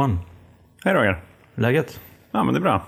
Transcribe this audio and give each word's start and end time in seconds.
Johan, 0.00 0.18
Hej 0.84 0.94
Roger. 0.94 1.20
läget? 1.54 2.00
Ja, 2.30 2.44
men 2.44 2.54
det 2.54 2.58
är 2.58 2.62
bra. 2.62 2.82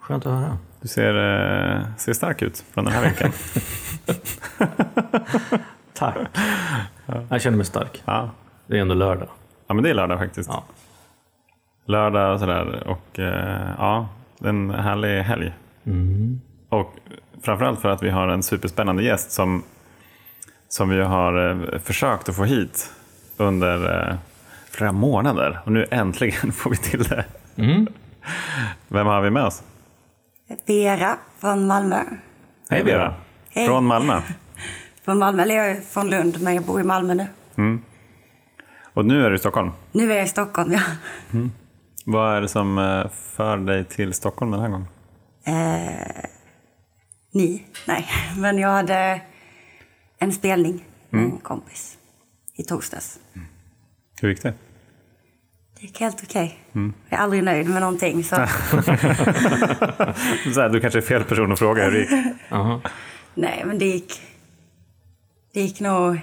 Skönt 0.00 0.26
att 0.26 0.32
höra. 0.32 0.58
Du 0.80 0.88
ser, 0.88 1.14
eh, 1.14 1.82
ser 1.96 2.12
stark 2.12 2.42
ut 2.42 2.64
från 2.72 2.84
den 2.84 2.94
här 2.94 3.02
vinkeln. 3.04 3.32
Tack. 5.94 6.16
Jag 7.28 7.42
känner 7.42 7.56
mig 7.56 7.66
stark. 7.66 8.02
ja. 8.04 8.30
Det 8.66 8.76
är 8.76 8.80
ändå 8.80 8.94
lördag. 8.94 9.28
ja, 9.66 9.74
men 9.74 9.84
det 9.84 9.90
är 9.90 9.94
lördag 9.94 10.18
faktiskt. 10.18 10.48
Ja. 10.52 10.64
Lördag 11.84 12.34
och 12.34 12.40
sådär. 12.40 12.88
Och 12.88 13.18
eh, 13.18 13.70
ja, 13.78 14.08
det 14.38 14.46
är 14.46 14.48
en 14.48 14.70
härlig 14.70 15.22
helg. 15.22 15.52
Mm. 15.86 16.40
Och 16.68 16.94
framförallt 17.42 17.80
för 17.80 17.88
att 17.88 18.02
vi 18.02 18.10
har 18.10 18.28
en 18.28 18.42
superspännande 18.42 19.02
gäst 19.02 19.30
som, 19.30 19.62
som 20.68 20.88
vi 20.88 21.00
har 21.02 21.50
eh, 21.50 21.78
försökt 21.78 22.28
att 22.28 22.36
få 22.36 22.44
hit 22.44 22.92
under 23.36 24.18
flera 24.70 24.92
månader. 24.92 25.60
Och 25.64 25.72
nu 25.72 25.86
äntligen 25.90 26.52
får 26.52 26.70
vi 26.70 26.76
till 26.76 27.02
det. 27.02 27.24
Mm. 27.56 27.86
Vem 28.88 29.06
har 29.06 29.20
vi 29.20 29.30
med 29.30 29.44
oss? 29.44 29.62
Vera 30.66 31.18
från 31.38 31.66
Malmö. 31.66 32.04
Hej 32.70 32.84
Vera. 32.84 33.14
Hej. 33.50 33.66
Från 33.66 33.84
Malmö. 33.84 34.20
Från 35.04 35.18
Malmö, 35.18 35.42
eller 35.42 35.54
jag 35.56 35.70
är 35.70 35.80
från 35.80 36.10
Lund, 36.10 36.42
men 36.42 36.54
jag 36.54 36.64
bor 36.64 36.80
i 36.80 36.84
Malmö 36.84 37.14
nu. 37.14 37.26
Och 38.94 39.04
nu 39.04 39.24
är 39.24 39.30
du 39.30 39.36
i 39.36 39.38
Stockholm. 39.38 39.70
Nu 39.92 40.12
är 40.12 40.16
jag 40.16 40.24
i 40.24 40.28
Stockholm, 40.28 40.72
ja. 40.72 40.80
Vad 42.04 42.36
är 42.36 42.40
det 42.40 42.48
som 42.48 42.78
eh, 42.78 43.08
för 43.10 43.56
dig 43.56 43.84
till 43.84 44.14
Stockholm 44.14 44.50
den 44.50 44.60
här 44.60 44.68
gången? 44.68 44.88
Eh, 45.44 46.24
ni? 47.32 47.66
Nej, 47.86 48.06
men 48.36 48.58
jag 48.58 48.68
hade 48.68 49.20
en 50.18 50.32
spelning 50.32 50.84
med 51.10 51.24
en 51.24 51.38
kompis 51.38 51.98
i 52.54 52.62
torsdags. 52.62 53.20
Hur 54.20 54.28
gick 54.28 54.42
det? 54.42 54.54
Det 55.80 55.86
gick 55.86 56.00
helt 56.00 56.22
okej. 56.22 56.58
Jag 56.72 56.92
är 57.08 57.16
aldrig 57.22 57.44
nöjd 57.44 57.68
med 57.68 57.80
någonting. 57.80 58.24
Så. 58.24 58.36
Så 60.54 60.60
här, 60.60 60.68
du 60.68 60.80
kanske 60.80 60.98
är 60.98 61.02
fel 61.02 61.24
person 61.24 61.52
att 61.52 61.58
fråga 61.58 61.84
hur 61.84 61.90
det 61.92 61.98
gick. 61.98 62.10
Aha. 62.50 62.80
Nej, 63.34 63.62
men 63.66 63.78
det 63.78 63.84
gick... 63.86 64.20
Det 65.52 65.60
gick 65.60 65.80
nog 65.80 66.20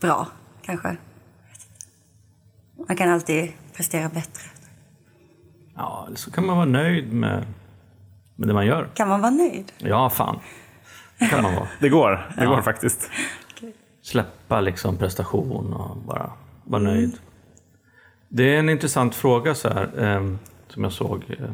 bra, 0.00 0.26
kanske. 0.62 0.96
Man 2.88 2.96
kan 2.96 3.10
alltid 3.10 3.52
prestera 3.76 4.08
bättre. 4.08 4.42
Ja, 5.76 6.04
eller 6.06 6.16
så 6.16 6.30
kan 6.30 6.46
man 6.46 6.56
vara 6.56 6.66
nöjd 6.66 7.12
med, 7.12 7.44
med 8.36 8.48
det 8.48 8.54
man 8.54 8.66
gör. 8.66 8.88
Kan 8.94 9.08
man 9.08 9.20
vara 9.20 9.30
nöjd? 9.30 9.72
Ja, 9.78 10.10
fan. 10.10 10.38
Det 11.18 11.26
kan 11.26 11.42
man 11.42 11.54
vara. 11.54 11.68
Det 11.80 11.88
går, 11.88 12.10
det 12.36 12.44
Ja. 12.44 12.50
går 12.50 12.62
faktiskt. 12.62 13.10
Släppa 14.02 14.60
liksom 14.60 14.96
prestation 14.96 15.72
och 15.72 15.96
bara 15.96 16.32
vara 16.70 16.82
nöjd. 16.82 17.16
Det 18.28 18.54
är 18.54 18.58
en 18.58 18.68
intressant 18.68 19.14
fråga 19.14 19.54
så 19.54 19.68
här, 19.68 20.04
eh, 20.04 20.34
som 20.68 20.82
jag 20.82 20.92
såg. 20.92 21.24
Eh, 21.28 21.50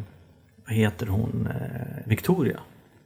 vad 0.67 0.75
heter 0.75 1.07
hon? 1.07 1.49
Eh, 1.51 2.09
Victoria. 2.09 2.61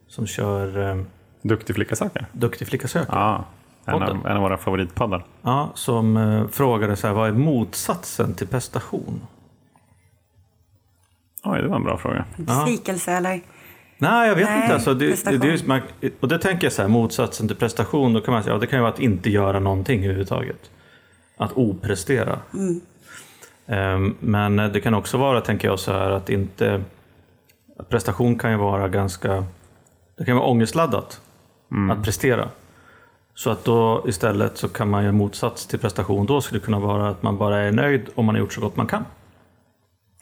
Som 0.07 0.27
kör 0.27 0.89
eh, 0.89 1.03
Duktig 1.41 1.75
flicka 1.75 1.95
söker. 1.95 2.25
Duktig 2.31 2.67
flicka 2.67 2.87
söker. 2.87 3.13
Ja, 3.13 3.45
en 3.85 4.03
av, 4.03 4.27
en 4.27 4.37
av 4.37 4.41
våra 4.41 4.57
favoritpoddar. 4.57 5.25
Ja, 5.41 5.71
som 5.73 6.17
eh, 6.17 6.47
frågade 6.47 6.95
så 6.95 7.07
här, 7.07 7.13
vad 7.13 7.27
är 7.29 7.33
motsatsen 7.33 8.33
till 8.33 8.47
prestation? 8.47 9.21
Oj, 11.43 11.61
det 11.61 11.67
var 11.67 11.75
en 11.75 11.83
bra 11.83 11.97
fråga. 11.97 12.25
Besvikelse 12.37 13.11
eller? 13.11 13.41
Nej, 13.97 14.27
jag 14.27 14.35
vet 14.35 14.45
Nej, 14.45 14.61
inte. 14.61 14.73
Alltså, 14.73 14.93
det, 14.93 15.25
det, 15.25 15.37
det 15.37 15.67
man, 15.67 15.81
och 16.19 16.27
det 16.27 16.39
tänker 16.39 16.65
jag 16.65 16.73
så 16.73 16.81
här, 16.81 16.89
motsatsen 16.89 17.47
till 17.47 17.57
prestation, 17.57 18.13
då 18.13 18.21
kan 18.21 18.33
man 18.33 18.43
säga, 18.43 18.55
ja, 18.55 18.59
det 18.59 18.67
kan 18.67 18.79
ju 18.79 18.81
vara 18.81 18.93
att 18.93 18.99
inte 18.99 19.29
göra 19.29 19.59
någonting 19.59 20.03
överhuvudtaget. 20.03 20.71
Att 21.41 21.53
oprestera. 21.53 22.39
Ehm, 23.67 24.15
men 24.19 24.55
det 24.55 24.81
kan 24.81 24.93
också 24.93 25.17
vara, 25.17 25.41
tänker 25.41 25.67
jag, 25.67 25.79
så 25.79 25.91
här 25.91 26.09
att 26.11 26.29
inte... 26.29 26.83
Att 27.79 27.89
prestation 27.89 28.37
kan 28.39 28.51
ju 28.51 28.57
vara 28.57 28.87
ganska... 28.89 29.43
Det 30.17 30.25
kan 30.25 30.35
vara 30.35 30.47
ångestladdat 30.47 31.21
att 31.91 32.03
prestera. 32.03 32.49
Så 33.33 33.49
att 33.49 33.63
då 33.63 34.03
istället 34.07 34.57
så 34.57 34.69
kan 34.69 34.89
man 34.89 35.03
göra 35.03 35.13
motsats 35.13 35.67
till 35.67 35.79
prestation. 35.79 36.25
Då 36.25 36.41
skulle 36.41 36.59
det 36.59 36.65
kunna 36.65 36.79
vara 36.79 37.09
att 37.09 37.23
man 37.23 37.37
bara 37.37 37.59
är 37.59 37.71
nöjd 37.71 38.09
om 38.15 38.25
man 38.25 38.35
har 38.35 38.39
gjort 38.39 38.53
så 38.53 38.61
gott 38.61 38.75
man 38.75 38.87
kan. 38.87 39.05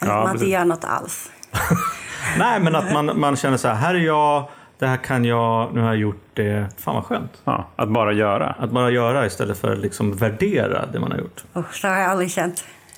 Eller 0.01 0.11
Ja, 0.11 0.19
att 0.19 0.25
man 0.25 0.35
inte 0.35 0.49
gör 0.49 0.65
något 0.65 0.83
alls. 0.83 1.31
Nej, 2.39 2.59
men 2.59 2.75
att 2.75 2.93
man, 2.93 3.19
man 3.19 3.35
känner 3.35 3.57
så 3.57 3.67
här, 3.67 3.75
här 3.75 3.95
är 3.95 3.99
jag, 3.99 4.49
det 4.79 4.87
här 4.87 4.97
kan 4.97 5.25
jag, 5.25 5.73
nu 5.73 5.79
har 5.81 5.87
jag 5.87 5.97
gjort 5.97 6.23
det. 6.33 6.67
Fan 6.77 6.95
vad 6.95 7.05
skönt. 7.05 7.41
Ja, 7.43 7.67
att 7.75 7.89
bara 7.89 8.13
göra. 8.13 8.47
Att 8.59 8.71
bara 8.71 8.89
göra 8.91 9.25
istället 9.25 9.57
för 9.57 9.71
att 9.73 9.79
liksom 9.79 10.13
värdera 10.13 10.85
det 10.85 10.99
man 10.99 11.11
har 11.11 11.17
gjort. 11.19 11.43
Usch, 11.55 11.73
så 11.75 11.87
har 11.87 11.95
jag 11.97 12.11
aldrig 12.11 12.31
känt. 12.31 12.65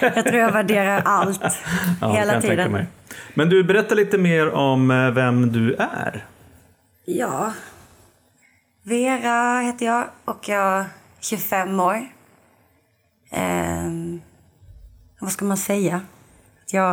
jag 0.00 0.24
tror 0.24 0.36
jag 0.36 0.52
värderar 0.52 1.02
allt 1.04 1.40
Ja, 1.42 1.48
det 1.48 2.00
kan 2.00 2.10
hela 2.10 2.32
jag 2.32 2.42
tänka 2.42 2.56
tiden. 2.56 2.72
mig. 2.72 2.86
Men 3.34 3.48
du, 3.48 3.64
berätta 3.64 3.94
lite 3.94 4.18
mer 4.18 4.50
om 4.50 4.90
eh, 4.90 5.10
vem 5.10 5.52
du 5.52 5.74
är. 5.74 6.24
Ja. 7.04 7.52
Vera 8.82 9.60
heter 9.60 9.86
jag 9.86 10.04
och 10.24 10.48
jag 10.48 10.78
är 10.80 10.84
25 11.20 11.80
år. 11.80 12.00
Ehm, 13.30 14.20
vad 15.20 15.32
ska 15.32 15.44
man 15.44 15.56
säga? 15.56 16.00
Jag, 16.72 16.92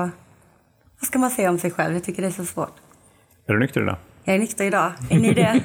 vad 0.99 1.07
ska 1.07 1.19
man 1.19 1.29
säga 1.31 1.49
om 1.49 1.59
sig 1.59 1.71
själv? 1.71 1.93
Jag 1.93 2.03
tycker 2.03 2.21
det 2.21 2.27
är 2.27 2.31
så 2.31 2.45
svårt. 2.45 2.73
Är 3.47 3.53
du 3.53 3.59
nykter 3.59 3.81
idag? 3.81 3.95
Jag 4.23 4.35
är 4.35 4.39
nykter 4.39 4.65
idag. 4.65 4.91
Är 5.09 5.19
ni 5.19 5.33
det? 5.33 5.61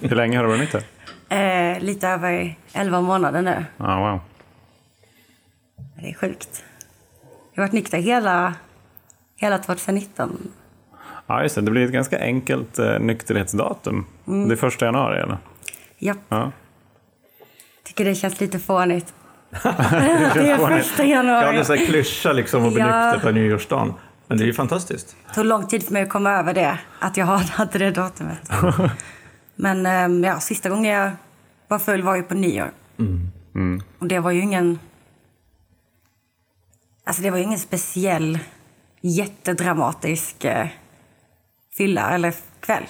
Hur 0.08 0.16
länge 0.16 0.36
har 0.36 0.44
du 0.44 0.48
varit 0.48 0.60
nykter? 0.60 0.82
eh, 1.28 1.80
lite 1.80 2.08
över 2.08 2.54
11 2.72 3.00
månader 3.00 3.42
nu. 3.42 3.64
Ja, 3.76 3.98
wow. 3.98 4.20
Det 6.00 6.10
är 6.10 6.14
sjukt. 6.14 6.64
Jag 7.54 7.62
har 7.62 7.68
varit 7.68 7.72
nykter 7.72 7.98
hela, 7.98 8.54
hela 9.36 9.58
2019. 9.58 10.50
Ja, 11.26 11.42
just 11.42 11.54
det. 11.54 11.60
Det 11.60 11.70
blir 11.70 11.84
ett 11.84 11.92
ganska 11.92 12.18
enkelt 12.20 12.78
eh, 12.78 12.98
nykterhetsdatum. 12.98 14.06
Mm. 14.26 14.48
Det 14.48 14.54
är 14.54 14.56
första 14.56 14.84
januari, 14.84 15.20
eller? 15.20 15.38
Japp, 15.98 16.18
Ja. 16.28 16.52
tycker 17.84 18.04
det 18.04 18.14
känns 18.14 18.40
lite 18.40 18.58
fånigt. 18.58 19.14
det 19.50 20.50
är 20.50 20.78
första 20.78 21.02
Ja, 21.04 21.08
januari. 21.08 21.52
det 21.54 21.60
är 21.60 21.64
så 21.64 21.74
här 21.74 21.86
klyscha 21.86 22.32
liksom 22.32 22.66
att 22.66 22.72
bli 22.72 22.82
Ja. 22.82 23.12
nykter 23.12 23.26
på 23.28 23.34
nyårsdagen. 23.34 23.92
Men 24.30 24.38
det 24.38 24.44
är 24.44 24.46
ju 24.46 24.52
fantastiskt. 24.52 25.16
Det 25.28 25.34
tog 25.34 25.44
lång 25.44 25.66
tid 25.66 25.82
för 25.82 25.92
mig 25.92 26.02
att 26.02 26.08
komma 26.08 26.30
över 26.32 26.54
det, 26.54 26.78
att 26.98 27.16
jag 27.16 27.26
hade 27.26 27.78
det 27.78 27.90
datumet. 27.90 28.50
Men 29.54 29.86
ehm, 29.86 30.24
ja, 30.24 30.40
sista 30.40 30.68
gången 30.68 30.92
jag 30.92 31.12
var 31.68 31.78
full 31.78 32.02
var 32.02 32.16
ju 32.16 32.22
på 32.22 32.34
nyår. 32.34 32.70
Och 33.98 34.06
det 34.06 34.18
var 34.18 34.30
ju 34.30 34.40
ingen... 34.40 34.78
Alltså 37.04 37.22
det 37.22 37.30
var 37.30 37.38
ju 37.38 37.44
ingen 37.44 37.58
speciell, 37.58 38.38
jättedramatisk 39.00 40.44
eh, 40.44 40.68
fylla 41.76 42.10
eller 42.10 42.34
kväll. 42.60 42.84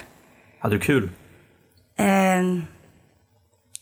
Hade 0.59 0.75
du 0.75 0.79
kul? 0.79 1.09
Ehm, 1.97 2.63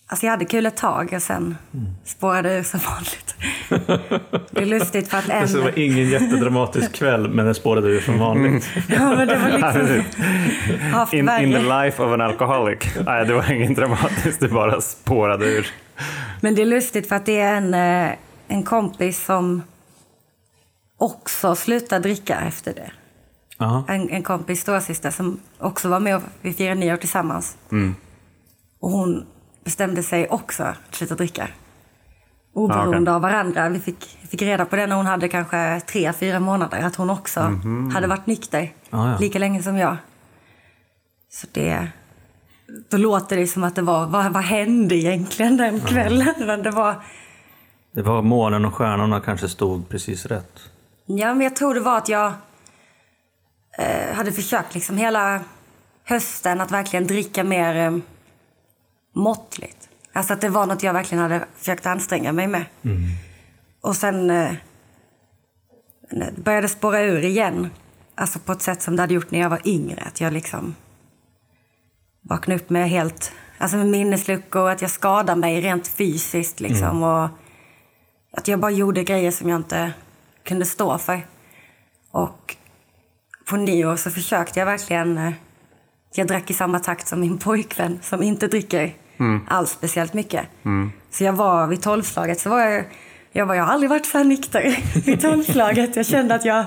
alltså 0.09 0.25
jag 0.25 0.31
hade 0.31 0.45
kul 0.45 0.65
ett 0.65 0.77
tag 0.77 1.13
och 1.13 1.21
sen 1.21 1.57
spårade 2.03 2.49
det 2.49 2.55
ur 2.55 2.63
som 2.63 2.79
vanligt. 2.79 3.35
det 4.51 4.61
är 4.61 4.65
lustigt 4.65 5.07
för 5.07 5.17
att 5.17 5.29
en... 5.29 5.47
Det 5.47 5.61
var 5.61 5.79
ingen 5.79 6.09
jättedramatisk 6.09 6.93
kväll, 6.93 7.29
men 7.29 7.45
den 7.45 7.55
spårade 7.55 7.87
ur 7.87 8.01
som 8.01 8.19
vanligt. 8.19 8.69
Ja, 8.87 9.15
men 9.15 9.27
det 9.27 9.37
var 9.37 9.49
liksom... 9.49 10.03
haft 10.91 11.13
In, 11.13 11.29
in 11.29 11.51
the 11.51 11.61
life 11.61 12.03
of 12.03 12.13
an 12.13 12.21
alcoholic. 12.21 12.79
Nej, 13.05 13.25
det 13.25 13.33
var 13.33 13.51
inget 13.51 13.75
dramatiskt. 13.75 14.39
Det 14.39 14.47
bara 14.47 14.81
spårade 14.81 15.45
ur. 15.45 15.67
Men 16.41 16.55
det 16.55 16.61
är 16.61 16.65
lustigt 16.65 17.09
för 17.09 17.15
att 17.15 17.25
det 17.25 17.39
är 17.39 17.55
en, 17.55 17.73
eh, 17.73 18.15
en 18.47 18.63
kompis 18.63 19.25
som 19.25 19.63
också 20.97 21.55
slutade 21.55 22.01
dricka 22.01 22.39
efter 22.39 22.73
det. 22.73 22.91
Aha. 23.57 23.85
En, 23.87 24.09
en 24.09 24.23
kompis 24.23 24.61
storasyster 24.61 25.11
som 25.11 25.39
också 25.57 25.89
var 25.89 25.99
med 25.99 26.15
och 26.15 26.21
vi 26.41 26.53
firade 26.53 26.79
nyår 26.79 26.97
tillsammans. 26.97 27.57
Och 28.79 28.91
hon 28.91 29.25
bestämde 29.69 30.03
sig 30.03 30.27
också 30.29 30.63
att 30.63 30.95
sluta 30.95 31.15
dricka. 31.15 31.47
Oberoende 32.53 32.97
Ah, 32.97 33.01
okej. 33.01 33.13
av 33.15 33.21
varandra. 33.21 33.69
Vi 33.69 33.79
fick, 33.79 34.17
fick 34.29 34.41
reda 34.41 34.65
på 34.65 34.75
det 34.75 34.87
när 34.87 34.95
hon 34.95 35.05
hade 35.05 35.27
kanske 35.27 35.79
tre, 35.79 36.13
fyra 36.13 36.39
månader. 36.39 36.81
Att 36.83 36.95
hon 36.95 37.09
också 37.09 37.39
hade 37.93 38.07
varit 38.07 38.25
nykter 38.27 38.73
Ah, 38.89 39.11
ja. 39.11 39.17
lika 39.19 39.39
länge 39.39 39.63
som 39.63 39.77
jag. 39.77 39.97
Så 41.31 41.47
det... 41.51 41.87
Då 42.89 42.97
låter 42.97 43.37
det 43.37 43.47
som 43.47 43.63
att 43.63 43.75
det 43.75 43.81
var, 43.81 44.05
vad, 44.07 44.33
vad 44.33 44.43
hände 44.43 44.95
egentligen 44.95 45.57
den 45.57 45.79
kvällen? 45.81 46.33
Men 46.47 46.63
det 46.63 46.71
var... 46.71 46.95
Det 47.91 48.01
var 48.01 48.21
månen 48.21 48.65
och 48.65 48.75
stjärnorna 48.75 49.19
kanske 49.19 49.49
stod 49.49 49.89
precis 49.89 50.25
rätt. 50.25 50.59
Ja, 51.05 51.33
men 51.33 51.41
jag 51.41 51.55
tror 51.55 51.73
det 51.73 51.79
var 51.79 51.97
att 51.97 52.09
jag 52.09 52.33
eh, 53.77 54.15
hade 54.15 54.31
försökt 54.31 54.73
liksom 54.73 54.97
hela 54.97 55.39
hösten 56.03 56.61
att 56.61 56.71
verkligen 56.71 57.07
dricka 57.07 57.43
mer 57.43 57.75
eh, 57.75 57.97
måttligt. 59.19 59.89
Alltså 60.13 60.33
att 60.33 60.41
det 60.41 60.49
var 60.49 60.65
något 60.65 60.83
jag 60.83 60.93
verkligen 60.93 61.21
hade 61.21 61.45
försökt 61.55 61.85
anstränga 61.85 62.31
mig 62.31 62.47
med. 62.47 62.65
Och 63.81 63.95
sen 63.95 64.29
eh, 64.29 64.51
började 66.37 66.67
spåra 66.67 67.01
ur 67.01 67.23
igen. 67.25 67.69
Alltså 68.15 68.39
på 68.39 68.51
ett 68.51 68.61
sätt 68.61 68.81
som 68.81 68.95
det 68.95 69.01
hade 69.01 69.13
gjort 69.13 69.31
när 69.31 69.39
jag 69.39 69.49
var 69.49 69.61
yngre. 69.67 70.01
Att 70.01 70.21
jag 70.21 70.33
liksom 70.33 70.75
vaknade 72.21 72.61
upp 72.61 72.69
med 72.69 72.89
helt, 72.89 73.31
alltså 73.57 73.77
med 73.77 73.87
minnesluckor, 73.87 74.69
att 74.69 74.81
jag 74.81 74.91
skadade 74.91 75.39
mig 75.39 75.61
rent 75.61 75.87
fysiskt 75.87 76.59
liksom. 76.59 77.03
Och 77.03 77.29
att 78.31 78.47
jag 78.47 78.59
bara 78.59 78.71
gjorde 78.71 79.03
grejer 79.03 79.31
som 79.31 79.49
jag 79.49 79.59
inte 79.59 79.91
kunde 80.43 80.65
stå 80.65 80.97
för. 80.97 81.27
Och 82.11 82.55
på 83.45 83.55
nyår 83.55 83.95
så 83.95 84.11
försökte 84.11 84.59
jag 84.59 84.65
verkligen... 84.65 85.17
eh, 85.17 85.33
Jag 86.13 86.27
drack 86.27 86.49
i 86.49 86.53
samma 86.53 86.79
takt 86.79 87.07
som 87.07 87.19
min 87.19 87.37
pojkvän 87.37 87.99
som 88.01 88.23
inte 88.23 88.47
dricker 88.47 88.93
alls 89.47 89.71
speciellt 89.71 90.13
mycket. 90.13 90.45
Så 91.11 91.23
jag 91.23 91.33
var 91.33 91.67
vid 91.67 91.81
tolvslaget 91.81 92.39
så 92.39 92.49
var 92.49 92.59
jag... 92.59 92.85
Jag, 93.31 93.45
var, 93.45 93.55
jag 93.55 93.63
har 93.63 93.73
aldrig 93.73 93.89
varit 93.89 94.05
så 94.05 94.17
här 94.17 94.25
nykter 94.25 94.77
vid 95.05 95.21
tolvslaget. 95.21 95.95
Jag 95.95 96.05
kände 96.05 96.35
att 96.35 96.45
jag... 96.45 96.65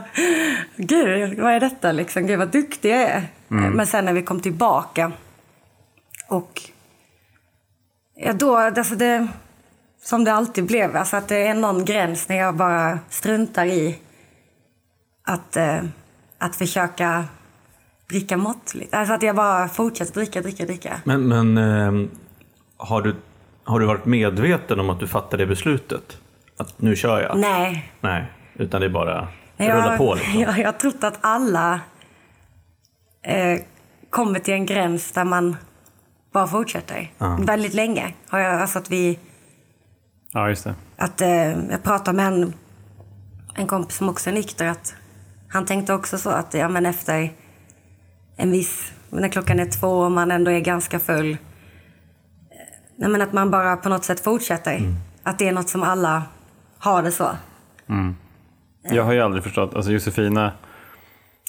Gud, 0.76 1.38
vad 1.38 1.52
är 1.52 1.60
detta 1.60 1.93
liksom? 1.93 2.26
Gud, 2.26 2.38
vad 2.38 2.49
duktig 2.49 2.90
jag 2.90 3.00
är. 3.00 3.26
Men 3.49 3.87
sen 3.87 4.04
när 4.04 4.12
vi 4.12 4.22
kom 4.22 4.40
tillbaka 4.40 5.12
och... 6.28 6.62
Ja, 8.16 8.32
då... 8.32 8.56
Alltså 8.56 8.94
det, 8.94 9.28
som 10.02 10.25
det 10.25 10.32
alltid 10.32 10.64
blev. 10.64 10.96
Alltså 10.96 11.16
att 11.16 11.28
det 11.28 11.46
är 11.46 11.55
någon 11.55 11.84
gräns 11.84 12.28
när 12.28 12.37
jag 12.37 12.56
bara 12.56 12.98
struntar 13.08 13.66
i 13.66 13.98
att, 15.25 15.56
eh, 15.56 15.82
att 16.38 16.56
försöka 16.56 17.25
dricka 18.08 18.37
måttligt. 18.37 18.94
Alltså 18.94 19.14
att 19.14 19.22
jag 19.22 19.37
bara 19.37 19.69
fortsätter 19.69 20.12
dricka, 20.12 20.40
dricka, 20.40 20.64
dricka. 20.64 21.00
Men, 21.05 21.28
men 21.28 21.58
ehm, 21.58 22.10
har, 22.82 23.02
du, 23.02 23.17
har 23.64 23.81
du 23.81 23.87
varit 23.87 24.05
medveten 24.05 24.81
om 24.81 24.90
att 24.90 25.00
du 25.00 25.06
fattade 25.06 25.43
det 25.43 25.46
beslutet? 25.46 26.19
Att 26.56 26.81
nu 26.81 26.96
kör 26.96 27.23
jag? 27.23 27.38
Nej. 27.38 27.93
Nej, 28.00 28.25
utan 28.55 28.81
det 28.81 28.87
är 28.87 28.90
bara 28.90 29.29
Nej, 29.56 29.70
rulla 29.70 29.87
jag, 29.87 29.99
på 29.99 30.14
liksom. 30.14 30.40
jag, 30.40 30.58
jag 30.58 30.67
har 30.67 30.73
trott 30.73 31.05
att 31.05 31.19
alla 31.20 31.81
eh, 33.23 33.61
kommer 34.11 34.38
till 34.38 34.55
en 34.55 34.67
gräns 34.67 35.12
där 35.12 35.25
man 35.25 35.56
bara 36.32 36.46
fortsätter. 36.46 37.11
Väldigt 37.38 37.75
länge. 37.75 38.14
Har 38.29 38.38
jag, 38.38 38.61
alltså 38.61 38.79
att 38.79 38.90
vi... 38.90 39.19
Ja, 40.32 40.49
just 40.49 40.64
det. 40.64 40.75
Att, 40.96 41.20
eh, 41.20 41.70
jag 41.70 41.82
pratade 41.82 42.17
med 42.17 42.26
en, 42.26 42.55
en 43.55 43.67
kompis 43.67 43.96
som 43.96 44.08
också 44.08 44.31
är 44.31 44.34
nykter. 44.34 44.67
Att 44.67 44.94
han 45.49 45.67
tänkte 45.67 45.94
också 45.94 46.19
så 46.19 46.31
att 46.31 46.55
ja, 46.55 46.69
men 46.69 46.87
efter 46.87 47.32
en 48.37 48.50
viss... 48.50 48.93
När 49.11 49.29
klockan 49.29 49.61
är 49.61 49.67
två 49.67 49.88
och 49.88 50.12
man 50.12 50.31
ändå 50.31 50.50
är 50.50 50.61
ganska 50.61 50.99
full. 50.99 51.37
Eh, 53.02 53.08
Nej, 53.08 53.10
men 53.10 53.22
att 53.22 53.32
man 53.32 53.50
bara 53.50 53.76
på 53.76 53.88
något 53.88 54.04
sätt 54.04 54.20
fortsätter. 54.20 54.81
Att 55.22 55.38
det 55.38 55.49
är 55.49 55.52
något 55.52 55.69
som 55.69 55.82
alla 55.82 56.22
har 56.78 57.02
det 57.02 57.12
så. 57.12 57.31
Jag 58.82 59.04
har 59.04 59.12
ju 59.12 59.20
aldrig 59.20 59.44
förstått, 59.44 59.75
alltså 59.75 59.93
Josefina, 59.93 60.52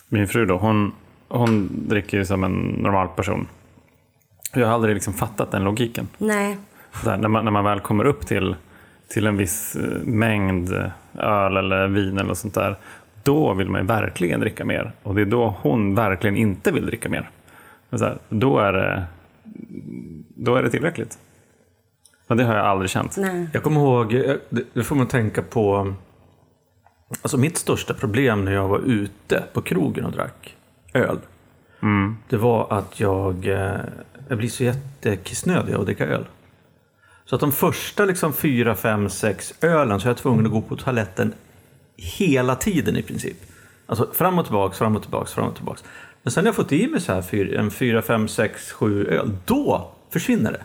min 0.10 0.28
fru 0.28 0.46
då, 0.46 0.58
hon, 0.58 0.92
hon 1.28 1.70
dricker 1.88 2.18
ju 2.18 2.26
som 2.26 2.44
en 2.44 2.54
normal 2.54 3.08
person. 3.08 3.48
Jag 4.54 4.68
har 4.68 4.74
aldrig 4.74 4.94
liksom 4.94 5.14
fattat 5.14 5.52
den 5.52 5.64
logiken. 5.64 6.08
Nej. 6.18 6.58
Där, 7.04 7.18
när, 7.18 7.28
man, 7.28 7.46
när 7.46 7.52
man 7.52 7.64
väl 7.64 7.80
kommer 7.80 8.06
upp 8.06 8.28
till, 8.28 8.56
till 9.08 9.28
en 9.28 9.38
viss 9.38 9.76
eh, 9.76 10.04
mängd 10.04 10.70
öl 11.14 11.58
eller 11.58 11.88
vin 11.88 12.18
eller 12.18 12.34
sånt 12.34 12.54
där, 12.54 12.76
då 13.24 13.54
vill 13.54 13.70
man 13.70 13.82
ju 13.82 13.88
verkligen 13.88 14.40
dricka 14.40 14.66
mer. 14.66 14.92
Och 15.04 15.16
det 15.16 15.22
är 15.22 15.26
då 15.26 15.56
hon 15.62 15.96
verkligen 15.96 16.36
inte 16.36 16.72
vill 16.72 16.86
dricka 16.86 17.10
mer. 17.10 17.30
Här, 17.92 18.18
då, 18.30 18.60
är 18.60 18.74
det, 18.74 19.04
då 20.36 20.56
är 20.56 20.64
det 20.64 20.70
tillräckligt. 20.70 21.18
Men 22.28 22.38
det 22.38 22.44
har 22.44 22.56
jag 22.56 22.66
aldrig 22.66 22.90
känt. 22.90 23.18
Nej. 23.18 23.48
Jag 23.54 23.64
kommer 23.64 23.82
ihåg, 23.82 24.14
eh, 24.14 24.36
det- 24.74 24.84
får 24.84 24.96
man 24.96 25.08
tänka 25.08 25.42
på, 25.42 25.94
alltså 27.22 27.38
mitt 27.38 27.58
största 27.58 27.94
problem 27.94 28.46
när 28.46 28.52
jag 28.52 28.68
var 28.68 28.80
ute 28.80 29.44
på 29.54 29.62
krogen 29.62 30.06
och 30.06 30.12
drack 30.12 30.56
öl. 30.94 31.18
Det 32.30 32.38
var 32.38 32.68
att 32.74 33.00
jag, 33.00 33.48
eh, 33.48 33.76
jag 34.28 34.38
blir 34.38 34.50
så 34.50 34.64
jättekissnödig 34.64 35.74
av 35.74 35.80
att 35.80 35.86
dricka 35.86 36.06
öl. 36.06 36.26
Så 37.26 37.36
att 37.36 37.42
de 37.42 37.52
första 37.52 38.06
liksom 38.06 38.34
fyra, 38.34 38.76
fem, 38.76 39.10
sex 39.10 39.54
ölen 39.62 40.00
så 40.00 40.08
är 40.08 40.10
jag 40.10 40.18
tvungen 40.18 40.46
att 40.46 40.52
gå 40.52 40.62
på 40.62 40.76
toaletten 40.76 41.34
hela 41.98 42.56
tiden 42.56 42.98
i 42.98 43.02
princip. 43.04 43.38
Alltså 43.86 44.10
fram 44.14 44.40
och 44.40 44.46
tillbaks, 44.46 44.78
fram 44.78 44.96
och 44.96 45.02
tillbaks, 45.02 45.34
fram 45.34 45.48
och 45.48 45.56
tillbaks. 45.56 45.84
Men 46.24 46.32
sen 46.32 46.44
när 46.44 46.48
jag 46.50 46.56
fått 46.56 46.72
i 46.72 46.88
mig 46.88 47.02
så 47.02 47.14
här 47.14 47.22
fyra, 47.22 47.60
en 47.60 47.72
fyra, 47.72 48.02
fem, 48.02 48.28
sex, 48.28 48.72
sju 48.72 49.06
öl, 49.08 49.32
då 49.46 49.92
försvinner 50.10 50.52
det. 50.52 50.62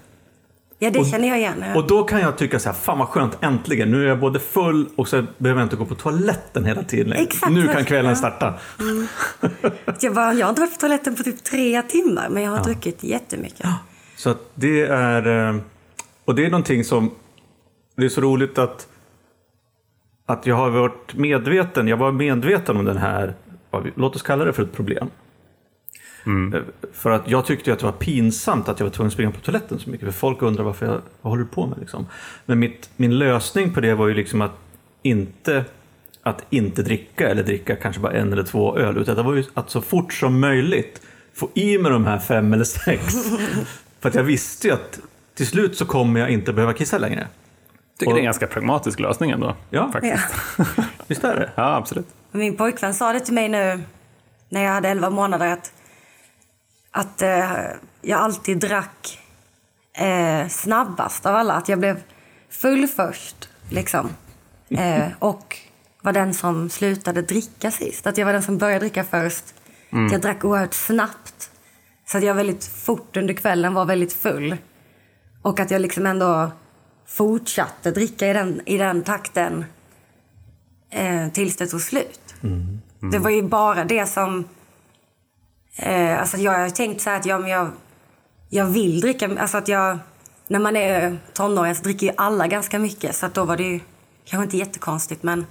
Ja, 0.79 0.91
det 0.91 0.99
Och- 0.99 1.07
känner 1.07 1.29
jag 1.29 1.39
igen. 1.39 1.65
Och 1.77 1.87
då 1.87 2.05
kan 2.05 2.21
jag 2.21 2.39
tycka 2.39 2.59
så 2.59 2.69
här, 2.69 2.77
fan 2.77 2.99
vad 2.99 3.09
skönt, 3.09 3.39
äntligen. 3.41 3.91
Nu 3.91 4.03
är 4.05 4.09
jag 4.09 4.21
både 4.21 4.39
full 4.41 4.89
och 4.97 5.09
så 5.09 5.25
behöver 5.39 5.61
jag 5.61 5.67
inte 5.67 5.77
gå 5.77 5.85
på 5.85 5.95
toaletten 5.95 6.65
hela 6.65 6.83
tiden. 6.83 7.13
Exakt. 7.13 7.53
Nu 7.53 7.69
kan 7.69 7.85
kvällen 7.85 8.11
Ja. 8.11 8.17
starta. 8.17 8.55
Jag, 10.01 10.15
bara, 10.15 10.33
jag 10.35 10.47
har 10.47 10.51
inte 10.51 10.61
varit 10.61 10.75
på 10.75 10.81
toaletten 10.81 11.15
på 11.15 11.23
typ 11.23 11.45
tre 11.45 11.83
timmar, 11.83 12.29
men 12.31 12.43
jag 12.43 12.51
har 12.51 12.65
druckit 12.65 13.03
jättemycket. 13.05 13.67
Så 14.17 14.31
att 14.31 14.39
det 14.55 14.81
är, 14.83 15.49
eh, 15.49 15.57
och 16.25 16.35
det 16.35 16.47
är 16.47 16.51
någonting 16.51 16.85
som, 16.85 17.11
det 17.97 18.05
är 18.05 18.09
så 18.09 18.21
roligt 18.21 18.59
att, 18.59 18.87
att 20.27 20.47
jag 20.47 20.55
har 20.57 20.71
varit 20.71 21.15
medveten, 21.15 21.89
jag 21.89 21.97
var 21.97 22.13
medveten 22.13 22.77
om 22.77 22.85
den 22.85 22.97
här, 22.99 23.35
låt 23.95 24.17
oss 24.17 24.23
kalla 24.23 24.45
det 24.45 24.53
för 24.53 24.63
ett 24.63 24.73
problem. 24.73 25.11
Eh, 26.29 26.61
För 26.93 27.11
att 27.11 27.29
jag 27.31 27.47
tyckte 27.47 27.73
att 27.73 27.79
det 27.79 27.85
var 27.85 27.93
pinsamt 27.93 28.69
att 28.69 28.81
jag 28.81 28.87
var 28.87 28.93
tvungen 28.93 29.07
att 29.07 29.13
springa 29.13 29.31
på 29.31 29.41
toaletten 29.41 29.79
så 29.79 29.91
mycket. 29.91 30.07
För 30.07 30.13
folk 30.13 30.43
undrar 30.43 30.65
varför 30.65 30.87
jag, 30.87 31.01
vad 31.21 31.31
håller 31.31 31.43
du 31.43 31.49
på 31.49 31.67
med 31.67 31.79
liksom. 31.79 32.07
Men 32.47 32.59
mitt, 32.59 32.91
min 32.97 33.19
lösning 33.19 33.75
på 33.75 33.81
det 33.81 33.95
var 33.95 34.09
ju 34.09 34.15
liksom 34.15 34.41
att 34.43 34.53
inte, 35.03 35.65
att 36.23 36.45
inte 36.51 36.83
dricka 36.83 37.29
eller 37.29 37.43
dricka 37.43 37.77
kanske 37.77 38.01
bara 38.01 38.13
en 38.13 38.33
eller 38.33 38.45
två 38.45 38.77
öl. 38.79 38.99
Utan 38.99 39.17
det 39.17 39.23
var 39.23 39.35
ju 39.35 39.45
att 39.55 39.71
så 39.71 39.81
fort 39.81 40.13
som 40.13 40.41
möjligt 40.41 41.01
få 41.35 41.49
i 41.55 41.79
mig 41.79 41.93
de 41.93 42.05
här 42.07 42.19
fem 42.19 42.53
eller 42.53 42.65
sex. 42.65 43.15
för 44.01 44.09
att 44.09 44.15
jag 44.15 44.23
visste 44.25 44.69
ju 44.69 44.75
att 44.75 45.01
till 45.35 45.47
slut 45.47 45.77
så 45.77 45.87
kommer 45.87 46.21
jag 46.21 46.31
inte 46.31 46.53
behöva 46.53 46.73
kissa 46.73 46.99
längre. 46.99 47.21
Jag 47.21 47.99
tycker 47.99 48.13
det 48.13 48.19
är 48.19 48.21
en 48.21 48.25
ganska 48.25 48.47
pragmatisk 48.47 49.01
lösning 49.01 49.31
ändå. 49.31 49.57
Ja. 49.71 49.91
Faktiskt. 49.93 50.25
Ja. 50.59 50.65
Visst 51.07 51.25
är 51.25 51.37
det? 51.37 51.51
Ja, 51.55 51.77
absolut. 51.77 52.07
Min 52.31 52.57
pojkvän 52.57 52.95
sa 52.95 53.13
det 53.13 53.21
till 53.21 53.35
mig 53.35 53.49
nu 53.49 53.81
när 54.49 54.65
jag 54.65 54.71
hade 54.73 54.89
11 54.89 55.11
månader 55.11 55.47
att, 55.47 55.73
att 56.99 57.23
eh, 57.23 57.67
jag 58.03 58.21
alltid 58.21 58.59
drack 58.59 59.21
eh, 59.93 60.49
snabbast 60.49 61.27
av 61.27 61.35
alla. 61.35 61.55
Att 61.55 61.69
jag 61.69 61.79
blev 61.79 62.03
full 62.51 62.87
först, 62.87 63.49
liksom. 63.71 64.11
Eh, 64.71 65.07
och 65.19 65.57
var 66.03 66.13
den 66.13 66.35
som 66.35 66.71
slutade 66.71 67.23
dricka 67.23 67.71
sist. 67.71 68.07
Att 68.07 68.19
jag 68.19 68.27
var 68.27 68.33
den 68.33 68.43
som 68.43 68.59
började 68.59 68.81
dricka 68.81 69.05
först. 69.05 69.45
Att 69.91 70.13
jag 70.13 70.21
drack 70.21 70.45
oerhört 70.45 70.75
snabbt. 70.75 71.51
Så 72.07 72.19
att 72.19 72.25
jag 72.25 72.35
väldigt 72.35 72.65
fort 72.65 73.17
under 73.17 73.35
kvällen 73.35 73.75
var 73.75 73.85
väldigt 73.85 74.13
full. 74.13 74.57
Och 75.43 75.61
att 75.61 75.71
jag 75.71 75.81
liksom 75.81 76.07
ändå 76.07 76.51
fortsatte 77.07 77.91
dricka 77.91 78.31
i 78.31 78.33
den, 78.33 78.61
i 78.65 78.79
den 78.79 79.03
takten 79.03 79.65
eh, 80.91 81.29
tills 81.29 81.57
det 81.57 81.67
tog 81.67 81.81
slut. 81.81 82.35
Det 83.13 83.19
var 83.19 83.31
ju 83.31 83.43
bara 83.43 83.85
det 83.85 84.07
som... 84.07 84.45
Eh, 85.77 86.21
alltså 86.21 86.37
jag 86.37 86.53
har 86.53 86.71
tänkt 86.71 87.01
så 87.01 87.11
här 87.11 87.17
att 87.17 87.27
jag, 87.27 87.41
men 87.41 87.51
jag, 87.51 87.71
jag 88.49 88.65
vill 88.65 89.01
dricka. 89.01 89.39
Alltså 89.41 89.59
att 89.59 89.69
jag, 89.69 89.99
när 90.47 90.59
man 90.59 90.77
är 90.77 91.19
tonåring 91.33 91.75
så 91.75 91.83
dricker 91.83 92.07
ju 92.07 92.13
alla 92.17 92.47
ganska 92.47 92.79
mycket. 92.79 93.17
Så 93.17 93.27
att 93.27 93.35
då 93.35 93.45
var 93.45 93.57
det 93.57 93.63
ju 93.63 93.81
kanske 94.25 94.45
inte 94.45 94.57
jättekonstigt. 94.57 95.23
Men 95.23 95.47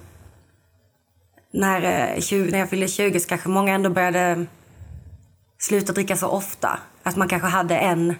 när, 1.52 2.12
eh, 2.14 2.20
20, 2.20 2.50
när 2.50 2.58
jag 2.58 2.70
fyllde 2.70 2.88
20 2.88 3.20
så 3.20 3.28
kanske 3.28 3.48
många 3.48 3.74
ändå 3.74 3.90
började 3.90 4.46
sluta 5.58 5.92
dricka 5.92 6.16
så 6.16 6.28
ofta. 6.28 6.78
Att 7.02 7.16
man 7.16 7.28
kanske 7.28 7.48
hade 7.48 7.78
en 7.78 8.14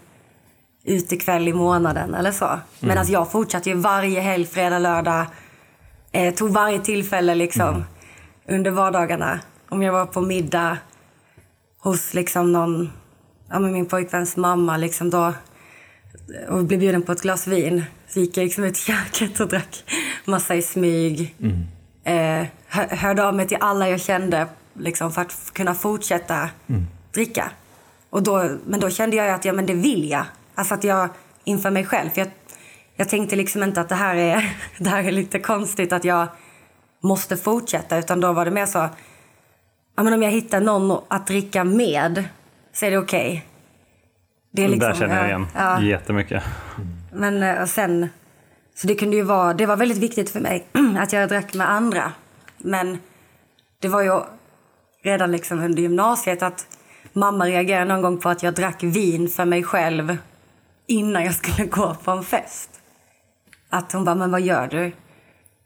utekväll 0.84 1.48
i 1.48 1.52
månaden 1.52 2.14
eller 2.14 2.32
så. 2.32 2.60
Medan 2.80 3.06
jag 3.08 3.32
fortsatte 3.32 3.70
ju 3.70 3.76
varje 3.76 4.20
helg, 4.20 4.46
fredag, 4.46 4.78
lördag. 4.78 5.26
Eh, 6.12 6.34
tog 6.34 6.50
varje 6.50 6.78
tillfälle 6.78 7.34
liksom 7.34 7.84
under 8.48 8.70
vardagarna. 8.70 9.40
Om 9.68 9.82
jag 9.82 9.92
var 9.92 10.06
på 10.06 10.20
middag 10.20 10.78
hos 11.78 12.14
liksom 12.14 12.52
någon, 12.52 12.90
ja 13.48 13.58
men 13.58 13.72
min 13.72 13.86
pojkväns 13.86 14.36
mamma 14.36 14.76
liksom 14.76 15.10
då 15.10 15.32
och 16.48 16.64
blev 16.64 16.80
bjuden 16.80 17.02
på 17.02 17.12
ett 17.12 17.22
glas 17.22 17.46
vin. 17.46 17.84
Så 18.08 18.20
gick 18.20 18.36
jag 18.36 18.44
liksom 18.44 18.64
ut 18.64 18.78
i 18.78 18.80
köket 18.80 19.40
och 19.40 19.48
drack 19.48 19.84
massa 20.24 20.54
i 20.54 20.62
smyg. 20.62 21.34
Eh, 22.04 22.46
hör, 22.66 22.96
hörde 22.96 23.24
av 23.24 23.34
mig 23.34 23.48
till 23.48 23.58
alla 23.60 23.88
jag 23.88 24.00
kände 24.00 24.46
liksom, 24.74 25.12
för 25.12 25.22
att 25.22 25.50
kunna 25.52 25.74
fortsätta 25.74 26.50
dricka. 27.14 27.50
Och 28.10 28.22
då, 28.22 28.50
men 28.66 28.80
då 28.80 28.90
kände 28.90 29.16
jag 29.16 29.30
att 29.30 29.44
ja, 29.44 29.52
men 29.52 29.66
det 29.66 29.74
vill 29.74 30.10
jag. 30.10 30.24
Alltså 30.54 30.74
att 30.74 30.84
jag 30.84 31.08
inför 31.44 31.70
mig 31.70 31.84
själv. 31.84 32.10
För 32.10 32.20
jag, 32.20 32.30
jag 32.96 33.08
tänkte 33.08 33.36
liksom 33.36 33.62
inte 33.62 33.80
att 33.80 33.88
det 33.88 33.94
här, 33.94 34.16
är, 34.16 34.56
det 34.78 34.88
här 34.88 35.04
är 35.04 35.10
lite 35.10 35.38
konstigt 35.38 35.92
att 35.92 36.04
jag 36.04 36.28
måste 37.00 37.36
fortsätta. 37.36 37.98
Utan 37.98 38.20
då 38.20 38.32
var 38.32 38.44
det 38.44 38.50
mer 38.50 38.66
så, 38.66 38.88
ja, 39.98 40.02
men 40.04 40.12
om 40.14 40.22
jag 40.22 40.30
hittar 40.30 40.60
någon 40.60 41.00
att 41.08 41.26
dricka 41.26 41.64
med 41.64 42.24
så 42.72 42.86
är 42.86 42.90
det 42.90 42.98
okej. 42.98 43.46
Det 44.52 44.62
är 44.64 44.66
Där 44.68 44.74
liksom- 44.74 44.94
känner 44.94 45.16
jag 45.16 45.26
igen 45.26 45.46
Ja, 45.54 45.82
jättemycket. 45.82 46.42
men 47.12 47.42
eh, 47.42 47.62
och 47.62 47.68
sen, 47.68 48.08
så 48.74 48.86
det 48.86 48.94
kunde 48.94 49.16
ju 49.16 49.22
vara, 49.22 49.54
det 49.54 49.66
var 49.66 49.76
väldigt 49.76 49.98
viktigt 49.98 50.30
för 50.30 50.40
mig 50.40 50.66
att 50.98 51.12
jag 51.12 51.28
drack 51.28 51.54
med 51.54 51.70
andra. 51.70 52.12
Men 52.58 52.98
det 53.80 53.88
var 53.88 54.02
ju 54.02 54.20
redan 55.04 55.32
liksom 55.32 55.60
under 55.60 55.82
gymnasiet 55.82 56.42
att 56.42 56.66
mamma 57.12 57.46
reagerade 57.46 57.84
någon 57.84 58.02
gång 58.02 58.18
på 58.18 58.28
att 58.28 58.42
jag 58.42 58.54
drack 58.54 58.82
vin 58.82 59.28
för 59.28 59.44
mig 59.44 59.62
själv 59.62 60.16
innan 60.86 61.24
jag 61.24 61.34
skulle 61.34 61.68
gå 61.68 61.94
på 62.04 62.10
en 62.10 62.24
fest. 62.24 62.70
Att 63.70 63.92
hon 63.92 64.04
bara, 64.04 64.14
men 64.14 64.30
vad 64.30 64.40
gör 64.40 64.66
du? 64.66 64.92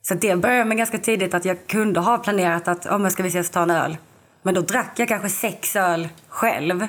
Så 0.03 0.15
det 0.15 0.37
började 0.37 0.65
med 0.65 0.77
ganska 0.77 0.99
tidigt 0.99 1.35
att 1.35 1.45
jag 1.45 1.67
kunde 1.67 2.01
ha 2.01 2.19
planerat 2.19 2.69
att 2.69 2.87
om 2.87 3.03
jag 3.03 3.13
ska 3.13 3.23
vi 3.23 3.29
ses 3.29 3.49
och 3.49 3.53
ta 3.55 3.63
en 3.63 3.71
öl. 3.71 3.97
Men 4.43 4.55
då 4.55 4.61
drack 4.61 4.93
jag 4.97 5.09
kanske 5.09 5.29
sex 5.29 5.77
öl 5.77 6.09
själv 6.29 6.87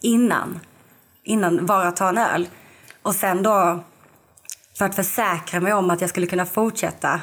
innan. 0.00 0.60
Innan 1.24 1.66
bara 1.66 1.92
ta 1.92 2.08
en 2.08 2.18
öl. 2.18 2.48
Och 3.02 3.14
sen 3.14 3.42
då, 3.42 3.84
för 4.78 4.84
att 4.84 4.94
försäkra 4.94 5.60
mig 5.60 5.72
om 5.72 5.90
att 5.90 6.00
jag 6.00 6.10
skulle 6.10 6.26
kunna 6.26 6.46
fortsätta. 6.46 7.20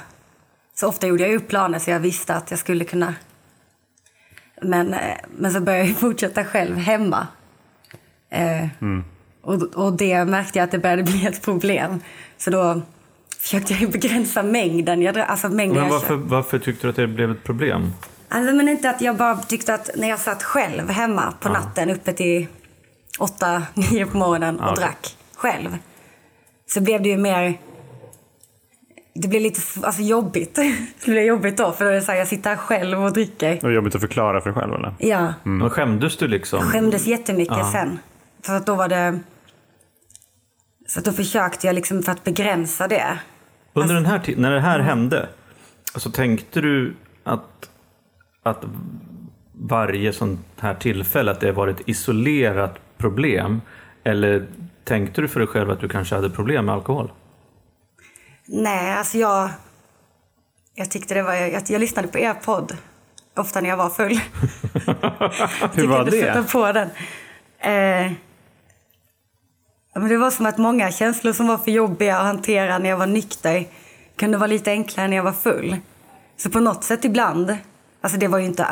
Så 0.75 0.87
ofta 0.87 1.07
gjorde 1.07 1.27
jag 1.27 1.35
upp 1.35 1.47
planer 1.47 1.79
så 1.79 1.91
jag 1.91 1.99
visste 1.99 2.35
att 2.35 2.51
jag 2.51 2.59
skulle 2.59 2.85
kunna. 2.85 3.15
Men, 4.61 4.93
eh, 4.93 5.17
men 5.37 5.51
så 5.53 5.59
började 5.59 5.87
jag 5.87 5.97
fortsätta 5.97 6.45
själv 6.45 6.77
hemma. 6.77 7.27
Eh, 8.29 8.67
och, 9.41 9.63
och 9.63 9.93
det 9.93 10.25
märkte 10.25 10.59
jag 10.59 10.63
att 10.63 10.71
det 10.71 10.79
började 10.79 11.03
bli 11.11 11.25
ett 11.25 11.41
problem. 11.41 11.99
Så 12.37 12.49
då 12.49 12.81
försökte 13.39 13.73
jag 13.73 13.91
begränsa 13.91 14.43
mängden. 14.43 15.01
Jag, 15.01 15.17
alltså 15.17 15.49
mängden 15.49 15.81
Men 15.81 15.89
varför, 15.89 16.15
varför 16.15 16.59
tyckte 16.59 16.87
du 16.87 16.89
att 16.89 16.95
det 16.95 17.07
blev 17.07 17.31
ett 17.31 17.43
problem? 17.43 17.93
Alltså, 18.29 18.55
men 18.55 18.69
inte 18.69 18.89
att 18.89 19.01
jag 19.01 19.15
bara 19.15 19.37
tyckte 19.37 19.73
att 19.73 19.89
när 19.95 20.09
jag 20.09 20.19
satt 20.19 20.43
själv 20.43 20.89
hemma 20.89 21.33
på 21.39 21.49
natten 21.49 21.89
uppe 21.89 22.13
till 22.13 22.47
åtta, 23.19 23.63
nio 23.73 24.05
på 24.05 24.17
morgonen 24.17 24.59
och 24.59 24.65
Ja, 24.67 24.71
okej. 24.71 24.83
drack 24.85 25.15
själv. 25.35 25.77
Så 26.67 26.81
blev 26.81 27.01
det 27.03 27.09
ju 27.09 27.17
mer... 27.17 27.59
Det 29.13 29.27
blev 29.27 29.41
lite 29.41 29.61
alltså, 29.83 30.01
jobbigt. 30.01 30.55
Det 31.05 31.11
blev 31.11 31.23
jobbigt 31.23 31.57
då 31.57 31.71
för 31.71 31.85
då 31.85 31.91
är 31.91 31.95
det 31.95 32.01
så 32.01 32.11
här, 32.11 32.19
jag 32.19 32.27
sitter 32.27 32.49
här 32.49 32.57
själv 32.57 33.03
och 33.03 33.13
dricker. 33.13 33.49
Det 33.55 33.63
var 33.63 33.71
jobbigt 33.71 33.95
att 33.95 34.01
förklara 34.01 34.41
för 34.41 34.49
dig 34.51 34.61
själv 34.61 34.73
eller? 34.73 34.93
Ja, 34.99 35.33
Men 35.43 35.69
skämdes 35.69 36.17
du 36.17 36.27
liksom? 36.27 36.59
skämdes 36.61 37.07
jättemycket 37.07 37.57
Ja. 37.57 37.71
sen. 37.71 37.99
För 38.45 38.53
att 38.55 38.65
då 38.65 38.75
var 38.75 38.87
det... 38.87 39.19
Så 40.87 40.99
att 40.99 41.05
då 41.05 41.11
försökte 41.11 41.67
jag 41.67 41.73
liksom 41.73 42.03
för 42.03 42.11
att 42.11 42.23
begränsa 42.23 42.87
det. 42.87 43.19
Under 43.73 43.95
den 43.95 44.05
här 44.05 44.19
ti- 44.19 44.37
när 44.39 44.51
det 44.51 44.61
här 44.61 44.79
hände, 44.79 45.29
alltså 45.93 46.11
tänkte 46.11 46.61
du 46.61 46.95
att, 47.23 47.68
att 48.43 48.63
varje 49.53 50.13
sånt 50.13 50.39
här 50.59 50.73
tillfälle 50.73 51.31
att 51.31 51.39
det 51.39 51.51
var 51.51 51.67
ett 51.67 51.81
isolerat 51.85 52.79
problem? 52.97 53.61
Eller 54.03 54.47
tänkte 54.83 55.21
du 55.21 55.27
för 55.27 55.39
dig 55.39 55.47
själv 55.47 55.71
att 55.71 55.79
du 55.79 55.89
kanske 55.89 56.15
hade 56.15 56.29
problem 56.29 56.65
med 56.65 56.75
alkohol? 56.75 57.11
Nej, 58.45 58.93
alltså 58.93 59.17
jag... 59.17 59.49
Jag 60.75 60.91
tyckte 60.91 61.13
det 61.13 61.23
var... 61.23 61.33
Jag, 61.33 61.63
jag 61.69 61.79
lyssnade 61.79 62.07
på 62.07 62.19
er 62.19 62.33
podd 62.33 62.77
ofta 63.35 63.61
när 63.61 63.69
jag 63.69 63.77
var 63.77 63.89
full. 63.89 64.11
Hur 65.73 65.87
var 65.87 66.05
det? 66.05 66.11
Sätta 66.11 66.43
på 66.43 66.71
den. 66.71 66.89
Eh, 67.59 68.11
men 69.93 70.09
det 70.09 70.17
var 70.17 70.31
som 70.31 70.45
att 70.45 70.57
många 70.57 70.91
känslor 70.91 71.33
som 71.33 71.47
var 71.47 71.57
för 71.57 71.71
jobbiga 71.71 72.17
att 72.17 72.25
hantera 72.25 72.77
när 72.77 72.89
jag 72.89 72.97
var 72.97 73.07
nykter 73.07 73.65
kunde 74.15 74.37
vara 74.37 74.47
lite 74.47 74.71
enklare 74.71 75.07
när 75.07 75.17
jag 75.17 75.23
var 75.23 75.31
full. 75.31 75.77
Så 76.37 76.49
på 76.49 76.59
något 76.59 76.83
sätt 76.83 77.05
ibland, 77.05 77.57
alltså 78.01 78.19
det 78.19 78.27
var 78.27 78.39
ju 78.39 78.45
inte 78.45 78.67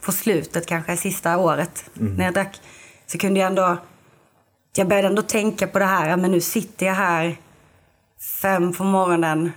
på 0.00 0.12
slutet 0.12 0.66
kanske, 0.66 0.96
sista 0.96 1.38
året 1.38 1.90
när 1.94 2.24
jag 2.24 2.34
drack, 2.34 2.60
så 3.06 3.18
kunde 3.18 3.40
jag 3.40 3.46
ändå, 3.46 3.76
jag 4.76 4.88
började 4.88 5.08
ändå 5.08 5.22
tänka 5.22 5.66
på 5.66 5.78
det 5.78 5.84
här, 5.84 6.16
men 6.16 6.30
nu 6.30 6.40
sitter 6.40 6.86
jag 6.86 6.94
här 6.94 7.36
fem 8.42 8.72
på 8.72 8.84
morgonen 8.84 9.52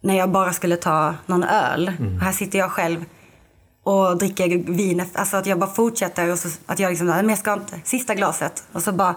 när 0.00 0.14
jag 0.14 0.30
bara 0.30 0.52
skulle 0.52 0.76
ta 0.76 1.14
någon 1.26 1.44
öl. 1.44 1.92
Och 2.16 2.20
här 2.20 2.32
sitter 2.32 2.58
jag 2.58 2.70
själv 2.70 3.04
och 3.82 4.18
dricker 4.18 4.72
vin. 4.72 5.06
Alltså 5.14 5.36
att 5.36 5.46
jag 5.46 5.58
bara 5.58 5.70
fortsätter 5.70 6.32
och 6.32 6.38
så, 6.38 6.48
att 6.66 6.78
jag 6.78 6.90
liksom, 6.90 7.06
men 7.06 7.28
jag 7.28 7.38
ska 7.38 7.52
inte, 7.52 7.80
sista 7.84 8.14
glaset. 8.14 8.64
Och 8.72 8.82
så 8.82 8.92
bara, 8.92 9.16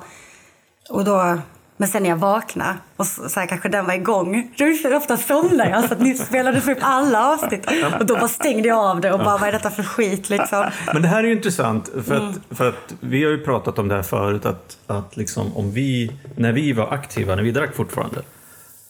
och 0.89 1.03
då, 1.03 1.39
men 1.77 1.87
sen 1.87 2.03
när 2.03 2.09
jag 2.09 2.17
vaknar 2.17 2.77
och 2.95 3.07
så, 3.07 3.29
så 3.29 3.39
här, 3.39 3.47
kanske 3.47 3.69
den 3.69 3.85
var 3.85 3.93
igång, 3.93 4.51
då 4.57 4.97
ofta 4.97 5.17
somnar 5.17 5.69
jag. 5.69 5.83
Så 5.83 5.93
att 5.93 5.99
ni 5.99 6.15
spelade 6.15 6.57
upp 6.71 6.77
alla 6.81 7.33
avsnitt. 7.33 7.67
Och 7.99 8.05
då 8.05 8.15
bara 8.15 8.27
stängde 8.27 8.67
jag 8.67 8.77
av 8.77 9.01
det 9.01 9.13
och 9.13 9.19
bara, 9.19 9.37
vad 9.37 9.47
är 9.47 9.51
detta 9.51 9.69
för 9.69 9.83
skit 9.83 10.29
liksom? 10.29 10.65
Men 10.93 11.01
det 11.01 11.07
här 11.07 11.19
är 11.19 11.27
ju 11.27 11.33
intressant 11.33 11.89
för 12.05 12.15
att, 12.15 12.57
för 12.57 12.69
att 12.69 12.93
vi 12.99 13.23
har 13.23 13.31
ju 13.31 13.43
pratat 13.43 13.79
om 13.79 13.87
det 13.87 13.95
här 13.95 14.03
förut 14.03 14.45
att, 14.45 14.77
att 14.87 15.17
liksom 15.17 15.57
om 15.57 15.71
vi, 15.71 16.11
när 16.35 16.51
vi 16.51 16.73
var 16.73 16.93
aktiva, 16.93 17.35
när 17.35 17.43
vi 17.43 17.51
drack 17.51 17.75
fortfarande, 17.75 18.21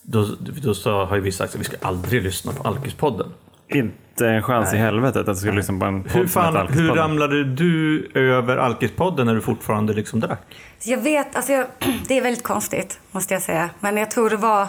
då, 0.01 0.27
då 0.39 0.73
så 0.73 1.05
har 1.05 1.15
ju 1.15 1.21
vi 1.21 1.31
sagt 1.31 1.53
att 1.53 1.59
vi 1.59 1.65
ska 1.65 1.77
aldrig 1.81 2.23
lyssna 2.23 2.51
på 2.51 2.67
Alkispodden. 2.67 3.27
Inte 3.69 4.27
en 4.27 4.43
chans 4.43 4.73
i 4.73 4.77
helvetet 4.77 5.21
att 5.21 5.27
jag 5.27 5.37
skulle 5.37 5.55
lyssna 5.55 5.79
på 5.79 5.85
en 5.85 6.03
podd 6.03 6.11
Hur, 6.11 6.27
som 6.27 6.41
heter 6.45 6.53
fan, 6.53 6.53
hur 6.53 6.61
Alkispodden. 6.61 6.95
ramlade 6.95 7.43
du 7.43 8.07
över 8.13 8.57
Alkispodden 8.57 9.25
när 9.25 9.35
du 9.35 9.41
fortfarande 9.41 9.93
liksom 9.93 10.19
drack? 10.19 10.41
Jag 10.83 10.97
vet, 10.97 11.35
alltså 11.35 11.51
jag, 11.51 11.65
det 12.07 12.17
är 12.17 12.21
väldigt 12.21 12.43
konstigt 12.43 12.99
måste 13.11 13.33
jag 13.33 13.43
säga. 13.43 13.69
Men 13.79 13.97
jag 13.97 14.11
tror 14.11 14.29
det 14.29 14.37
var 14.37 14.67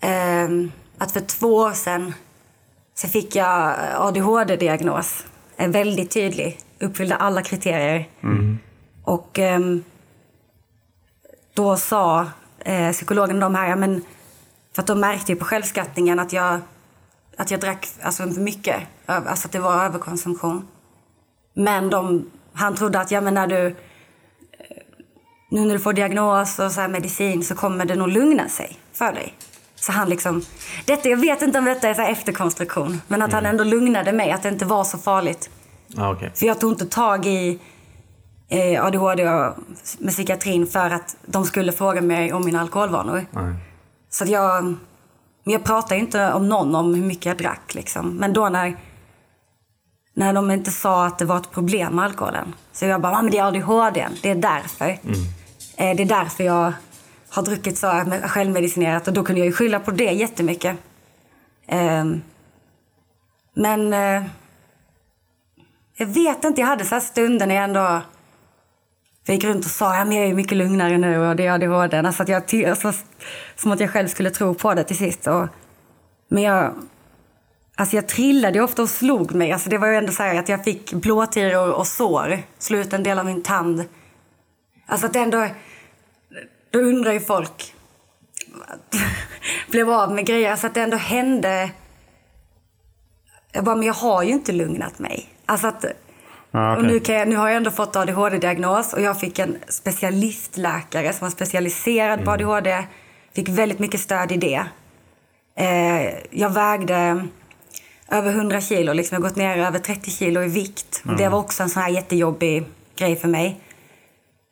ehm, 0.00 0.72
att 0.98 1.12
för 1.12 1.20
två 1.20 1.56
år 1.56 1.72
sedan 1.72 2.14
så 2.94 3.08
fick 3.08 3.36
jag 3.36 3.74
ADHD-diagnos. 3.96 5.26
En 5.56 5.72
väldigt 5.72 6.10
tydlig, 6.10 6.58
uppfyllde 6.80 7.16
alla 7.16 7.42
kriterier. 7.42 8.08
Och 9.04 9.38
ehm, 9.38 9.84
då 11.54 11.76
sa 11.76 12.26
eh, 12.64 12.92
psykologen 12.92 13.40
de 13.40 13.54
här, 13.54 13.68
ja, 13.68 13.76
men, 13.76 14.02
för 14.74 14.82
att 14.82 14.86
de 14.86 15.00
märkte 15.00 15.32
ju 15.32 15.38
på 15.38 15.44
självskattningen 15.44 16.20
att 16.20 16.32
jag, 16.32 16.60
att 17.40 17.50
jag 17.50 17.60
drack 17.60 17.88
alltså, 18.02 18.22
för 18.32 18.40
mycket. 18.40 18.82
Alltså 19.06 19.46
att 19.46 19.52
det 19.52 19.58
var 19.58 19.84
överkonsumtion. 19.84 20.68
Men 21.54 21.90
de, 21.90 22.30
han 22.52 22.74
trodde 22.74 23.00
att 23.00 23.10
ja, 23.10 23.20
men 23.20 23.34
när 23.34 23.46
du 23.46 23.76
nu 25.50 25.60
när 25.64 25.74
du 25.74 25.80
får 25.80 25.92
diagnos 25.92 26.58
och 26.58 26.72
så 26.72 26.80
här 26.80 26.88
medicin 26.88 27.44
så 27.44 27.54
kommer 27.54 27.84
det 27.84 27.94
nog 27.94 28.08
lugna 28.08 28.48
sig 28.48 28.78
för 28.92 29.12
dig. 29.12 29.34
Så 29.74 29.92
han 29.92 30.08
liksom, 30.08 30.42
detta, 30.84 31.08
jag 31.08 31.16
vet 31.16 31.42
inte 31.42 31.58
om 31.58 31.64
detta 31.64 31.88
är 31.88 31.94
så 31.94 32.02
efterkonstruktion, 32.02 33.00
men 33.08 33.22
att 33.22 33.32
han 33.32 33.46
ändå 33.46 33.64
lugnade 33.64 34.12
mig, 34.12 34.30
att 34.30 34.42
det 34.42 34.48
inte 34.48 34.64
var 34.64 34.84
så 34.84 34.98
farligt. 34.98 35.50
Ah, 35.96 36.12
okay. 36.12 36.30
För 36.34 36.46
jag 36.46 36.60
tog 36.60 36.72
inte 36.72 36.86
tag 36.86 37.26
i 37.26 37.58
eh, 38.48 38.84
ADHD 38.84 39.28
och, 39.28 39.54
med 39.98 40.12
psykiatrin 40.12 40.66
för 40.66 40.90
att 40.90 41.16
de 41.26 41.44
skulle 41.44 41.72
fråga 41.72 42.00
mig 42.00 42.32
om 42.32 42.44
mina 42.44 42.60
alkoholvanor. 42.60 43.26
Nej. 43.30 43.54
Så 44.10 44.24
att 44.24 44.30
jag, 44.30 44.76
men 45.44 45.52
jag 45.52 45.64
pratar 45.64 45.96
inte 45.96 46.32
om 46.32 46.48
någon 46.48 46.74
om 46.74 46.94
hur 46.94 47.02
mycket 47.02 47.26
jag 47.26 47.38
drack 47.38 47.74
liksom. 47.74 48.16
Men 48.16 48.32
då 48.32 48.48
när, 48.48 48.76
när 50.14 50.32
de 50.32 50.50
inte 50.50 50.70
sa 50.70 51.06
att 51.06 51.18
det 51.18 51.24
var 51.24 51.36
ett 51.36 51.50
problem 51.50 51.96
med 51.96 52.04
alkoholen. 52.04 52.54
Så 52.72 52.86
jag 52.86 53.00
bara, 53.00 53.12
"Ja, 53.12 53.22
men 53.22 53.30
det 53.30 53.38
är 53.38 53.44
ADHD, 53.44 54.08
det 54.22 54.30
är 54.30 54.34
därför. 54.34 54.88
Eh, 55.76 55.96
det 55.96 56.02
är 56.02 56.06
därför 56.06 56.44
jag 56.44 56.72
har 57.30 57.42
druckit 57.42 57.78
så 57.78 58.04
självmedicinerat 58.24 59.08
och 59.08 59.14
då 59.14 59.22
kunde 59.22 59.40
jag 59.40 59.46
ju 59.46 59.52
skylla 59.52 59.80
på 59.80 59.90
det 59.90 60.12
jättemycket. 60.12 60.76
Ehm, 61.66 62.22
men 63.54 63.92
eh, 63.92 64.22
jag 65.96 66.06
vet 66.06 66.44
inte, 66.44 66.60
jag 66.60 66.68
hade 66.68 66.84
så 66.84 66.94
här 66.94 67.00
stunder 67.02 67.46
när 67.46 67.54
jag 67.54 67.64
ändå 67.64 68.00
jag 69.26 69.34
gick 69.34 69.44
runt 69.44 69.64
och 69.64 69.70
sa 69.70 69.96
att 69.96 70.14
jag 70.14 70.24
är 70.24 70.26
ju 70.26 70.34
mycket 70.34 70.58
lugnare 70.58 70.98
nu 70.98 71.18
och 71.18 71.36
det 71.36 71.46
är 71.46 71.52
ADHD. 71.52 71.98
Alltså 71.98 72.22
att 72.22 72.28
jag, 72.28 72.64
alltså, 72.68 72.92
som 73.56 73.72
att 73.72 73.80
jag 73.80 73.90
själv 73.90 74.08
skulle 74.08 74.30
tro 74.30 74.54
på 74.54 74.74
det 74.74 74.84
till 74.84 74.96
sist. 74.96 75.26
Och, 75.26 75.48
men 76.28 76.42
jag, 76.42 76.74
alltså 77.74 77.96
jag 77.96 78.08
trillade 78.08 78.58
ju 78.58 78.64
ofta 78.64 78.82
och 78.82 78.88
slog 78.88 79.34
mig. 79.34 79.52
Alltså 79.52 79.70
det 79.70 79.78
var 79.78 79.88
ju 79.88 79.96
ändå 79.96 80.12
så 80.12 80.22
här 80.22 80.38
att 80.38 80.48
jag 80.48 80.64
fick 80.64 80.92
blåtiror 80.92 81.72
och 81.72 81.86
sår. 81.86 82.42
Slog 82.58 82.80
ut 82.80 82.92
en 82.92 83.02
del 83.02 83.18
av 83.18 83.26
min 83.26 83.42
tand. 83.42 83.84
Alltså 84.86 85.06
att 85.06 85.16
ändå... 85.16 85.46
Då 86.70 86.78
undrar 86.78 87.12
ju 87.12 87.20
folk... 87.20 87.74
blev 89.70 89.90
av 89.90 90.14
med 90.14 90.26
grejer. 90.26 90.50
Alltså 90.50 90.66
att 90.66 90.74
det 90.74 90.80
ändå 90.80 90.96
hände... 90.96 91.70
Jag 93.52 93.64
bara, 93.64 93.76
men 93.76 93.86
jag 93.86 93.94
har 93.94 94.22
ju 94.22 94.30
inte 94.30 94.52
lugnat 94.52 94.98
mig. 94.98 95.28
Alltså 95.46 95.66
att... 95.66 95.84
Ja, 96.50 96.76
Och 96.76 96.84
nu, 96.84 97.00
kan 97.00 97.14
jag, 97.14 97.28
nu 97.28 97.36
har 97.36 97.48
jag 97.48 97.56
ändå 97.56 97.70
fått 97.70 97.96
ADHD-diagnos 97.96 98.92
och 98.92 99.00
jag 99.00 99.20
fick 99.20 99.38
en 99.38 99.56
specialistläkare 99.68 101.12
som 101.12 101.24
var 101.24 101.30
specialiserad 101.30 102.24
på 102.24 102.30
ADHD. 102.30 102.84
Fick 103.34 103.48
väldigt 103.48 103.78
mycket 103.78 104.00
stöd 104.00 104.32
i 104.32 104.36
det. 104.36 104.64
Eh, 105.56 106.14
jag 106.30 106.50
vägde 106.50 107.26
över 108.08 108.30
100 108.30 108.60
kilo, 108.60 108.92
liksom. 108.92 109.14
jag 109.14 109.22
har 109.22 109.28
gått 109.28 109.36
ner 109.36 109.58
över 109.58 109.78
30 109.78 110.10
kilo 110.10 110.42
i 110.42 110.48
vikt. 110.48 111.02
Och 111.08 111.16
Det 111.16 111.28
var 111.28 111.38
också 111.38 111.62
en 111.62 111.70
sån 111.70 111.82
här 111.82 111.90
jättejobbig 111.90 112.64
grej 112.96 113.16
för 113.16 113.28
mig. 113.28 113.60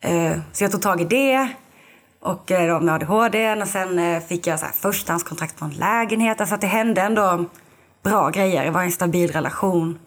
Eh, 0.03 0.37
så 0.51 0.63
jag 0.63 0.71
tog 0.71 0.81
tag 0.81 1.01
i 1.01 1.05
det. 1.05 1.47
Och 2.21 2.51
eh, 2.51 2.67
då 2.73 2.79
med 2.85 2.93
ADHD 2.95 3.61
och 3.61 3.67
sen 3.67 3.99
eh, 3.99 4.21
fick 4.23 4.47
jag 4.47 4.59
så 4.59 4.65
här 4.65 4.73
förstahandskontrakt 4.73 5.59
på 5.59 5.65
en 5.65 5.71
lägenhet. 5.71 6.41
Alltså 6.41 6.55
att 6.55 6.61
det 6.61 6.67
hände 6.67 7.01
ändå 7.01 7.45
bra 8.03 8.29
grejer. 8.29 8.65
Det 8.65 8.71
var 8.71 8.83
en 8.83 8.91
stabil 8.91 9.31
relation. 9.31 9.99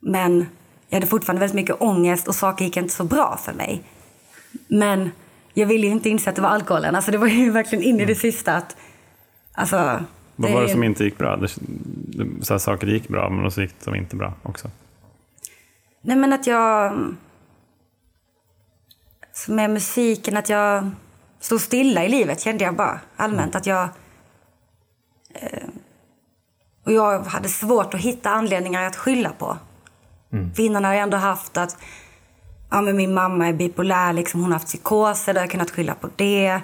Men 0.00 0.46
jag 0.94 1.00
hade 1.00 1.06
fortfarande 1.10 1.40
väldigt 1.40 1.54
mycket 1.56 1.76
ångest 1.80 2.28
och 2.28 2.34
saker 2.34 2.64
gick 2.64 2.76
inte 2.76 2.94
så 2.94 3.04
bra 3.04 3.36
för 3.44 3.52
mig. 3.52 3.82
Men 4.68 5.10
jag 5.54 5.66
ville 5.66 5.86
ju 5.86 5.92
inte 5.92 6.08
inse 6.08 6.30
att 6.30 6.36
det 6.36 6.42
var 6.42 6.48
alkoholen. 6.48 6.96
Alltså 6.96 7.10
det 7.10 7.18
var 7.18 7.26
ju 7.26 7.50
verkligen 7.50 7.84
in 7.84 8.00
i 8.00 8.04
det 8.04 8.14
sista 8.14 8.56
att... 8.56 8.76
Alltså, 9.52 10.04
Vad 10.36 10.50
var 10.52 10.62
det 10.62 10.68
som 10.68 10.84
inte 10.84 11.04
gick 11.04 11.18
bra? 11.18 11.36
Det, 11.36 11.48
så 12.44 12.54
här 12.54 12.58
saker 12.58 12.86
gick 12.86 13.08
bra, 13.08 13.30
men 13.30 13.50
så 13.50 13.62
gick 13.62 13.74
de 13.84 13.94
inte 13.94 14.16
bra 14.16 14.32
också. 14.42 14.70
Nej 16.02 16.16
men 16.16 16.32
att 16.32 16.46
jag... 16.46 16.98
Så 19.32 19.52
med 19.52 19.70
musiken, 19.70 20.36
att 20.36 20.48
jag 20.48 20.90
stod 21.40 21.60
stilla 21.60 22.04
i 22.04 22.08
livet 22.08 22.40
kände 22.40 22.64
jag 22.64 22.76
bara 22.76 23.00
allmänt. 23.16 23.54
Att 23.54 23.66
jag... 23.66 23.88
Eh, 25.34 25.68
Och 26.84 26.92
jag 26.92 27.20
hade 27.24 27.48
svårt 27.48 27.94
att 27.94 28.00
hitta 28.00 28.30
anledningar 28.30 28.82
att 28.86 28.96
skylla 28.96 29.32
på. 29.32 29.56
Mm. 30.34 30.54
Finnarna 30.54 30.88
har 30.88 30.94
ju 30.94 31.00
ändå 31.00 31.16
haft 31.16 31.56
att 31.56 31.76
ja, 32.70 32.80
men 32.80 32.96
min 32.96 33.14
mamma 33.14 33.48
är 33.48 33.52
bipolär, 33.52 34.12
liksom, 34.12 34.40
hon 34.40 34.52
har 34.52 34.58
haft 34.58 34.68
psykoser, 34.68 35.34
då 35.34 35.40
har 35.40 35.42
jag 35.42 35.50
kunnat 35.50 35.70
skylla 35.70 35.94
på 35.94 36.08
det. 36.16 36.60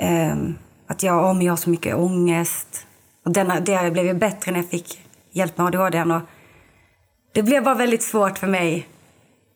Um, 0.00 0.58
att 0.86 1.02
jag, 1.02 1.24
om 1.24 1.42
jag 1.42 1.52
har 1.52 1.56
så 1.56 1.70
mycket 1.70 1.96
ångest. 1.96 2.86
Och 3.24 3.30
denna, 3.32 3.60
det 3.60 3.90
blev 3.90 4.06
ju 4.06 4.14
bättre 4.14 4.52
när 4.52 4.58
jag 4.58 4.70
fick 4.70 5.00
hjälp 5.30 5.58
med 5.58 5.66
ADHD. 5.66 6.02
Och 6.02 6.22
det 7.32 7.42
blev 7.42 7.64
bara 7.64 7.74
väldigt 7.74 8.02
svårt 8.02 8.38
för 8.38 8.46
mig 8.46 8.88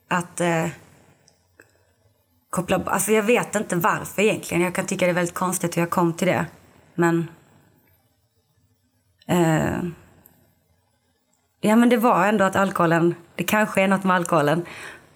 att 0.08 0.40
eh, 0.40 0.66
koppla... 2.50 2.82
Alltså 2.86 3.12
jag 3.12 3.22
vet 3.22 3.54
inte 3.54 3.76
varför 3.76 4.22
egentligen. 4.22 4.62
Jag 4.62 4.74
kan 4.74 4.86
tycka 4.86 5.04
det 5.06 5.12
är 5.12 5.14
väldigt 5.14 5.34
konstigt 5.34 5.76
hur 5.76 5.82
jag 5.82 5.90
kom 5.90 6.12
till 6.12 6.26
det. 6.26 6.46
Men... 6.94 7.30
Eh, 9.26 9.78
ja, 11.62 11.76
men 11.76 11.88
det 11.88 11.96
var 11.96 12.26
ändå 12.26 12.44
att 12.44 12.56
alkoholen... 12.56 13.14
Det 13.36 13.44
kanske 13.44 13.82
är 13.82 13.88
något 13.88 14.04
med 14.04 14.16
alkoholen. 14.16 14.62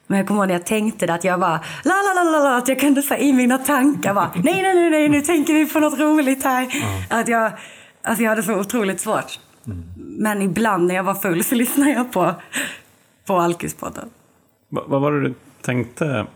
Men 0.07 0.19
jag 0.19 0.27
kommer 0.29 0.41
ihåg 0.41 0.49
när 0.49 0.55
jag 0.55 0.67
tänkte 0.67 1.07
det, 1.07 1.15
att 1.15 1.25
jag 1.25 1.41
bara... 1.41 1.61
La, 1.85 1.95
la, 1.95 2.23
la, 2.25 2.31
la, 2.31 2.39
la, 2.45 2.57
att 2.57 2.69
jag 2.69 2.81
kunde 2.81 3.03
säga 3.03 3.21
i 3.21 3.33
mina 3.33 3.59
tankar 3.59 4.15
bara... 4.15 4.31
Nej, 4.35 4.63
nej, 4.63 4.75
nej, 4.75 4.91
nej, 4.91 5.09
nu 5.09 5.21
tänker 5.21 5.55
vi 5.55 5.67
på 5.73 5.81
något 5.81 5.99
roligt 5.99 6.45
här. 6.45 6.69
Att 7.11 7.29
jag, 7.29 7.53
alltså 8.03 8.23
jag 8.23 8.31
hade 8.31 8.43
så 8.43 8.55
otroligt 8.61 9.01
svårt. 9.01 9.39
Men 9.97 10.43
ibland 10.43 10.87
när 10.87 10.95
jag 10.95 11.03
var 11.03 11.15
full 11.15 11.45
så 11.45 11.55
lyssnade 11.55 11.91
jag 11.91 12.13
på, 12.13 12.35
på 13.27 13.37
Alkispodden. 13.37 14.09
Va- 14.69 14.85
vad 14.87 15.01
var 15.01 15.13
det 15.13 15.21
du 15.29 15.35
tänkte 15.63 16.27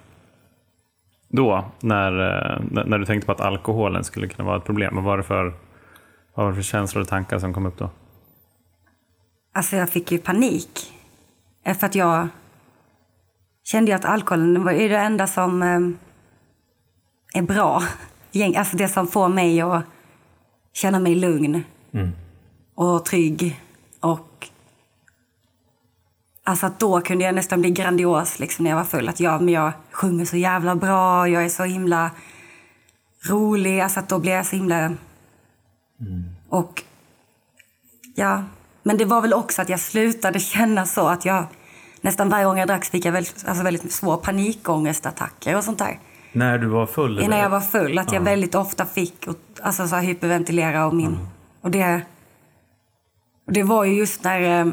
då, 1.28 1.64
när, 1.80 2.12
eh, 2.12 2.60
när 2.70 2.84
när 2.84 2.98
du 2.98 3.04
tänkte 3.04 3.26
på 3.26 3.32
att 3.32 3.40
alkoholen 3.40 4.04
skulle 4.04 4.28
kunna 4.28 4.46
vara 4.48 4.56
ett 4.56 4.64
problem? 4.64 4.94
Vad 4.94 5.04
var 5.04 5.16
det 5.16 5.22
för, 5.22 5.44
vad 6.34 6.46
var 6.46 6.48
det 6.50 6.54
för 6.56 6.62
känslor 6.62 7.02
och 7.02 7.08
tankar 7.08 7.38
som 7.38 7.54
kom 7.54 7.66
upp 7.66 7.78
då? 7.78 7.90
Alltså 9.52 9.76
jag 9.76 9.90
fick 9.90 10.12
ju 10.12 10.18
panik. 10.18 10.92
Eh, 11.64 11.76
För 11.76 11.86
att 11.86 11.94
jag 11.94 12.28
kände 13.64 13.90
ju 13.90 13.96
att 13.96 14.04
alkoholen 14.04 14.64
var 14.64 14.72
det 14.72 14.96
enda 14.96 15.26
som 15.26 15.62
eh, 15.62 15.80
är 17.40 17.42
bra. 17.42 17.82
Alltså 18.56 18.76
det 18.76 18.88
som 18.88 19.06
får 19.08 19.28
mig 19.28 19.60
att 19.60 19.84
känna 20.72 20.98
mig 20.98 21.14
lugn 21.14 21.64
och 22.74 23.04
trygg. 23.04 23.60
Och 24.00 24.48
alltså 26.44 26.66
att 26.66 26.80
då 26.80 27.00
kunde 27.00 27.24
jag 27.24 27.34
nästan 27.34 27.60
bli 27.60 27.70
grandios 27.70 28.38
liksom, 28.38 28.62
när 28.62 28.70
jag 28.70 28.76
var 28.76 28.84
full. 28.84 29.08
Att 29.08 29.20
jag, 29.20 29.42
men 29.42 29.54
jag 29.54 29.72
sjunger 29.90 30.24
så 30.24 30.36
jävla 30.36 30.74
bra, 30.76 31.28
jag 31.28 31.44
är 31.44 31.48
så 31.48 31.64
himla 31.64 32.10
rolig. 33.28 33.80
Alltså 33.80 34.00
att 34.00 34.08
då 34.08 34.18
blev 34.18 34.34
jag 34.34 34.46
så 34.46 34.56
himla... 34.56 34.94
Och 36.48 36.82
Ja, 38.14 38.44
men 38.82 38.96
det 38.96 39.04
var 39.04 39.20
väl 39.20 39.32
också 39.34 39.62
att 39.62 39.68
jag 39.68 39.80
slutade 39.80 40.40
känna 40.40 40.86
så 40.86 41.08
att 41.08 41.24
jag 41.24 41.46
nästan 42.00 42.28
varje 42.28 42.44
gång 42.44 42.58
jag 42.58 42.68
drack 42.68 42.84
fick 42.84 43.04
jag 43.04 43.12
väldigt, 43.12 43.44
alltså 43.46 43.64
väldigt 43.64 43.92
svår 43.92 44.16
panikångestattacker 44.16 45.56
och 45.56 45.64
sånt 45.64 45.78
där. 45.78 45.98
När 46.32 46.58
du 46.58 46.66
var 46.66 46.86
full? 46.86 47.18
Eller? 47.18 47.38
jag 47.38 47.50
var 47.50 47.60
full, 47.60 47.98
att 47.98 48.12
jag 48.12 48.20
väldigt 48.20 48.54
ofta 48.54 48.86
fick 48.86 49.26
och, 49.26 49.36
alltså 49.62 49.88
så 49.88 49.94
här 49.94 50.02
hyperventilera 50.02 50.86
och 50.86 50.94
min... 50.94 51.18
Och 51.60 51.70
det, 51.70 52.00
och 53.46 53.52
det 53.52 53.62
var 53.62 53.84
ju 53.84 53.94
just 53.94 54.24
när 54.24 54.60
eh, 54.60 54.72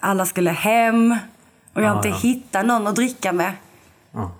alla 0.00 0.26
skulle 0.26 0.50
hem 0.50 1.16
och 1.72 1.82
jag 1.82 1.90
Ja, 1.90 1.96
inte 1.96 2.08
ja. 2.08 2.14
hittade 2.16 2.68
någon 2.68 2.86
att 2.86 2.96
dricka 2.96 3.32
med. 3.32 3.52
Ja. 4.12 4.30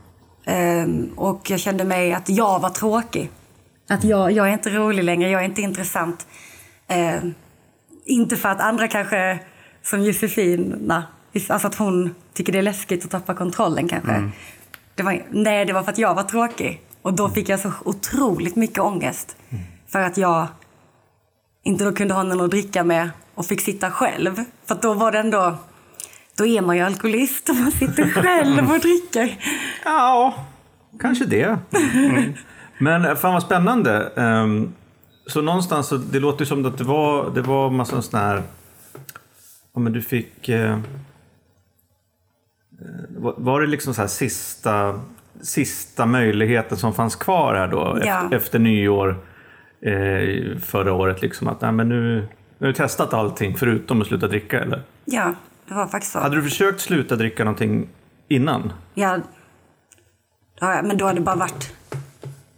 Ehm, 0.45 1.11
och 1.17 1.51
jag 1.51 1.61
kände 1.61 1.85
mig 1.85 2.12
att 2.12 2.29
jag 2.29 2.61
var 2.61 2.71
tråkig. 2.71 3.31
Att 3.88 4.05
jag, 4.05 4.33
jag 4.33 4.49
är 4.49 4.53
inte 4.53 4.71
rolig 4.71 5.05
längre, 5.05 5.31
jag 5.31 5.41
är 5.41 5.45
inte 5.45 5.62
intressant. 5.62 6.27
Ehm, 6.88 7.35
inte 8.07 8.37
för 8.37 8.49
att 8.49 8.61
andra 8.61 8.88
kanske, 8.88 9.38
som 9.83 10.03
Josefina, 10.03 11.05
alltså 11.49 11.69
att 11.69 11.75
hon 11.75 12.14
tycker 12.35 12.53
det 12.53 12.59
är 12.59 12.62
läskigt 12.62 13.05
att 13.05 13.11
tappa 13.11 13.35
kontrollen 13.35 13.88
kanske. 13.88 14.31
Det 14.95 15.03
var, 15.03 15.23
nej, 15.31 15.64
det 15.64 15.73
var 15.73 15.83
för 15.83 15.92
att 15.92 15.99
jag 15.99 16.14
var 16.14 16.23
tråkig. 16.23 16.83
Och 17.03 17.12
då 17.12 17.29
fick 17.29 17.49
jag 17.49 17.61
så 17.61 17.73
otroligt 17.85 18.57
mycket 18.57 18.79
ångest. 18.79 19.37
För 19.88 20.01
att 20.01 20.16
jag 20.16 20.47
inte 21.62 21.85
då 21.85 21.92
kunde 21.92 22.14
ha 22.14 22.23
någon 22.23 22.40
att 22.40 22.51
dricka 22.51 22.85
med 22.85 23.11
och 23.35 23.47
fick 23.47 23.61
sitta 23.61 23.90
själv. 23.90 24.35
För 24.66 24.75
att 24.75 24.83
då 24.83 24.95
var 24.95 25.12
det 25.12 25.19
ändå... 25.19 25.57
Då 26.37 26.47
är 26.47 26.61
man 26.61 26.77
ju 26.77 26.83
alkoholist 26.83 27.49
och 27.49 27.57
man 27.62 27.73
sitter 27.73 28.11
själv 28.11 28.71
och 28.71 28.81
dricker. 28.81 29.38
Ja, 29.85 30.35
kanske 31.01 31.25
det. 31.25 31.59
Men 32.79 33.05
eh, 33.05 33.14
fan 33.14 33.33
vad 33.33 33.42
spännande. 33.42 34.12
Ehm, 34.16 34.73
Så 35.27 35.43
någonstans, 35.43 35.87
så 35.87 35.97
det 35.97 36.21
låter 36.21 36.45
som 36.45 36.67
att 36.67 36.79
det 36.79 36.85
var, 36.85 37.31
det 37.31 37.43
var 37.43 37.71
massa 37.71 38.03
sån 38.03 38.21
här... 38.21 38.43
Ja, 39.75 39.81
men 39.81 39.93
du 39.93 40.03
fick... 40.03 40.49
eh, 40.49 40.73
eh, 40.73 40.79
var- 43.17 43.35
Var 43.37 43.61
det 43.61 43.67
liksom 43.67 43.95
så 43.95 44.01
här 44.01 44.09
sista, 44.09 45.01
sista 45.43 46.07
möjligheten 46.07 46.79
som 46.79 46.95
fanns 46.95 47.17
kvar 47.17 47.55
här 47.55 47.69
då? 47.69 47.99
Ja. 48.05 48.23
Efter, 48.25 48.37
efter 48.37 48.59
nyår 48.59 49.17
eh, 49.81 50.59
förra 50.59 50.93
året. 50.93 51.23
Liksom 51.23 51.49
att 51.49 51.61
nej, 51.61 51.73
men 51.73 51.89
nu, 51.89 52.21
nu 52.59 52.67
har 52.67 52.67
du 52.67 52.73
testat 52.73 53.15
allting 53.15 53.57
förutom 53.57 54.01
att 54.01 54.07
sluta 54.07 54.29
dricka 54.29 54.61
eller? 54.61 54.83
Ja, 55.05 55.35
det 55.69 55.75
var 55.75 55.87
faktiskt 55.87 56.12
så. 56.12 56.19
Hade 56.19 56.37
du 56.37 56.43
försökt 56.43 56.81
sluta 56.81 57.17
dricka 57.17 57.45
någonting 57.45 57.89
innan? 58.29 58.73
Ja, 58.95 59.19
ja, 60.61 60.83
men 60.83 60.97
då 60.97 61.05
hade 61.07 61.19
det 61.19 61.25
bara 61.25 61.37
varit... 61.37 61.73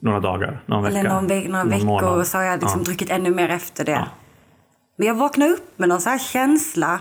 Några 0.00 0.20
dagar? 0.20 0.62
Någon 0.66 0.82
vecka? 0.82 0.98
Eller 0.98 1.10
någon 1.10 1.26
ve- 1.26 1.48
några 1.48 1.62
någon 1.64 1.70
veckor 1.72 1.86
månad? 1.86 2.18
och 2.18 2.26
så 2.26 2.38
har 2.38 2.44
jag 2.44 2.60
liksom 2.60 2.80
Ja. 2.80 2.84
druckit 2.84 3.10
ännu 3.10 3.30
mer 3.30 3.48
efter 3.48 3.84
det. 3.84 3.90
Ja. 3.92 4.06
Men 4.96 5.06
jag 5.06 5.14
vaknade 5.14 5.50
upp 5.52 5.78
med 5.78 5.88
någon 5.88 6.00
så 6.00 6.10
här 6.10 6.18
känsla 6.18 7.00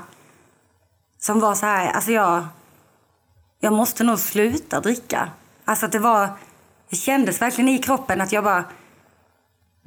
som 1.19 1.39
var 1.39 1.55
så 1.55 1.65
här, 1.65 1.91
alltså 1.91 2.11
jag, 2.11 2.45
jag 3.59 3.73
måste 3.73 4.03
nog 4.03 4.19
sluta 4.19 4.79
dricka. 4.79 5.29
Alltså 5.65 5.85
att 5.85 5.91
det 5.91 5.99
var, 5.99 6.29
det 6.89 6.95
kändes 6.95 7.41
verkligen 7.41 7.69
i 7.69 7.77
kroppen 7.77 8.21
att 8.21 8.31
jag 8.31 8.43
bara, 8.43 8.63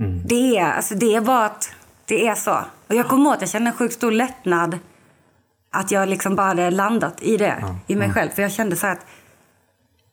Mm. 0.00 0.22
det 0.26 0.56
är, 0.58 0.72
alltså 0.72 0.94
det 0.94 1.14
är 1.14 1.20
bara 1.20 1.44
att 1.44 1.70
det 2.04 2.26
är 2.28 2.34
så. 2.34 2.58
Och 2.88 2.94
jag 2.94 3.08
kommer 3.08 3.24
ihåg 3.24 3.34
att 3.34 3.40
jag 3.40 3.50
kände 3.50 3.70
en 3.70 3.76
sjukt 3.76 3.94
stor 3.94 4.12
lättnad 4.12 4.78
att 5.72 5.90
jag 5.90 6.08
liksom 6.08 6.36
bara 6.36 6.46
hade 6.46 6.70
landat 6.70 7.22
i 7.22 7.36
det, 7.36 7.64
i 7.86 7.96
mig 7.96 8.12
själv. 8.12 8.30
För 8.30 8.42
jag 8.42 8.52
kände 8.52 8.76
så 8.76 8.86
att 8.86 9.06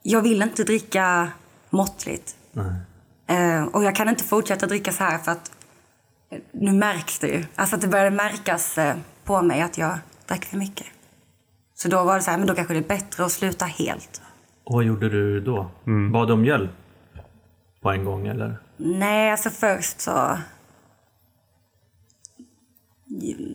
jag 0.04 0.22
vill 0.22 0.42
inte 0.42 0.64
dricka 0.64 1.28
måttligt. 1.70 2.36
Nej. 2.52 2.74
Eh, 3.28 3.64
och 3.64 3.84
jag 3.84 3.96
kan 3.96 4.10
inte 4.10 4.24
fortsätta 4.24 4.68
dricka 4.68 4.92
så 4.92 5.04
här 5.04 5.18
för 5.18 5.32
att 5.32 5.52
eh, 6.30 6.40
nu 6.52 6.72
märks 6.72 7.20
det 7.20 7.28
ju. 7.28 7.46
Alltså 7.56 7.76
att 7.76 7.82
det 7.82 7.88
började 7.88 8.16
märkas 8.16 8.78
eh, 8.78 8.96
på 9.24 9.42
mig 9.42 9.62
att 9.62 9.78
jag 9.78 10.00
drack 10.28 10.46
för 10.46 10.58
mycket. 10.58 10.88
Så 11.76 11.90
då 11.90 12.04
var 12.04 12.16
det 12.16 12.22
så 12.22 12.32
här, 12.32 12.38
men 12.38 12.48
då 12.48 12.56
kanske 12.56 12.74
det 12.74 12.80
är 12.80 12.88
bättre 12.88 13.26
att 13.26 13.32
sluta 13.32 13.66
helt. 13.66 14.22
Och 14.64 14.74
vad 14.74 14.84
gjorde 14.84 15.10
du 15.10 15.42
då? 15.42 15.72
Bad 16.12 16.28
du 16.28 16.34
om 16.34 16.46
hjälp 16.46 16.72
på 17.82 17.92
en 17.92 18.06
gång 18.06 18.28
eller? 18.28 18.58
Nej, 18.78 19.32
alltså 19.32 19.50
först 19.50 20.02
så... 20.02 20.38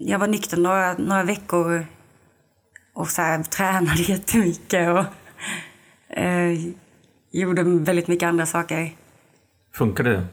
Jag 0.00 0.18
var 0.18 0.26
nykter 0.26 0.56
några, 0.56 0.92
några 0.92 1.22
veckor 1.22 1.86
och 2.94 3.08
så 3.08 3.22
här, 3.22 3.42
tränade 3.42 4.02
jättemycket 4.02 4.88
och 4.88 5.04
eh, 6.16 6.58
gjorde 7.30 7.62
väldigt 7.62 8.08
mycket 8.08 8.26
andra 8.26 8.46
saker. 8.46 8.96
Funkade 9.74 10.10
det? 10.10 10.26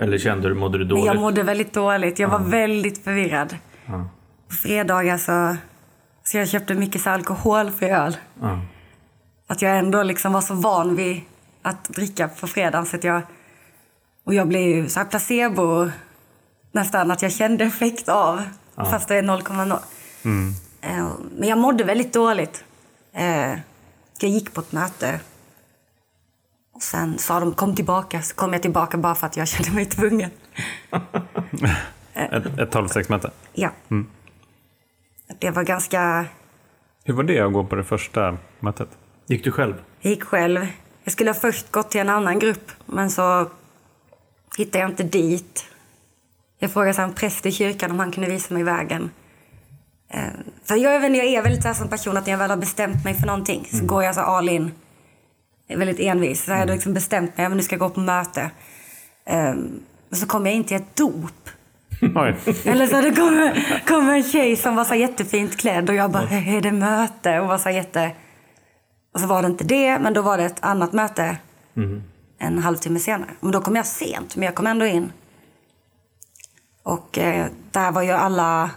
Eller 0.00 0.18
kände 0.18 0.48
du, 0.48 0.54
mådde 0.54 0.78
du 0.78 0.84
dåligt? 0.84 1.06
jag 1.06 1.16
mådde 1.16 1.42
väldigt 1.42 1.72
dåligt. 1.72 2.18
Jag 2.18 2.28
var 2.28 2.38
väldigt 2.38 3.04
förvirrad. 3.04 3.56
Ja. 3.86 4.08
På 4.48 4.54
fredagar 4.54 5.18
så, 5.18 5.56
så 6.24 6.36
jag 6.36 6.48
köpte 6.48 6.74
mycket 6.74 7.00
så 7.00 7.10
alkoholfri 7.10 7.90
öl. 7.90 8.16
Ja. 8.40 8.60
Att 9.46 9.62
jag 9.62 9.78
ändå 9.78 10.02
liksom 10.02 10.32
var 10.32 10.40
så 10.40 10.54
van 10.54 10.96
vid 10.96 11.20
att 11.62 11.84
dricka 11.88 12.28
på 12.28 12.46
fredagen 12.46 12.86
så 12.86 12.96
att 12.96 13.04
jag... 13.04 13.22
Och 14.24 14.34
jag 14.34 14.48
blev 14.48 14.62
ju 14.62 14.88
så 14.88 15.00
här 15.00 15.06
placebo 15.06 15.90
nästan, 16.72 17.10
att 17.10 17.22
jag 17.22 17.32
kände 17.32 17.64
effekt 17.64 18.08
av. 18.08 18.42
Fast 18.76 19.08
det 19.08 19.16
är 19.16 19.22
0,0. 19.22 19.78
Eh, 20.80 21.08
Men 21.38 21.48
jag 21.48 21.58
mådde 21.58 21.84
väldigt 21.84 22.12
dåligt. 22.12 22.64
Eh, 23.12 23.50
Jag 24.20 24.30
gick 24.30 24.54
på 24.54 24.60
ett 24.60 24.72
möte. 24.72 25.20
Och 26.74 26.82
sen 26.82 27.18
sa 27.18 27.40
de 27.40 27.54
kom 27.54 27.74
tillbaka. 27.76 28.22
Så 28.22 28.34
kom 28.34 28.52
jag 28.52 28.62
tillbaka 28.62 28.98
bara 28.98 29.14
för 29.14 29.26
att 29.26 29.36
jag 29.36 29.48
kände 29.48 29.70
mig 29.70 29.86
tvungen. 29.86 30.30
Ett, 32.14 32.46
ett 32.46 32.74
12-6-möte. 32.74 33.30
Ja. 33.52 33.70
Det 35.38 35.50
var 35.50 35.62
ganska... 35.62 36.26
Hur 37.04 37.14
var 37.14 37.22
det 37.22 37.40
att 37.40 37.52
gå 37.52 37.64
på 37.64 37.74
det 37.76 37.84
första 37.84 38.36
mötet? 38.60 38.88
Gick 39.26 39.44
du 39.44 39.50
själv? 39.52 39.74
Jag 40.00 40.10
gick 40.10 40.24
själv. 40.24 40.66
Jag 41.04 41.12
skulle 41.12 41.30
ha 41.30 41.34
först 41.34 41.70
gått 41.70 41.90
till 41.90 42.00
en 42.00 42.08
annan 42.08 42.38
grupp, 42.38 42.70
men 42.86 43.10
så 43.10 43.50
hittade 44.58 44.78
jag 44.78 44.90
inte 44.90 45.02
dit. 45.02 45.64
Jag 46.58 46.72
frågade 46.72 47.02
en 47.02 47.12
präst 47.14 47.46
i 47.46 47.52
kyrkan 47.52 47.90
om 47.90 47.98
han 47.98 48.12
kunde 48.12 48.30
visa 48.30 48.54
mig 48.54 48.62
vägen. 48.62 49.10
Eh, 50.10 50.20
För 50.64 50.76
jag 50.76 50.94
är, 50.94 51.00
väl, 51.00 51.14
jag 51.14 51.26
är 51.26 51.42
väldigt 51.42 51.62
så 51.62 51.68
här 51.68 51.74
som 51.74 51.88
person 51.88 52.16
att 52.16 52.26
när 52.26 52.32
jag 52.32 52.38
väl 52.38 52.50
har 52.50 52.56
bestämt 52.56 53.04
mig 53.04 53.14
för 53.14 53.26
någonting 53.26 53.68
så 53.70 53.84
går 53.86 54.04
jag 54.04 54.14
så 54.14 54.20
all 54.20 54.48
in. 54.48 54.70
Väldigt 55.68 56.00
envis. 56.00 56.44
Så 56.44 56.50
jag 56.50 56.58
hade 56.58 56.72
liksom 56.72 56.94
bestämt 56.94 57.36
mig, 57.36 57.48
men 57.48 57.56
nu 57.56 57.62
ska 57.62 57.72
jag 57.74 57.80
gå 57.80 57.90
på 57.90 58.00
möte. 58.00 58.50
Eh, 59.24 59.54
Men 60.08 60.20
så 60.20 60.26
kom 60.26 60.46
jag 60.46 60.54
in 60.54 60.64
till 60.64 60.76
ett 60.76 60.96
dop. 60.96 61.48
Oj. 62.14 62.36
Eller 62.64 62.86
så 62.86 63.00
det 63.00 63.12
kom, 63.14 63.50
kom 63.86 64.08
en 64.08 64.22
tjej 64.22 64.56
som 64.56 64.76
var 64.76 64.84
så 64.84 64.94
jättefint 64.94 65.56
klädd 65.56 65.88
och 65.90 65.94
jag 65.94 66.10
bara, 66.10 66.28
är 66.30 66.60
det 66.60 66.72
möte? 66.72 67.40
Och 67.40 67.48
var 67.48 67.58
så 67.58 67.70
jätte... 67.70 68.12
Och 69.14 69.20
så 69.20 69.26
var 69.26 69.42
det 69.42 69.48
inte 69.48 69.64
det, 69.64 69.98
men 69.98 70.14
då 70.14 70.22
var 70.22 70.38
det 70.38 70.44
ett 70.44 70.64
annat 70.64 70.92
möte 70.92 71.36
en 72.38 72.58
halvtimme 72.58 72.98
senare. 72.98 73.30
Men 73.40 73.52
då 73.52 73.60
kom 73.60 73.76
jag 73.76 73.86
sent, 73.86 74.36
men 74.36 74.44
jag 74.44 74.54
kom 74.54 74.66
ändå 74.66 74.86
in. 74.86 75.12
Och 76.82 77.18
eh, 77.18 77.46
där 77.70 77.92
var 77.92 78.02
ju 78.02 78.10
alla... 78.10 78.70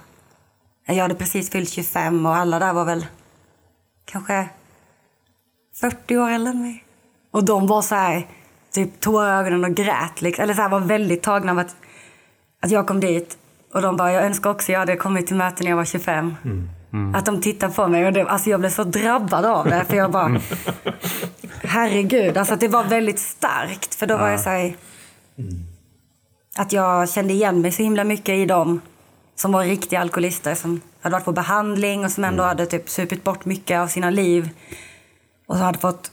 Jag 0.86 0.96
hade 0.96 1.16
precis 1.16 1.50
fyllt 1.50 1.70
25 1.70 2.26
och 2.26 2.36
alla 2.36 2.60
där 2.60 2.74
var 2.74 2.86
väl 2.86 3.06
kanske 4.06 4.50
40 5.82 6.18
år 6.18 6.30
äldre 6.30 6.52
än 6.52 6.62
mig. 6.62 6.84
Och 7.32 7.46
de 7.46 7.68
var 7.68 7.82
så 7.82 7.96
här, 7.96 8.28
typ 8.72 9.00
tårar 9.00 9.30
i 9.30 9.40
ögonen 9.40 9.66
och 9.66 9.76
grät. 9.76 10.22
Liksom. 10.22 10.44
Eller 10.44 10.54
så 10.54 10.62
här, 10.62 10.70
var 10.70 10.80
väldigt 10.80 11.24
tagna 11.24 11.52
av 11.52 11.60
att, 11.60 11.76
att 12.62 12.72
jag 12.72 12.88
kom 12.88 13.00
dit. 13.00 13.38
Och 13.74 13.82
de 13.82 13.98
bara, 13.98 14.12
jag 14.12 14.24
önskar 14.24 14.50
också 14.50 14.72
jag 14.72 14.80
hade 14.80 14.96
kommit 14.96 15.28
till 15.28 15.36
möten 15.36 15.64
när 15.64 15.72
jag 15.72 15.78
var 15.78 15.86
25. 15.86 16.36
Att 17.16 17.26
de 17.26 17.42
tittar 17.42 17.70
på 17.70 17.88
mig 17.88 18.06
och 18.06 18.14
det, 18.14 18.24
alltså 18.24 18.50
jag 18.50 18.60
blev 18.60 18.70
så 18.70 18.84
drabbad 18.84 19.46
av 19.46 19.66
det. 19.66 19.86
För 19.86 19.98
jag 19.98 20.12
bara, 20.12 20.42
herregud. 21.64 22.38
Alltså 22.38 22.54
att 22.54 22.60
det 22.60 22.68
var 22.68 22.84
väldigt 22.84 23.20
starkt. 23.20 23.96
För 23.96 24.08
då 24.08 24.18
var 24.18 24.30
jag 24.30 24.40
så 24.40 24.50
här, 24.50 24.76
att 26.58 26.74
jag 26.74 27.10
kände 27.10 27.34
igen 27.34 27.62
mig 27.62 27.72
så 27.72 27.84
himla 27.84 28.04
mycket 28.04 28.36
i 28.36 28.46
dem 28.46 28.82
som 29.36 29.52
var 29.52 29.64
riktiga 29.64 30.00
alkoholister 30.00 30.56
som 30.56 30.82
hade 31.02 31.14
varit 31.14 31.26
på 31.26 31.32
behandling 31.32 32.06
och 32.06 32.12
som 32.12 32.24
ändå 32.24 32.44
hade 32.44 32.66
typ 32.66 32.90
supit 32.90 33.24
bort 33.24 33.46
mycket 33.46 33.80
av 33.80 33.88
sina 33.88 34.10
liv. 34.10 34.50
Och 35.48 35.56
så 35.56 35.64
hade 35.64 35.80
fått... 35.80 36.12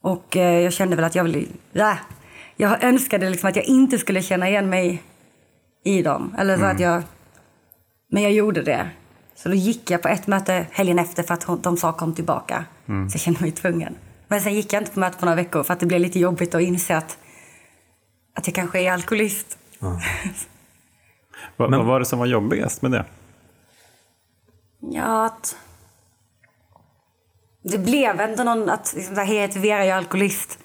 Och 0.00 0.36
eh, 0.36 0.60
jag 0.60 0.72
kände 0.72 0.96
väl 0.96 1.04
att 1.04 1.14
jag 1.14 1.24
ville... 1.24 1.46
Ja, 1.72 1.96
jag 2.56 2.84
önskade 2.84 3.30
liksom 3.30 3.48
att 3.48 3.56
jag 3.56 3.64
inte 3.64 3.98
skulle 3.98 4.22
känna 4.22 4.48
igen 4.48 4.70
mig 4.70 5.02
i 5.84 6.02
dem. 6.02 6.34
Eller 6.38 6.58
så 6.58 6.64
att 6.64 6.80
jag... 6.80 7.02
Men 8.10 8.22
jag 8.22 8.32
gjorde 8.32 8.62
det. 8.62 8.90
Så 9.34 9.48
då 9.48 9.54
gick 9.54 9.90
jag 9.90 10.02
på 10.02 10.08
ett 10.08 10.26
möte 10.26 10.66
helgen 10.70 10.98
efter 10.98 11.22
för 11.22 11.34
att 11.34 11.42
hon, 11.42 11.60
de 11.60 11.76
sa 11.76 11.92
kom 11.92 12.14
tillbaka. 12.14 12.64
Så 12.86 12.92
jag 12.92 13.20
kände 13.20 13.40
mig 13.40 13.52
tvungen. 13.52 13.96
Men 14.28 14.40
sen 14.40 14.54
gick 14.54 14.72
jag 14.72 14.82
inte 14.82 14.92
på 14.92 15.00
möte 15.00 15.18
på 15.18 15.24
några 15.24 15.36
veckor 15.36 15.62
för 15.62 15.72
att 15.74 15.80
det 15.80 15.86
blev 15.86 16.00
lite 16.00 16.18
jobbigt 16.18 16.54
att 16.54 16.62
inse 16.62 16.96
att, 16.96 17.18
att 18.34 18.46
jag 18.46 18.54
kanske 18.54 18.80
är 18.80 18.92
alkoholist. 18.92 19.58
Vad, 21.56 21.70
vad 21.70 21.86
var 21.86 21.98
det 21.98 22.04
som 22.04 22.18
var 22.18 22.26
jobbigast 22.26 22.82
med 22.82 22.90
det? 22.90 23.04
Ja, 24.80 25.26
att... 25.26 25.56
Det 27.70 27.78
blev 27.78 28.20
ändå 28.20 28.44
någon 28.44 28.70
att 28.70 28.94
liksom, 28.96 29.16
hej, 29.16 29.48
Vera, 29.48 29.84
jag 29.84 29.86
är 29.86 29.94
alkoholist. 29.94 30.58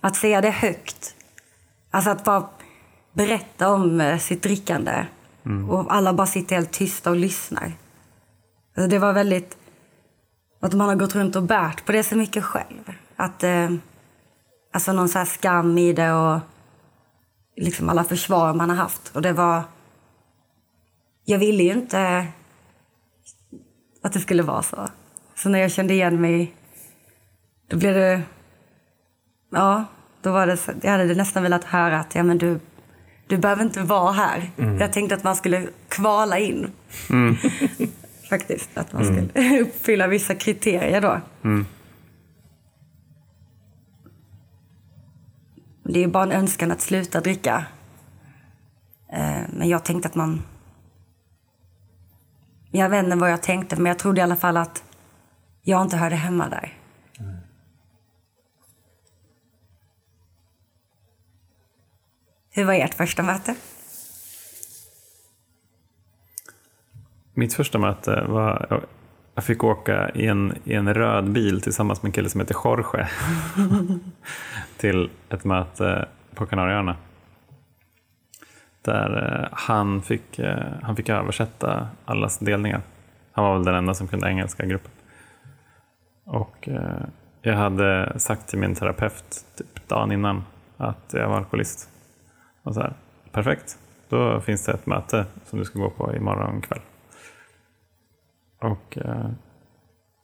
Att 0.00 0.16
säga 0.16 0.40
det 0.40 0.50
högt. 0.50 1.14
Alltså 1.90 2.10
att 2.10 2.24
bara 2.24 2.48
berätta 3.12 3.72
om 3.72 4.00
eh, 4.00 4.18
sitt 4.18 4.42
drickande. 4.42 5.06
Och 5.68 5.94
alla 5.94 6.12
bara 6.12 6.26
sitter 6.26 6.56
helt 6.56 6.72
tysta 6.72 7.10
och 7.10 7.16
lyssnar. 7.16 7.72
Alltså, 8.76 8.90
det 8.90 8.98
var 8.98 9.12
väldigt... 9.12 9.56
Att 10.60 10.74
man 10.74 10.88
har 10.88 10.96
gått 10.96 11.14
runt 11.14 11.36
och 11.36 11.42
bärt 11.42 11.84
på 11.84 11.92
det 11.92 12.02
så 12.02 12.16
mycket 12.16 12.44
själv. 12.44 12.92
Att... 13.16 13.42
Eh, 13.42 13.70
alltså 14.72 14.92
någon 14.92 15.08
så 15.08 15.18
här 15.18 15.24
skam 15.24 15.78
i 15.78 15.92
det 15.92 16.12
och 16.12 16.40
liksom 17.56 17.88
alla 17.88 18.04
försvar 18.04 18.54
man 18.54 18.70
har 18.70 18.76
haft. 18.76 19.16
Och 19.16 19.22
det 19.22 19.32
var... 19.32 19.62
Jag 21.24 21.38
ville 21.38 21.62
ju 21.62 21.72
inte 21.72 22.26
att 24.02 24.12
det 24.12 24.20
skulle 24.20 24.42
vara 24.42 24.62
så. 24.62 24.88
Så 25.42 25.48
när 25.48 25.58
jag 25.58 25.72
kände 25.72 25.94
igen 25.94 26.20
mig, 26.20 26.54
då 27.68 27.76
blev 27.76 27.94
det... 27.94 28.22
Ja, 29.50 29.84
då 30.22 30.32
var 30.32 30.46
det 30.46 30.58
jag 30.82 30.90
hade 30.90 31.14
nästan 31.14 31.42
velat 31.42 31.64
höra 31.64 32.00
att 32.00 32.14
ja, 32.14 32.22
men 32.22 32.38
du, 32.38 32.60
du 33.26 33.38
behöver 33.38 33.62
inte 33.62 33.80
vara 33.82 34.12
här. 34.12 34.50
Jag 34.80 34.92
tänkte 34.92 35.14
att 35.14 35.24
man 35.24 35.36
skulle 35.36 35.68
kvala 35.88 36.38
in. 36.38 36.70
Faktiskt, 38.30 38.70
att 38.78 38.92
man 38.92 39.04
skulle 39.04 39.60
uppfylla 39.62 40.06
vissa 40.06 40.34
kriterier 40.34 41.00
då. 41.00 41.20
Det 45.84 45.98
är 45.98 46.02
ju 46.02 46.08
bara 46.08 46.24
en 46.24 46.32
önskan 46.32 46.70
att 46.70 46.80
sluta 46.80 47.20
dricka. 47.20 47.64
Eh, 49.12 49.42
Men 49.52 49.68
jag 49.68 49.84
tänkte 49.84 50.08
att 50.08 50.14
man 50.14 50.42
jag 52.70 52.88
vet 52.88 53.04
inte 53.04 53.16
vad 53.16 53.30
jag 53.30 53.42
tänkte, 53.42 53.76
men 53.76 53.86
jag 53.86 53.98
trodde 53.98 54.20
i 54.20 54.24
alla 54.24 54.36
fall 54.36 54.56
att 54.56 54.84
jag 55.62 55.82
inte 55.82 55.96
hörde 55.96 56.16
hemma 56.16 56.48
där. 56.48 56.78
Hur 62.50 62.64
var 62.64 62.74
ert 62.74 62.94
första 62.94 63.22
möte? 63.22 63.54
Mitt 67.34 67.54
första 67.54 67.78
möte 67.78 68.24
var 68.28 68.84
jag 69.34 69.44
fick 69.44 69.64
åka 69.64 70.10
i 70.10 70.26
en, 70.26 70.54
i 70.64 70.74
en 70.74 70.94
röd 70.94 71.30
bil 71.30 71.60
tillsammans 71.60 72.02
med 72.02 72.08
en 72.08 72.12
kille 72.12 72.28
som 72.28 72.40
heter 72.40 72.56
Jorge 72.64 73.08
till 74.76 75.10
ett 75.28 75.44
möte 75.44 76.08
på 76.34 76.46
Kanarieöarna. 76.46 76.96
Där 78.82 79.40
eh, 79.42 79.48
han 79.52 80.02
fick, 80.02 80.38
eh, 80.38 80.72
han 80.82 80.96
fick 80.96 81.08
översätta 81.08 81.88
allas 82.04 82.38
delningar. 82.38 82.82
Han 83.32 83.44
var 83.44 83.54
väl 83.54 83.64
den 83.64 83.74
enda 83.74 83.94
som 83.94 84.08
kunde 84.08 84.28
engelska 84.28 84.64
i 84.64 84.68
gruppen. 84.68 84.92
Och 86.24 86.68
eh, 86.68 87.04
jag 87.42 87.56
hade 87.56 88.12
sagt 88.16 88.48
till 88.48 88.58
min 88.58 88.74
terapeut 88.74 89.44
typ 89.56 89.88
dagen 89.88 90.12
innan 90.12 90.44
att 90.76 91.10
jag 91.12 91.28
var 91.28 91.36
alkoholist. 91.36 91.88
Och 92.62 92.74
så 92.74 92.80
här, 92.80 92.92
perfekt, 93.32 93.78
då 94.08 94.40
finns 94.40 94.64
det 94.64 94.72
ett 94.72 94.86
möte 94.86 95.26
som 95.44 95.58
du 95.58 95.64
ska 95.64 95.78
gå 95.78 95.90
på 95.90 96.16
imorgon 96.16 96.60
kväll. 96.60 96.80
Och, 98.60 98.98
eh, 98.98 99.30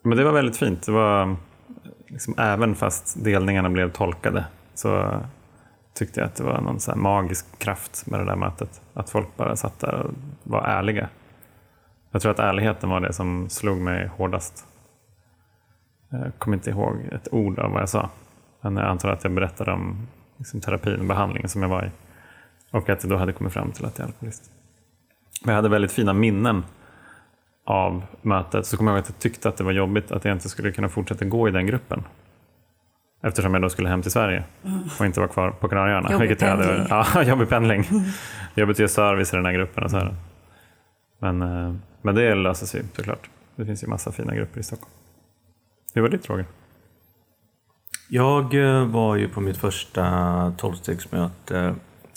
men 0.03 0.19
det 0.19 0.25
var 0.25 0.33
väldigt 0.33 0.57
fint. 0.57 0.87
Det 0.87 0.93
var, 0.93 1.37
liksom, 2.07 2.35
även 2.39 2.75
fast 2.75 3.25
delningarna 3.25 3.71
blev 3.71 3.93
tolkade 3.93 4.45
så 4.75 5.21
tyckte 5.95 6.21
jag 6.21 6.27
att 6.27 6.37
det 6.37 6.45
var 6.45 6.61
någon 6.61 6.81
så 6.81 6.91
här 6.91 6.99
magisk 6.99 7.59
kraft 7.59 8.07
med 8.07 8.21
det 8.21 8.27
där 8.27 8.37
mötet. 8.37 8.83
Att 8.95 9.11
folk 9.11 9.37
bara 9.37 9.57
satt 9.57 9.81
där 9.81 9.95
och 9.95 10.11
var 10.43 10.63
ärliga. 10.63 11.09
Jag 12.11 12.23
tror 12.23 12.33
att 12.33 12.39
ärligheten 12.39 12.91
var 12.91 13.01
det 13.01 13.13
som 13.13 13.49
slog 13.49 13.79
mig 13.81 14.11
hårdast. 14.17 14.68
Jag 16.11 16.33
kommer 16.39 16.57
inte 16.57 16.71
ihåg 16.71 16.97
ett 17.13 17.29
ord 17.33 17.59
av 17.59 17.71
vad 17.73 17.83
jag 17.83 17.89
sa. 17.89 18.11
Men 18.61 18.77
jag 18.77 18.87
antar 18.87 19.09
att 19.09 19.25
jag 19.25 19.33
berättade 19.33 19.73
om 19.73 20.07
liksom, 20.37 20.61
terapin 20.61 21.01
och 21.01 21.07
behandlingen 21.07 21.49
som 21.49 21.63
jag 21.63 21.69
var 21.69 21.85
i. 21.85 21.91
Och 22.71 22.89
att 22.89 23.03
jag 23.03 23.11
då 23.11 23.17
hade 23.17 23.33
kommit 23.33 23.53
fram 23.53 23.73
till 23.73 23.85
att 23.85 23.99
jag 23.99 24.05
är 24.05 24.09
alkoholist. 24.09 24.51
Men 25.45 25.53
jag 25.53 25.57
hade 25.57 25.69
väldigt 25.69 25.93
fina 25.93 26.13
minnen 26.13 26.65
av 27.65 28.03
mötet. 28.23 28.67
Så 28.67 28.77
kommer 28.77 28.91
jag 28.91 28.97
ihåg 28.97 29.03
att 29.03 29.09
jag 29.09 29.19
tyckte 29.19 29.49
att 29.49 29.57
det 29.57 29.65
var 29.65 29.73
jobbigt 29.73 30.13
att 30.13 30.25
jag 30.25 30.33
inte 30.35 30.49
skulle 30.49 30.73
kunna 30.73 30.89
fortsätta 30.89 31.25
gå 31.25 31.49
i 31.49 31.51
den 31.51 31.67
gruppen. 31.67 32.05
Eftersom 33.23 33.55
jag 33.55 33.63
då 33.63 33.69
skulle 33.71 33.89
hem 33.89 34.03
till 34.03 34.11
Sverige 34.11 34.45
och 34.99 35.07
inte 35.07 35.21
vara 35.21 35.31
kvar 35.31 35.51
på 35.51 35.69
Kanarieöarna. 35.69 36.13
Jobbig 36.13 36.37
jag 36.41 36.49
hade- 36.49 36.65
pendling. 36.65 36.87
Ja, 36.91 37.23
jobbig 37.23 37.49
pendling. 37.49 37.85
Jobbigt 38.55 38.75
att 38.77 38.81
ge 38.81 38.89
service 38.89 39.33
i 39.33 39.37
den 39.37 39.47
här 39.47 39.53
gruppen 39.53 39.85
och 39.85 39.91
så 39.91 39.97
här. 39.99 40.15
Men, 41.19 41.43
eh, 41.43 41.75
men 42.03 42.15
det 42.15 42.35
löser 42.35 42.67
sig 42.67 42.83
såklart. 42.97 43.31
Det 43.57 43.67
finns 43.67 43.83
ju 43.83 43.87
massa 43.87 44.13
fina 44.13 44.35
grupper 44.35 44.61
i 44.61 44.63
Stockholm. 44.63 44.93
Hur 45.95 46.03
var 46.03 46.09
ditt 46.09 46.31
Roger? 46.31 46.47
Jag 48.09 48.55
eh, 48.55 48.87
var 48.87 49.17
ju 49.17 49.29
på 49.29 49.41
mitt 49.41 49.57
första 49.57 50.53
tolvstegsmöte 50.59 51.59
eh, 51.59 51.75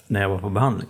när 0.07 0.21
jag 0.21 0.29
var 0.29 0.39
på 0.39 0.49
behandling. 0.49 0.89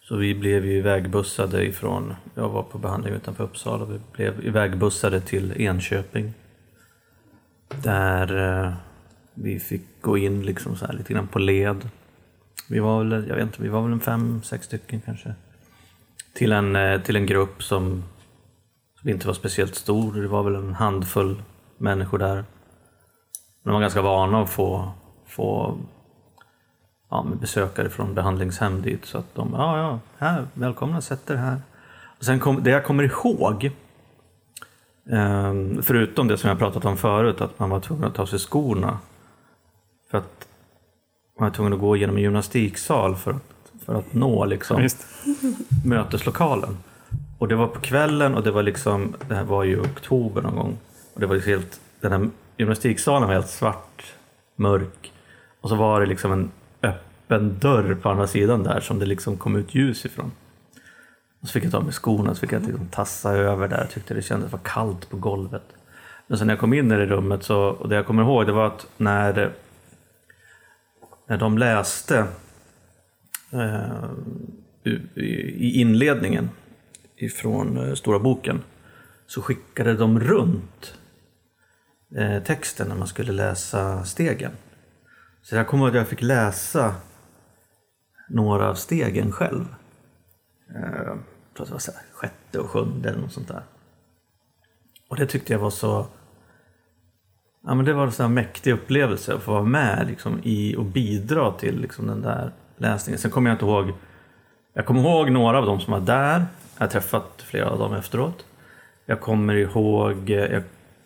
Så 0.00 0.16
vi 0.16 0.34
blev 0.34 0.66
ju 0.66 0.78
ivägbussade 0.78 1.64
ifrån, 1.64 2.14
jag 2.34 2.48
var 2.48 2.62
på 2.62 2.78
behandling 2.78 3.14
utanför 3.14 3.44
Uppsala, 3.44 3.84
vi 3.84 4.00
blev 4.12 4.46
ivägbussade 4.46 5.20
till 5.20 5.60
Enköping. 5.60 6.34
Där 7.82 8.58
eh, 8.66 8.72
vi 9.34 9.60
fick 9.60 9.82
gå 10.00 10.18
in 10.18 10.42
liksom 10.42 10.76
så 10.76 10.86
här 10.86 10.92
lite 10.92 11.12
grann 11.12 11.26
på 11.26 11.38
led. 11.38 11.88
Vi 12.68 12.78
var 12.78 13.04
väl, 13.04 13.26
jag 13.28 13.36
vet 13.36 13.42
inte, 13.42 13.62
vi 13.62 13.68
var 13.68 13.82
väl 13.82 13.92
en 13.92 14.00
fem, 14.00 14.42
sex 14.42 14.66
stycken 14.66 15.00
kanske. 15.00 15.34
Till 16.32 16.52
en, 16.52 17.02
till 17.02 17.16
en 17.16 17.26
grupp 17.26 17.62
som 17.62 18.02
inte 19.10 19.26
var 19.26 19.34
speciellt 19.34 19.74
stor, 19.74 20.12
det 20.12 20.28
var 20.28 20.42
väl 20.42 20.54
en 20.54 20.74
handfull 20.74 21.42
människor 21.78 22.18
där. 22.18 22.44
De 23.62 23.72
var 23.72 23.80
ganska 23.80 24.02
vana 24.02 24.42
att 24.42 24.50
få, 24.50 24.92
få 25.26 25.78
ja, 27.10 27.26
besökare 27.40 27.90
från 27.90 28.14
behandlingshem 28.14 28.82
dit. 28.82 29.04
Så 29.04 29.18
att 29.18 29.34
de, 29.34 29.52
ja, 29.52 29.78
ja, 29.78 29.98
här, 30.18 30.46
välkomna, 30.54 31.00
sätt 31.00 31.30
er 31.30 31.34
här. 31.36 31.62
Och 32.18 32.24
sen 32.24 32.40
kom, 32.40 32.62
det 32.62 32.70
jag 32.70 32.84
kommer 32.84 33.02
ihåg, 33.04 33.64
eh, 35.10 35.54
förutom 35.82 36.28
det 36.28 36.38
som 36.38 36.48
jag 36.48 36.58
pratat 36.58 36.84
om 36.84 36.96
förut, 36.96 37.40
att 37.40 37.58
man 37.58 37.70
var 37.70 37.80
tvungen 37.80 38.04
att 38.04 38.14
ta 38.14 38.26
sig 38.26 38.38
skorna. 38.38 38.98
För 40.10 40.18
att 40.18 40.48
man 41.38 41.48
var 41.48 41.54
tvungen 41.54 41.72
att 41.72 41.80
gå 41.80 41.96
genom 41.96 42.16
en 42.16 42.22
gymnastiksal 42.22 43.16
för 43.16 43.30
att, 43.30 43.72
för 43.84 43.94
att 43.94 44.14
nå 44.14 44.44
liksom, 44.44 44.82
Visst. 44.82 45.06
möteslokalen. 45.84 46.76
Och 47.44 47.48
det 47.48 47.54
var 47.54 47.66
på 47.66 47.80
kvällen 47.80 48.34
och 48.34 48.42
det 48.42 48.50
var 48.50 48.62
liksom, 48.62 49.14
det 49.28 49.34
här 49.34 49.44
var 49.44 49.64
ju 49.64 49.72
i 49.72 49.80
oktober 49.80 50.42
någon 50.42 50.56
gång. 50.56 50.78
Och 51.14 51.20
det 51.20 51.26
var 51.26 51.34
liksom 51.34 51.50
helt, 51.50 51.80
den 52.00 52.12
här 52.12 52.30
gymnastiksalen 52.56 53.28
var 53.28 53.34
helt 53.34 53.48
svart, 53.48 54.14
mörk. 54.56 55.12
Och 55.60 55.68
så 55.68 55.74
var 55.74 56.00
det 56.00 56.06
liksom 56.06 56.32
en 56.32 56.50
öppen 56.82 57.58
dörr 57.58 57.94
på 57.94 58.08
andra 58.08 58.26
sidan 58.26 58.62
där 58.62 58.80
som 58.80 58.98
det 58.98 59.06
liksom 59.06 59.36
kom 59.36 59.56
ut 59.56 59.74
ljus 59.74 60.04
ifrån. 60.06 60.32
Och 61.40 61.48
så 61.48 61.52
fick 61.52 61.64
jag 61.64 61.72
ta 61.72 61.80
med 61.80 61.94
skorna 61.94 62.34
så 62.34 62.40
fick 62.40 62.52
jag 62.52 62.62
liksom 62.62 62.86
tassa 62.86 63.32
över 63.32 63.68
där. 63.68 63.78
Jag 63.78 63.90
tyckte 63.90 64.14
det 64.14 64.22
kändes 64.22 64.52
var 64.52 64.60
kallt 64.62 65.10
på 65.10 65.16
golvet. 65.16 65.66
Men 66.26 66.38
sen 66.38 66.46
när 66.46 66.54
jag 66.54 66.60
kom 66.60 66.74
in 66.74 66.92
i 66.92 66.96
det 66.96 67.06
rummet 67.06 67.44
så, 67.44 67.60
och 67.60 67.88
det 67.88 67.94
jag 67.94 68.06
kommer 68.06 68.22
ihåg 68.22 68.46
det 68.46 68.52
var 68.52 68.66
att 68.66 68.86
när, 68.96 69.52
när 71.26 71.38
de 71.38 71.58
läste 71.58 72.26
eh, 73.52 74.04
i 75.14 75.80
inledningen 75.80 76.50
ifrån 77.16 77.88
eh, 77.88 77.94
Stora 77.94 78.18
boken 78.18 78.62
så 79.26 79.42
skickade 79.42 79.94
de 79.94 80.20
runt 80.20 80.94
eh, 82.16 82.42
texten 82.42 82.88
när 82.88 82.96
man 82.96 83.08
skulle 83.08 83.32
läsa 83.32 84.04
stegen. 84.04 84.52
Så 85.42 85.56
jag 85.56 85.66
kommer 85.66 85.84
ihåg 85.84 85.96
att 85.96 86.00
jag 86.00 86.08
fick 86.08 86.22
läsa 86.22 86.94
några 88.28 88.68
av 88.68 88.74
stegen 88.74 89.32
själv. 89.32 89.64
Eh, 90.74 90.82
jag 90.84 91.56
tror 91.56 91.62
att 91.62 91.66
det 91.66 91.72
var 91.72 91.78
så 91.78 91.92
här, 91.92 92.02
sjätte 92.12 92.58
och 92.58 92.70
sjunde 92.70 93.08
eller 93.08 93.20
något 93.20 93.32
sånt 93.32 93.48
där. 93.48 93.62
Och 95.08 95.16
det 95.16 95.26
tyckte 95.26 95.52
jag 95.52 95.60
var 95.60 95.70
så... 95.70 96.06
Ja, 97.66 97.74
men 97.74 97.84
det 97.84 97.92
var 97.92 98.06
en 98.06 98.12
sån 98.12 98.26
här 98.26 98.32
mäktig 98.32 98.72
upplevelse 98.72 99.34
att 99.34 99.42
få 99.42 99.52
vara 99.52 99.62
med 99.62 100.06
liksom, 100.06 100.40
i 100.42 100.76
och 100.76 100.84
bidra 100.84 101.52
till 101.52 101.80
liksom, 101.80 102.06
den 102.06 102.22
där 102.22 102.52
läsningen. 102.76 103.18
Sen 103.18 103.30
kommer 103.30 103.50
jag 103.50 103.54
inte 103.54 103.64
ihåg... 103.64 103.92
Jag 104.72 104.86
kommer 104.86 105.00
ihåg 105.00 105.30
några 105.30 105.58
av 105.58 105.66
dem 105.66 105.80
som 105.80 105.92
var 105.92 106.00
där. 106.00 106.46
Jag 106.78 106.84
har 106.84 106.90
träffat 106.90 107.42
flera 107.42 107.70
av 107.70 107.78
dem 107.78 107.94
efteråt. 107.94 108.46
Jag 109.06 109.20
kommer 109.20 109.54
ihåg 109.54 110.30
eh, 110.30 110.36
jag, 110.36 110.62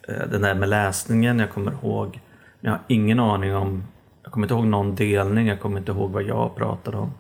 eh, 0.08 0.28
den 0.30 0.42
där 0.42 0.54
med 0.54 0.68
läsningen. 0.68 1.38
Jag 1.38 1.50
kommer 1.50 1.72
ihåg... 1.72 2.20
Jag 2.60 2.70
har 2.70 2.80
ingen 2.86 3.20
aning 3.20 3.56
om... 3.56 3.82
Jag 4.22 4.32
kommer 4.32 4.44
inte 4.46 4.54
ihåg 4.54 4.66
någon 4.66 4.94
delning. 4.94 5.46
Jag 5.46 5.60
kommer 5.60 5.78
inte 5.78 5.92
ihåg 5.92 6.10
vad 6.10 6.22
jag 6.22 6.56
pratade 6.56 6.96
om. 6.96 7.12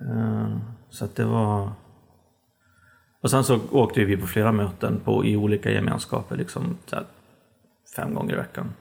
Eh, 0.00 0.56
så 0.90 1.04
att 1.04 1.16
det 1.16 1.24
var... 1.24 1.72
Och 3.20 3.30
sen 3.30 3.44
så 3.44 3.60
åkte 3.70 4.04
vi 4.04 4.16
på 4.16 4.26
flera 4.26 4.52
möten 4.52 5.00
på, 5.04 5.24
i 5.24 5.36
olika 5.36 5.70
gemenskaper, 5.70 6.36
liksom 6.36 6.78
här, 6.92 7.04
fem 7.96 8.14
gånger 8.14 8.34
i 8.34 8.36
veckan. 8.36 8.72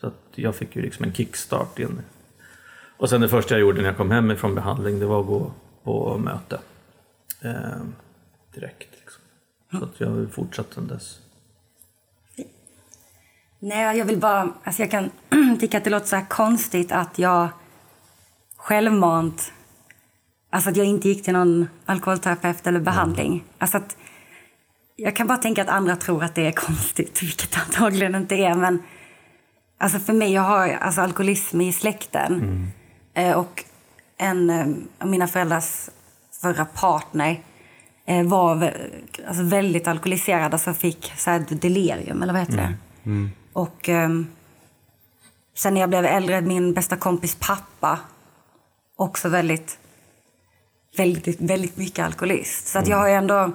Så 0.00 0.06
att 0.06 0.22
jag 0.34 0.54
fick 0.54 0.76
ju 0.76 0.82
liksom 0.82 1.04
en 1.04 1.12
kickstart 1.12 1.78
in. 1.78 2.00
Och 2.96 3.08
sen 3.08 3.20
det 3.20 3.28
första 3.28 3.54
jag 3.54 3.60
gjorde 3.60 3.80
när 3.80 3.88
jag 3.88 3.96
kom 3.96 4.10
hem 4.10 4.30
ifrån 4.30 4.54
behandling, 4.54 5.00
det 5.00 5.06
var 5.06 5.20
att 5.20 5.26
gå 5.26 5.50
på 5.84 6.18
möte. 6.18 6.58
Eh, 7.46 7.80
direkt. 8.54 8.88
Liksom. 9.00 9.22
Så 9.78 9.84
att 9.84 10.00
jag 10.00 10.10
har 10.10 10.26
fortsatt 10.26 10.74
sedan 10.74 10.86
dess. 10.86 11.18
Nej, 13.58 13.98
jag 13.98 14.04
vill 14.04 14.18
bara... 14.18 14.52
Alltså 14.64 14.82
jag 14.82 14.90
kan 14.90 15.10
tycka 15.60 15.78
att 15.78 15.84
det 15.84 15.90
låter 15.90 16.06
så 16.06 16.24
konstigt 16.28 16.92
att 16.92 17.18
jag 17.18 17.48
självmant 18.56 19.52
Alltså 20.50 20.70
att 20.70 20.76
jag 20.76 20.86
inte 20.86 21.08
gick 21.08 21.24
till 21.24 21.32
någon 21.32 21.68
alkoholterapeut 21.86 22.66
eller 22.66 22.80
behandling. 22.80 23.32
Mm. 23.32 23.44
Alltså 23.58 23.76
att, 23.76 23.96
jag 24.96 25.16
kan 25.16 25.26
bara 25.26 25.38
tänka 25.38 25.62
att 25.62 25.68
andra 25.68 25.96
tror 25.96 26.24
att 26.24 26.34
det 26.34 26.46
är 26.46 26.52
konstigt, 26.66 27.22
vilket 27.22 27.52
det 27.52 27.60
antagligen 27.60 28.14
inte 28.14 28.34
är. 28.34 28.54
Men 28.54 28.82
alltså 29.78 29.98
för 29.98 30.12
mig, 30.12 30.32
jag 30.32 30.42
har 30.42 30.68
alltså 30.68 31.00
alkoholism 31.00 31.60
i 31.60 31.72
släkten. 31.72 32.34
Mm. 32.34 32.68
Eh, 33.14 33.38
och 33.38 33.64
en 34.16 34.50
eh, 34.50 34.66
av 34.98 35.08
mina 35.08 35.28
föräldrars 35.28 35.90
förra 36.40 36.64
partner 36.64 37.40
eh, 38.06 38.22
var 38.26 38.74
alltså 39.28 39.42
väldigt 39.42 39.88
alkoholiserad, 39.88 40.52
alltså 40.52 40.74
fick 40.74 41.12
så 41.16 41.30
här 41.30 41.44
delirium, 41.48 42.22
eller 42.22 42.32
vad 42.32 42.42
heter 42.42 42.58
mm. 42.58 42.72
det? 43.02 43.10
Mm. 43.10 43.30
Och 43.52 43.88
ehm, 43.88 44.26
sen 45.54 45.74
när 45.74 45.80
jag 45.80 45.88
blev 45.88 46.04
äldre, 46.04 46.40
min 46.40 46.74
bästa 46.74 46.96
kompis 46.96 47.36
pappa, 47.40 47.98
också 48.96 49.28
väldigt 49.28 49.78
väldigt, 50.96 51.40
väldigt 51.40 51.76
mycket 51.76 52.04
alkoholist. 52.04 52.66
Så 52.66 52.78
att 52.78 52.88
jag 52.88 52.96
har 52.96 53.08
ändå... 53.08 53.52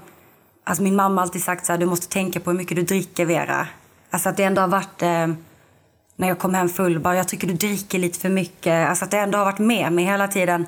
Alltså 0.64 0.84
min 0.84 0.96
mamma 0.96 1.22
har 1.22 1.22
alltid 1.22 1.44
sagt 1.44 1.66
så 1.66 1.72
här, 1.72 1.80
du 1.80 1.86
måste 1.86 2.08
tänka 2.08 2.40
på 2.40 2.52
hur 2.52 2.58
mycket 2.58 2.76
du 2.76 2.84
dricker, 2.84 3.26
Vera. 3.26 3.68
Alltså 4.10 4.30
att 4.30 4.38
det 4.38 4.44
ändå 4.44 4.62
har 4.62 4.68
varit... 4.68 5.02
Eh, 5.02 5.28
när 6.16 6.28
jag 6.28 6.40
kom 6.40 6.54
hem 6.54 6.70
full, 6.70 7.00
bara 7.00 7.16
jag 7.16 7.28
tycker 7.28 7.48
du 7.48 7.54
dricker 7.54 8.00
lite 8.00 8.20
för 8.20 8.30
mycket. 8.30 8.90
Alltså 8.90 9.06
att 9.06 9.12
det 9.12 9.18
ändå 9.18 9.38
har 9.38 9.46
varit 9.46 9.60
med 9.60 9.94
mig 9.94 10.06
hela 10.06 10.28
tiden. 10.28 10.66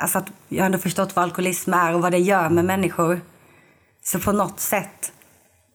Alltså 0.00 0.18
att 0.18 0.32
jag 0.48 0.58
har 0.58 0.66
ändå 0.66 0.78
förstått 0.78 1.16
vad 1.16 1.22
alkoholism 1.22 1.74
är 1.74 1.94
och 1.94 2.02
vad 2.02 2.12
det 2.12 2.18
gör 2.18 2.48
med 2.48 2.64
människor. 2.64 3.20
Så 4.02 4.18
på 4.18 4.32
något 4.32 4.60
sätt 4.60 5.12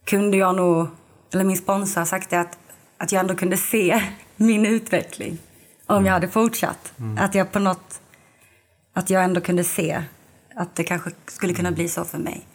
kunde 0.05 0.37
jag 0.37 0.55
nog, 0.55 0.87
eller 1.33 1.43
min 1.43 1.57
sponsor 1.57 2.01
har 2.01 2.05
sagt 2.05 2.29
det, 2.29 2.39
att, 2.39 2.57
att 2.97 3.11
jag 3.11 3.19
ändå 3.19 3.35
kunde 3.35 3.57
se 3.57 4.01
min 4.35 4.65
utveckling 4.65 5.37
om 5.85 6.05
jag 6.05 6.13
hade 6.13 6.27
fortsatt. 6.27 6.93
Mm. 6.99 7.17
Att 7.17 7.35
jag 7.35 7.51
på 7.51 7.59
något 7.59 8.01
att 8.93 9.09
jag 9.09 9.23
ändå 9.23 9.41
kunde 9.41 9.63
se 9.63 10.03
att 10.55 10.75
det 10.75 10.83
kanske 10.83 11.11
skulle 11.27 11.53
kunna 11.53 11.71
bli 11.71 11.87
så 11.87 12.03
för 12.03 12.17
mig. 12.17 12.45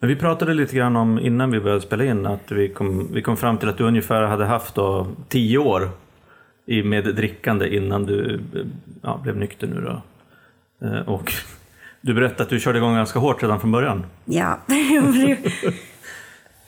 Men 0.00 0.08
vi 0.08 0.16
pratade 0.16 0.54
lite 0.54 0.76
grann 0.76 0.96
om 0.96 1.18
innan 1.18 1.50
vi 1.50 1.60
började 1.60 1.80
spela 1.80 2.04
in 2.04 2.26
att 2.26 2.50
vi 2.50 2.68
kom, 2.68 3.12
vi 3.12 3.22
kom 3.22 3.36
fram 3.36 3.58
till 3.58 3.68
att 3.68 3.78
du 3.78 3.84
ungefär 3.84 4.22
hade 4.22 4.44
haft 4.44 4.74
då 4.74 5.06
tio 5.28 5.58
år 5.58 5.90
med 6.84 7.04
drickande 7.04 7.76
innan 7.76 8.06
du 8.06 8.40
ja, 9.02 9.20
blev 9.22 9.36
nykter 9.36 9.66
nu 9.66 9.80
då. 9.80 10.02
Eh, 10.82 11.08
och 11.08 11.32
du 12.00 12.14
berättade 12.14 12.42
att 12.42 12.48
du 12.48 12.60
körde 12.60 12.78
igång 12.78 12.94
ganska 12.94 13.18
hårt 13.18 13.42
redan 13.42 13.60
från 13.60 13.72
början. 13.72 14.06
Ja, 14.24 14.58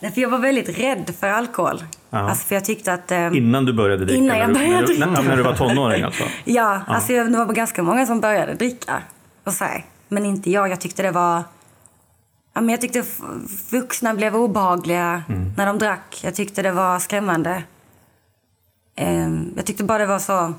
för 0.01 0.21
jag 0.21 0.29
var 0.29 0.39
väldigt 0.39 0.79
rädd 0.79 1.15
för 1.21 1.29
alkohol. 1.29 1.83
Alltså 2.11 2.47
för 2.47 2.55
jag 2.55 2.65
tyckte 2.65 2.93
att... 2.93 3.11
Eh, 3.11 3.37
innan 3.37 3.65
du 3.65 3.73
började 3.73 4.05
dricka? 4.05 4.23
Innan 4.23 4.39
jag 4.39 4.53
började 4.53 4.87
dricka. 4.87 5.07
När, 5.07 5.23
när 5.23 5.37
du 5.37 5.43
var 5.43 5.55
tonåring 5.55 6.03
alltså? 6.03 6.23
ja, 6.45 6.83
ja, 6.87 6.95
alltså 6.95 7.13
det 7.13 7.39
var 7.39 7.53
ganska 7.53 7.83
många 7.83 8.07
som 8.07 8.21
började 8.21 8.55
dricka. 8.55 9.03
Och 9.45 9.53
så 9.53 9.65
här. 9.65 9.85
Men 10.09 10.27
inte 10.27 10.51
jag. 10.51 10.69
Jag 10.69 10.81
tyckte 10.81 11.03
det 11.03 11.11
var... 11.11 11.43
Ja, 12.55 12.61
men 12.61 12.69
jag 12.69 12.81
tyckte 12.81 13.05
vuxna 13.71 14.15
blev 14.15 14.37
obehagliga 14.37 15.23
mm. 15.29 15.53
när 15.57 15.67
de 15.67 15.79
drack. 15.79 16.21
Jag 16.23 16.35
tyckte 16.35 16.63
det 16.63 16.73
var 16.73 16.99
skrämmande. 16.99 17.63
Eh, 18.97 19.29
jag 19.57 19.67
tyckte 19.67 19.85
bara 19.85 19.99
det 19.99 20.07
var 20.07 20.19
så... 20.19 20.55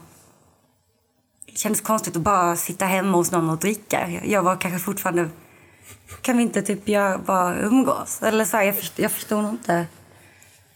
Det 1.58 1.62
kändes 1.62 1.82
konstigt 1.82 2.16
att 2.16 2.22
bara 2.22 2.56
sitta 2.56 2.86
hemma 2.86 3.18
hos 3.18 3.32
någon 3.32 3.50
och 3.50 3.58
dricka. 3.58 4.10
Jag 4.26 4.44
var 4.44 4.56
kanske 4.56 4.80
fortfarande 4.80 5.30
kan 6.22 6.38
vi 6.38 6.44
inte 6.44 6.62
typ 6.62 6.88
göra, 6.88 7.18
bara 7.18 7.60
umgås? 7.60 8.22
Eller 8.24 8.46
så 8.46 8.58
här, 8.58 8.64
jag, 8.64 8.76
förstod, 8.76 9.06
jag 9.06 9.12
förstod 9.12 9.44
nog 9.44 9.52
inte. 9.54 9.86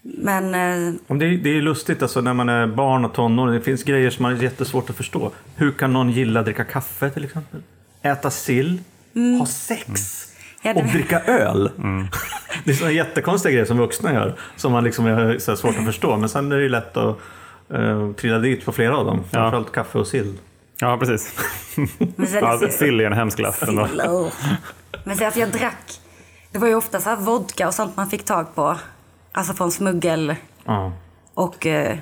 Men... 0.02 0.46
Eh... 0.46 0.94
Det, 1.18 1.26
är, 1.26 1.38
det 1.38 1.50
är 1.50 1.62
lustigt 1.62 2.02
alltså 2.02 2.22
när 2.22 2.34
man 2.34 2.50
är 2.50 2.68
barn 2.68 3.06
och 3.06 3.14
tonåring. 3.14 3.56
Det 3.56 3.62
finns 3.62 3.84
grejer 3.84 4.10
som 4.10 4.24
man 4.24 4.38
är 4.38 4.44
jättesvårt 4.44 4.90
att 4.90 4.96
förstå. 4.96 5.32
Hur 5.56 5.72
kan 5.72 5.94
någon 5.94 6.12
gilla 6.12 6.40
att 6.40 6.46
dricka 6.46 6.64
kaffe 6.64 7.10
till 7.10 7.24
exempel? 7.24 7.62
Äta 8.02 8.30
sill? 8.30 8.82
Mm. 9.16 9.40
Ha 9.40 9.46
sex? 9.46 9.88
Mm. 10.64 10.78
Ja, 10.78 10.84
och 10.84 10.92
dricka 10.92 11.20
öl? 11.20 11.72
Mm. 11.78 12.08
det 12.64 12.72
är 12.72 12.76
sådana 12.76 12.94
jättekonstiga 12.94 13.52
grejer 13.52 13.66
som 13.66 13.78
vuxna 13.78 14.14
gör. 14.14 14.36
Som 14.56 14.72
man 14.72 14.84
liksom 14.84 15.06
är 15.06 15.40
så 15.40 15.56
svårt 15.56 15.78
att 15.80 15.86
förstå. 15.86 16.18
Men 16.18 16.30
sen 16.30 16.52
är 16.52 16.58
det 16.58 16.70
lätt 16.70 16.98
att 16.98 17.18
uh, 17.74 18.14
trilla 18.14 18.40
dit 18.40 18.66
på 18.66 18.72
flera 18.72 18.98
av 18.98 19.06
dem. 19.06 19.24
Framförallt 19.32 19.68
ja. 19.68 19.74
kaffe 19.74 20.00
och 20.00 20.08
sill. 20.08 20.38
Ja, 20.82 20.98
precis. 20.98 21.36
ja, 22.42 22.60
sill 22.70 23.00
är 23.00 23.06
en 23.06 23.14
hemsk 23.14 23.38
glass. 23.38 23.64
Men 25.04 25.18
så 25.18 25.26
att 25.26 25.36
jag 25.36 25.52
drack. 25.52 26.00
Det 26.52 26.60
var 26.60 26.68
ju 26.68 26.76
ofta 26.76 27.00
så 27.00 27.16
vodka 27.16 27.68
och 27.68 27.74
sånt 27.74 27.98
man 27.98 28.10
fick 28.10 28.26
tag 28.26 28.56
på. 28.56 28.78
Alltså 29.32 29.54
från 29.54 29.72
smuggel. 29.72 30.36
Ja. 30.66 30.92
Och... 31.34 31.66
Eh, 31.66 31.98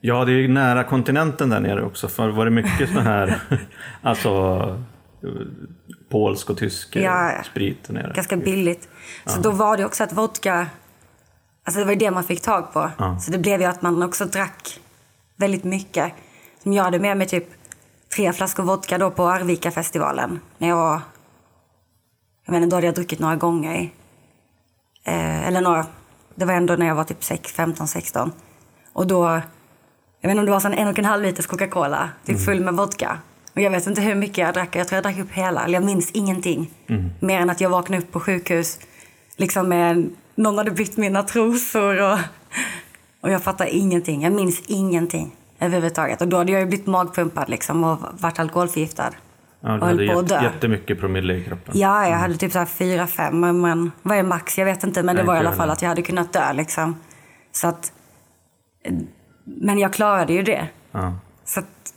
ja, 0.00 0.24
det 0.24 0.32
är 0.32 0.36
ju 0.36 0.48
nära 0.48 0.84
kontinenten 0.84 1.50
där 1.50 1.60
nere 1.60 1.82
också. 1.82 2.08
För 2.08 2.28
var 2.28 2.44
det 2.44 2.50
mycket 2.50 2.88
sån 2.88 3.02
här, 3.02 3.40
alltså 4.02 4.84
polsk 6.10 6.50
och 6.50 6.58
tysk 6.58 6.96
ja, 6.96 7.42
sprit 7.44 7.84
där 7.86 7.94
nere? 7.94 8.12
Ganska 8.14 8.36
billigt. 8.36 8.88
Så 9.26 9.38
ja. 9.38 9.42
då 9.42 9.50
var 9.50 9.76
det 9.76 9.84
också 9.84 10.04
att 10.04 10.12
vodka, 10.12 10.66
alltså 11.64 11.78
det 11.78 11.84
var 11.84 11.92
ju 11.92 11.98
det 11.98 12.10
man 12.10 12.24
fick 12.24 12.42
tag 12.42 12.72
på. 12.72 12.90
Ja. 12.98 13.18
Så 13.18 13.30
det 13.30 13.38
blev 13.38 13.60
ju 13.60 13.66
att 13.66 13.82
man 13.82 14.02
också 14.02 14.24
drack 14.24 14.80
väldigt 15.36 15.64
mycket. 15.64 16.12
Som 16.62 16.72
jag 16.72 16.84
hade 16.84 16.98
med 16.98 17.16
mig 17.16 17.26
typ 17.26 17.57
tre 18.16 18.32
flaskor 18.32 18.62
vodka 18.62 18.98
då 18.98 19.10
på 19.10 19.28
Arvika-festivalen 19.28 20.40
när 20.58 20.68
jag 20.68 20.76
var 20.76 21.00
jag 22.48 22.52
menar, 22.52 22.66
då 22.66 22.76
hade 22.76 22.86
jag 22.86 22.94
druckit 22.94 23.18
några 23.18 23.36
gånger. 23.36 23.90
Eh, 25.04 25.48
eller 25.48 25.60
några, 25.60 25.86
det 26.34 26.44
var 26.44 26.54
ändå 26.54 26.76
när 26.76 26.86
jag 26.86 26.94
var 26.94 27.04
typ 27.04 27.24
6, 27.24 27.52
15, 27.52 27.88
16. 27.88 28.32
Och 28.92 29.06
då, 29.06 29.24
jag 30.20 30.28
vet 30.28 30.30
inte 30.30 30.38
om 30.38 30.46
det 30.46 30.52
var 30.52 30.70
en 30.70 30.88
och 30.88 30.98
en 30.98 31.04
halv 31.04 31.22
liters 31.22 31.46
Coca-Cola, 31.46 32.10
typ 32.24 32.34
mm. 32.34 32.44
full 32.44 32.60
med 32.60 32.74
vodka. 32.74 33.18
Och 33.54 33.60
jag 33.60 33.70
vet 33.70 33.86
inte 33.86 34.00
hur 34.00 34.14
mycket 34.14 34.38
jag 34.38 34.54
drack, 34.54 34.76
jag 34.76 34.88
tror 34.88 34.96
jag 34.96 35.04
drack 35.04 35.18
upp 35.18 35.32
hela, 35.32 35.64
eller 35.64 35.74
jag 35.74 35.84
minns 35.84 36.10
ingenting. 36.10 36.70
Mm. 36.86 37.10
Mer 37.20 37.40
än 37.40 37.50
att 37.50 37.60
jag 37.60 37.70
vaknade 37.70 38.02
upp 38.02 38.12
på 38.12 38.20
sjukhus, 38.20 38.78
liksom 39.36 39.68
med, 39.68 40.10
någon 40.34 40.58
hade 40.58 40.70
bytt 40.70 40.96
mina 40.96 41.22
trosor 41.22 42.02
och, 42.02 42.18
och 43.20 43.30
jag 43.30 43.42
fattar 43.42 43.66
ingenting. 43.66 44.22
Jag 44.22 44.32
minns 44.32 44.62
ingenting 44.66 45.34
överhuvudtaget. 45.60 46.20
Och 46.20 46.28
då 46.28 46.36
hade 46.36 46.52
jag 46.52 46.60
ju 46.60 46.66
blivit 46.66 46.86
magpumpad 46.86 47.48
liksom 47.48 47.84
och 47.84 47.98
varit 48.12 48.38
alkoholförgiftad. 48.38 49.10
Ja, 49.60 49.68
du 49.68 49.84
hade 49.84 50.06
på 50.06 50.22
jät 50.22 50.42
jättemycket 50.42 51.00
promille 51.00 51.34
i 51.34 51.44
kroppen. 51.44 51.74
Ja, 51.78 52.08
jag 52.08 52.16
hade 52.16 52.36
typ 52.36 52.52
så 52.52 52.58
här 52.58 52.66
4-5. 52.66 53.52
Men 53.52 53.92
vad 54.02 54.18
är 54.18 54.22
max? 54.22 54.58
Jag 54.58 54.64
vet 54.64 54.84
inte. 54.84 55.02
Men 55.02 55.16
det 55.16 55.22
var 55.22 55.36
i 55.36 55.38
alla 55.38 55.52
fall 55.52 55.70
att 55.70 55.82
jag 55.82 55.88
hade 55.88 56.02
kunnat 56.02 56.32
dö 56.32 56.52
liksom. 56.52 56.96
Så 57.52 57.68
att... 57.68 57.92
Men 59.44 59.78
jag 59.78 59.92
klarade 59.92 60.32
ju 60.32 60.42
det. 60.42 60.68
Ja. 60.92 61.14
Så 61.44 61.60
att, 61.60 61.94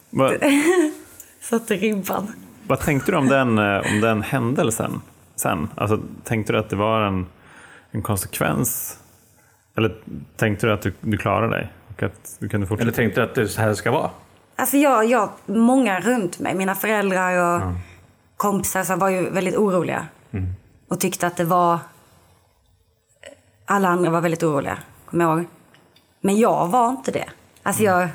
satte 1.41 1.75
ribban. 1.75 2.27
Vad 2.67 2.79
tänkte 2.79 3.11
du 3.11 3.17
om 3.17 3.27
den, 3.27 3.57
eh, 3.57 3.93
om 3.93 4.01
den 4.01 4.21
händelsen 4.21 5.01
sen? 5.35 5.69
Alltså, 5.75 5.99
tänkte 6.23 6.53
du 6.53 6.59
att 6.59 6.69
det 6.69 6.75
var 6.75 7.01
en, 7.01 7.25
en 7.91 8.01
konsekvens? 8.01 8.99
Eller 9.77 9.95
tänkte 10.37 10.67
du 10.67 10.73
att 10.73 10.81
du, 10.81 10.93
du 11.01 11.17
klarade 11.17 11.55
dig? 11.55 11.71
Och 11.95 12.03
att 12.03 12.35
du 12.39 12.49
kunde 12.49 12.67
fortsätta? 12.67 12.81
Eller 12.83 12.95
tänkte 12.95 13.23
att 13.23 13.35
det 13.35 13.41
är 13.41 13.45
så 13.45 13.61
här 13.61 13.67
det 13.69 13.75
ska 13.75 13.91
vara? 13.91 14.09
Alltså 14.55 14.77
jag, 14.77 15.05
jag, 15.05 15.29
många 15.45 15.99
runt 15.99 16.39
mig, 16.39 16.55
mina 16.55 16.75
föräldrar 16.75 17.55
och 17.55 17.61
kompisar 18.37 18.83
så 18.83 18.95
var 18.95 19.09
ju 19.09 19.29
väldigt 19.29 19.55
oroliga. 19.55 20.07
Och 20.87 20.99
tyckte 20.99 21.27
att 21.27 21.37
det 21.37 21.43
var... 21.43 21.79
Alla 23.65 23.87
andra 23.89 24.09
var 24.11 24.21
väldigt 24.21 24.43
oroliga, 24.43 24.77
kommer 25.09 25.25
jag 25.25 25.37
ihåg. 25.37 25.47
Men 26.21 26.37
jag 26.39 26.67
var 26.67 26.89
inte 26.89 27.11
det. 27.11 27.29
Alltså 27.63 27.83
jag, 27.83 28.07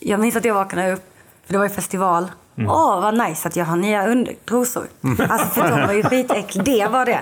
jag 0.00 0.20
minns 0.20 0.36
att 0.36 0.44
jag 0.44 0.54
vaknade 0.54 0.92
upp, 0.92 1.04
för 1.46 1.52
det 1.52 1.58
var 1.58 1.64
ju 1.64 1.70
festival. 1.74 2.30
Åh, 2.58 3.00
vad 3.00 3.18
nice 3.28 3.48
att 3.48 3.56
jag 3.56 3.64
har 3.64 3.76
nya 3.76 4.06
under- 4.06 4.34
trosor. 4.48 4.86
Alltså 5.28 5.46
för 5.48 5.70
de 5.70 5.86
var 5.86 5.92
ju 5.92 6.02
skitäckliga. 6.02 6.64
Det 6.64 6.92
var 6.92 7.06
det. 7.06 7.20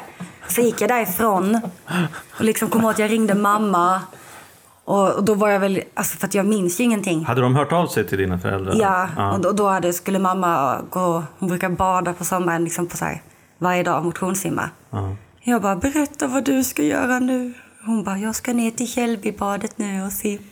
Så 0.49 0.61
gick 0.61 0.81
jag 0.81 0.91
därifrån 0.91 1.61
och 2.39 2.45
liksom 2.45 2.69
kom 2.71 2.81
ihåg 2.81 2.91
att 2.91 2.99
jag 2.99 3.11
ringde 3.11 3.35
mamma. 3.35 4.01
Och, 4.85 5.25
då 5.25 5.35
var 5.35 5.49
jag 5.49 5.61
väl, 5.61 5.83
alltså 5.95 6.17
för 6.17 6.27
att 6.27 6.35
jag 6.35 6.47
minns 6.47 6.81
ju 6.81 6.85
ingenting. 6.85 7.25
Hade 7.25 7.41
de 7.41 7.57
hört 7.57 7.73
av 7.73 7.87
sig 7.87 8.07
till 8.07 8.19
dina 8.19 8.39
föräldrar? 8.39 8.75
Ja, 8.75 9.33
och 9.33 9.41
då, 9.41 9.53
då 9.53 9.69
hade, 9.69 9.93
skulle 9.93 10.19
mamma 10.19 10.81
gå, 10.91 11.25
hon 11.39 11.49
brukar 11.49 11.69
bada 11.69 12.13
på 12.13 12.25
sommaren 12.25 12.65
liksom 12.65 12.87
på 12.87 12.97
så 12.97 13.05
här, 13.05 13.23
varje 13.59 13.83
dag, 13.83 14.05
motionssimma. 14.05 14.71
Ja. 14.91 15.17
Jag 15.41 15.63
bara, 15.63 15.77
berätta 15.77 16.27
vad 16.27 16.45
du 16.45 16.65
ska 16.65 16.83
göra 16.83 17.19
nu. 17.19 17.55
Hon 17.87 18.05
bara, 18.05 18.19
jag 18.19 18.35
ska 18.35 18.53
ner 18.53 18.71
till 18.71 18.89
Källbybadet 18.89 19.79
nu 19.79 20.03
och 20.05 20.13
simma. 20.13 20.43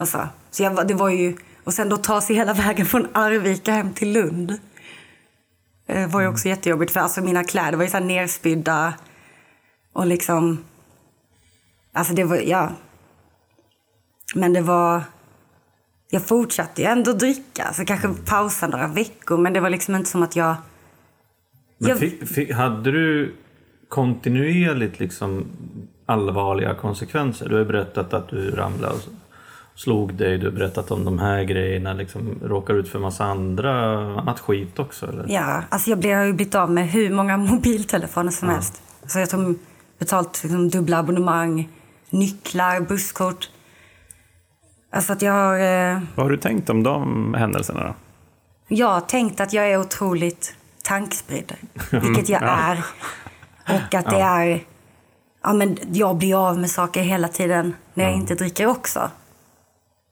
Och 0.00 0.08
så. 0.08 0.18
så 0.50 0.62
jag, 0.62 0.88
det 0.88 0.94
var 0.94 1.08
ju, 1.08 1.36
och 1.64 1.74
sen 1.74 1.88
då 1.88 1.96
ta 1.96 2.20
sig 2.20 2.36
hela 2.36 2.54
vägen 2.54 2.86
från 2.86 3.06
Arvika 3.12 3.72
hem 3.72 3.92
till 3.92 4.12
Lund. 4.12 4.54
Det 5.86 6.06
var 6.06 6.20
ju 6.20 6.28
också 6.28 6.48
jättejobbigt 6.48 6.92
för 6.92 7.00
alltså 7.00 7.20
mina 7.20 7.44
kläder 7.44 7.76
var 7.76 7.84
ju 7.84 7.90
så 7.90 7.98
nerspydda. 7.98 8.94
Och 9.92 10.06
liksom, 10.06 10.64
alltså 11.92 12.14
det 12.14 12.24
var, 12.24 12.36
ja. 12.36 12.70
Men 14.36 14.52
det 14.52 14.60
var, 14.60 15.02
jag 16.10 16.26
fortsatte 16.26 16.82
ju 16.82 16.88
ändå 16.88 17.12
dricka. 17.12 17.72
Så 17.72 17.84
kanske 17.84 18.08
pausa 18.26 18.66
några 18.68 18.88
veckor. 18.88 19.36
Men 19.38 19.52
det 19.52 19.60
var 19.60 19.70
liksom 19.70 19.94
inte 19.94 20.10
som 20.10 20.22
att 20.22 20.36
jag... 20.36 20.54
Jag- 21.78 21.98
fick, 21.98 22.28
fick, 22.28 22.52
hade 22.52 22.90
du 22.92 23.34
kontinuerligt 23.88 25.00
liksom 25.00 25.44
allvarliga 26.06 26.74
konsekvenser? 26.74 27.48
Du 27.48 27.56
har 27.56 27.64
berättat 27.64 28.14
att 28.14 28.28
du 28.28 28.50
ramlade 28.50 28.94
och 28.94 29.00
slog 29.74 30.14
dig. 30.14 30.38
Du 30.38 30.46
har 30.46 30.52
berättat 30.52 30.90
om 30.90 31.04
de 31.04 31.18
här 31.18 31.42
grejerna. 31.42 31.92
Liksom, 31.92 32.38
råkar 32.42 32.74
ut 32.74 32.88
för 32.88 32.98
massa 32.98 33.24
andra, 33.24 33.72
annat 34.20 34.40
skit 34.40 34.78
också? 34.78 35.06
Eller? 35.06 35.24
Ja, 35.28 35.62
alltså 35.68 35.90
jag 35.90 35.98
blev- 35.98 36.16
har 36.18 36.24
ju 36.24 36.32
blivit 36.32 36.54
av 36.54 36.70
med 36.70 36.88
hur 36.88 37.10
många 37.10 37.36
mobiltelefoner 37.52 38.30
som 38.30 38.48
helst. 38.48 38.82
Så 39.06 39.18
jag 39.18 39.26
har 39.26 39.54
betalt 39.98 40.40
liksom 40.42 40.68
dubbla 40.68 40.98
abonnemang, 40.98 41.68
nycklar, 42.10 42.80
busskort. 42.80 43.50
Alltså 44.92 45.12
att 45.12 45.22
jag 45.22 45.32
har... 45.32 45.58
Eh, 45.58 46.00
Vad 46.14 46.26
har 46.26 46.30
du 46.30 46.36
tänkt 46.36 46.70
om 46.70 46.82
de 46.82 47.34
händelserna 47.34 47.84
då? 47.84 47.94
jag 48.68 48.86
har 48.88 49.00
tänkt 49.00 49.40
att 49.40 49.52
jag 49.52 49.70
är 49.70 49.80
otroligt 49.80 50.54
tankspridd, 50.84 51.54
vilket 51.90 52.28
jag 52.28 52.42
är. 52.46 52.84
Och 53.68 53.94
att 53.94 54.10
det 54.10 54.20
är... 54.20 54.60
Ja, 55.42 55.52
men 55.52 55.78
jag 55.92 56.16
blir 56.16 56.48
av 56.48 56.58
med 56.58 56.70
saker 56.70 57.02
hela 57.02 57.28
tiden 57.28 57.74
när 57.94 58.04
jag 58.04 58.14
inte 58.14 58.34
dricker 58.34 58.66
också. 58.66 59.10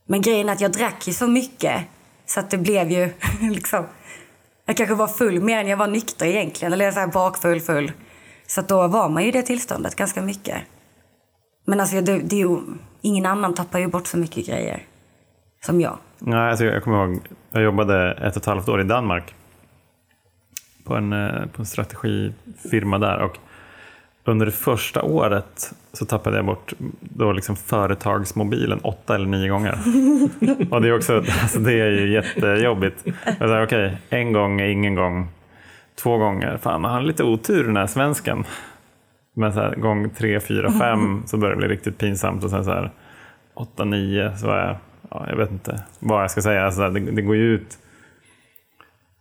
Men 0.09 0.21
grejen 0.23 0.49
är 0.49 0.53
att 0.53 0.61
jag 0.61 0.73
drack 0.73 1.07
ju 1.07 1.13
så 1.13 1.27
mycket 1.27 1.85
så 2.27 2.41
att 2.41 2.51
det 2.51 2.59
blev 2.59 2.91
ju 2.91 3.13
liksom... 3.41 3.85
Jag 4.67 4.77
kanske 4.77 4.95
var 4.95 5.07
full 5.07 5.41
mer 5.43 5.59
än 5.59 5.69
jag 5.69 5.77
var 5.77 5.87
nykter 5.87 6.27
egentligen. 6.27 6.73
Eller 6.73 6.91
så 6.91 7.01
här 7.01 7.07
bakfull, 7.07 7.61
full. 7.61 7.93
Så 8.47 8.61
att 8.61 8.69
då 8.69 8.89
var 8.89 9.09
man 9.09 9.23
ju 9.23 9.29
i 9.29 9.33
det 9.33 9.43
tillståndet 9.43 9.97
ganska 9.97 10.23
mycket. 10.23 10.57
Men 11.67 11.81
alltså, 11.81 12.01
det, 12.01 12.19
det 12.19 12.37
är 12.37 12.41
ju, 12.41 12.59
ingen 13.05 13.27
annan 13.27 13.55
tappar 13.55 13.79
ju 13.79 13.87
bort 13.87 14.07
så 14.07 14.17
mycket 14.17 14.47
grejer 14.47 14.83
som 15.67 15.81
jag. 15.81 15.99
Nej, 16.19 16.51
alltså 16.51 16.65
jag 16.65 16.83
kommer 16.83 17.07
ihåg, 17.07 17.21
jag 17.51 17.63
jobbade 17.63 18.13
ett 18.13 18.37
och 18.37 18.43
ett 18.43 18.47
halvt 18.47 18.69
år 18.69 18.81
i 18.81 18.85
Danmark 18.85 19.35
på 20.85 20.95
en, 20.95 21.13
eh, 21.13 21.47
på 21.47 21.63
en 21.63 21.67
strategifirma 21.67 22.99
där. 22.99 23.19
Och 23.19 23.39
under 24.25 24.47
det 24.47 24.53
första 24.53 25.03
året 25.03 25.73
så 25.93 26.05
tappade 26.05 26.37
jag 26.37 26.47
bort 26.47 26.73
då 27.01 27.33
liksom 27.33 27.57
företagsmobilen 27.57 28.79
åtta 28.79 29.15
eller 29.15 29.27
nio 29.27 29.49
gånger. 29.49 29.79
Och 30.71 30.83
det 30.83 30.89
är, 30.89 30.97
också, 30.97 31.17
alltså 31.43 31.59
det 31.59 31.73
är 31.73 31.91
ju 31.91 32.13
jättejobbigt. 32.13 33.05
Okej, 33.41 33.97
en 34.09 34.33
gång 34.33 34.61
är 34.61 34.69
ingen 34.69 34.95
gång. 34.95 35.29
Två 35.95 36.19
gånger, 36.19 36.59
fan 36.63 36.85
han 36.85 36.95
har 36.95 37.01
lite 37.01 37.25
otur 37.25 37.65
den 37.65 37.77
här 37.77 37.87
svensken. 37.87 38.45
Men 39.35 39.53
så 39.53 39.61
här, 39.61 39.75
gång 39.75 40.11
tre, 40.11 40.41
fyra, 40.41 40.71
fem 40.71 41.23
så 41.27 41.37
börjar 41.37 41.55
det 41.55 41.59
bli 41.59 41.69
riktigt 41.69 41.99
pinsamt. 41.99 42.45
Och 42.45 42.51
sen 42.51 42.65
så 42.65 42.71
här, 42.71 42.91
åtta, 43.55 43.85
nio 43.85 44.37
så 44.37 44.47
var 44.47 44.59
jag, 44.59 44.77
ja, 45.11 45.27
jag 45.29 45.37
vet 45.37 45.51
inte 45.51 45.83
vad 45.99 46.23
jag 46.23 46.31
ska 46.31 46.43
säga. 46.43 46.65
Alltså, 46.65 46.91
det, 46.91 47.01
det 47.01 47.23
går 47.23 47.37
ju 47.37 47.55
ut 47.55 47.79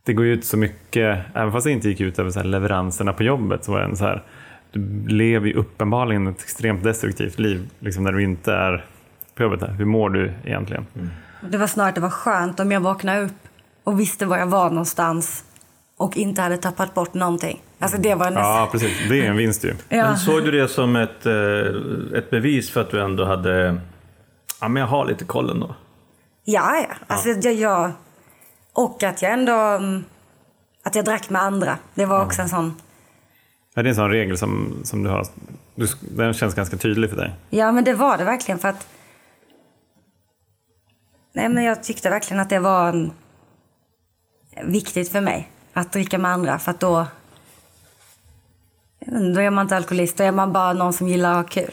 det 0.06 0.14
går 0.14 0.26
ut 0.26 0.46
så 0.46 0.58
mycket, 0.58 1.20
även 1.34 1.52
fast 1.52 1.64
det 1.64 1.72
inte 1.72 1.90
gick 1.90 2.02
ut 2.02 2.20
över 2.20 2.30
så 2.30 2.40
här 2.40 2.48
leveranserna 2.48 3.14
på 3.14 3.24
jobbet 3.24 3.64
så 3.64 3.72
var 3.72 3.80
det 3.80 3.86
en 3.86 3.98
så 3.98 4.06
här, 4.06 4.24
du 4.72 5.08
lever 5.08 5.48
ju 5.48 5.54
uppenbarligen 5.54 6.28
ett 6.28 6.42
extremt 6.42 6.84
destruktivt 6.84 7.40
liv 7.40 7.70
liksom 7.80 8.04
när 8.04 8.12
du 8.12 8.24
inte 8.24 8.54
är 8.54 8.86
på 9.36 9.44
jobbet. 9.44 9.64
Hur 9.80 9.86
mår 9.86 10.10
du 10.10 10.34
egentligen? 10.44 10.86
Det 11.50 11.58
var 11.58 11.68
snarare 11.68 11.90
att 11.90 11.96
det 11.96 12.02
var 12.02 12.10
skönt 12.10 12.60
om 12.60 12.72
jag 12.72 12.80
vaknade 12.80 13.22
upp 13.22 13.48
och 13.84 14.00
visste 14.00 14.26
var 14.26 14.38
jag 14.38 14.48
var 14.48 14.70
någonstans 14.70 15.46
och 16.04 16.18
inte 16.18 16.42
hade 16.42 16.58
tappat 16.58 16.94
bort 16.94 17.14
någonting. 17.14 17.62
Alltså 17.80 17.98
det 17.98 18.16
var 18.16 18.26
nästan... 18.26 18.44
Ja, 18.44 18.70
precis. 18.72 19.10
Det 19.10 19.26
är 19.26 19.30
en 19.30 19.38
vinst 19.38 19.64
ju. 19.64 19.74
Ja. 19.90 20.04
Men 20.04 20.18
såg 20.18 20.44
du 20.44 20.52
det 20.52 20.68
som 20.68 20.96
ett, 20.96 21.26
eh, 21.26 22.18
ett 22.18 22.30
bevis 22.30 22.72
för 22.72 22.82
att 22.82 22.92
du 22.92 23.02
ändå 23.02 23.26
hade... 23.26 23.82
Ja, 24.62 24.68
men 24.68 24.82
jag 24.82 24.88
har 24.88 25.06
lite 25.06 25.26
koll 25.26 25.50
ändå. 25.50 25.76
Ja, 26.44 26.76
ja. 26.90 26.96
Alltså, 27.08 27.30
jag, 27.30 27.54
jag, 27.54 27.92
och 28.74 29.04
att 29.04 29.22
jag 29.22 29.34
ändå... 29.34 29.54
mm, 29.54 30.04
Att 30.84 30.96
jag 30.96 31.06
drack 31.06 31.30
med 31.30 31.42
andra. 31.42 31.78
Det 31.94 32.06
var 32.06 32.26
också 32.26 32.42
en 32.42 32.50
sån... 32.50 32.74
Är 33.76 33.84
det 33.84 33.90
en 33.90 33.96
sån 33.96 34.10
regel 34.10 34.38
som, 34.38 34.80
som 34.84 35.04
du 35.04 35.10
har? 35.10 35.28
Du, 35.76 35.88
den 36.02 36.34
känns 36.34 36.56
ganska 36.56 36.78
tydlig 36.78 37.10
för 37.10 37.18
dig. 37.18 37.34
Ja, 37.50 37.72
men 37.72 37.84
det 37.84 37.94
var 37.94 38.18
det 38.18 38.24
verkligen 38.24 38.60
för 38.60 38.68
att... 38.68 38.88
Nej, 41.34 41.50
men 41.50 41.64
jag 41.64 41.84
tyckte 41.84 42.10
verkligen 42.10 42.42
att 42.42 42.50
det 42.50 42.60
var 42.60 42.90
en... 42.90 43.12
viktigt 44.64 45.12
för 45.12 45.22
mig 45.22 45.50
att 45.74 45.92
dricka 45.92 46.18
med 46.18 46.32
andra 46.32 46.60
för 46.60 46.72
att 46.72 46.80
då... 46.80 47.06
Då 49.36 49.42
är 49.42 49.50
man 49.50 49.62
inte 49.66 49.78
alkoholist, 49.78 50.18
då 50.18 50.24
är 50.24 50.32
man 50.32 50.54
bara 50.54 50.74
någon 50.74 50.94
som 50.94 51.08
gillar 51.08 51.32
att 51.32 51.36
ha 51.38 51.44
kul 51.64 51.72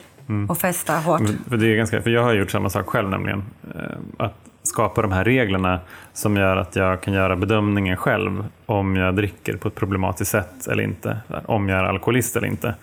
och 0.48 0.58
festa 0.58 0.92
hårt. 0.96 1.22
För, 1.48 1.56
det 1.56 1.66
är 1.72 1.76
ganska, 1.76 2.02
för 2.02 2.10
jag 2.10 2.22
har 2.22 2.34
gjort 2.34 2.50
samma 2.50 2.70
sak 2.70 2.86
själv 2.86 3.10
nämligen. 3.10 3.42
Eh, 3.74 3.82
Att 4.26 4.34
skapa 4.62 5.02
de 5.02 5.12
här 5.12 5.24
reglerna 5.24 5.80
som 6.12 6.36
gör 6.36 6.56
att 6.56 6.76
jag 6.76 7.00
kan 7.00 7.14
göra 7.14 7.36
bedömningen 7.36 7.96
själv 7.96 8.44
om 8.66 8.96
jag 8.96 9.16
dricker 9.16 9.56
på 9.56 9.68
ett 9.68 9.74
problematiskt 9.74 10.30
sätt 10.30 10.66
eller 10.66 10.82
inte. 10.82 11.16
Om 11.46 11.68
jag 11.68 11.78
är 11.78 11.84
alkoholist 11.84 12.36
eller 12.36 12.46
inte. 12.48 12.74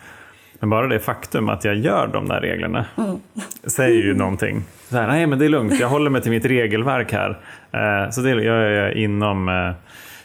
Men 0.60 0.70
bara 0.70 0.88
det 0.88 1.00
faktum 1.00 1.50
att 1.50 1.64
jag 1.66 1.76
gör 1.76 2.10
de 2.14 2.28
där 2.28 2.42
reglerna 2.42 2.86
säger 3.64 4.04
ju 4.04 4.14
någonting. 4.18 4.64
Så 4.90 4.98
här, 4.98 5.08
Nej, 5.08 5.28
men 5.28 5.40
det 5.40 5.46
är 5.46 5.50
lugnt. 5.50 5.80
Jag 5.80 5.88
håller 5.90 6.10
mig 6.10 6.22
till 6.22 6.32
mitt 6.32 6.46
regelverk 6.46 7.12
här. 7.14 7.40
Eh, 7.72 8.10
Så 8.10 8.22
det 8.22 8.30
jag 8.30 8.58
är 8.58 8.98
inom, 8.98 9.50
eh, 9.50 9.72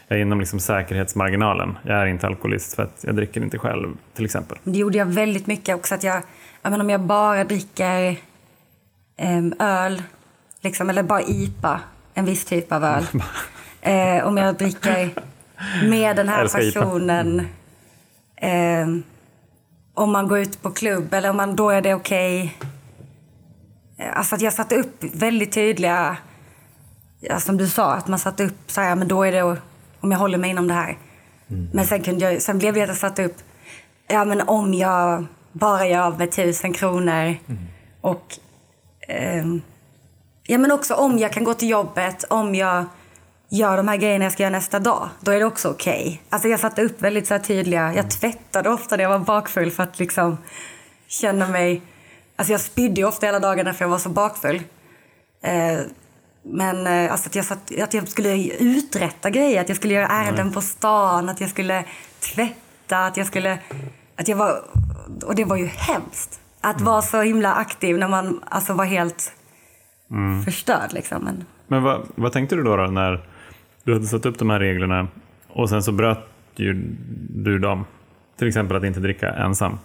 jag 0.07 0.17
är 0.17 0.21
inom 0.21 0.39
liksom 0.39 0.59
säkerhetsmarginalen. 0.59 1.77
Jag 1.83 2.01
är 2.01 2.05
inte 2.05 2.27
alkoholist 2.27 2.75
för 2.75 2.83
att 2.83 3.03
jag 3.07 3.15
dricker 3.15 3.41
inte 3.43 3.59
själv, 3.59 3.89
till 4.13 4.25
exempel. 4.25 4.57
Det 4.63 4.77
gjorde 4.79 4.97
jag 4.97 5.05
väldigt 5.05 5.47
mycket 5.47 5.75
också. 5.75 5.95
Att 5.95 6.03
jag, 6.03 6.21
jag 6.61 6.69
menar, 6.71 6.83
om 6.83 6.89
jag 6.89 7.01
bara 7.01 7.43
dricker 7.43 8.15
em, 9.17 9.53
öl, 9.59 10.03
liksom, 10.61 10.89
eller 10.89 11.03
bara 11.03 11.21
IPA, 11.21 11.79
en 12.13 12.25
viss 12.25 12.45
typ 12.45 12.71
av 12.71 12.83
öl. 12.83 13.05
eh, 13.81 14.27
om 14.27 14.37
jag 14.37 14.55
dricker 14.55 15.09
med 15.89 16.15
den 16.15 16.29
här 16.29 16.47
personen. 16.47 17.47
em, 18.35 19.03
om 19.93 20.11
man 20.11 20.27
går 20.27 20.39
ut 20.39 20.61
på 20.61 20.71
klubb, 20.71 21.13
eller 21.13 21.29
om 21.29 21.37
man, 21.37 21.55
då 21.55 21.69
är 21.69 21.81
det 21.81 21.93
okej. 21.93 22.57
Eh, 23.97 24.17
Alltså 24.17 24.35
att 24.35 24.41
jag 24.41 24.53
satte 24.53 24.75
upp 24.75 25.03
väldigt 25.13 25.51
tydliga, 25.51 26.17
ja, 27.19 27.39
som 27.39 27.57
du 27.57 27.67
sa, 27.67 27.93
att 27.93 28.07
man 28.07 28.19
satte 28.19 28.43
upp 28.43 28.71
så 28.71 28.81
här, 28.81 28.95
men 28.95 29.07
då 29.07 29.23
är 29.23 29.31
det 29.31 29.57
om 30.03 30.11
jag 30.11 30.19
håller 30.19 30.37
mig 30.37 30.49
inom 30.49 30.67
det 30.67 30.73
här. 30.73 30.97
Men 31.73 31.85
sen, 31.85 32.03
kunde 32.03 32.31
jag, 32.31 32.41
sen 32.41 32.57
blev 32.57 32.77
jag 32.77 32.97
satte 32.97 33.25
upp, 33.25 33.37
ja 34.07 34.25
men 34.25 34.41
om 34.41 34.73
jag 34.73 35.25
bara 35.51 35.87
gör 35.87 36.01
av 36.01 36.17
med 36.17 36.31
tusen 36.31 36.73
kronor 36.73 37.35
och 38.01 38.39
ehm, 39.07 39.61
ja 40.43 40.57
men 40.57 40.71
också 40.71 40.93
om 40.93 41.19
jag 41.19 41.33
kan 41.33 41.43
gå 41.43 41.53
till 41.53 41.69
jobbet, 41.69 42.23
om 42.23 42.55
jag 42.55 42.85
gör 43.49 43.77
de 43.77 43.87
här 43.87 43.97
grejerna 43.97 44.25
jag 44.25 44.31
ska 44.31 44.43
göra 44.43 44.51
nästa 44.51 44.79
dag, 44.79 45.09
då 45.19 45.31
är 45.31 45.39
det 45.39 45.45
också 45.45 45.69
okej. 45.69 46.21
Alltså 46.29 46.47
jag 46.47 46.59
satte 46.59 46.81
upp 46.81 47.01
väldigt 47.01 47.27
så 47.27 47.39
tydliga, 47.39 47.93
jag 47.95 48.11
tvättade 48.11 48.69
ofta 48.69 48.95
när 48.95 49.03
jag 49.03 49.09
var 49.09 49.19
bakfull 49.19 49.71
för 49.71 49.83
att 49.83 49.99
liksom 49.99 50.37
känna 51.07 51.47
mig, 51.47 51.81
alltså 52.35 52.51
jag 52.51 52.61
spydde 52.61 53.03
ofta 53.03 53.25
hela 53.25 53.39
dagarna 53.39 53.73
för 53.73 53.85
jag 53.85 53.89
var 53.89 53.97
så 53.97 54.09
bakfull. 54.09 54.61
Eh, 55.41 55.79
Men 56.43 56.87
eh, 56.87 57.11
alltså 57.11 57.29
att, 57.29 57.35
jag 57.35 57.45
satt, 57.45 57.71
att 57.81 57.93
jag 57.93 58.07
skulle 58.07 58.47
uträtta 58.47 59.29
grejer, 59.29 59.61
att 59.61 59.69
jag 59.69 59.75
skulle 59.75 59.93
göra 59.93 60.07
ärenden 60.07 60.51
på 60.51 60.61
stan, 60.61 61.29
att 61.29 61.41
jag 61.41 61.49
skulle 61.49 61.85
tvätta, 62.19 63.05
att 63.05 63.17
jag 63.17 63.27
skulle... 63.27 63.59
Att 64.15 64.27
jag 64.27 64.37
var, 64.37 64.63
och 65.23 65.35
det 65.35 65.45
var 65.45 65.57
ju 65.57 65.65
hemskt. 65.65 66.39
Att 66.61 66.81
vara 66.81 67.01
så 67.01 67.21
himla 67.21 67.53
aktiv 67.53 67.97
när 67.97 68.07
man 68.07 68.43
alltså 68.49 68.73
var 68.73 68.85
helt 68.85 69.33
förstörd. 70.45 70.93
Liksom. 70.93 71.23
Men, 71.23 71.45
Men 71.67 71.83
vad, 71.83 72.07
vad 72.15 72.31
tänkte 72.31 72.55
du 72.55 72.63
då, 72.63 72.77
då 72.77 72.83
när 72.85 73.27
du 73.83 73.93
hade 73.93 74.05
satt 74.05 74.25
upp 74.25 74.39
de 74.39 74.49
här 74.49 74.59
reglerna 74.59 75.07
och 75.47 75.69
sen 75.69 75.83
så 75.83 75.91
bröt 75.91 76.27
ju 76.55 76.73
du 77.29 77.59
dem? 77.59 77.85
Till 78.37 78.47
exempel 78.47 78.77
att 78.77 78.83
inte 78.83 78.99
dricka 78.99 79.33
ensam. 79.33 79.79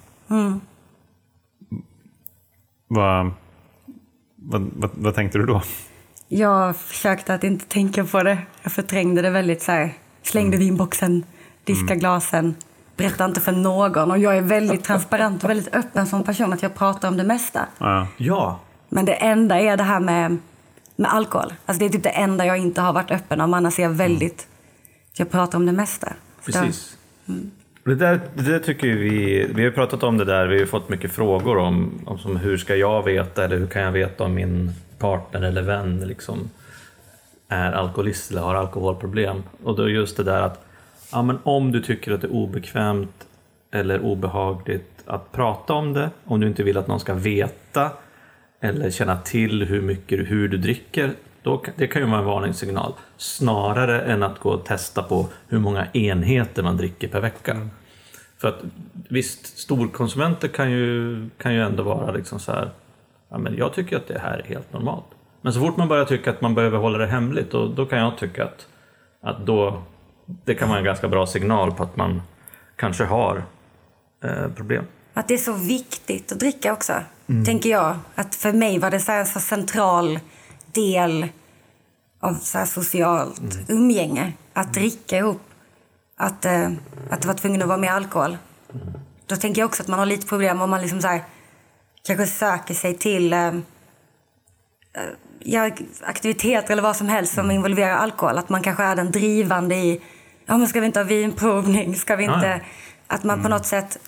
Vad, 2.89 3.31
vad, 4.37 4.71
vad, 4.77 4.91
vad 4.95 5.15
tänkte 5.15 5.39
du 5.39 5.47
då? 5.47 5.63
Jag 6.29 6.76
försökte 6.76 7.35
att 7.35 7.45
inte 7.45 7.66
tänka 7.66 8.05
på 8.05 8.22
det. 8.22 8.39
Jag 8.62 8.72
förträngde 8.72 9.22
det 9.22 9.31
väldigt 9.31 9.62
så 9.62 9.72
här. 9.72 9.93
Slängde 10.22 10.57
vinboxen, 10.57 11.24
diska 11.64 11.95
glasen, 11.95 12.55
berätta 12.97 13.24
inte 13.24 13.41
för 13.41 13.53
någon. 13.53 14.11
Och 14.11 14.18
jag 14.18 14.37
är 14.37 14.43
väldigt 14.43 14.85
transparent 14.85 15.45
och 15.45 15.51
väldigt 15.51 15.74
öppen 15.74 16.07
som 16.07 16.24
person 16.24 16.53
att 16.53 16.62
jag 16.62 16.74
pratar 16.74 17.09
om 17.09 17.16
det 17.16 17.24
mesta. 17.24 17.66
Ja. 18.16 18.61
Men 18.89 19.05
det 19.05 19.12
enda 19.12 19.61
är 19.61 19.76
det 19.76 19.83
här 19.83 20.01
med, 20.01 20.39
med 20.97 21.12
alkohol. 21.12 21.53
Alltså 21.66 21.79
det 21.79 21.87
är 21.87 21.91
typ 21.91 22.03
det 22.03 22.09
enda 22.09 22.47
jag 22.47 22.59
inte 22.59 22.81
har 22.81 22.93
varit 22.93 23.11
öppen 23.11 23.41
om. 23.41 23.55
Annars 23.55 23.79
är 23.79 23.83
jag 23.83 23.91
väldigt... 23.91 24.47
Jag 25.12 25.31
pratar 25.31 25.59
om 25.59 25.66
det 25.66 25.72
mesta. 25.72 26.12
Så 26.41 26.53
precis. 26.53 26.97
Det, 27.85 27.95
där, 27.95 28.20
det 28.35 28.43
där 28.43 28.59
tycker 28.59 28.89
vi, 28.89 29.47
vi 29.55 29.64
har 29.64 29.70
pratat 29.70 30.03
om 30.03 30.18
det 30.18 30.24
där, 30.24 30.47
vi 30.47 30.59
har 30.59 30.66
fått 30.66 30.89
mycket 30.89 31.12
frågor 31.12 31.57
om, 31.57 32.01
om 32.07 32.18
som 32.18 32.37
hur 32.37 32.57
ska 32.57 32.76
jag 32.76 33.03
veta 33.03 33.45
eller 33.45 33.59
hur 33.59 33.66
kan 33.66 33.83
jag 33.83 33.93
veta 33.93 34.24
om 34.24 34.35
min 34.35 34.72
partner 34.99 35.43
eller 35.43 35.63
vän 35.63 36.01
liksom 36.01 36.51
är 37.49 37.73
alkoholist 37.73 38.31
eller 38.31 38.41
har 38.41 38.55
alkoholproblem. 38.55 39.43
Och 39.65 39.77
då 39.77 39.89
just 39.89 40.17
det 40.17 40.23
där 40.23 40.43
att 40.43 40.65
ja, 41.13 41.23
men 41.23 41.39
om 41.43 41.73
du 41.73 41.83
tycker 41.83 42.13
att 42.13 42.21
det 42.21 42.27
är 42.27 42.33
obekvämt 42.33 43.27
eller 43.71 44.01
obehagligt 44.01 45.03
att 45.07 45.33
prata 45.33 45.75
om 45.75 45.93
det, 45.93 46.11
om 46.25 46.41
du 46.41 46.47
inte 46.47 46.63
vill 46.63 46.77
att 46.77 46.87
någon 46.87 47.01
ska 47.01 47.15
veta 47.15 47.91
eller 48.61 48.91
känna 48.91 49.19
till 49.19 49.63
hur 49.63 49.83
mycket 49.83 50.31
hur 50.31 50.49
du 50.49 50.57
dricker, 50.57 51.13
då, 51.43 51.63
det 51.77 51.87
kan 51.87 52.03
ju 52.03 52.09
vara 52.09 52.19
en 52.19 52.27
varningssignal. 52.27 52.93
Snarare 53.17 54.01
än 54.01 54.23
att 54.23 54.39
gå 54.39 54.51
och 54.51 54.65
testa 54.65 55.03
på 55.03 55.29
hur 55.49 55.59
många 55.59 55.87
enheter 55.93 56.63
man 56.63 56.77
dricker 56.77 57.09
per 57.09 57.21
vecka. 57.21 57.69
För 58.39 58.49
att 58.49 58.61
visst, 59.09 59.59
storkonsumenter 59.59 60.49
kan 60.49 60.71
ju, 60.71 61.29
kan 61.39 61.55
ju 61.55 61.63
ändå 61.63 61.83
vara 61.83 62.13
liksom 62.13 62.41
så 62.41 62.53
här, 62.53 62.71
ja, 63.31 63.39
men 63.39 63.57
jag 63.57 63.72
tycker 63.72 63.97
att 63.97 64.09
det 64.09 64.18
här 64.18 64.39
är 64.39 64.45
helt 64.45 64.72
normalt. 64.72 65.07
Men 65.41 65.53
så 65.53 65.61
fort 65.61 65.76
man 65.76 65.89
börjar 65.89 66.05
tycka 66.05 66.31
att 66.31 66.41
man 66.41 66.55
behöver 66.55 66.79
hålla 66.79 66.99
det 66.99 67.07
hemligt, 67.07 67.51
då, 67.51 67.68
då 67.68 67.87
kan 67.87 67.99
jag 67.99 68.18
tycka 68.18 68.45
att, 68.45 68.66
att 69.22 69.47
då, 69.47 69.83
det 70.45 70.55
kan 70.55 70.68
vara 70.68 70.79
en 70.79 70.85
ganska 70.85 71.09
bra 71.09 71.26
signal 71.26 71.72
på 71.72 71.83
att 71.83 71.97
man 71.97 72.22
kanske 72.76 73.05
har 73.05 73.43
eh, 74.24 74.49
problem. 74.57 74.85
Att 75.14 75.29
det 75.29 75.35
är 75.35 75.39
så 75.39 75.53
viktigt 75.53 76.33
att 76.33 76.41
dricka 76.41 76.72
också, 76.72 76.93
tänker 77.47 77.70
jag. 77.70 77.97
Att 78.14 78.35
för 78.35 78.53
mig 78.53 78.79
var 78.79 78.91
det 78.91 79.01
så 79.01 79.12
en 79.12 79.26
så 79.26 79.41
central 79.41 80.18
del 80.72 81.26
av 82.20 82.35
så 82.35 82.66
socialt 82.66 83.59
umgänge. 83.68 84.33
Att 84.53 84.74
dricka 84.74 85.18
ihop. 85.18 85.41
Att, 86.16 86.45
eh, 86.45 86.70
att 87.11 87.22
det 87.22 87.29
var 87.29 87.35
tvungen 87.35 87.62
att 87.62 87.68
vara 87.68 87.79
med 87.79 87.95
alkohol. 87.95 88.37
Då 89.26 89.37
tänker 89.37 89.61
jag 89.61 89.66
också 89.66 89.83
att 89.83 89.89
man 89.89 89.99
har 89.99 90.07
lite 90.07 90.26
problem 90.26 90.61
om 90.61 90.70
man 90.70 90.81
liksom 90.81 91.01
så 91.01 91.09
här, 91.09 91.22
kanske 92.09 92.27
söker 92.27 92.75
sig 92.75 92.95
till 92.95 93.33
eh, 93.33 93.47
eh, 93.47 93.53
ja, 95.39 95.71
aktiviteter 96.03 96.73
eller 96.73 96.83
vad 96.83 96.97
som 96.97 97.09
helst 97.09 97.35
som 97.35 97.51
involverar 97.51 97.97
alkohol. 97.97 98.39
Att 98.39 98.49
man 98.49 98.63
kanske 98.63 98.83
är 98.83 98.97
den 98.97 99.11
drivande 99.11 99.75
i, 99.75 100.01
ja 100.47 100.57
men 100.57 100.69
ska 100.69 100.81
vi 100.81 100.87
inte 100.87 101.01
ha 101.01 101.05
vinprovning? 101.05 101.95
Ska 101.95 102.17
vi 102.17 102.25
inte... 102.25 102.47
Ja. 102.47 102.61
Att 103.11 103.25
man 103.25 103.43
på 103.43 103.49
något 103.49 103.67
sätt 103.67 103.99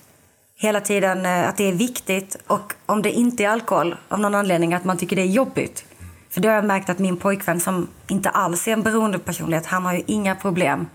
hela 0.55 0.81
tiden, 0.81 1.25
eh, 1.25 1.49
att 1.49 1.57
det 1.57 1.63
är 1.63 1.73
viktigt. 1.73 2.37
Och 2.47 2.73
om 2.85 3.01
det 3.01 3.11
inte 3.11 3.43
är 3.43 3.49
alkohol 3.49 3.95
av 4.07 4.19
någon 4.19 4.35
anledning, 4.35 4.73
att 4.73 4.83
man 4.83 4.97
tycker 4.97 5.15
det 5.15 5.21
är 5.21 5.25
jobbigt. 5.25 5.85
För 6.29 6.41
det 6.41 6.47
har 6.47 6.55
jag 6.55 6.65
märkt 6.65 6.89
att 6.89 6.99
min 6.99 7.17
pojkvän 7.17 7.59
som 7.59 7.87
inte 8.07 8.29
alls 8.29 8.67
är 8.67 8.73
en 8.73 8.83
beroendepersonlighet, 8.83 9.65
han 9.65 9.85
har 9.85 9.93
ju 9.93 10.03
inga 10.07 10.35
problem 10.35 10.87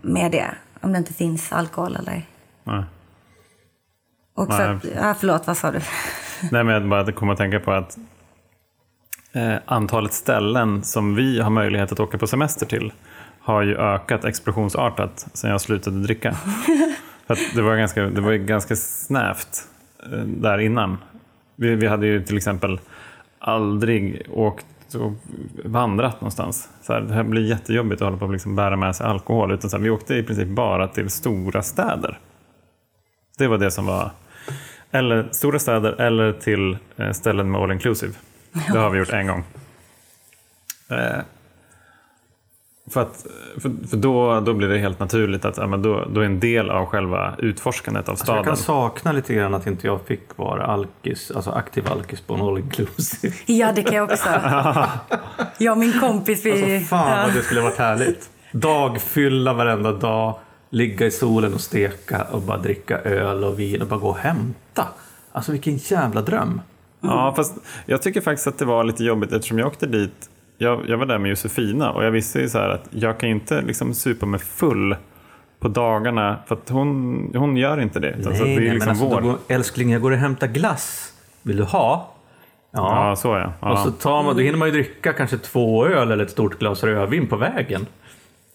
med 0.00 0.32
det. 0.32 0.54
Om 0.80 0.92
det 0.92 0.98
inte 0.98 1.12
finns 1.12 1.52
alkohol 1.52 1.96
eller... 1.96 2.22
Nej. 2.64 2.84
Och 4.34 4.48
Nej, 4.48 4.68
att, 4.68 4.84
ja, 4.94 5.14
förlåt, 5.20 5.46
vad 5.46 5.56
sa 5.56 5.70
du? 5.70 5.80
Nej, 6.50 6.64
men 6.64 6.68
jag 6.68 6.88
bara 6.88 7.12
kom 7.12 7.30
att 7.30 7.38
tänka 7.38 7.60
på 7.60 7.72
att 7.72 7.98
eh, 9.32 9.54
antalet 9.66 10.12
ställen 10.12 10.84
som 10.84 11.14
vi 11.14 11.40
har 11.40 11.50
möjlighet 11.50 11.92
att 11.92 12.00
åka 12.00 12.18
på 12.18 12.26
semester 12.26 12.66
till 12.66 12.92
har 13.40 13.62
ju 13.62 13.76
ökat 13.76 14.24
explosionsartat 14.24 15.26
sen 15.32 15.50
jag 15.50 15.60
slutade 15.60 16.02
dricka. 16.02 16.32
För 17.26 17.56
det, 17.56 17.62
var 17.62 17.76
ganska, 17.76 18.02
det 18.02 18.20
var 18.20 18.32
ganska 18.32 18.76
snävt 18.76 19.68
eh, 20.12 20.18
där 20.18 20.58
innan. 20.58 20.98
Vi, 21.56 21.74
vi 21.74 21.86
hade 21.86 22.06
ju 22.06 22.22
till 22.22 22.36
exempel 22.36 22.80
aldrig 23.38 24.26
åkt 24.30 24.66
och 24.94 25.12
vandrat 25.64 26.20
någonstans. 26.20 26.68
Så 26.82 26.92
här, 26.92 27.00
det 27.00 27.14
här 27.14 27.22
blir 27.22 27.42
jättejobbigt 27.42 28.02
att 28.02 28.06
hålla 28.06 28.18
på 28.18 28.24
och 28.24 28.32
liksom 28.32 28.56
bära 28.56 28.76
med 28.76 28.96
sig 28.96 29.06
alkohol. 29.06 29.52
Utan 29.52 29.70
så 29.70 29.76
här, 29.76 29.84
vi 29.84 29.90
åkte 29.90 30.14
i 30.14 30.22
princip 30.22 30.48
bara 30.48 30.88
till 30.88 31.10
stora 31.10 31.62
städer. 31.62 32.18
Det 33.38 33.48
var 33.48 33.58
det 33.58 33.70
som 33.70 33.86
var 33.86 34.10
eller 34.94 35.28
stora 35.32 35.58
städer 35.58 36.00
eller 36.00 36.32
till 36.32 36.78
eh, 36.96 37.12
ställen 37.12 37.50
med 37.50 37.60
all 37.60 37.72
inclusive. 37.72 38.12
Det 38.72 38.78
har 38.78 38.90
vi 38.90 38.98
gjort 38.98 39.12
en 39.12 39.26
gång. 39.26 39.44
Eh, 40.90 41.20
för 42.90 43.02
att, 43.02 43.26
för, 43.62 43.88
för 43.88 43.96
då, 43.96 44.40
då 44.40 44.54
blir 44.54 44.68
det 44.68 44.78
helt 44.78 45.00
naturligt 45.00 45.44
att 45.44 45.56
ja, 45.56 45.66
men 45.66 45.82
då, 45.82 46.04
då 46.12 46.20
är 46.20 46.24
en 46.24 46.40
del 46.40 46.70
av 46.70 46.86
själva 46.86 47.34
utforskandet 47.38 48.08
av 48.08 48.14
Så 48.14 48.20
jag 48.20 48.26
staden. 48.26 48.44
kan 48.44 48.56
sakna 48.56 49.12
lite 49.12 49.34
grann 49.34 49.54
att 49.54 49.66
inte 49.66 49.86
jag 49.86 50.00
fick 50.06 50.36
vara 50.36 50.66
alkis, 50.66 51.30
alltså 51.30 51.50
aktiv 51.50 51.88
alkis 51.92 52.20
på 52.20 52.34
en 52.34 52.40
all 52.40 52.58
inclusive. 52.58 53.34
Ja, 53.46 53.72
det 53.72 53.82
kan 53.82 53.94
jag 53.96 54.12
också. 54.12 54.28
Jag 55.58 55.72
och 55.72 55.78
min 55.78 56.00
kompis, 56.00 56.44
vi... 56.44 56.52
Alltså 56.74 56.88
fan 56.88 57.26
vad 57.26 57.34
det 57.36 57.42
skulle 57.42 57.60
varit 57.60 57.78
härligt. 57.78 58.30
Dagfylla 58.52 59.52
varenda 59.52 59.92
dag, 59.92 60.38
ligga 60.74 61.06
i 61.06 61.10
solen 61.10 61.54
och 61.54 61.60
steka 61.60 62.22
och 62.22 62.42
bara 62.42 62.58
dricka 62.58 62.98
öl 62.98 63.44
och 63.44 63.58
vin 63.58 63.82
och 63.82 63.88
bara 63.88 64.00
gå 64.00 64.08
och 64.08 64.18
hämta. 64.18 64.88
Alltså 65.32 65.52
vilken 65.52 65.76
jävla 65.76 66.22
dröm. 66.22 66.60
Ja, 67.00 67.32
fast 67.36 67.56
jag 67.86 68.02
tycker 68.02 68.20
faktiskt 68.20 68.46
att 68.46 68.58
det 68.58 68.64
var 68.64 68.84
lite 68.84 69.04
jobbigt 69.04 69.32
eftersom 69.32 69.58
jag 69.58 69.68
åkte 69.68 69.86
dit. 69.86 70.30
Jag, 70.58 70.88
jag 70.88 70.98
var 70.98 71.06
där 71.06 71.18
med 71.18 71.28
Josefina 71.28 71.90
och 71.90 72.04
jag 72.04 72.10
visste 72.10 72.40
ju 72.40 72.48
så 72.48 72.58
här 72.58 72.68
att 72.68 72.86
jag 72.90 73.18
kan 73.18 73.28
inte 73.28 73.62
liksom 73.62 73.94
supa 73.94 74.26
mig 74.26 74.40
full 74.40 74.96
på 75.60 75.68
dagarna 75.68 76.38
för 76.46 76.54
att 76.54 76.68
hon, 76.68 77.30
hon 77.34 77.56
gör 77.56 77.80
inte 77.80 78.00
det. 78.00 78.10
Utan 78.10 78.36
så 78.36 78.42
att 78.42 78.48
det 78.48 78.54
är 78.54 78.60
liksom 78.60 78.78
men 78.78 78.88
alltså, 78.88 79.20
går, 79.20 79.38
älskling 79.48 79.90
jag 79.90 80.02
går 80.02 80.10
och 80.10 80.18
hämtar 80.18 80.46
glass. 80.46 81.12
Vill 81.42 81.56
du 81.56 81.64
ha? 81.64 82.14
Ja. 82.70 83.08
Ja, 83.08 83.16
så 83.16 83.28
ja. 83.28 83.52
ja. 83.60 83.72
Och 83.72 83.78
så 83.78 83.90
tar 83.90 84.22
man, 84.22 84.36
då 84.36 84.42
hinner 84.42 84.58
man 84.58 84.68
ju 84.68 84.72
dricka 84.72 85.12
kanske 85.12 85.38
två 85.38 85.86
öl 85.86 86.10
eller 86.10 86.24
ett 86.24 86.30
stort 86.30 86.58
glas 86.58 86.84
rödvin 86.84 87.26
på 87.26 87.36
vägen. 87.36 87.86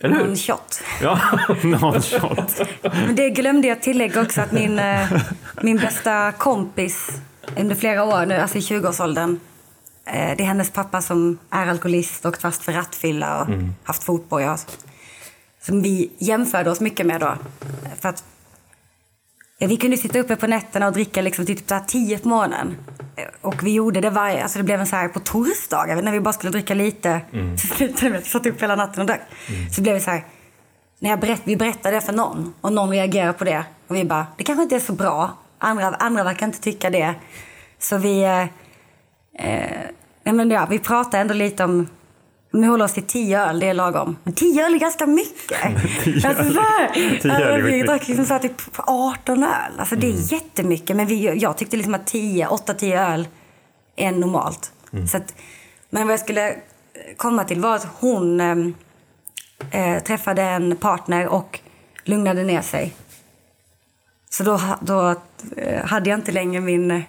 Eller 0.04 0.16
hur? 0.16 0.26
En 0.26 0.36
shot. 0.38 0.82
Ja. 1.02 1.20
Någon 1.64 2.02
shot. 2.02 2.62
Men 2.82 3.16
det 3.16 3.30
glömde 3.30 3.68
jag 3.68 3.82
tillägga 3.82 4.22
också 4.22 4.42
att 4.42 4.52
min, 4.52 4.80
eh, 4.80 5.08
min 5.62 5.78
bästa 5.78 6.32
kompis 6.32 7.10
under 7.58 7.76
flera 7.76 8.04
år 8.04 8.26
nu, 8.26 8.36
alltså 8.36 8.58
i 8.58 8.62
20-årsåldern. 8.62 9.40
Eh, 10.06 10.38
det 10.38 10.44
är 10.44 10.48
hennes 10.48 10.72
pappa 10.72 11.02
som 11.02 11.38
är 11.50 11.68
alkoholist 11.68 12.26
och 12.26 12.38
fast 12.38 12.64
för 12.64 12.72
rattfylla 12.72 13.42
och 13.42 13.48
haft 13.84 14.04
fotboja. 14.04 14.58
Som 15.62 15.82
vi 15.82 16.12
jämförde 16.18 16.72
oss 16.72 16.80
mycket 16.80 17.06
med 17.06 17.22
då. 17.22 17.38
För 18.00 18.10
att 18.10 18.24
vi 19.68 19.78
kunde 19.78 19.98
sitta 19.98 20.20
uppe 20.20 20.36
på 20.36 20.48
nätterna 20.48 20.88
och 20.88 20.94
dricka 20.94 21.22
liksom 21.22 21.46
typ 21.46 21.70
så 21.70 21.80
10 21.88 22.18
på 22.18 22.28
morgonen. 22.28 22.78
Och 23.42 23.64
vi 23.64 23.74
gjorde 23.74 24.02
det 24.02 24.10
varje, 24.10 24.44
alltså 24.44 24.60
det 24.60 24.64
blev 24.64 24.80
en 24.80 24.88
så 24.88 24.96
här 24.96 25.08
på 25.08 25.20
torsdagar 25.20 26.02
när 26.02 26.12
vi 26.12 26.20
bara 26.20 26.34
skulle 26.34 26.52
dricka 26.52 26.74
lite. 26.74 27.22
Så 27.58 27.68
slutade 27.68 28.12
vi 28.12 28.22
satt 28.22 28.46
upp 28.46 28.62
hela 28.62 28.76
natten 28.76 29.02
och 29.02 29.08
drack. 29.08 29.22
Så 29.72 29.82
blev 29.82 29.96
det 29.96 30.02
så 30.02 30.12
här, 30.12 30.24
när 31.00 31.10
jag 31.10 31.20
berätt, 31.20 31.42
vi 31.44 31.56
berättade 31.56 31.96
det 31.96 32.02
för 32.02 32.14
någon 32.14 32.54
och 32.62 32.74
någon 32.74 32.90
reagerar 32.90 33.34
på 33.34 33.44
det. 33.44 33.64
Och 33.88 33.96
vi 33.96 34.06
bara, 34.06 34.28
det 34.38 34.44
kanske 34.44 34.64
inte 34.64 34.76
är 34.76 34.80
så 34.80 34.94
bra. 34.94 35.38
Andra, 35.58 35.88
andra 35.88 36.24
verkar 36.24 36.46
inte 36.46 36.62
tycka 36.62 36.90
det. 36.90 37.16
Så 37.80 37.98
vi, 37.98 38.24
eh, 38.24 38.42
eh, 39.46 40.34
men 40.34 40.52
ja, 40.52 40.68
vi 40.70 40.80
pratade 40.80 41.18
ändå 41.18 41.34
lite 41.34 41.64
om, 41.64 41.88
om 42.54 42.62
vi 42.62 42.68
håller 42.68 42.86
oss 42.86 42.94
till 42.94 43.04
tio 43.04 43.42
öl, 43.42 43.60
det 43.60 43.68
är 43.68 43.74
lagom. 43.74 44.18
Men 44.24 44.34
tio 44.34 44.66
öl 44.66 44.74
är 44.74 44.80
ganska 44.80 45.06
mycket. 45.06 45.66
alltså, 46.26 46.54
så 46.54 46.60
här, 46.60 47.20
Tio 47.22 47.34
öl 47.34 47.42
är 47.42 47.54
alltså, 47.54 47.68
vi 47.68 47.84
drack 47.84 48.08
liksom 48.08 48.26
så 48.26 48.34
här, 48.34 48.42
typ 48.42 48.62
18 48.78 49.44
öl. 49.44 49.72
Alltså 49.78 49.96
det 49.96 50.08
är 50.08 50.34
jättemycket. 50.34 50.96
Men 50.96 51.08
vi, 51.08 51.40
jag 51.40 51.58
tyckte 51.58 51.78
liksom 51.78 51.96
att 51.96 52.08
10, 52.08 52.48
8-10 52.48 53.14
öl 53.14 53.28
är 53.96 54.12
normalt. 54.12 54.72
Så 55.12 55.18
att, 55.18 55.34
men 55.90 56.08
vad 56.08 56.14
jag 56.14 56.20
skulle 56.20 56.56
komma 57.18 57.44
till 57.44 57.60
var 57.60 57.76
att 57.76 57.88
hon 58.00 58.40
eh, 58.40 58.56
eh, 59.72 60.04
träffade 60.04 60.42
en 60.42 60.76
partner 60.76 61.28
och 61.28 61.60
lugnade 62.04 62.44
ner 62.44 62.62
sig. 62.62 62.94
Så 64.30 64.44
då, 64.44 64.62
då 64.82 65.16
eh, 65.58 65.86
hade 65.86 66.10
jag 66.10 66.20
inte 66.20 66.32
längre 66.32 66.62
min 66.62 66.92
eh, 66.92 67.02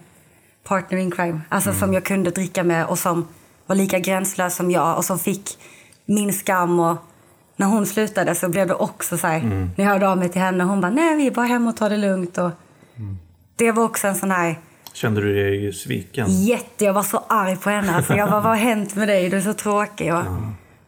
partner 0.64 0.98
in 0.98 1.10
crime. 1.10 1.40
Alltså 1.48 1.72
som 1.72 1.94
jag 1.94 2.04
kunde 2.04 2.30
dricka 2.30 2.64
med 2.64 2.86
och 2.86 2.98
som 2.98 3.28
var 3.70 3.76
lika 3.76 3.98
gränslös 3.98 4.56
som 4.56 4.70
jag 4.70 4.96
och 4.96 5.04
som 5.04 5.18
fick 5.18 5.58
min 6.04 6.32
skam. 6.32 6.80
Och 6.80 6.96
när 7.56 7.66
hon 7.66 7.86
slutade 7.86 8.34
så 8.34 8.48
blev 8.48 8.68
det 8.68 8.74
också 8.74 9.18
så 9.18 9.26
här, 9.26 9.40
när 9.76 9.84
jag 9.84 9.92
hörde 9.92 10.08
av 10.08 10.18
mig 10.18 10.28
till 10.28 10.40
henne, 10.40 10.64
hon 10.64 10.80
bara 10.80 10.90
nej 10.90 11.16
vi 11.16 11.26
är 11.26 11.30
bara 11.30 11.46
hemma 11.46 11.70
och 11.70 11.76
tar 11.76 11.90
det 11.90 11.96
lugnt. 11.96 12.38
Och 12.38 12.50
Det 13.56 13.72
var 13.72 13.84
också 13.84 14.06
en 14.06 14.14
sån 14.14 14.30
här 14.30 14.58
Kände 14.92 15.20
du 15.20 15.34
dig 15.34 15.72
sviken? 15.72 16.26
jätte, 16.44 16.84
jag 16.84 16.92
var 16.92 17.02
så 17.02 17.24
arg 17.28 17.56
på 17.56 17.70
henne. 17.70 17.96
Alltså 17.96 18.14
jag 18.14 18.30
bara, 18.30 18.40
vad 18.40 18.50
har 18.50 18.56
hänt 18.56 18.94
med 18.94 19.08
dig? 19.08 19.28
Du 19.28 19.36
är 19.36 19.40
så 19.40 19.54
tråkig. 19.54 20.14
Och, 20.14 20.22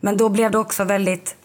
Men 0.01 0.17
då 0.17 0.29
blev 0.29 0.51
det 0.51 0.59
också 0.59 0.85
väldigt, 0.85 1.37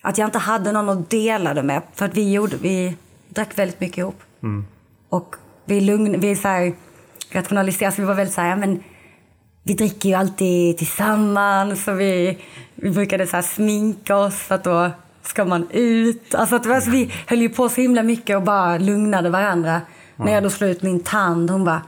att 0.00 0.18
jag 0.18 0.28
inte 0.28 0.38
hade 0.38 0.72
någon 0.72 0.88
att 0.88 1.10
dela 1.10 1.54
det 1.54 1.62
med. 1.62 1.82
För 1.94 2.04
att 2.04 2.14
vi 2.14 2.32
gjorde, 2.32 2.56
vi 2.56 2.96
drack 3.28 3.58
väldigt 3.58 3.80
mycket 3.80 3.98
ihop. 3.98 4.22
Och 5.08 5.36
vi 5.64 5.80
lugn, 5.80 6.20
vi 6.20 6.36
så 6.36 6.48
här, 6.48 6.72
rationaliserade, 7.30 7.96
så 7.96 8.02
vi 8.02 8.08
var 8.08 8.14
väldigt 8.14 8.34
så 8.34 8.40
här, 8.40 8.56
men 8.56 8.82
vi 9.62 9.74
dricker 9.74 10.08
ju 10.08 10.14
alltid 10.14 10.78
tillsammans 10.78 11.88
och 11.88 12.00
vi, 12.00 12.38
vi 12.74 12.90
brukade 12.90 13.26
så 13.26 13.42
sminka 13.42 14.16
oss 14.16 14.34
för 14.34 14.54
att 14.54 14.64
då 14.64 14.90
ska 15.22 15.44
man 15.44 15.66
ut. 15.70 16.34
Alltså 16.34 16.56
att, 16.56 16.66
alltså, 16.66 16.90
vi 16.90 17.12
höll 17.26 17.40
ju 17.40 17.48
på 17.48 17.68
så 17.68 17.80
himla 17.80 18.02
mycket 18.02 18.36
och 18.36 18.42
bara 18.42 18.78
lugnade 18.78 19.30
varandra. 19.30 19.80
När 20.16 20.32
jag 20.32 20.42
då 20.42 20.50
slog 20.50 20.70
ut 20.70 20.82
min 20.82 21.02
tand, 21.02 21.50
hon 21.50 21.64
bara, 21.64 21.82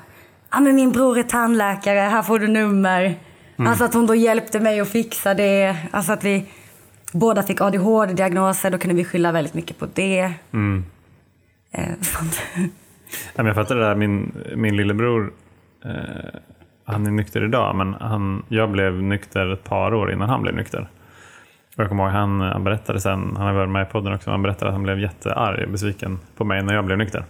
ja 0.50 0.60
men 0.60 0.74
min 0.74 0.92
bror 0.92 1.18
är 1.18 1.22
tandläkare, 1.22 1.98
här 1.98 2.22
får 2.22 2.38
du 2.38 2.48
nummer. 2.48 3.18
Alltså 3.56 3.84
att 3.84 3.94
hon 3.94 4.06
då 4.06 4.14
hjälpte 4.14 4.60
mig 4.60 4.80
att 4.80 4.88
fixa 4.88 5.34
det. 5.34 5.76
Alltså 5.90 6.12
att 6.12 6.24
vi 6.24 6.44
båda 7.12 7.42
fick 7.42 7.60
ADHD-diagnoser, 7.60 8.70
då 8.70 8.78
kunde 8.78 8.94
vi 8.96 9.04
skylla 9.04 9.32
väldigt 9.32 9.54
mycket 9.54 9.78
på 9.78 9.86
det. 9.94 10.32
Eh, 11.72 11.88
sånt. 12.00 12.42
Nej, 12.56 12.70
men 13.36 13.46
jag 13.46 13.54
fattar 13.54 13.74
det 13.74 13.80
där, 13.80 13.94
min, 13.94 14.32
min 14.56 14.76
lillebror, 14.76 15.32
eh, 15.84 16.40
han 16.84 17.06
är 17.06 17.10
nykter 17.10 17.44
idag, 17.44 17.76
men 17.76 17.94
han, 17.94 18.44
jag 18.48 18.70
blev 18.70 19.02
nykter 19.02 19.52
ett 19.52 19.64
par 19.64 19.94
år 19.94 20.12
innan 20.12 20.28
han 20.28 20.42
blev 20.42 20.54
nykter. 20.54 20.88
Och 21.76 21.82
jag 21.82 21.88
kommer 21.88 22.04
ihåg, 22.04 22.12
han, 22.12 22.40
han 22.40 22.64
berättade 22.64 23.00
sen, 23.00 23.36
han 23.36 23.46
har 23.46 23.52
varit 23.52 23.70
med 23.70 23.86
i 23.86 23.90
podden 23.90 24.14
också, 24.14 24.30
han 24.30 24.42
berättade 24.42 24.68
att 24.68 24.74
han 24.74 24.82
blev 24.82 25.00
jättearg 25.00 25.64
och 25.64 25.70
besviken 25.70 26.18
på 26.36 26.44
mig 26.44 26.62
när 26.62 26.74
jag 26.74 26.84
blev 26.84 26.98
nykter. 26.98 27.24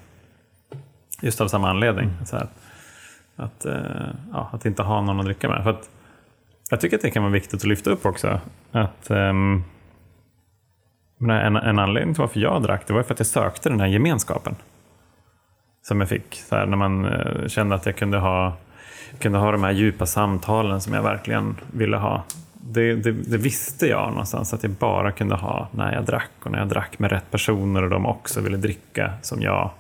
Just 1.21 1.41
av 1.41 1.49
samma 1.49 1.71
anledning. 1.71 2.11
Så 2.25 2.37
här, 2.37 2.47
att, 3.37 3.67
eh, 3.67 4.09
ja, 4.33 4.51
att 4.53 4.67
inte 4.67 4.83
ha 4.83 5.01
någon 5.01 5.21
att 5.21 5.25
dricka 5.25 5.49
med. 5.49 5.63
För 5.63 5.71
att, 5.71 5.91
jag 6.71 6.81
tycker 6.81 6.97
att 6.97 7.03
det 7.03 7.11
kan 7.11 7.23
vara 7.23 7.33
viktigt 7.33 7.61
att 7.61 7.65
lyfta 7.65 7.91
upp 7.91 8.07
också. 8.07 8.41
Att, 8.73 9.11
men 11.19 11.31
en, 11.31 11.57
en 11.57 11.79
anledning 11.79 12.15
till 12.15 12.21
varför 12.21 12.41
jag 12.41 12.63
drack, 12.63 12.87
det 12.87 12.93
var 12.93 13.03
för 13.03 13.15
att 13.15 13.21
jag 13.21 13.27
sökte 13.27 13.69
den 13.69 13.81
här 13.81 13.87
gemenskapen 13.87 14.55
som 15.83 16.01
jag 16.01 16.09
fick. 16.09 16.35
Så 16.35 16.57
här, 16.57 16.67
när 16.67 16.77
man 16.77 17.05
eh, 17.05 17.47
kände 17.49 17.75
att 17.75 17.87
jag 17.87 17.97
kunde 17.97 18.19
ha, 18.19 18.53
kunde 19.19 19.39
ha 19.39 19.53
de 19.53 19.65
här 19.65 19.73
djupa 19.73 20.07
samtalen 20.07 20.81
som 20.81 20.95
jag 20.95 21.03
verkligen 21.03 21.57
ville 21.73 21.97
ha. 21.97 22.25
Det, 22.53 22.95
det, 22.95 23.13
det 23.13 23.39
visste 23.39 23.87
jag 23.87 24.11
någonstans 24.11 24.55
att 24.55 24.63
jag 24.63 24.73
bara 24.73 25.13
kunde 25.13 25.35
ha 25.35 25.69
när 25.71 25.95
jag 25.95 26.05
drack 26.05 26.31
och 26.43 26.51
när 26.51 26.59
jag 26.59 26.69
drack 26.69 26.99
med 26.99 27.13
rätt 27.13 27.31
personer 27.31 27.83
och 27.83 27.91
de 27.91 28.07
också 28.07 28.41
ville 28.41 28.57
dricka 28.57 29.13
som 29.23 29.43
jag. 29.43 29.71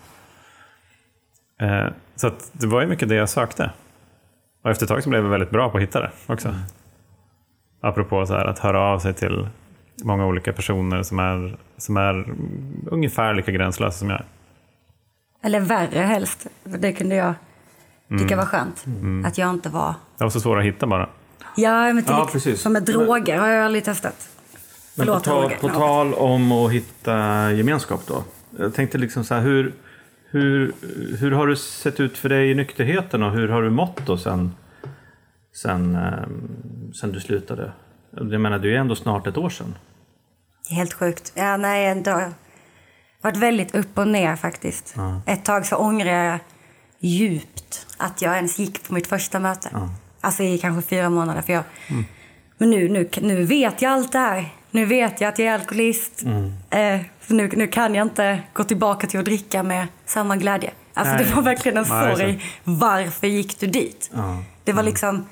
Eh, 1.60 1.86
så 2.16 2.30
det 2.52 2.66
var 2.66 2.80
ju 2.80 2.86
mycket 2.86 3.08
det 3.08 3.14
jag 3.14 3.28
sökte. 3.28 3.70
Och 4.62 4.70
efter 4.70 4.84
ett 4.84 4.88
tag 4.88 5.02
så 5.02 5.10
blev 5.10 5.22
jag 5.22 5.30
väldigt 5.30 5.50
bra 5.50 5.70
på 5.70 5.76
att 5.76 5.82
hitta 5.82 6.00
det 6.00 6.10
också. 6.26 6.54
Apropå 7.80 8.26
så 8.26 8.32
här, 8.34 8.44
att 8.44 8.58
höra 8.58 8.80
av 8.80 8.98
sig 8.98 9.14
till 9.14 9.48
många 10.04 10.26
olika 10.26 10.52
personer 10.52 11.02
som 11.02 11.18
är, 11.18 11.56
som 11.76 11.96
är 11.96 12.34
ungefär 12.86 13.34
lika 13.34 13.52
gränslösa 13.52 13.98
som 13.98 14.10
jag. 14.10 14.22
Eller 15.42 15.60
värre 15.60 15.98
helst. 15.98 16.46
Det 16.64 16.92
kunde 16.92 17.14
jag 17.14 17.34
tycka 18.18 18.36
var 18.36 18.44
skönt. 18.46 18.84
Att 19.26 19.38
jag 19.38 19.50
inte 19.50 19.68
var... 19.68 19.94
Det 20.18 20.24
var 20.24 20.30
så 20.30 20.40
svåra 20.40 20.60
att 20.60 20.66
hitta 20.66 20.86
bara. 20.86 21.08
Ja, 21.56 21.92
men 21.92 22.04
till 22.04 22.12
Ja, 22.12 22.28
precis. 22.32 22.60
Som 22.60 22.72
med 22.72 22.82
droger 22.82 23.38
har 23.38 23.48
jag 23.48 23.64
aldrig 23.64 23.84
testat. 23.84 24.28
Men 24.96 25.06
på, 25.06 25.12
Förlåt, 25.12 25.24
tal, 25.24 25.42
Roger. 25.42 25.56
på 25.58 25.68
Ja. 25.68 25.72
tal 25.74 26.14
om 26.14 26.52
att 26.52 26.72
hitta 26.72 27.52
gemenskap 27.52 28.00
då. 28.06 28.24
Jag 28.58 28.74
tänkte 28.74 28.98
liksom 28.98 29.24
så 29.24 29.34
här, 29.34 29.40
hur, 29.42 29.74
hur, 30.30 30.72
hur 31.20 31.30
har 31.30 31.46
det 31.46 31.56
sett 31.56 32.00
ut 32.00 32.18
för 32.18 32.28
dig 32.28 32.50
i 32.50 32.54
nykterheten 32.54 33.22
och 33.22 33.32
hur 33.32 33.48
har 33.48 33.62
du 33.62 33.70
mått 33.70 34.06
då 34.06 34.16
sen, 34.18 34.54
sen, 35.62 35.94
ehm, 35.96 36.92
sen 37.00 37.12
du 37.12 37.20
slutade? 37.20 37.72
Jag 38.16 38.40
menar, 38.40 38.58
det 38.58 38.74
är 38.74 38.78
ändå 38.78 38.94
snart 38.94 39.26
ett 39.26 39.36
år 39.36 39.50
sedan. 39.50 39.74
Det 40.68 40.74
är 40.74 40.76
helt 40.76 40.92
sjukt. 40.94 41.32
Ja, 41.34 41.56
nej, 41.56 41.94
det 42.02 42.10
har 42.10 42.32
varit 43.22 43.36
väldigt 43.36 43.74
upp 43.74 43.98
och 43.98 44.08
ner 44.08 44.36
faktiskt. 44.36 44.94
Ett 45.26 45.44
tag 45.44 45.66
så 45.66 45.76
ångrar 45.76 46.24
jag 46.24 46.38
djupt 47.06 47.86
att 47.96 48.22
jag 48.22 48.36
ens 48.36 48.58
gick 48.58 48.88
på 48.88 48.94
mitt 48.94 49.06
första 49.06 49.38
möte. 49.40 49.68
Alltså 50.20 50.42
i 50.42 50.58
kanske 50.58 50.88
fyra 50.88 51.10
månader. 51.10 51.42
För 51.42 51.52
jag... 51.52 51.62
Men 52.58 52.70
nu, 52.70 52.88
nu, 52.88 53.08
nu 53.20 53.44
vet 53.44 53.82
jag 53.82 53.92
allt 53.92 54.12
det 54.12 54.18
här. 54.18 54.48
Nu 54.70 54.86
vet 54.86 55.20
jag 55.20 55.28
att 55.28 55.38
jag 55.38 55.48
är 55.48 55.52
alkoholist. 55.52 56.22
Eh, 56.70 57.00
så 57.26 57.34
nu, 57.34 57.50
nu 57.56 57.66
kan 57.66 57.94
jag 57.94 58.06
inte 58.06 58.42
gå 58.52 58.64
tillbaka 58.64 59.06
till 59.06 59.18
att 59.20 59.24
dricka 59.24 59.62
med 59.62 59.86
samma 60.06 60.36
glädje. 60.36 60.70
Alltså 60.94 61.14
Nej. 61.14 61.24
det 61.24 61.34
var 61.34 61.42
verkligen 61.42 61.78
en 61.78 61.84
sorg. 61.84 62.44
Varför 62.64 63.26
gick 63.26 63.60
du 63.60 63.66
dit? 63.66 64.10
Det 64.64 64.72
var 64.72 64.82
liksom... 64.82 65.26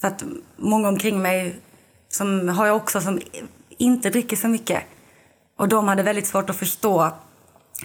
För 0.00 0.08
att 0.08 0.24
många 0.56 0.88
omkring 0.88 1.22
mig 1.22 1.56
som 2.08 2.48
har 2.48 2.66
jag 2.66 2.76
också 2.76 3.00
som 3.00 3.20
inte 3.78 4.10
dricker 4.10 4.36
så 4.36 4.48
mycket. 4.48 4.82
Och 5.58 5.68
de 5.68 5.88
hade 5.88 6.02
väldigt 6.02 6.26
svårt 6.26 6.50
att 6.50 6.56
förstå 6.56 7.10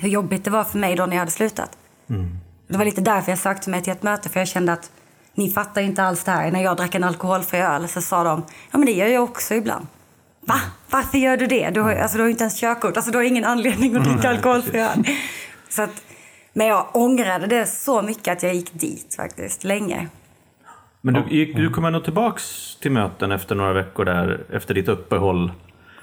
hur 0.01 0.09
jobbigt 0.09 0.43
det 0.43 0.51
var 0.51 0.63
för 0.63 0.77
mig 0.77 0.95
då 0.95 1.05
när 1.05 1.13
jag 1.13 1.19
hade 1.19 1.31
slutat. 1.31 1.77
Det 2.69 2.77
var 2.77 2.85
lite 2.85 3.01
därför 3.01 3.31
jag 3.31 3.39
sökte 3.39 3.69
mig 3.69 3.81
till 3.81 3.93
ett 3.93 4.03
möte, 4.03 4.29
för 4.29 4.39
jag 4.39 4.47
kände 4.47 4.73
att 4.73 4.91
ni 5.33 5.49
fattar 5.49 5.81
inte 5.81 6.03
alls 6.03 6.23
det 6.23 6.31
här. 6.31 6.51
När 6.51 6.63
jag 6.63 6.77
drack 6.77 6.95
en 6.95 7.03
alkoholfri 7.03 7.59
öl 7.59 7.87
så 7.87 8.01
sa 8.01 8.23
de, 8.23 8.43
ja 8.71 8.77
men 8.77 8.85
det 8.85 8.91
gör 8.91 9.07
jag 9.07 9.23
också 9.23 9.53
ibland. 9.53 9.87
Va? 10.41 10.55
Varför 10.89 11.17
gör 11.17 11.37
du 11.37 11.47
det? 11.47 11.69
Du 11.69 11.81
har, 11.81 11.95
alltså, 11.95 12.17
du 12.17 12.23
har 12.23 12.27
ju 12.27 12.31
inte 12.31 12.43
ens 12.43 12.59
körkort, 12.59 12.97
alltså, 12.97 13.11
du 13.11 13.17
har 13.17 13.25
ingen 13.25 13.45
anledning 13.45 13.95
att 13.95 14.03
dricka 14.03 14.29
alkoholfri 14.29 14.79
öl. 14.79 15.03
Så 15.69 15.81
att, 15.81 16.03
men 16.53 16.67
jag 16.67 16.87
ångrade 16.93 17.47
det 17.47 17.65
så 17.65 18.01
mycket 18.01 18.37
att 18.37 18.43
jag 18.43 18.55
gick 18.55 18.73
dit 18.73 19.15
faktiskt, 19.15 19.63
länge. 19.63 20.07
Men 21.01 21.13
du, 21.13 21.35
gick, 21.35 21.55
du 21.55 21.69
kom 21.69 21.85
ändå 21.85 21.99
tillbaks 21.99 22.75
till 22.81 22.91
möten 22.91 23.31
efter 23.31 23.55
några 23.55 23.73
veckor 23.73 24.05
där, 24.05 24.45
efter 24.53 24.73
ditt 24.73 24.87
uppehåll. 24.87 25.51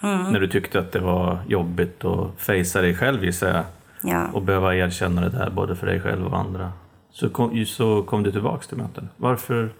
När 0.01 0.41
du 0.41 0.49
tyckte 0.49 0.79
att 0.79 0.93
det 0.93 1.01
var 1.01 1.39
jobbigt 1.49 2.05
att 2.05 2.31
fejsa 2.39 2.81
dig 2.81 2.95
själv 2.95 3.25
gissar 3.25 3.49
jag. 3.49 3.64
Ja. 4.03 4.28
Och 4.32 4.42
behöva 4.42 4.74
erkänna 4.76 5.20
det 5.20 5.28
där 5.28 5.51
både 5.51 5.76
för 5.76 5.86
dig 5.86 6.01
själv 6.01 6.26
och 6.26 6.38
andra. 6.38 6.72
Så 7.11 7.30
kom, 7.30 7.66
så 7.66 8.03
kom 8.03 8.22
du 8.22 8.32
tillbaks 8.32 8.68
till 8.68 8.76
möten. 8.76 9.09
Varför? 9.16 9.72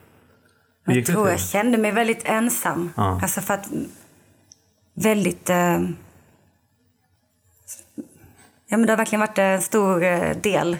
Jag 0.85 1.07
tror 1.07 1.29
jag 1.29 1.41
kände 1.41 1.79
mig 1.79 1.93
väldigt 1.93 2.25
ensam. 2.25 2.93
Ja. 2.97 3.19
Alltså 3.23 3.41
för 3.41 3.55
att 3.55 3.69
väldigt... 4.95 5.51
Eh, 5.51 5.81
ja 8.69 8.77
men 8.77 8.83
det 8.87 8.93
har 8.93 8.97
verkligen 8.97 9.21
varit 9.21 9.39
en 9.39 9.63
stor 9.63 10.03
eh, 10.05 10.37
del 10.37 10.77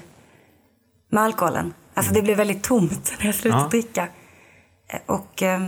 med 1.09 1.23
alkoholen. 1.23 1.75
Alltså 1.95 2.15
det 2.15 2.23
blev 2.23 2.37
väldigt 2.37 2.63
tomt 2.65 3.15
när 3.19 3.27
jag 3.27 3.35
slutade 3.35 3.63
Ja. 3.63 3.69
dricka. 3.69 4.09
Eh, 4.89 5.01
Och 5.07 5.43
eh, 5.43 5.61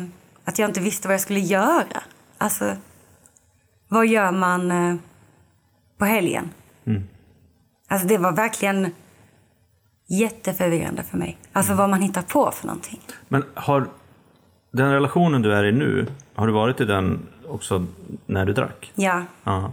att 0.45 0.59
jag 0.59 0.69
inte 0.71 0.81
visste 0.81 1.09
vad 1.09 1.15
jag 1.15 1.21
skulle 1.21 1.41
göra. 1.41 2.03
Alltså, 2.39 2.77
vad 3.89 4.07
gör 4.07 4.31
man 4.33 4.71
eh, 4.71 4.95
på 5.99 6.05
helgen? 6.05 6.51
Alltså 7.89 8.09
det 8.09 8.19
var 8.19 8.33
verkligen 8.33 8.95
jätteförvirrande 10.09 11.03
för 11.03 11.19
mig. 11.19 11.39
Alltså 11.53 11.75
vad 11.75 11.91
man 11.91 12.03
hittar 12.03 12.23
på 12.23 12.51
för 12.51 12.67
någonting. 12.67 13.01
Men 13.29 13.45
har 13.55 13.89
den 14.71 14.93
relationen 14.93 15.43
du 15.43 15.55
är 15.55 15.65
i 15.65 15.73
nu, 15.73 16.07
har 16.35 16.47
du 16.47 16.53
varit 16.53 16.81
i 16.81 16.85
den 16.85 17.27
också 17.49 17.87
när 18.27 18.47
du 18.47 18.53
drack? 18.53 18.93
Ja, 18.95 19.23
Ja. 19.45 19.73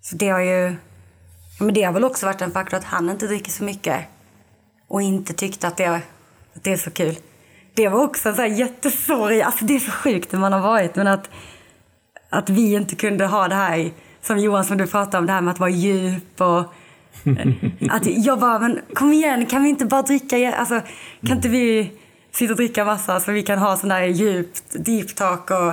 Så 0.00 0.16
det 0.16 0.28
har 0.28 0.40
ju... 0.40 0.76
Men 1.60 1.74
det 1.74 1.82
har 1.82 1.92
väl 1.92 2.04
också 2.04 2.26
varit 2.26 2.42
en 2.42 2.50
faktor 2.50 2.76
att 2.76 2.84
han 2.84 3.10
inte 3.10 3.26
dricker 3.26 3.50
så 3.50 3.64
mycket. 3.64 4.04
Och 4.88 5.02
inte 5.02 5.34
tyckte 5.34 5.68
att 5.68 5.76
det, 5.76 5.86
att 5.86 6.64
det 6.64 6.72
är 6.72 6.76
så 6.76 6.90
kul. 6.90 7.16
Det 7.74 7.88
var 7.88 8.04
också 8.04 8.28
en 8.28 8.34
sån 8.34 8.44
här 8.44 8.50
jättesorg. 8.50 9.42
Alltså 9.42 9.64
det 9.64 9.74
är 9.74 9.80
så 9.80 9.90
sjukt 9.90 10.32
när 10.32 10.40
man 10.40 10.52
har 10.52 10.60
varit. 10.60 10.96
Men 10.96 11.06
att, 11.06 11.30
att 12.28 12.50
vi 12.50 12.74
inte 12.74 12.96
kunde 12.96 13.26
ha 13.26 13.48
det 13.48 13.54
här, 13.54 13.90
som 14.22 14.38
Johan 14.38 14.64
som 14.64 14.78
du 14.78 14.86
pratade 14.86 15.18
om, 15.18 15.26
det 15.26 15.32
här 15.32 15.40
med 15.40 15.52
att 15.52 15.60
vara 15.60 15.70
djup 15.70 16.40
och... 16.40 16.64
Att 17.90 18.06
jag 18.06 18.38
bara, 18.38 18.58
men 18.58 18.80
kom 18.94 19.12
igen, 19.12 19.46
kan 19.46 19.62
vi 19.62 19.68
inte 19.68 19.84
bara 19.84 20.02
dricka? 20.02 20.54
Alltså, 20.54 20.80
kan 21.26 21.36
inte 21.36 21.48
vi 21.48 21.92
sitta 22.32 22.52
och 22.52 22.56
dricka 22.56 22.84
massa 22.84 23.20
så 23.20 23.32
vi 23.32 23.42
kan 23.42 23.58
ha 23.58 23.76
sån 23.76 23.88
där 23.88 24.02
djupt 24.02 24.62
deep 24.84 25.14
talk 25.14 25.50
och 25.50 25.72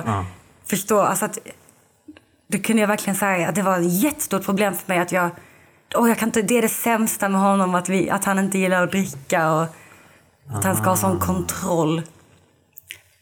förstå? 0.66 1.00
Alltså 1.00 1.24
att, 1.24 1.38
det 2.48 2.58
kunde 2.58 2.82
jag 2.82 2.88
verkligen 2.88 3.16
säga 3.16 3.48
att 3.48 3.54
det 3.54 3.62
var 3.62 3.78
ett 3.78 4.02
jättestort 4.02 4.44
problem 4.44 4.74
för 4.74 4.88
mig 4.88 4.98
att 4.98 5.12
jag, 5.12 5.30
åh, 5.94 6.08
jag 6.08 6.18
kan 6.18 6.28
inte, 6.28 6.42
det 6.42 6.58
är 6.58 6.62
det 6.62 6.68
sämsta 6.68 7.28
med 7.28 7.40
honom 7.40 7.74
att, 7.74 7.88
vi, 7.88 8.10
att 8.10 8.24
han 8.24 8.38
inte 8.38 8.58
gillar 8.58 8.82
att 8.82 8.90
dricka 8.90 9.52
och 9.52 9.66
att 10.48 10.64
han 10.64 10.76
ska 10.76 10.84
ha 10.84 10.96
sån 10.96 11.18
kontroll. 11.18 12.02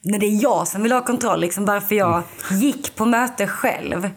När 0.03 0.19
det 0.19 0.27
är 0.27 0.43
jag 0.43 0.69
som 0.69 0.83
vill 0.83 0.93
ha 0.93 1.05
kontroll, 1.05 1.41
liksom 1.41 1.65
varför 1.65 1.95
jag 1.95 2.23
gick 2.51 2.97
på 2.97 3.07
möte 3.07 3.47
själv 3.47 4.11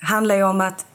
handlar 0.00 0.34
ju 0.34 0.42
om 0.42 0.60
att, 0.60 0.86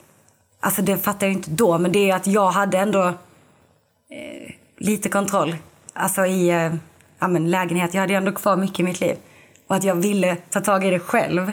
alltså 0.60 0.82
det 0.82 0.98
fattar 0.98 1.28
jag 1.28 1.34
inte 1.34 1.52
då, 1.52 1.78
men 1.78 1.92
det 1.92 2.10
är 2.10 2.16
att 2.16 2.28
jag 2.28 2.52
hade 2.52 2.78
ändå 2.78 3.08
eh, 3.08 4.54
lite 4.78 5.10
kontroll. 5.10 5.56
Alltså 5.94 6.26
i 6.26 6.50
eh, 6.50 6.74
ja, 7.20 7.28
men 7.28 7.52
lägenhet, 7.52 7.94
jag 7.94 8.02
hade 8.02 8.14
ändå 8.14 8.32
kvar 8.32 8.56
mycket 8.56 8.80
i 8.80 8.84
mitt 8.84 9.02
liv. 9.02 9.16
Och 9.68 9.76
att 9.76 9.84
jag 9.84 9.96
ville 9.96 10.36
ta 10.36 10.62
tag 10.62 10.86
i 10.86 10.90
det 10.90 11.00
själv. 11.00 11.52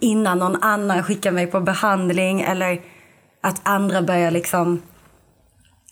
Innan 0.00 0.38
någon 0.38 0.62
annan 0.62 1.02
skickar 1.02 1.32
mig 1.32 1.46
på 1.46 1.60
behandling 1.60 2.40
eller 2.40 2.80
att 3.40 3.60
andra 3.62 4.02
börjar 4.02 4.30
liksom 4.30 4.82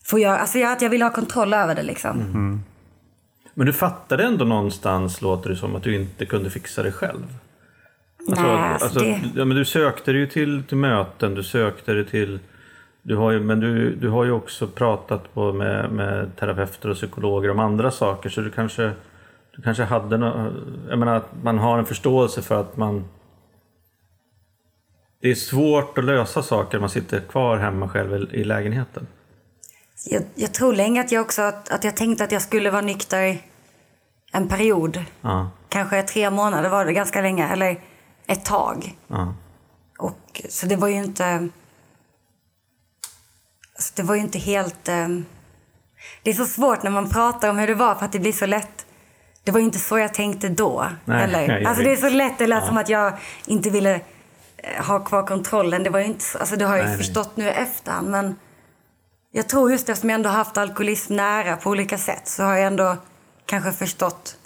få 0.05 0.19
göra... 0.19 0.39
Alltså 0.39 0.59
jag, 0.59 0.73
att 0.73 0.83
jag 0.83 0.91
ville 0.91 1.05
ha 1.05 1.13
kontroll 1.13 1.55
över 1.55 1.75
det 1.75 1.83
liksom. 1.83 2.19
Men 3.55 3.67
du 3.67 3.73
fattade 3.73 4.25
ändå 4.25 4.45
någonstans, 4.45 5.23
låter 5.23 5.51
det 5.51 5.57
som, 5.57 5.77
att 5.77 5.83
du 5.83 5.95
inte 5.95 6.27
kunde 6.27 6.51
fixa 6.51 6.83
det 6.83 6.93
själv? 6.93 7.35
Alltså, 8.29 8.47
Nej, 8.47 8.73
alltså 8.73 8.85
alltså, 8.85 9.01
det... 9.01 9.21
ja, 9.35 9.45
men 9.45 9.57
du 9.57 9.65
sökte 9.65 10.13
dig 10.13 10.21
ju 10.21 10.27
till, 10.27 10.63
till 10.63 10.77
möten, 10.77 11.35
du 11.35 11.43
sökte 11.43 11.93
dig 11.93 12.05
till... 12.05 12.39
Du 13.03 13.17
har 13.17 13.31
ju, 13.31 13.41
men 13.41 13.61
du, 13.61 13.95
du 13.95 14.09
har 14.09 14.25
ju 14.25 14.31
också 14.31 14.67
pratat 14.67 15.35
på 15.35 15.53
med, 15.53 15.93
med 15.93 16.37
terapeuter 16.37 16.91
och 16.91 16.97
psykologer 16.97 17.51
om 17.51 17.59
andra 17.59 17.91
saker 17.91 18.31
så 18.31 18.41
du 18.41 18.51
kanske, 18.51 18.93
du 19.57 19.63
kanske 19.63 19.83
hade 19.83 20.17
no, 20.17 20.53
Jag 20.89 20.99
menar 20.99 21.17
att 21.17 21.31
man 21.43 21.59
har 21.59 21.79
en 21.79 21.87
förståelse 21.87 22.43
för 22.43 22.61
att 22.61 22.77
man... 22.77 23.05
Det 25.21 25.31
är 25.31 25.35
svårt 25.35 25.99
att 25.99 26.05
lösa 26.05 26.43
saker 26.43 26.79
när 26.79 26.81
man 26.81 26.91
sitter 26.91 27.21
kvar 27.21 27.57
hemma 27.57 27.89
själv 27.89 28.15
i, 28.15 28.41
i 28.41 28.45
lägenheten. 28.45 29.07
Jag, 30.07 30.23
jag 30.35 30.55
tror 30.55 30.73
länge 30.73 31.01
att 31.01 31.13
jag 31.13 31.23
också 31.23 31.43
att, 31.43 31.71
att 31.71 31.85
jag 31.85 31.97
tänkte 31.97 32.25
att 32.25 32.33
jag 32.33 32.43
skulle 32.43 32.71
vara 32.71 32.83
nykter 32.83 33.39
en 34.33 34.49
period. 34.49 35.05
Ja, 35.21 35.51
Kanske 35.69 36.03
tre 36.03 36.31
månader 36.31 36.69
var 36.69 36.85
det 36.85 36.93
ganska 36.93 37.21
länge, 37.21 37.49
eller 37.49 37.81
ett 38.29 38.45
tag. 38.45 38.97
ja. 39.07 39.35
Och, 39.99 40.43
så 40.49 40.67
det 40.67 40.77
var 40.77 40.89
ju 40.89 40.95
inte... 40.95 41.49
Alltså 43.75 43.93
det 43.97 44.03
var 44.03 44.15
ju 44.15 44.21
inte 44.21 44.39
helt... 44.39 44.89
Eh, 44.89 45.09
det 46.23 46.31
är 46.31 46.35
så 46.35 46.45
svårt 46.45 46.83
när 46.83 46.91
man 46.91 47.11
pratar 47.11 47.51
om 47.51 47.59
hur 47.59 47.67
det 47.67 47.75
var 47.75 47.95
för 47.95 48.05
att 48.05 48.13
det 48.13 48.19
blir 48.19 48.33
så 48.33 48.47
lätt. 48.47 48.87
Det 49.45 49.51
var 49.51 49.61
ju 49.61 49.67
inte 49.67 49.79
så 49.79 49.99
jag 49.99 50.15
tänkte 50.15 50.49
då. 50.49 50.87
Nej, 51.05 51.25
eller? 51.25 51.49
nej, 51.49 51.65
alltså 51.65 51.85
det 51.85 51.93
är 51.93 51.97
så 51.97 52.09
lätt, 52.09 52.39
det 52.39 52.47
lät 52.47 52.67
som 52.67 52.79
att 52.79 52.89
jag 52.89 53.13
inte 53.47 53.71
ville 53.71 54.01
eh, 54.57 54.85
ha 54.87 55.05
kvar 55.05 55.27
kontrollen. 55.27 55.83
Det 55.83 55.91
var 55.91 56.01
ju 56.01 56.07
inte 56.07 56.25
så, 56.25 56.39
alltså 56.39 56.57
det 56.57 56.65
har 56.65 56.77
jag 56.77 56.83
ju 56.83 56.89
Nej, 56.89 56.97
nej. 56.97 57.07
förstått 57.07 57.37
nu 57.37 57.45
i 57.45 57.51
efterhand. 57.51 58.09
Men 58.09 58.37
jag 59.33 59.49
tror 59.49 59.71
just 59.71 59.89
eftersom 59.89 60.11
jag 60.11 60.15
ändå 60.15 60.31
haft 60.31 60.59
alkoholism 60.59 61.17
nära 61.17 61.57
på 61.57 61.71
olika 61.71 61.99
sätt 61.99 62.29
så 62.29 62.43
har 62.43 62.55
jag 62.55 62.67
ändå 62.67 62.97
kanske 63.47 63.73
förstått. 63.73 64.38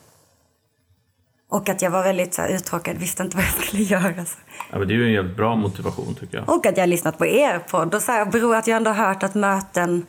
Och 1.53 1.69
att 1.69 1.83
jag 1.83 1.91
var 1.91 2.03
väldigt 2.03 2.35
så 2.35 2.43
här, 2.43 2.49
uttråkad, 2.49 2.97
visste 2.97 3.23
inte 3.23 3.37
vad 3.37 3.47
jag 3.47 3.53
skulle 3.65 3.83
göra. 3.83 4.25
Så. 4.25 4.39
ja 4.73 4.79
men 4.79 4.89
det 4.89 4.95
är 4.95 4.97
ju 4.97 5.07
en 5.07 5.13
jävligt 5.13 5.37
bra 5.37 5.57
motivation 5.57 6.15
tycker 6.15 6.37
jag. 6.39 6.49
Och 6.49 6.67
att 6.67 6.77
jag 6.77 6.83
har 6.83 6.89
lyssnat 6.89 7.19
på 7.19 7.27
er 7.27 7.59
podd 7.71 7.95
och 7.95 8.03
så 8.03 8.13
här, 8.13 8.25
beror 8.25 8.57
att 8.57 8.67
jag 8.67 8.77
ändå 8.77 8.91
har 8.91 9.07
hört 9.07 9.23
att 9.23 9.35
möten 9.35 10.07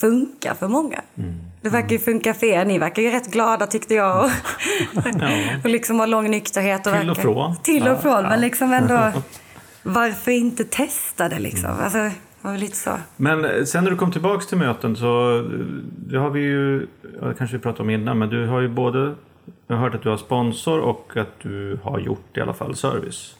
funkar 0.00 0.54
för 0.54 0.68
många. 0.68 1.00
Det 1.62 1.68
verkar 1.68 1.88
ju 1.90 1.98
funka 1.98 2.34
för 2.34 2.46
er. 2.46 2.64
Ni 2.64 2.78
verkar 2.78 3.02
ju 3.02 3.10
rätt 3.10 3.30
glada 3.30 3.66
tyckte 3.66 3.94
jag. 3.94 4.24
Och, 4.24 4.30
och 5.64 5.70
liksom 5.70 5.98
ha 5.98 6.06
lång 6.06 6.30
nykterhet. 6.30 6.86
Och 6.86 6.92
Till 6.92 7.10
och 7.10 7.16
från. 7.16 7.56
Till 7.56 7.82
och 7.82 7.88
Ja, 7.88 7.98
från. 7.98 8.24
ja. 8.24 8.28
Men 8.30 8.40
liksom 8.40 8.72
ändå, 8.72 9.12
varför 9.82 10.30
inte 10.30 10.64
testa 10.64 11.28
det 11.28 11.38
liksom? 11.38 11.70
Alltså, 11.70 11.98
det 11.98 12.12
var 12.40 12.50
väl 12.52 12.60
lite 12.60 12.76
så. 12.76 12.90
Men 13.16 13.44
eh, 13.44 13.64
sen 13.64 13.84
när 13.84 13.90
du 13.90 13.96
kom 13.96 14.12
tillbaks 14.12 14.46
till 14.46 14.58
möten 14.58 14.96
så 14.96 15.36
eh, 15.38 15.42
det 16.08 16.18
har 16.18 16.30
vi 16.30 16.40
ju, 16.40 16.86
ja, 17.20 17.32
kanske 17.38 17.56
vi 17.56 17.62
pratade 17.62 17.82
om 17.82 17.90
innan, 17.90 18.18
men 18.18 18.28
du 18.28 18.46
har 18.46 18.60
ju 18.60 18.68
både, 18.68 19.14
jag 19.66 19.76
har 19.76 19.82
hört 19.82 19.94
att 19.94 20.02
du 20.02 20.08
har 20.08 20.16
sponsor 20.16 20.80
och 20.80 21.12
att 21.16 21.40
du 21.42 21.78
har 21.82 21.98
gjort 21.98 22.36
i 22.36 22.40
alla 22.40 22.54
fall 22.54 22.76
service. 22.76 23.34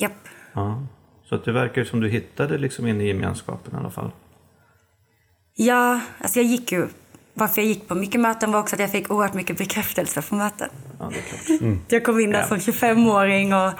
Japp. 0.00 0.12
Ja. 0.52 0.82
Så 1.24 1.34
att 1.34 1.44
det 1.44 1.52
verkar 1.52 1.84
som 1.84 2.00
du 2.00 2.08
hittade 2.08 2.58
liksom 2.58 2.86
in 2.86 3.00
i 3.00 3.06
gemenskapen 3.06 3.74
i 3.74 3.76
alla 3.76 3.90
fall. 3.90 4.10
Ja, 5.54 6.00
alltså 6.18 6.38
jag 6.38 6.46
gick 6.46 6.72
ju... 6.72 6.86
Varför 7.34 7.60
jag 7.60 7.68
gick 7.68 7.88
på 7.88 7.94
mycket 7.94 8.20
möten 8.20 8.52
var 8.52 8.60
också 8.60 8.76
att 8.76 8.80
jag 8.80 8.90
fick 8.90 9.10
oerhört 9.10 9.34
mycket 9.34 9.58
bekräftelse 9.58 10.22
från 10.22 10.38
möten. 10.38 10.68
Ja, 10.98 11.10
det 11.12 11.18
är 11.18 11.22
klart. 11.22 11.78
Jag 11.88 12.04
kom 12.04 12.20
in 12.20 12.30
där 12.30 12.38
Ja. 12.40 12.46
som 12.46 12.56
25-åring 12.58 13.54
och 13.54 13.72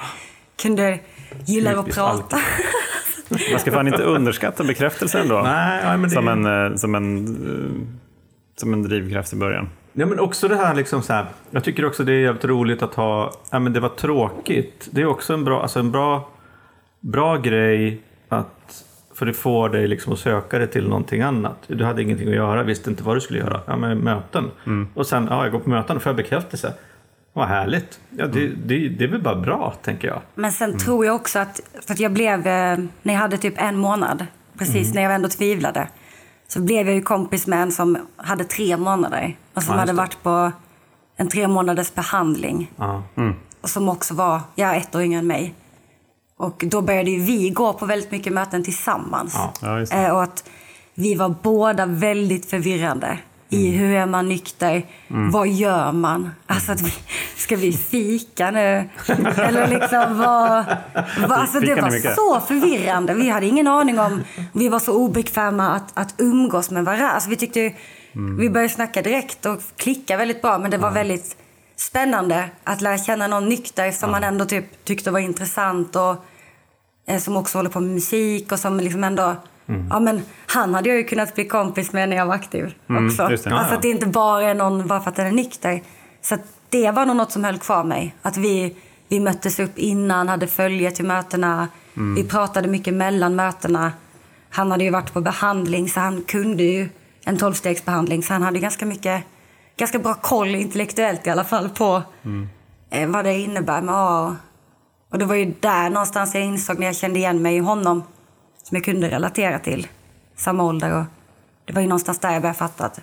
kunde 0.61 0.99
gilla 1.45 1.79
att 1.79 1.89
prata. 1.89 2.37
Man 3.51 3.59
ska 3.59 3.71
fan 3.71 3.87
inte 3.87 4.03
underskatta 4.03 4.63
bekräftelse 4.63 5.19
ändå. 5.19 5.41
Nej, 5.41 5.81
ja, 5.83 5.91
men 5.97 6.01
det, 6.01 6.09
Som 6.09 6.27
en, 6.27 6.45
eh, 6.71 6.75
som, 6.75 6.95
en, 6.95 7.27
eh, 7.27 7.87
som 8.55 8.73
en 8.73 8.83
drivkraft 8.83 9.33
i 9.33 9.35
början. 9.35 9.69
Ja, 9.93 10.05
men 10.05 10.19
också 10.19 10.47
det 10.47 10.55
här 10.55 10.75
liksom 10.75 11.01
så 11.01 11.13
här. 11.13 11.25
Jag 11.51 11.63
tycker 11.63 11.85
också 11.85 12.03
det 12.03 12.13
är 12.13 12.19
jävligt 12.19 12.45
roligt 12.45 12.81
att 12.81 12.93
ha, 12.93 13.31
ja 13.49 13.59
men 13.59 13.73
det 13.73 13.79
var 13.79 13.89
tråkigt. 13.89 14.87
Det 14.91 15.01
är 15.01 15.05
också 15.05 15.33
en 15.33 15.43
bra, 15.43 15.61
alltså 15.61 15.79
en 15.79 15.91
bra, 15.91 16.29
bra 16.99 17.37
grej 17.37 18.01
att, 18.29 18.83
för 19.15 19.25
det 19.25 19.33
får 19.33 19.69
dig 19.69 19.87
liksom 19.87 20.13
att 20.13 20.19
söka 20.19 20.57
dig 20.57 20.67
till 20.67 20.87
någonting 20.87 21.21
annat. 21.21 21.57
Du 21.67 21.85
hade 21.85 22.01
ingenting 22.01 22.27
att 22.27 22.35
göra, 22.35 22.63
visste 22.63 22.89
inte 22.89 23.03
vad 23.03 23.15
du 23.15 23.21
skulle 23.21 23.39
göra. 23.39 23.61
Ja 23.65 23.75
men 23.77 23.97
möten. 23.97 24.51
Och 24.93 25.07
sen, 25.07 25.27
ja 25.29 25.43
jag 25.43 25.51
går 25.51 25.59
på 25.59 25.69
möten 25.69 25.95
och 25.95 26.03
får 26.03 26.09
jag 26.09 26.17
bekräftelse. 26.17 26.73
Vad 27.33 27.47
härligt. 27.47 27.99
Ja, 28.09 28.27
det, 28.27 28.47
det, 28.47 28.89
det 28.89 29.03
är 29.03 29.07
väl 29.07 29.21
bara 29.21 29.35
bra, 29.35 29.73
tänker 29.81 30.07
jag. 30.07 30.21
Men 30.35 30.51
sen 30.51 30.77
tror 30.77 31.05
jag 31.05 31.15
också 31.15 31.39
att, 31.39 31.61
för 31.87 31.93
att 31.93 31.99
jag 31.99 32.11
blev, 32.11 32.47
eh, 32.47 32.77
när 33.01 33.13
jag 33.13 33.19
hade 33.19 33.37
typ 33.37 33.53
en 33.57 33.77
månad, 33.77 34.25
precis 34.57 34.93
när 34.93 35.01
jag 35.01 35.15
ändå 35.15 35.29
tvivlade, 35.29 35.87
så 36.53 36.61
blev 36.61 36.87
jag 36.87 36.95
ju 36.95 37.01
kompis 37.01 37.47
med 37.47 37.61
en 37.61 37.71
som 37.71 37.97
hade 38.17 38.43
tre 38.43 38.77
månader 38.77 39.37
och 39.53 39.63
som 39.63 39.73
Ja, 39.73 39.79
hade 39.79 39.93
varit 39.93 40.23
på 40.23 40.51
en 41.17 41.27
tre 41.27 41.47
månaders 41.47 41.93
behandling. 41.93 42.71
Ja. 42.75 43.03
Och 43.61 43.69
som 43.69 43.89
också 43.89 44.13
var, 44.13 44.41
jag 44.55 44.75
är 44.75 44.77
ett 44.77 44.95
år 44.95 45.01
yngre 45.01 45.19
än 45.19 45.27
mig. 45.27 45.53
Och 46.37 46.63
då 46.67 46.81
började 46.81 47.11
ju 47.11 47.19
vi 47.19 47.49
gå 47.49 47.73
på 47.73 47.85
väldigt 47.85 48.11
mycket 48.11 48.33
möten 48.33 48.63
tillsammans. 48.63 49.37
Ja. 49.61 49.81
Eh, 49.81 50.09
och 50.11 50.23
att 50.23 50.49
vi 50.93 51.15
var 51.15 51.35
båda 51.43 51.85
väldigt 51.85 52.49
förvirrande 52.49 53.17
i 53.53 53.67
Mm. 53.67 53.79
hur 53.79 53.95
är 53.95 54.05
man 54.05 54.29
nykter, 54.29 54.83
vad 55.07 55.47
gör 55.47 55.91
man? 55.91 56.31
Alltså, 56.47 56.71
att 56.71 56.81
vi, 56.81 56.93
ska 57.35 57.55
vi 57.55 57.73
fika 57.73 58.51
nu? 58.51 58.89
Eller 59.37 59.67
liksom 59.67 60.17
vad... 60.17 60.65
vad 61.27 61.31
alltså, 61.31 61.59
det 61.59 61.75
var 61.75 62.15
så 62.15 62.39
förvirrande. 62.47 63.13
Vi 63.13 63.29
hade 63.29 63.45
ingen 63.45 63.67
aning 63.67 63.99
om... 63.99 64.23
Vi 64.51 64.69
var 64.69 64.79
så 64.79 64.93
obekväma 64.93 65.69
att, 65.75 65.91
att 65.93 66.15
umgås 66.17 66.71
med 66.71 66.85
varandra. 66.85 67.09
Alltså, 67.09 67.29
vi, 67.29 67.35
tyckte, 67.35 67.73
Mm. 68.15 68.37
vi 68.37 68.49
började 68.49 68.73
snacka 68.73 69.01
direkt 69.01 69.45
och 69.45 69.61
klicka 69.77 70.17
väldigt 70.17 70.41
bra. 70.41 70.57
Men 70.57 70.71
det 70.71 70.77
var 70.77 70.91
väldigt 70.91 71.37
spännande 71.75 72.49
att 72.63 72.81
lära 72.81 72.97
känna 72.97 73.27
någon 73.27 73.49
nykter 73.49 73.91
som 73.91 74.11
man 74.11 74.23
ändå 74.23 74.45
typ, 74.45 74.85
tyckte 74.85 75.11
var 75.11 75.19
intressant. 75.19 75.95
Och, 75.95 76.15
eh, 77.07 77.19
som 77.19 77.37
också 77.37 77.57
håller 77.57 77.69
på 77.69 77.79
med 77.79 77.91
musik 77.91 78.51
och 78.51 78.59
som 78.59 78.79
liksom 78.79 79.03
ändå... 79.03 79.35
Mm. 79.67 79.87
Ja, 79.89 79.99
men 79.99 80.21
han 80.47 80.73
hade 80.73 80.89
jag 80.89 80.97
ju 80.97 81.03
kunnat 81.03 81.35
bli 81.35 81.45
kompis 81.47 81.93
med 81.93 82.09
när 82.09 82.17
jag 82.17 82.25
var 82.25 82.35
aktiv 82.35 82.65
också. 82.65 83.21
Mm, 83.21 83.31
just 83.31 83.43
det. 83.43 83.49
Ja, 83.49 83.55
Alltså 83.57 83.71
ja. 83.73 83.75
att 83.75 83.81
det 83.81 83.89
inte 83.89 84.05
bara 84.07 84.43
är 84.43 84.53
någon 84.55 84.87
bara 84.87 85.01
för 85.01 85.09
att 85.09 85.15
den 85.15 85.27
är 85.27 85.31
nykter. 85.31 85.81
Så 86.21 86.37
det 86.69 86.91
var 86.91 87.05
nog 87.05 87.15
något 87.15 87.31
som 87.31 87.43
höll 87.43 87.57
kvar 87.59 87.83
mig. 87.83 88.15
Att 88.21 88.37
vi, 88.37 88.75
vi 89.07 89.19
möttes 89.19 89.59
upp 89.59 89.77
innan, 89.77 90.27
hade 90.29 90.47
följe 90.47 90.91
till 90.91 91.05
mötena. 91.05 91.67
Mm. 91.97 92.15
Vi 92.15 92.23
pratade 92.23 92.67
mycket 92.67 92.93
mellan 92.93 93.35
mötena. 93.35 93.91
Han 94.49 94.71
hade 94.71 94.83
ju 94.83 94.89
varit 94.89 95.13
på 95.13 95.21
behandling 95.21 95.89
så 95.89 95.99
han 95.99 96.21
kunde 96.23 96.63
ju 96.63 96.89
en 97.25 97.37
tolvstegsbehandling. 97.37 98.23
Så 98.23 98.33
han 98.33 98.41
hade 98.41 98.59
ganska 98.59 98.85
mycket, 98.85 99.23
ganska 99.77 99.99
bra 99.99 100.13
koll 100.13 100.55
intellektuellt 100.55 101.27
i 101.27 101.29
alla 101.29 101.43
fall 101.43 101.69
på 101.69 102.01
Mm. 102.25 102.49
eh, 102.89 103.07
vad 103.09 103.25
det 103.25 103.33
innebär 103.39 103.81
med 103.81 103.95
A. 103.97 104.35
Och 105.11 105.19
det 105.19 105.25
var 105.25 105.35
ju 105.35 105.53
där 105.59 105.89
någonstans 105.89 106.35
jag 106.35 106.43
insåg 106.43 106.79
när 106.79 106.85
jag 106.85 106.95
kände 106.95 107.19
igen 107.19 107.41
mig 107.41 107.55
i 107.55 107.59
honom. 107.59 108.03
Som 108.63 108.75
jag 108.75 108.85
kunde 108.85 109.09
relatera 109.09 109.59
till. 109.59 109.87
Samma 110.35 110.63
ålder 110.63 110.99
och 110.99 111.05
det 111.65 111.73
var 111.73 111.81
ju 111.81 111.87
någonstans 111.87 112.19
där 112.19 112.33
jag 112.33 112.41
började 112.41 112.59
fatta 112.59 112.85
att 112.85 112.99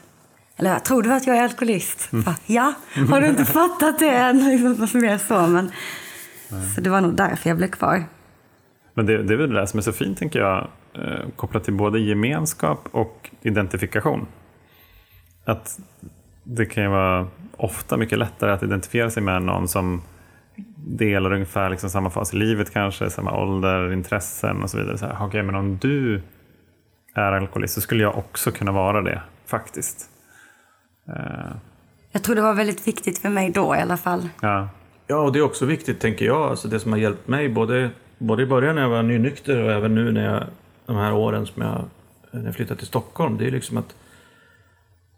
eller 0.56 0.70
jag 0.70 0.84
tror 0.84 1.02
du 1.02 1.12
att 1.12 1.26
jag 1.26 1.36
är 1.36 1.42
alkoholist? 1.42 2.08
Bara, 2.10 2.36
Ja, 2.46 2.74
har 3.10 3.20
du 3.20 3.26
inte 3.26 3.44
fattat 3.60 3.98
det 3.98 4.10
än? 4.10 4.38
Liksom, 4.78 5.00
mer 5.00 5.18
så, 5.18 5.46
men, 5.46 5.70
så 6.74 6.80
det 6.80 6.90
var 6.90 7.00
nog 7.00 7.14
därför 7.14 7.50
jag 7.50 7.56
blev 7.56 7.68
kvar. 7.68 8.04
Men 8.94 9.06
det, 9.06 9.22
det 9.22 9.34
är 9.34 9.38
väl 9.38 9.48
det 9.48 9.54
där 9.54 9.66
som 9.66 9.78
är 9.78 9.82
så 9.82 9.92
fint, 9.92 10.18
tänker 10.18 10.38
jag, 10.38 10.68
eh, 10.94 11.28
kopplat 11.36 11.64
till 11.64 11.74
både 11.74 12.00
gemenskap 12.00 12.88
och 12.90 13.30
identifikation. 13.42 14.26
Att 15.44 15.78
det 16.44 16.66
kan 16.66 16.82
ju 16.82 16.88
vara 16.88 17.28
ofta 17.56 17.96
mycket 17.96 18.18
lättare 18.18 18.52
att 18.52 18.62
identifiera 18.62 19.10
sig 19.10 19.22
med 19.22 19.42
någon 19.42 19.68
som 19.68 20.02
delar 20.76 21.32
ungefär 21.32 21.70
liksom 21.70 21.90
samma 21.90 22.10
fas 22.10 22.34
i 22.34 22.36
livet 22.36 22.72
kanske, 22.72 23.10
samma 23.10 23.36
ålder, 23.36 23.92
intressen 23.92 24.62
och 24.62 24.70
så 24.70 24.78
vidare. 24.78 24.98
Så 24.98 25.06
här, 25.06 25.16
Okej, 25.20 25.42
men 25.42 25.54
om 25.54 25.78
du 25.78 26.22
är 27.14 27.32
alkoholist 27.32 27.74
så 27.74 27.80
skulle 27.80 28.02
jag 28.02 28.18
också 28.18 28.50
kunna 28.52 28.72
vara 28.72 29.02
det, 29.02 29.22
faktiskt. 29.46 30.10
Eh, 31.08 31.50
Jag 32.12 32.22
tror 32.22 32.34
det 32.34 32.42
var 32.42 32.54
väldigt 32.54 32.88
viktigt 32.88 33.18
för 33.18 33.28
mig 33.28 33.50
då 33.50 33.76
i 33.76 33.78
alla 33.78 33.96
fall. 33.96 34.28
ja, 34.42 34.68
Ja, 35.06 35.16
och 35.16 35.32
det 35.32 35.38
är 35.38 35.42
också 35.42 35.66
viktigt 35.66 36.00
tänker 36.00 36.24
jag. 36.24 36.50
Alltså 36.50 36.68
det 36.68 36.80
som 36.80 36.92
har 36.92 36.98
hjälpt 36.98 37.28
mig 37.28 37.48
både, 37.48 37.90
både 38.18 38.42
i 38.42 38.46
början 38.46 38.74
när 38.74 38.82
jag 38.82 38.88
var 38.88 39.02
nynykter 39.02 39.62
och 39.64 39.72
även 39.72 39.94
nu 39.94 40.12
när 40.12 40.24
jag, 40.34 40.44
de 40.86 40.96
här 40.96 41.12
åren 41.12 41.46
som 41.46 41.62
jag, 41.62 41.84
när 42.30 42.44
jag 42.44 42.54
flyttade 42.54 42.78
till 42.78 42.86
Stockholm. 42.86 43.38
Det 43.38 43.46
är 43.46 43.50
liksom 43.50 43.76
att, 43.76 43.94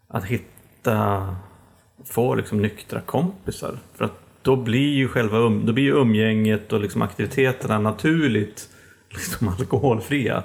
att 0.08 0.24
hitta, 0.24 1.36
få 2.04 2.34
liksom 2.34 2.62
nyktra 2.62 3.00
kompisar. 3.00 3.78
För 3.94 4.04
att 4.04 4.21
då 4.42 4.56
blir 4.56 4.94
ju 4.94 5.08
själva 5.08 5.38
um, 5.38 5.66
då 5.66 5.72
blir 5.72 5.84
ju 5.84 5.92
umgänget 5.92 6.72
och 6.72 6.80
liksom 6.80 7.02
aktiviteterna 7.02 7.78
naturligt 7.78 8.68
liksom 9.10 9.48
alkoholfria. 9.48 10.42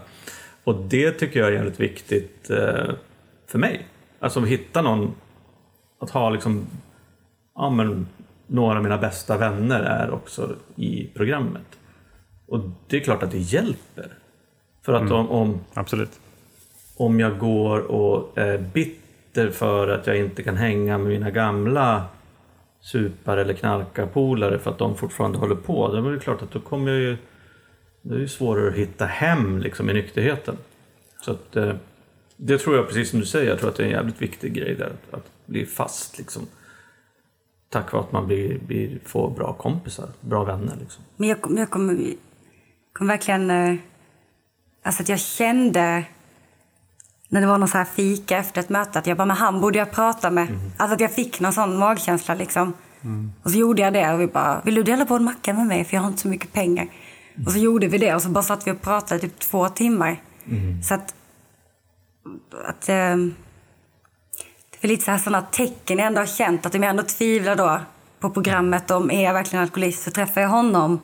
Och 0.63 0.75
det 0.75 1.11
tycker 1.11 1.39
jag 1.39 1.49
är 1.49 1.53
jävligt 1.53 1.79
viktigt 1.79 2.49
eh, 2.49 2.93
för 3.47 3.59
mig. 3.59 3.87
Alltså 4.19 4.39
att 4.39 4.47
hitta 4.47 4.81
någon, 4.81 5.15
att 5.99 6.09
ha 6.09 6.29
liksom, 6.29 6.67
ja 7.55 7.69
men 7.69 8.07
några 8.47 8.77
av 8.77 8.83
mina 8.83 8.97
bästa 8.97 9.37
vänner 9.37 9.79
är 9.79 10.11
också 10.11 10.55
i 10.75 11.07
programmet. 11.13 11.79
Och 12.47 12.59
det 12.87 12.97
är 12.97 13.01
klart 13.01 13.23
att 13.23 13.31
det 13.31 13.37
hjälper. 13.37 14.11
För 14.81 14.93
att 14.93 15.11
om, 15.11 15.29
om, 15.29 15.59
Absolut. 15.73 16.19
om 16.97 17.19
jag 17.19 17.39
går 17.39 17.79
och 17.79 18.37
är 18.37 18.57
bitter 18.57 19.49
för 19.49 19.87
att 19.87 20.07
jag 20.07 20.17
inte 20.17 20.43
kan 20.43 20.57
hänga 20.57 20.97
med 20.97 21.07
mina 21.07 21.31
gamla 21.31 22.05
supar 22.81 23.37
eller 23.37 23.53
knarkarpolare 23.53 24.59
för 24.59 24.71
att 24.71 24.77
de 24.77 24.95
fortfarande 24.95 25.37
håller 25.37 25.55
på. 25.55 25.87
Då 25.87 26.07
är 26.07 26.11
det 26.11 26.19
klart 26.19 26.41
att 26.41 26.51
då 26.51 26.59
kommer 26.59 26.91
jag 26.91 27.01
ju... 27.01 27.17
Det 28.01 28.15
är 28.15 28.19
ju 28.19 28.27
svårare 28.27 28.69
att 28.69 28.75
hitta 28.75 29.05
hem 29.05 29.59
liksom, 29.59 29.89
i 29.89 29.93
nykterheten. 29.93 30.57
Så 31.21 31.31
att, 31.31 31.55
eh, 31.55 31.75
det 32.37 32.57
tror 32.57 32.75
jag, 32.75 32.87
precis 32.87 33.09
som 33.09 33.19
du 33.19 33.25
säger, 33.25 33.49
jag 33.49 33.59
tror 33.59 33.69
att 33.69 33.75
det 33.75 33.83
är 33.83 33.87
en 33.87 33.91
jävligt 33.91 34.21
viktig 34.21 34.53
grej 34.53 34.75
där. 34.75 34.85
Att, 34.85 35.13
att 35.13 35.31
bli 35.45 35.65
fast 35.65 36.17
liksom. 36.17 36.47
Tack 37.69 37.93
vare 37.93 38.03
att 38.03 38.11
man 38.11 38.27
blir, 38.27 38.59
blir, 38.59 38.99
får 39.05 39.29
bra 39.29 39.53
kompisar, 39.53 40.09
bra 40.21 40.43
vänner. 40.43 40.77
Liksom. 40.79 41.03
Men 41.15 41.29
jag, 41.29 41.37
jag 41.57 41.69
kommer 41.69 42.13
kom 42.93 43.07
verkligen... 43.07 43.51
Eh, 43.51 43.75
alltså 44.81 45.03
att 45.03 45.09
jag 45.09 45.19
kände 45.19 46.05
när 47.29 47.41
det 47.41 47.47
var 47.47 47.57
någon 47.57 47.67
så 47.67 47.77
här 47.77 47.85
fika 47.85 48.37
efter 48.37 48.61
ett 48.61 48.69
möte 48.69 48.99
att 48.99 49.07
jag 49.07 49.17
bara, 49.17 49.25
men 49.25 49.37
han 49.37 49.61
borde 49.61 49.79
jag 49.79 49.91
prata 49.91 50.29
med. 50.31 50.47
Alltså 50.77 50.93
att 50.95 51.01
jag 51.01 51.13
fick 51.13 51.39
någon 51.39 51.53
sån 51.53 51.77
magkänsla 51.77 52.35
liksom. 52.35 52.73
Och 53.43 53.51
så 53.51 53.57
gjorde 53.57 53.81
jag 53.81 53.93
det 53.93 54.13
och 54.13 54.21
vi 54.21 54.27
bara, 54.27 54.61
vill 54.63 54.75
du 54.75 54.83
dela 54.83 55.05
på 55.05 55.15
en 55.15 55.23
macka 55.23 55.53
med 55.53 55.67
mig 55.67 55.83
för 55.85 55.93
jag 55.95 56.01
har 56.01 56.07
inte 56.07 56.21
så 56.21 56.27
mycket 56.27 56.53
pengar. 56.53 56.87
Och 57.45 57.51
så 57.51 57.57
gjorde 57.57 57.87
vi 57.87 57.97
det 57.97 58.15
och 58.15 58.21
så 58.21 58.29
bara 58.29 58.43
satt 58.43 58.67
vi 58.67 58.71
och 58.71 58.81
pratade 58.81 59.17
i 59.17 59.29
typ 59.29 59.39
två 59.39 59.69
timmar. 59.69 60.21
Så 60.83 60.93
att, 60.93 61.15
att 62.65 62.89
eh, 62.89 63.15
det 64.71 64.81
är 64.81 64.87
lite 64.87 65.03
så 65.03 65.11
här 65.11 65.17
sådana 65.17 65.41
tecken 65.41 65.97
jag 65.97 66.07
ändå 66.07 66.21
har 66.21 66.25
känt 66.25 66.65
att 66.65 66.75
om 66.75 66.83
jag 66.83 66.89
ändå 66.89 67.03
tvivlar 67.03 67.55
då 67.55 67.79
på 68.19 68.29
programmet 68.29 68.91
om 68.91 69.11
är 69.11 69.23
jag 69.23 69.33
verkligen 69.33 69.63
alkoholist 69.63 70.03
så 70.03 70.11
träffar 70.11 70.41
jag 70.41 70.49
honom. 70.49 70.99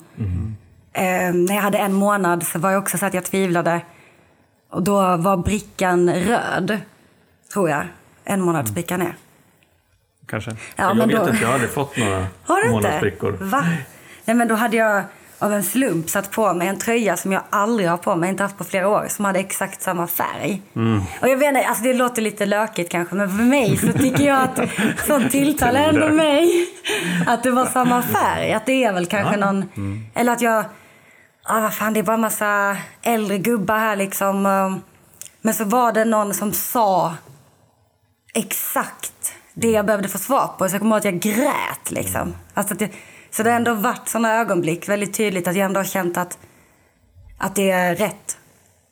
Eh, 0.93 1.33
när 1.33 1.55
jag 1.55 1.61
hade 1.61 1.77
en 1.77 1.93
månad 1.93 2.43
så 2.43 2.59
var 2.59 2.71
jag 2.71 2.81
också 2.81 2.97
så 2.97 3.05
att 3.05 3.13
jag 3.13 3.23
tvivlade. 3.23 3.81
Och 4.73 4.83
då 4.83 5.17
var 5.17 5.37
brickan 5.37 6.13
röd, 6.13 6.79
tror 7.53 7.69
jag. 7.69 7.83
En 8.23 8.41
månads 8.41 8.71
brickan 8.71 9.01
är. 9.01 9.15
Kanske. 10.27 10.51
Ja, 10.51 10.55
jag 10.75 10.97
men 10.97 11.09
vet 11.09 11.17
då... 11.17 11.29
inte, 11.29 11.43
jag 11.43 11.53
aldrig 11.53 11.71
fått 11.71 11.97
några 11.97 12.27
Har 12.43 12.55
du 12.55 12.61
inte? 12.61 12.71
månadsbrickor. 12.71 13.37
Va? 13.41 13.65
Nej, 14.25 14.35
men 14.35 14.47
då 14.47 14.55
hade 14.55 14.77
jag 14.77 15.03
av 15.39 15.53
en 15.53 15.63
slump 15.63 16.09
satt 16.09 16.31
på 16.31 16.53
mig 16.53 16.67
en 16.67 16.77
tröja 16.77 17.17
som 17.17 17.31
jag 17.31 17.41
aldrig 17.49 17.89
har 17.89 17.97
på 17.97 18.15
mig, 18.15 18.29
inte 18.29 18.43
haft 18.43 18.57
på 18.57 18.63
flera 18.63 18.87
år, 18.87 19.05
som 19.09 19.25
hade 19.25 19.39
exakt 19.39 19.81
samma 19.81 20.07
färg. 20.07 20.61
Och 21.21 21.27
jag 21.29 21.37
vet 21.37 21.47
inte, 21.47 21.65
alltså 21.67 21.83
det 21.83 21.93
låter 21.93 22.21
lite 22.21 22.45
lökigt 22.45 22.91
kanske, 22.91 23.15
men 23.15 23.37
för 23.37 23.43
mig 23.43 23.77
så 23.77 23.91
tycker 23.91 24.23
jag 24.23 24.41
att 24.41 24.59
sånt 25.07 25.31
tilltalar 25.31 25.79
ändå 25.79 26.09
mig. 26.09 26.67
Att 27.27 27.43
det 27.43 27.51
var 27.51 27.65
samma 27.65 28.01
färg. 28.01 28.53
Att 28.53 28.65
det 28.65 28.83
är 28.83 28.93
väl 28.93 29.05
kanske 29.05 29.37
någon... 29.37 29.65
Eller 30.13 30.33
att 30.33 30.41
jag... 30.41 30.65
Ja, 31.47 31.59
vad 31.59 31.73
fan, 31.73 31.93
det 31.93 31.99
är 31.99 32.03
bara 32.03 32.17
massa 32.17 32.77
äldre 33.01 33.37
gubbar 33.37 33.79
här 33.79 33.95
liksom. 33.95 34.45
um, 34.45 34.81
Men 35.41 35.53
så 35.53 35.63
var 35.63 35.91
det 35.91 36.05
någon 36.05 36.33
som 36.33 36.53
sa 36.53 37.15
exakt 38.33 39.33
det 39.53 39.71
jag 39.71 39.85
behövde 39.85 40.09
få 40.09 40.17
svar 40.17 40.47
på. 40.57 40.69
Så 40.69 40.73
jag 40.73 40.81
kommer 40.81 40.95
ihåg 40.95 40.99
att 40.99 41.13
jag 41.13 41.19
grät 41.19 41.91
liksom. 41.91 42.35
Alltså 42.53 42.73
att 42.73 42.79
det, 42.79 42.91
så 43.31 43.43
det 43.43 43.49
har 43.49 43.57
ändå 43.57 43.73
varit 43.73 44.07
sådana 44.07 44.33
ögonblick, 44.33 44.89
väldigt 44.89 45.13
tydligt 45.13 45.47
att 45.47 45.55
jag 45.55 45.65
ändå 45.65 45.79
har 45.79 45.85
känt 45.85 46.17
att, 46.17 46.37
att 47.37 47.55
det 47.55 47.71
är 47.71 47.95
rätt. 47.95 48.37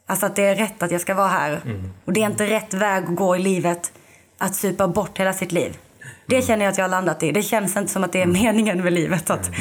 Alltså 0.08 0.26
att 0.26 0.36
det 0.36 0.46
är 0.46 0.56
rätt 0.56 0.84
att 0.84 0.92
jag 0.92 1.02
ska 1.02 1.14
vara 1.14 1.28
här. 1.28 1.62
Och 2.06 2.14
det 2.14 2.22
är 2.22 2.26
inte 2.26 2.46
rätt 2.46 2.74
väg 2.74 3.04
att 3.04 3.16
gå 3.16 3.36
i 3.36 3.40
livet 3.40 3.92
att 4.38 4.56
supa 4.56 4.88
bort 4.88 5.20
hela 5.20 5.34
sitt 5.34 5.52
liv. 5.52 5.78
Det 6.26 6.42
känner 6.42 6.66
jag 6.66 6.72
att 6.72 6.78
jag 6.78 6.86
har 6.86 6.90
landat 6.90 7.24
i. 7.24 7.32
Det 7.32 7.44
känns 7.44 7.78
inte 7.78 7.92
som 7.92 8.04
att 8.04 8.12
det 8.12 8.22
är 8.22 8.26
meningen 8.26 8.84
med 8.84 8.94
livet. 8.94 9.30
Att, 9.30 9.52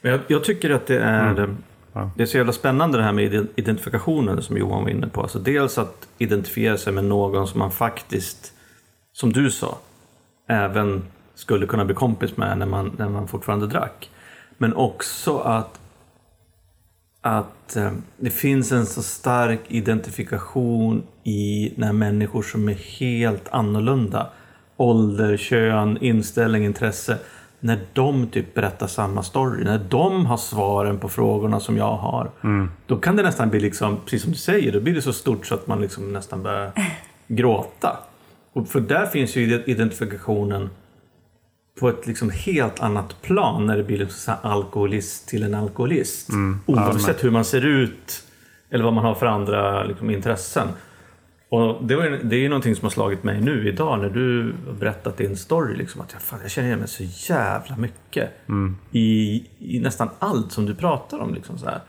Men 0.00 0.12
jag, 0.12 0.20
jag 0.26 0.44
tycker 0.44 0.70
att 0.70 0.86
det 0.86 0.98
är, 0.98 1.32
Mm. 1.38 1.56
Ja. 1.92 2.10
det 2.16 2.22
är 2.22 2.26
så 2.26 2.36
jävla 2.36 2.52
spännande 2.52 2.98
det 2.98 3.04
här 3.04 3.12
med 3.12 3.24
ide- 3.24 3.46
identifikationen 3.56 4.42
som 4.42 4.56
Johan 4.56 4.82
var 4.82 4.90
inne 4.90 5.06
på. 5.08 5.22
Alltså 5.22 5.38
dels 5.38 5.78
att 5.78 6.08
identifiera 6.18 6.76
sig 6.78 6.92
med 6.92 7.04
någon 7.04 7.48
som 7.48 7.58
man 7.58 7.70
faktiskt, 7.70 8.52
som 9.12 9.32
du 9.32 9.50
sa, 9.50 9.78
även 10.48 11.04
skulle 11.34 11.66
kunna 11.66 11.84
bli 11.84 11.94
kompis 11.94 12.36
med 12.36 12.58
när 12.58 12.66
man, 12.66 12.92
när 12.98 13.08
man 13.08 13.28
fortfarande 13.28 13.66
drack. 13.66 14.10
Men 14.58 14.74
också 14.74 15.38
att, 15.38 15.80
att 17.20 17.76
eh, 17.76 17.92
det 18.16 18.30
finns 18.30 18.72
en 18.72 18.86
så 18.86 19.02
stark 19.02 19.60
identifikation 19.68 21.02
i 21.24 21.72
när 21.76 21.92
människor 21.92 22.42
som 22.42 22.68
är 22.68 22.74
helt 22.74 23.48
annorlunda, 23.48 24.26
ålder, 24.76 25.36
kön, 25.36 25.98
inställning, 26.00 26.64
intresse, 26.64 27.18
när 27.60 27.80
de 27.92 28.26
typ 28.26 28.54
berättar 28.54 28.86
samma 28.86 29.22
story, 29.22 29.64
när 29.64 29.78
de 29.88 30.26
har 30.26 30.36
svaren 30.36 30.98
på 30.98 31.08
frågorna 31.08 31.60
som 31.60 31.76
jag 31.76 31.96
har, 31.96 32.30
då 32.86 32.96
kan 32.96 33.16
det 33.16 33.22
nästan 33.22 33.50
bli 33.50 33.60
liksom, 33.60 33.96
precis 34.04 34.22
som 34.22 34.32
du 34.32 34.38
säger, 34.38 34.72
då 34.72 34.80
blir 34.80 34.94
det 34.94 35.02
så 35.02 35.12
stort 35.12 35.46
så 35.46 35.54
att 35.54 35.66
man 35.66 35.80
liksom 35.80 36.12
nästan 36.12 36.42
börjar 36.42 36.72
gråta. 37.26 37.96
Och 38.52 38.68
för 38.68 38.80
där 38.80 39.06
finns 39.06 39.36
ju 39.36 39.62
identifikationen 39.66 40.70
på 41.80 41.88
ett 41.88 42.06
liksom 42.06 42.30
helt 42.30 42.80
annat 42.80 43.22
plan 43.22 43.66
när 43.66 43.76
det 43.76 43.82
blir 43.82 43.98
liksom 43.98 44.34
alkoholist 44.42 45.28
till 45.28 45.42
en 45.42 45.54
alkoholist. 45.54 46.28
Oavsett 46.66 47.24
hur 47.24 47.30
man 47.30 47.44
ser 47.44 47.66
ut 47.66 48.22
eller 48.70 48.84
vad 48.84 48.92
man 48.92 49.04
har 49.04 49.14
för 49.14 49.26
andra 49.26 49.84
liksom, 49.84 50.10
intressen. 50.10 50.68
Och 51.48 51.84
det, 51.84 51.96
var, 51.96 52.04
det 52.04 52.36
är 52.36 52.40
ju 52.40 52.48
någonting 52.48 52.76
som 52.76 52.84
har 52.84 52.90
slagit 52.90 53.22
mig 53.24 53.40
nu 53.40 53.68
idag 53.68 53.98
när 53.98 54.10
du 54.10 54.54
har 54.66 54.72
berättat 54.72 55.16
din 55.16 55.36
story. 55.36 55.76
Liksom, 55.76 56.00
att 56.00 56.12
jag, 56.12 56.22
fan, 56.22 56.38
jag 56.42 56.50
känner 56.50 56.68
igen 56.68 56.78
mig 56.78 56.88
så 56.88 57.32
jävla 57.32 57.76
mycket 57.76 58.30
i, 58.92 59.44
i 59.58 59.80
nästan 59.80 60.10
allt 60.18 60.52
som 60.52 60.66
du 60.66 60.74
pratar 60.74 61.18
om. 61.18 61.34
Liksom, 61.34 61.58
så 61.58 61.66
här. 61.66 61.80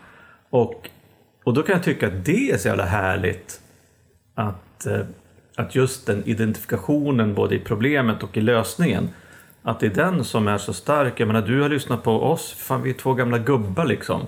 Och, 0.50 0.90
och 1.44 1.54
då 1.54 1.64
kan 1.64 1.76
jag 1.76 1.84
tycka 1.84 2.08
att 2.08 2.26
det 2.26 2.52
är 2.52 2.58
så 2.58 2.68
jävla 2.68 2.86
härligt 2.86 3.62
att, 4.36 4.86
eh, 4.86 5.02
att 5.56 5.76
just 5.76 6.06
den 6.06 6.24
identifikationen 6.26 7.34
både 7.34 7.56
i 7.56 7.60
problemet 7.60 8.24
och 8.24 8.38
i 8.38 8.42
lösningen 8.42 9.10
att 9.64 9.80
det 9.80 9.86
är 9.86 9.94
den 9.94 10.24
som 10.24 10.48
är 10.48 10.58
så 10.58 10.74
stark. 10.74 11.20
Jag 11.20 11.28
menar, 11.28 11.42
du 11.42 11.62
har 11.62 11.70
lyssnat 11.70 12.04
på 12.04 12.12
oss, 12.12 12.54
fan 12.54 12.84
vi 12.84 12.90
är 12.90 12.94
två 12.94 13.14
gamla 13.14 13.38
gubbar 13.38 13.86
liksom. 13.86 14.22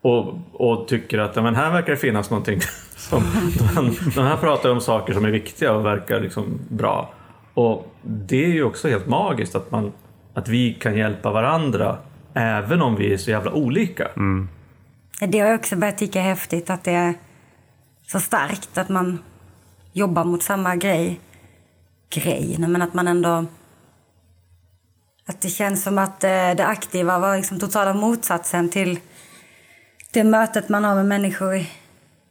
Och, 0.00 0.34
och 0.52 0.88
tycker 0.88 1.18
att 1.18 1.36
men 1.36 1.54
här 1.54 1.70
verkar 1.70 1.92
det 1.92 1.98
finnas 1.98 2.30
någonting 2.30 2.60
som... 2.96 3.22
De, 3.74 3.96
de 4.14 4.20
här 4.20 4.36
pratar 4.36 4.70
om 4.70 4.80
saker 4.80 5.14
som 5.14 5.24
är 5.24 5.30
viktiga 5.30 5.72
och 5.72 5.86
verkar 5.86 6.20
liksom 6.20 6.58
bra. 6.68 7.12
Och 7.54 7.94
det 8.02 8.44
är 8.44 8.48
ju 8.48 8.64
också 8.64 8.88
helt 8.88 9.06
magiskt 9.06 9.54
att, 9.54 9.70
man, 9.70 9.92
att 10.34 10.48
vi 10.48 10.74
kan 10.74 10.96
hjälpa 10.96 11.30
varandra 11.30 11.96
även 12.34 12.82
om 12.82 12.96
vi 12.96 13.12
är 13.12 13.16
så 13.16 13.30
jävla 13.30 13.52
olika. 13.52 14.08
Det 15.20 15.38
har 15.38 15.46
jag 15.46 15.58
också 15.58 15.76
börjat 15.76 15.98
tycka 15.98 16.20
är 16.20 16.24
häftigt 16.24 16.70
att 16.70 16.84
det 16.84 16.92
är 16.92 17.14
så 18.06 18.20
starkt 18.20 18.78
att 18.78 18.88
man 18.88 19.18
jobbar 19.92 20.24
mot 20.24 20.42
samma 20.42 20.76
grej. 20.76 21.20
Grej, 22.10 22.56
men 22.58 22.82
att 22.82 22.94
man 22.94 23.08
ändå... 23.08 23.46
Att 25.28 25.40
det 25.40 25.48
känns 25.48 25.82
som 25.82 25.98
att 25.98 26.24
eh, 26.24 26.30
det 26.30 26.66
aktiva 26.66 27.18
var 27.18 27.36
liksom 27.36 27.60
totala 27.60 27.94
motsatsen 27.94 28.70
till 28.70 28.98
det 30.16 30.24
mötet 30.24 30.68
man 30.68 30.84
har 30.84 30.94
med 30.94 31.06
människor 31.06 31.54
i, 31.54 31.68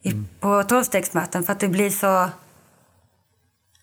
i, 0.01 0.13
på 0.39 0.63
tolvstegsmöten. 0.63 1.43
För 1.43 1.53
att 1.53 1.59
det 1.59 1.67
blir 1.67 1.89
så... 1.89 2.29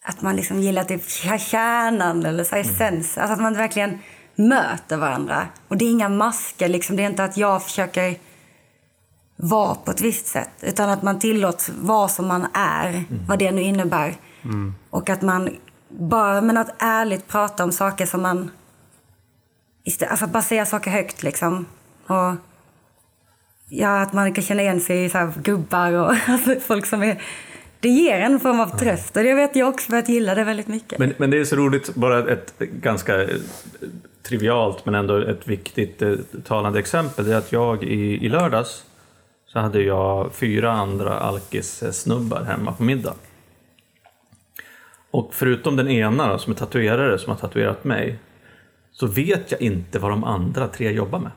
Att 0.04 0.22
man 0.22 0.36
liksom 0.36 0.60
gillar 0.60 0.92
är 0.92 1.38
kärnan 1.38 2.26
eller 2.26 2.44
så 2.44 2.54
här 2.54 2.62
essens. 2.62 3.18
Alltså 3.18 3.34
att 3.34 3.40
man 3.40 3.54
verkligen 3.54 3.98
möter 4.34 4.96
varandra. 4.96 5.46
Och 5.68 5.76
det 5.76 5.84
är 5.84 5.90
inga 5.90 6.08
masker 6.08 6.68
liksom. 6.68 6.96
Det 6.96 7.02
är 7.02 7.10
inte 7.10 7.24
att 7.24 7.36
jag 7.36 7.62
försöker 7.62 8.16
vara 9.36 9.74
på 9.74 9.90
ett 9.90 10.00
visst 10.00 10.26
sätt. 10.26 10.50
Utan 10.60 10.90
att 10.90 11.02
man 11.02 11.18
tillåts 11.18 11.68
vara 11.68 12.08
som 12.08 12.26
man 12.26 12.46
är, 12.54 13.04
vad 13.28 13.38
det 13.38 13.52
nu 13.52 13.62
innebär. 13.62 14.16
Och 14.90 15.10
att 15.10 15.22
man 15.22 15.56
bara, 15.88 16.40
men 16.40 16.56
att 16.56 16.74
ärligt 16.78 17.28
prata 17.28 17.64
om 17.64 17.72
saker 17.72 18.06
som 18.06 18.22
man... 18.22 18.50
Alltså 20.08 20.24
att 20.24 20.32
bara 20.32 20.42
säga 20.42 20.66
saker 20.66 20.90
högt 20.90 21.22
liksom. 21.22 21.66
Och 22.06 22.34
ja, 23.72 24.02
att 24.02 24.12
man 24.12 24.34
kan 24.34 24.44
känna 24.44 24.62
igen 24.62 24.80
sig 24.80 25.04
i 25.04 25.08
så 25.08 25.18
här 25.18 25.32
gubbar 25.42 25.92
och 25.92 26.14
alltså 26.28 26.54
folk 26.60 26.86
som 26.86 27.02
är... 27.02 27.22
Det 27.80 27.88
ger 27.88 28.20
en 28.20 28.40
form 28.40 28.60
av 28.60 28.78
tröst 28.78 29.16
och 29.16 29.22
det 29.22 29.34
vet 29.34 29.56
jag 29.56 29.68
också 29.68 29.90
börjat 29.90 30.08
gilla 30.08 30.34
det 30.34 30.44
väldigt 30.44 30.68
mycket. 30.68 30.98
Men, 30.98 31.14
men 31.16 31.30
det 31.30 31.38
är 31.38 31.44
så 31.44 31.56
roligt, 31.56 31.94
bara 31.94 32.32
ett 32.32 32.58
ganska 32.58 33.22
eh, 33.22 33.28
trivialt 34.22 34.86
men 34.86 34.94
ändå 34.94 35.16
ett 35.16 35.48
viktigt 35.48 36.02
eh, 36.02 36.14
talande 36.44 36.78
exempel. 36.78 37.24
Det 37.24 37.32
är 37.34 37.38
att 37.38 37.52
jag 37.52 37.84
i, 37.84 38.26
i 38.26 38.28
lördags 38.28 38.84
så 39.46 39.58
hade 39.58 39.82
jag 39.82 40.32
fyra 40.34 40.72
andra 40.72 41.18
alkis-snubbar 41.18 42.44
hemma 42.44 42.72
på 42.72 42.82
middag. 42.82 43.14
Och 45.10 45.34
förutom 45.34 45.76
den 45.76 45.88
ena 45.88 46.32
då, 46.32 46.38
som 46.38 46.52
är 46.52 46.56
tatuerare 46.56 47.18
som 47.18 47.30
har 47.30 47.38
tatuerat 47.38 47.84
mig 47.84 48.18
så 48.92 49.06
vet 49.06 49.50
jag 49.52 49.60
inte 49.60 49.98
vad 49.98 50.10
de 50.10 50.24
andra 50.24 50.68
tre 50.68 50.92
jobbar 50.92 51.18
med. 51.18 51.30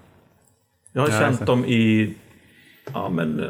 Jag 0.91 1.01
har 1.01 1.09
Ja, 1.09 1.19
känt 1.19 1.27
alltså. 1.27 1.45
dem 1.45 1.65
i 1.65 2.13
ja, 2.93 3.09
men, 3.09 3.39
eh, 3.39 3.47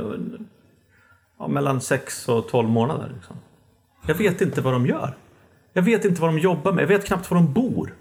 ja, 1.39 1.47
mellan 1.47 1.81
6 1.81 2.29
och 2.29 2.47
12 2.47 2.69
månader. 2.69 3.11
Liksom. 3.15 3.35
Jag 4.07 4.15
vet 4.15 4.41
inte 4.41 4.61
vad 4.61 4.73
de 4.73 4.85
gör. 4.85 5.15
Jag 5.73 5.81
vet 5.81 6.05
inte 6.05 6.21
vad 6.21 6.29
de 6.29 6.39
jobbar 6.39 6.71
med. 6.71 6.81
Jag 6.81 6.87
vet 6.87 7.05
knappt 7.05 7.31
var 7.31 7.37
de 7.37 7.53
bor. 7.53 7.93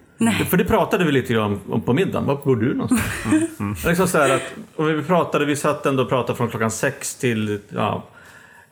För 0.51 0.57
det 0.57 0.64
pratade 0.64 1.05
vi 1.05 1.12
lite 1.12 1.32
grann 1.32 1.53
om, 1.53 1.61
om 1.72 1.80
på 1.80 1.93
middagen. 1.93 2.26
Var 2.26 2.37
bor 2.45 2.57
du 2.57 2.74
någonstans? 2.74 3.03
Mm. 3.61 3.76
Liksom 3.87 4.09
så 4.09 4.18
här 4.18 4.35
att, 4.35 4.43
och 4.76 4.89
vi, 4.89 5.03
pratade, 5.03 5.45
vi 5.45 5.57
satt 5.57 5.87
ändå 5.87 6.03
och 6.03 6.09
pratade 6.09 6.37
från 6.37 6.49
klockan 6.49 6.70
sex 6.70 7.16
till 7.16 7.61
ja, 7.68 8.05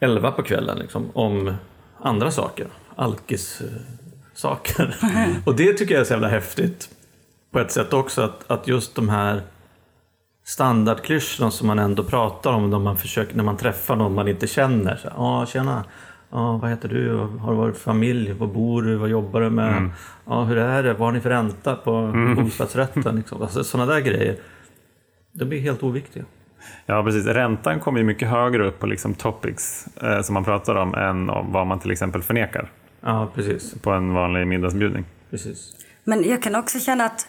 elva 0.01 0.31
på 0.31 0.43
kvällen 0.43 0.79
liksom, 0.79 1.11
om 1.13 1.55
andra 2.01 2.31
saker. 2.31 2.67
Alkis-saker. 2.97 4.97
Och 5.47 5.57
det 5.57 5.73
tycker 5.73 5.95
jag 5.95 6.01
är 6.01 6.05
så 6.05 6.13
jävla 6.13 6.29
häftigt 6.29 6.89
på 7.51 7.59
ett 7.59 7.73
sätt 7.73 7.93
också. 7.93 8.23
Att, 8.23 8.51
att 8.51 8.69
just 8.69 8.95
de 8.95 9.09
här 9.09 9.43
standardklyschorna 10.45 11.51
som 11.51 11.67
man 11.67 11.79
ändå 11.79 12.05
pratar 12.05 12.53
om 12.53 12.71
när 12.71 12.79
man, 12.79 12.97
försöker, 12.97 13.37
när 13.37 13.45
man 13.45 13.57
träffar 13.57 13.97
någon 13.97 14.15
man 14.15 14.29
inte 14.29 14.47
känner. 14.47 15.01
Ja, 15.05 15.11
ah, 15.17 15.47
tjena. 15.47 15.85
Ja, 16.31 16.57
vad 16.57 16.71
heter 16.71 16.89
du? 16.89 17.17
Har 17.17 17.51
du 17.51 17.57
varit 17.57 17.79
familj? 17.79 18.33
Var 18.33 18.47
bor 18.47 18.83
du? 18.83 18.97
Vad 18.97 19.09
jobbar 19.09 19.41
du 19.41 19.51
med? 19.51 19.77
Mm. 19.77 19.91
Ja, 20.27 20.45
hur 20.45 20.57
är 20.57 20.83
det? 20.83 20.93
Vad 20.93 21.01
har 21.01 21.13
ni 21.13 21.21
för 21.21 21.31
ränta 21.31 21.77
på 21.77 21.95
mm. 21.95 22.45
bostadsrätten? 22.45 23.17
Liksom. 23.17 23.43
Alltså, 23.43 23.65
sådana 23.65 23.93
där 23.93 24.01
grejer. 24.01 24.37
De 25.33 25.45
blir 25.45 25.61
helt 25.61 25.83
oviktiga. 25.83 26.25
Ja, 26.87 27.05
precis. 27.05 27.27
Räntan 27.27 27.81
kommer 27.81 27.99
ju 27.99 28.05
mycket 28.05 28.29
högre 28.29 28.67
upp 28.67 28.79
på 28.79 28.87
liksom 28.87 29.15
topics 29.15 29.87
eh, 30.03 30.23
som 30.23 30.35
man 30.35 30.45
pratar 30.45 30.75
om 30.75 30.95
än 30.95 31.31
om 31.31 31.53
vad 31.53 31.67
man 31.67 31.81
till 31.81 31.91
exempel 31.91 32.23
förnekar. 32.23 32.71
Ja, 33.01 33.31
precis. 33.35 33.75
På 33.83 33.91
en 33.91 34.15
vanlig 34.15 34.47
middagsbjudning. 34.47 35.05
Precis. 35.31 35.73
Men 36.05 36.29
jag 36.29 36.43
kan 36.43 36.55
också 36.55 36.81
känna 36.81 37.05
att 37.05 37.27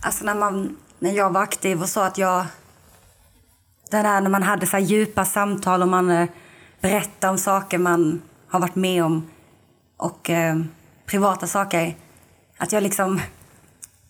alltså 0.00 0.24
när, 0.24 0.34
man, 0.34 0.76
när 0.98 1.12
jag 1.12 1.30
var 1.30 1.42
aktiv 1.42 1.82
och 1.82 1.88
så 1.88 2.00
att 2.00 2.18
jag... 2.18 2.46
Det 3.90 4.02
där 4.02 4.20
när 4.20 4.30
man 4.30 4.42
hade 4.42 4.66
så 4.66 4.78
djupa 4.78 5.24
samtal 5.24 5.82
och 5.82 5.88
man 5.88 6.10
eh, 6.10 6.28
berättade 6.80 7.30
om 7.30 7.38
saker 7.38 7.78
man 7.78 8.22
har 8.48 8.60
varit 8.60 8.74
med 8.74 9.04
om 9.04 9.30
och 9.96 10.30
eh, 10.30 10.56
privata 11.06 11.46
saker. 11.46 11.94
Att 12.58 12.72
jag 12.72 12.82
liksom 12.82 13.20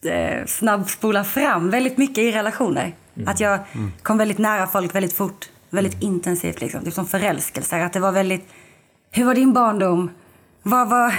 eh, 0.05 0.47
snabbspolar 0.47 1.25
fram 1.25 1.71
väldigt 1.71 1.99
mycket 1.99 2.19
i 2.19 2.33
relationer. 2.33 2.95
Mm. 3.17 3.29
Att 3.29 3.41
jag 3.41 3.61
mm. 3.73 3.93
kom 4.03 4.19
väldigt 4.19 4.39
nära 4.39 4.67
folk 4.67 4.95
väldigt 4.95 5.13
fort, 5.13 5.51
väldigt 5.71 5.95
mm. 5.95 6.15
intensivt. 6.15 6.61
Liksom. 6.61 6.85
Typ 6.85 6.95
som 6.95 7.07
förälskelser. 7.07 7.81
Att 7.81 7.93
det 7.93 8.01
var 8.01 8.13
väldigt... 8.13 8.49
Hur 9.11 9.25
var 9.25 9.35
din 9.35 9.53
barndom? 9.53 10.11
Vad 10.63 10.89
var... 10.89 11.15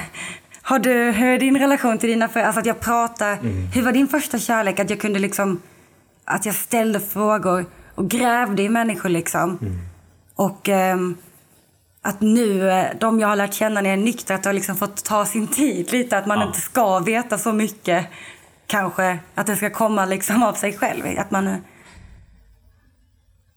Har 0.67 0.79
du, 0.79 0.93
hur 0.93 1.27
är 1.27 1.39
din 1.39 1.59
relation 1.59 1.97
till 1.97 2.09
dina 2.09 2.27
föräldrar? 2.27 2.47
Alltså 2.47 2.59
att 2.59 2.65
jag 2.65 2.79
pratar. 2.79 3.33
Mm. 3.33 3.67
Hur 3.67 3.81
var 3.81 3.91
din 3.91 4.07
första 4.07 4.39
kärlek? 4.39 4.79
Att 4.79 4.89
jag 4.89 4.99
kunde 4.99 5.19
liksom... 5.19 5.61
Att 6.25 6.45
jag 6.45 6.55
ställde 6.55 6.99
frågor 6.99 7.65
och 7.95 8.09
grävde 8.09 8.63
i 8.63 8.69
människor 8.69 9.09
liksom. 9.09 9.57
Mm. 9.61 9.79
Och... 10.35 10.69
Eh, 10.69 10.97
att 12.01 12.21
nu, 12.21 12.69
eh, 12.69 12.85
de 12.99 13.19
jag 13.19 13.27
har 13.27 13.35
lärt 13.35 13.53
känna 13.53 13.81
när 13.81 13.89
jag 13.89 13.99
är 13.99 14.03
nykter, 14.03 14.35
att 14.35 14.43
det 14.43 14.49
har 14.49 14.53
liksom 14.53 14.75
fått 14.75 15.05
ta 15.05 15.25
sin 15.25 15.47
tid 15.47 15.91
lite. 15.91 16.17
Att 16.17 16.25
man 16.25 16.39
ja. 16.39 16.47
inte 16.47 16.59
ska 16.59 16.99
veta 16.99 17.37
så 17.37 17.53
mycket, 17.53 18.07
kanske. 18.67 19.19
Att 19.35 19.47
det 19.47 19.55
ska 19.55 19.69
komma 19.69 20.05
liksom 20.05 20.43
av 20.43 20.53
sig 20.53 20.73
själv. 20.73 21.03
Att 21.17 21.31
man... 21.31 21.43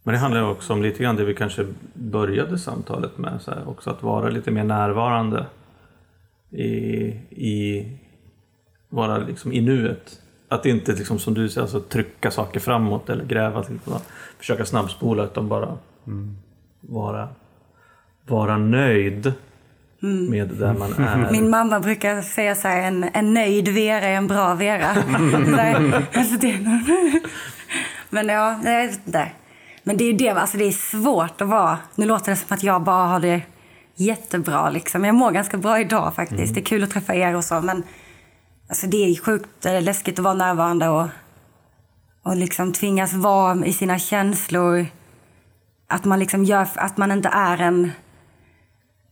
Men 0.03 0.15
det 0.15 0.19
handlar 0.19 0.51
också 0.51 0.73
om 0.73 0.83
lite 0.83 1.03
grann 1.03 1.17
det 1.17 1.25
vi 1.25 1.35
kanske 1.35 1.67
började 1.95 2.59
samtalet 2.59 3.19
med. 3.19 3.41
Så 3.41 3.51
här, 3.51 3.69
också 3.69 3.91
att 3.91 4.03
vara 4.03 4.29
lite 4.31 4.51
mer 4.51 4.65
närvarande 4.65 5.47
i, 6.51 6.67
i, 7.31 7.87
vara 8.89 9.19
liksom 9.19 9.53
i 9.53 9.61
nuet. 9.61 10.21
Att 10.49 10.67
inte 10.67 10.93
liksom, 10.93 11.19
som 11.19 11.35
du 11.35 11.49
säger, 11.49 11.63
alltså, 11.63 11.81
trycka 11.81 12.31
saker 12.31 12.61
framåt 12.61 13.11
eller 13.11 13.25
gräva, 13.25 13.61
liksom, 13.61 13.95
försöka 14.39 14.65
snabbspola 14.65 15.25
utan 15.25 15.49
bara 15.49 15.79
mm. 16.07 16.37
vara 16.81 17.29
vara 18.29 18.59
nöjd 18.59 19.33
mm. 20.03 20.31
med 20.31 20.49
där 20.49 20.75
man 20.75 20.93
är. 20.93 21.31
Min 21.31 21.51
mamma 21.51 21.81
brukar 21.81 22.23
säga 22.23 22.55
så 22.55 22.69
här, 22.69 22.83
en, 22.83 23.11
en 23.15 23.35
nöjd 23.35 23.69
Vera 23.69 24.07
är 24.07 24.17
en 24.17 24.27
bra 24.27 24.55
Vera. 24.55 24.89
alltså 26.15 26.37
det, 26.41 26.59
men 28.11 28.29
ja, 28.29 28.61
jag 28.65 28.87
vet 28.87 29.07
inte. 29.07 29.29
Men 29.83 29.97
det 29.97 30.05
är 30.05 30.13
det, 30.13 30.29
alltså 30.31 30.57
det 30.57 30.65
är 30.65 30.73
svårt 30.73 31.41
att 31.41 31.49
vara, 31.49 31.79
nu 31.95 32.07
låter 32.07 32.31
det 32.31 32.37
som 32.37 32.55
att 32.55 32.63
jag 32.63 32.83
bara 32.83 33.07
har 33.07 33.21
det 33.21 33.43
jättebra 34.01 34.71
liksom. 34.71 35.05
Jag 35.05 35.15
mår 35.15 35.31
ganska 35.31 35.57
bra 35.57 35.81
idag 35.81 36.15
faktiskt. 36.15 36.41
Mm. 36.43 36.55
Det 36.55 36.61
är 36.61 36.65
kul 36.65 36.85
att 36.85 36.91
träffa 36.91 37.15
er 37.15 37.37
och 37.37 37.45
så 37.45 37.61
men 37.61 37.83
alltså 38.69 38.87
det 38.87 38.97
är 38.97 39.17
sjukt 39.17 39.67
eh, 39.67 39.83
läskigt 39.83 40.19
att 40.19 40.25
vara 40.25 40.35
närvarande 40.35 40.89
och, 40.89 41.09
och 42.23 42.37
liksom 42.37 42.73
tvingas 42.73 43.13
vara 43.13 43.67
i 43.67 43.73
sina 43.73 43.99
känslor. 43.99 44.87
Att 45.89 46.05
man 46.05 46.19
liksom 46.19 46.45
gör, 46.45 46.69
att 46.75 46.97
man 46.97 47.13
inte 47.13 47.29
är 47.29 47.59
en 47.59 47.93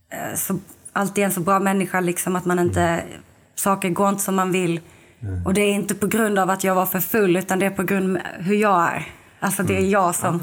Eh, 0.09 0.35
så, 0.35 0.59
alltid 0.93 1.23
en 1.23 1.31
så 1.31 1.41
bra 1.41 1.59
människa, 1.59 1.99
liksom, 1.99 2.35
att 2.35 2.45
man 2.45 2.59
inte... 2.59 3.03
Saker 3.55 3.89
går 3.89 4.09
inte 4.09 4.21
som 4.21 4.35
man 4.35 4.51
vill. 4.51 4.79
Mm. 5.19 5.45
Och 5.45 5.53
det 5.53 5.61
är 5.61 5.73
inte 5.73 5.95
på 5.95 6.07
grund 6.07 6.39
av 6.39 6.49
att 6.49 6.63
jag 6.63 6.75
var 6.75 6.85
för 6.85 6.99
full, 6.99 7.37
utan 7.37 7.59
det 7.59 7.65
är 7.65 7.69
på 7.69 7.83
grund 7.83 8.17
av 8.17 8.23
hur 8.43 8.55
jag 8.55 8.81
är. 8.81 9.07
Alltså 9.39 9.63
det 9.63 9.73
är 9.73 9.79
mm. 9.79 9.89
jag 9.89 10.15
som... 10.15 10.41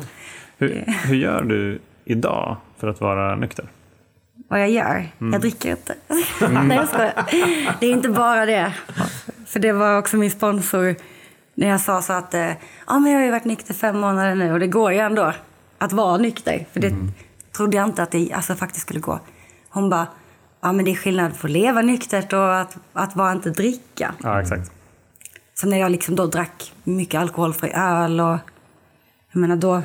Hur, 0.58 0.84
hur 0.86 1.14
gör 1.14 1.42
du 1.42 1.80
idag 2.04 2.56
för 2.78 2.88
att 2.88 3.00
vara 3.00 3.36
nykter? 3.36 3.68
Vad 4.48 4.60
jag 4.60 4.70
gör? 4.70 5.08
Mm. 5.20 5.32
Jag 5.32 5.40
dricker 5.40 5.70
inte. 5.70 5.94
Mm. 6.40 6.68
Nej, 6.68 6.76
jag 6.76 6.88
skojar. 6.88 7.26
Det 7.80 7.86
är 7.86 7.90
inte 7.90 8.08
bara 8.08 8.46
det. 8.46 8.74
För 9.46 9.60
det 9.60 9.72
var 9.72 9.98
också 9.98 10.16
min 10.16 10.30
sponsor 10.30 10.96
när 11.54 11.68
jag 11.68 11.80
sa 11.80 12.02
så 12.02 12.12
att 12.12 12.34
ja, 12.86 12.98
men 12.98 13.12
jag 13.12 13.18
har 13.18 13.24
ju 13.24 13.30
varit 13.30 13.44
nykter 13.44 13.74
fem 13.74 13.98
månader 13.98 14.34
nu 14.34 14.52
och 14.52 14.60
det 14.60 14.66
går 14.66 14.92
ju 14.92 14.98
ändå 14.98 15.32
att 15.78 15.92
vara 15.92 16.16
nykter. 16.16 16.66
För 16.72 16.80
det 16.80 16.86
mm. 16.86 17.12
trodde 17.56 17.76
jag 17.76 17.88
inte 17.88 18.02
att 18.02 18.10
det 18.10 18.32
alltså, 18.32 18.54
faktiskt 18.54 18.82
skulle 18.82 19.00
gå. 19.00 19.20
Hon 19.68 19.90
bara, 19.90 20.06
ja 20.60 20.72
men 20.72 20.84
det 20.84 20.90
är 20.90 20.94
skillnad 20.94 21.40
på 21.40 21.46
att 21.46 21.50
leva 21.50 21.82
nyktert 21.82 22.32
och 22.32 22.56
att, 22.56 22.76
att 22.92 23.14
bara 23.14 23.32
inte 23.32 23.50
dricka. 23.50 24.14
Ja, 24.22 24.40
exakt. 24.40 24.72
Så 25.54 25.66
när 25.66 25.78
jag 25.78 25.90
liksom 25.90 26.16
då 26.16 26.26
drack 26.26 26.72
mycket 26.84 27.20
alkoholfri 27.20 27.72
öl 27.74 28.20
och 28.20 28.38
jag 29.32 29.40
menar 29.40 29.56
då, 29.56 29.82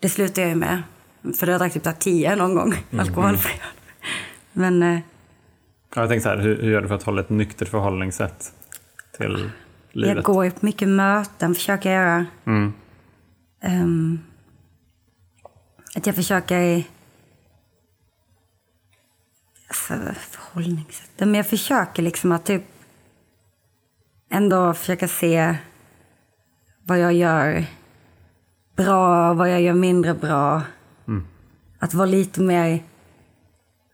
det 0.00 0.08
slutade 0.08 0.40
jag 0.40 0.48
ju 0.48 0.56
med. 0.56 0.82
För 1.34 1.46
jag 1.46 1.60
drack 1.60 1.72
typ 1.72 1.98
tio 1.98 2.36
någon 2.36 2.54
gång, 2.54 2.74
mm. 2.90 3.00
alkoholfri. 3.00 3.52
Men... 4.52 4.82
Eh, 4.82 5.00
ja, 5.94 6.00
jag 6.00 6.08
tänkte 6.08 6.22
så 6.22 6.28
här, 6.28 6.38
hur, 6.38 6.62
hur 6.62 6.70
gör 6.70 6.82
du 6.82 6.88
för 6.88 6.94
att 6.94 7.02
hålla 7.02 7.20
ett 7.20 7.30
nyktert 7.30 7.68
förhållningssätt 7.68 8.52
till 9.16 9.50
livet? 9.92 10.16
Jag 10.16 10.24
går 10.24 10.50
på 10.50 10.66
mycket 10.66 10.88
möten, 10.88 11.54
försöker 11.54 11.90
jag 11.90 12.02
göra. 12.02 12.26
Mm. 12.44 12.72
Um, 13.64 14.20
att 15.96 16.06
jag 16.06 16.14
försöker 16.14 16.84
för 19.70 20.14
förhållningssätt? 20.14 21.10
Men 21.18 21.34
jag 21.34 21.46
försöker 21.46 22.02
liksom 22.02 22.32
att 22.32 22.44
typ 22.44 22.62
ändå 24.30 24.74
försöka 24.74 25.08
se 25.08 25.56
vad 26.82 26.98
jag 26.98 27.12
gör 27.12 27.64
bra, 28.76 29.34
vad 29.34 29.50
jag 29.50 29.60
gör 29.60 29.74
mindre 29.74 30.14
bra. 30.14 30.62
Att 31.80 31.94
vara 31.94 32.06
lite 32.06 32.40
mer... 32.40 32.74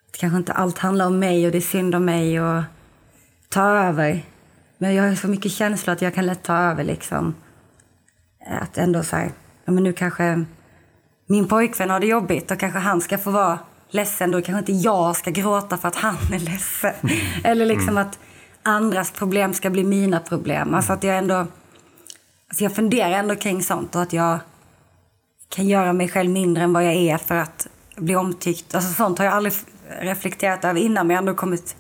Att 0.09 0.17
kanske 0.19 0.37
inte 0.37 0.53
allt 0.53 0.79
handlar 0.79 1.07
om 1.07 1.19
mig 1.19 1.47
och 1.47 1.53
det 1.53 1.59
är 1.59 1.63
synd 1.63 1.95
om 1.95 2.05
mig 2.05 2.41
och 2.41 2.63
ta 3.49 3.63
över. 3.63 4.23
Men 4.79 4.95
jag 4.95 5.09
har 5.09 5.15
så 5.15 5.29
mycket 5.29 5.53
känslor 5.53 5.93
att 5.93 6.03
jag 6.03 6.15
kan 6.15 6.27
lätt 6.27 6.43
ta 6.43 6.57
över 6.57 6.85
liksom. 6.85 7.35
Att 8.61 8.79
ändå 8.79 9.03
så 9.03 9.17
här, 9.17 9.33
ja 9.65 9.73
men 9.73 9.83
nu 9.85 9.93
kanske 9.93 10.45
min 11.27 11.49
pojkvän 11.49 11.91
har 11.91 12.01
det 12.01 12.07
jobbigt 12.07 12.51
och 12.51 12.61
kanske 12.61 12.79
han 12.79 13.01
ska 13.01 13.19
få 13.19 13.31
vara 13.31 13.59
ledsen, 13.91 14.31
då 14.31 14.43
kanske 14.43 14.59
inte 14.59 14.73
jag 14.73 15.17
ska 15.17 15.31
gråta 15.31 15.79
för 15.79 15.89
att 15.89 15.97
han 15.97 16.33
är 16.33 16.39
ledsen. 16.39 16.95
Mm. 17.03 17.17
Eller 17.45 17.67
liksom 17.67 17.89
mm. 17.89 18.03
att 18.07 18.19
andras 18.63 19.11
problem 19.11 19.55
ska 19.55 19.71
bli 19.71 19.85
mina 19.85 20.21
problem. 20.21 20.75
Alltså 20.75 20.93
att 20.93 21.05
jag 21.05 21.19
ändå... 21.19 21.47
Alltså 22.49 22.65
jag 22.65 22.75
funderar 22.75 23.11
ändå 23.11 23.37
kring 23.37 23.63
sånt 23.63 23.97
och 23.97 24.03
att 24.03 24.13
jag 24.13 24.39
kan 25.49 25.67
göra 25.67 25.93
mig 25.93 26.09
själv 26.09 26.31
mindre 26.31 26.63
än 26.63 26.73
vad 26.73 26.85
jag 26.85 26.95
är 26.95 27.19
för 27.19 27.35
att 27.35 27.69
bli 27.97 28.17
omtyckt. 28.17 28.75
Alltså 28.75 28.93
sånt 28.93 29.19
har 29.19 29.25
jag 29.25 29.35
aldrig 29.35 29.55
reflekterat 30.01 30.65
över 30.65 30.81
innan 30.81 31.07
men 31.07 31.15
jag 31.15 31.23
har 31.23 31.29
ändå 31.29 31.39
kommit 31.39 31.77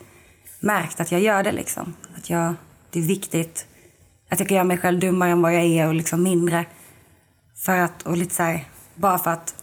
märkt 0.60 1.00
att 1.00 1.12
jag 1.12 1.20
gör 1.20 1.42
det 1.42 1.52
liksom. 1.52 1.94
Att 2.16 2.30
jag, 2.30 2.54
det 2.90 2.98
är 2.98 3.02
viktigt 3.02 3.66
att 4.30 4.40
jag 4.40 4.48
kan 4.48 4.54
göra 4.54 4.64
mig 4.64 4.78
själv 4.78 5.00
dummare 5.00 5.30
än 5.30 5.42
vad 5.42 5.54
jag 5.54 5.64
är 5.64 5.86
och 5.86 5.94
liksom 5.94 6.22
mindre. 6.22 6.64
För 7.56 7.78
att, 7.78 8.02
och 8.02 8.16
lite 8.16 8.34
så 8.34 8.42
här, 8.42 8.64
bara 8.94 9.18
för 9.18 9.30
att 9.30 9.54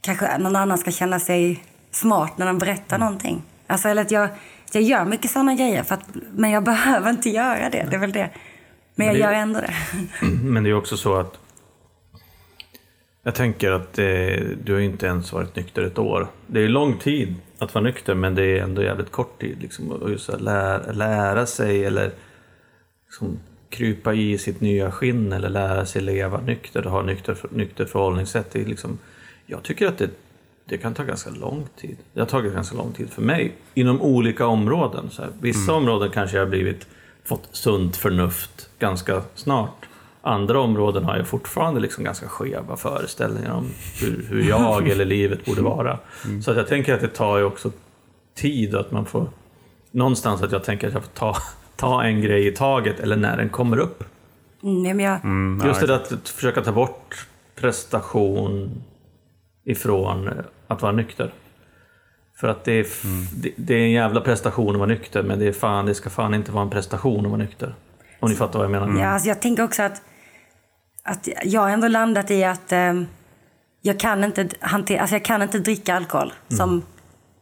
kanske 0.00 0.38
någon 0.38 0.56
annan 0.56 0.78
ska 0.78 0.90
känna 0.90 1.20
sig 1.20 1.64
smart 1.90 2.38
när 2.38 2.46
de 2.46 2.58
berättar 2.58 2.96
mm. 2.96 3.06
någonting. 3.06 3.42
Alltså, 3.66 3.88
eller 3.88 4.02
att 4.02 4.10
jag, 4.10 4.28
jag 4.72 4.82
gör 4.82 5.04
mycket 5.04 5.30
sådana 5.30 5.54
grejer, 5.54 5.82
för 5.82 5.94
att, 5.94 6.08
men 6.32 6.50
jag 6.50 6.64
behöver 6.64 7.10
inte 7.10 7.30
göra 7.30 7.70
det. 7.70 7.86
Det 7.90 7.96
är 7.96 8.00
väl 8.00 8.12
det. 8.12 8.30
Men, 8.94 9.06
men 9.06 9.06
jag 9.06 9.14
det, 9.14 9.20
gör 9.20 9.32
ändå 9.32 9.60
det. 9.60 9.74
Men 10.26 10.64
det 10.64 10.70
är 10.70 10.74
också 10.74 10.96
så 10.96 11.16
att 11.16 11.38
jag 13.24 13.34
tänker 13.34 13.70
att 13.70 13.98
eh, 13.98 14.04
du 14.64 14.72
har 14.72 14.80
inte 14.80 15.06
ens 15.06 15.32
varit 15.32 15.56
nykter 15.56 15.82
ett 15.82 15.98
år. 15.98 16.28
Det 16.46 16.60
är 16.60 16.68
lång 16.68 16.98
tid 16.98 17.34
att 17.58 17.74
vara 17.74 17.84
nykter, 17.84 18.14
men 18.14 18.34
det 18.34 18.44
är 18.44 18.62
ändå 18.62 18.82
jävligt 18.82 19.10
kort 19.10 19.40
tid. 19.40 19.62
Liksom, 19.62 19.92
och 19.92 20.10
just 20.10 20.30
att 20.30 20.40
lära, 20.40 20.92
lära 20.92 21.46
sig 21.46 21.84
eller 21.84 22.10
liksom, 23.06 23.38
krypa 23.68 24.14
i 24.14 24.38
sitt 24.38 24.60
nya 24.60 24.90
skinn 24.90 25.32
eller 25.32 25.48
lära 25.48 25.86
sig 25.86 26.02
leva 26.02 26.40
nykter 26.40 26.86
och 26.86 26.92
ha 26.92 27.02
nykter, 27.02 27.36
nykter 27.50 27.84
förhållningssätt. 27.84 28.50
Det 28.50 28.60
är 28.60 28.64
liksom, 28.64 28.98
jag 29.46 29.62
tycker 29.62 29.86
att 29.86 29.98
det, 29.98 30.10
det 30.64 30.78
kan 30.78 30.94
ta 30.94 31.04
ganska 31.04 31.30
lång 31.30 31.66
tid. 31.76 31.96
Det 32.12 32.20
har 32.20 32.26
tagit 32.26 32.52
ganska 32.52 32.76
lång 32.76 32.92
tid 32.92 33.10
för 33.10 33.22
mig 33.22 33.52
inom 33.74 34.02
olika 34.02 34.46
områden. 34.46 35.10
Så 35.10 35.22
här, 35.22 35.30
vissa 35.40 35.72
mm. 35.72 35.82
områden 35.82 36.10
kanske 36.10 36.36
jag 36.36 36.44
har 36.44 36.50
blivit 36.50 36.86
fått 37.24 37.48
sunt 37.52 37.96
förnuft 37.96 38.68
ganska 38.78 39.22
snart. 39.34 39.86
Andra 40.24 40.60
områden 40.60 41.04
har 41.04 41.16
jag 41.16 41.26
fortfarande 41.26 41.80
liksom 41.80 42.04
ganska 42.04 42.28
skeva 42.28 42.76
föreställningar 42.76 43.52
om 43.54 43.70
hur, 44.00 44.26
hur 44.30 44.48
jag 44.48 44.88
eller 44.88 45.04
livet 45.04 45.44
borde 45.44 45.62
vara. 45.62 45.98
Så 46.44 46.50
att 46.50 46.56
jag 46.56 46.66
tänker 46.68 46.94
att 46.94 47.00
det 47.00 47.08
tar 47.08 47.38
ju 47.38 47.44
också 47.44 47.70
tid 48.34 48.74
och 48.74 48.80
att 48.80 48.90
man 48.90 49.06
får 49.06 49.28
någonstans 49.90 50.42
att 50.42 50.52
jag 50.52 50.64
tänker 50.64 50.86
att 50.88 50.94
jag 50.94 51.02
får 51.02 51.10
ta, 51.12 51.36
ta 51.76 52.02
en 52.04 52.20
grej 52.20 52.46
i 52.46 52.50
taget 52.52 53.00
eller 53.00 53.16
när 53.16 53.36
den 53.36 53.48
kommer 53.48 53.78
upp. 53.78 54.04
Mm, 54.62 54.96
men 54.96 54.98
jag, 55.06 55.20
Just 55.68 55.80
det 55.80 55.86
där 55.86 55.94
att 55.94 56.28
försöka 56.28 56.60
ta 56.62 56.72
bort 56.72 57.26
prestation 57.54 58.82
ifrån 59.64 60.30
att 60.66 60.82
vara 60.82 60.92
nykter. 60.92 61.32
För 62.40 62.48
att 62.48 62.64
det 62.64 62.72
är, 62.72 62.80
f- 62.80 63.02
det, 63.36 63.50
det 63.56 63.74
är 63.74 63.80
en 63.84 63.90
jävla 63.90 64.20
prestation 64.20 64.70
att 64.70 64.76
vara 64.78 64.88
nykter, 64.88 65.22
men 65.22 65.38
det, 65.38 65.46
är 65.48 65.52
fan, 65.52 65.86
det 65.86 65.94
ska 65.94 66.10
fan 66.10 66.34
inte 66.34 66.52
vara 66.52 66.62
en 66.64 66.70
prestation 66.70 67.18
att 67.26 67.30
vara 67.30 67.36
nykter. 67.42 67.74
Om 68.20 68.30
ni 68.30 68.36
fattar 68.36 68.58
vad 68.58 68.64
jag 68.64 68.70
menar. 68.70 69.00
Ja, 69.00 69.06
alltså 69.08 69.28
jag 69.28 69.42
tänker 69.42 69.62
också 69.62 69.82
att, 69.82 70.02
att 71.04 71.28
jag 71.44 71.60
har 71.60 71.70
ändå 71.70 71.88
landat 71.88 72.30
i 72.30 72.44
att 72.44 72.72
ehm, 72.72 73.06
jag, 73.82 74.00
kan 74.00 74.24
inte 74.24 74.48
hantera, 74.60 75.00
alltså 75.00 75.14
jag 75.14 75.24
kan 75.24 75.42
inte 75.42 75.58
dricka 75.58 75.94
alkohol. 75.94 76.32
Som, 76.48 76.82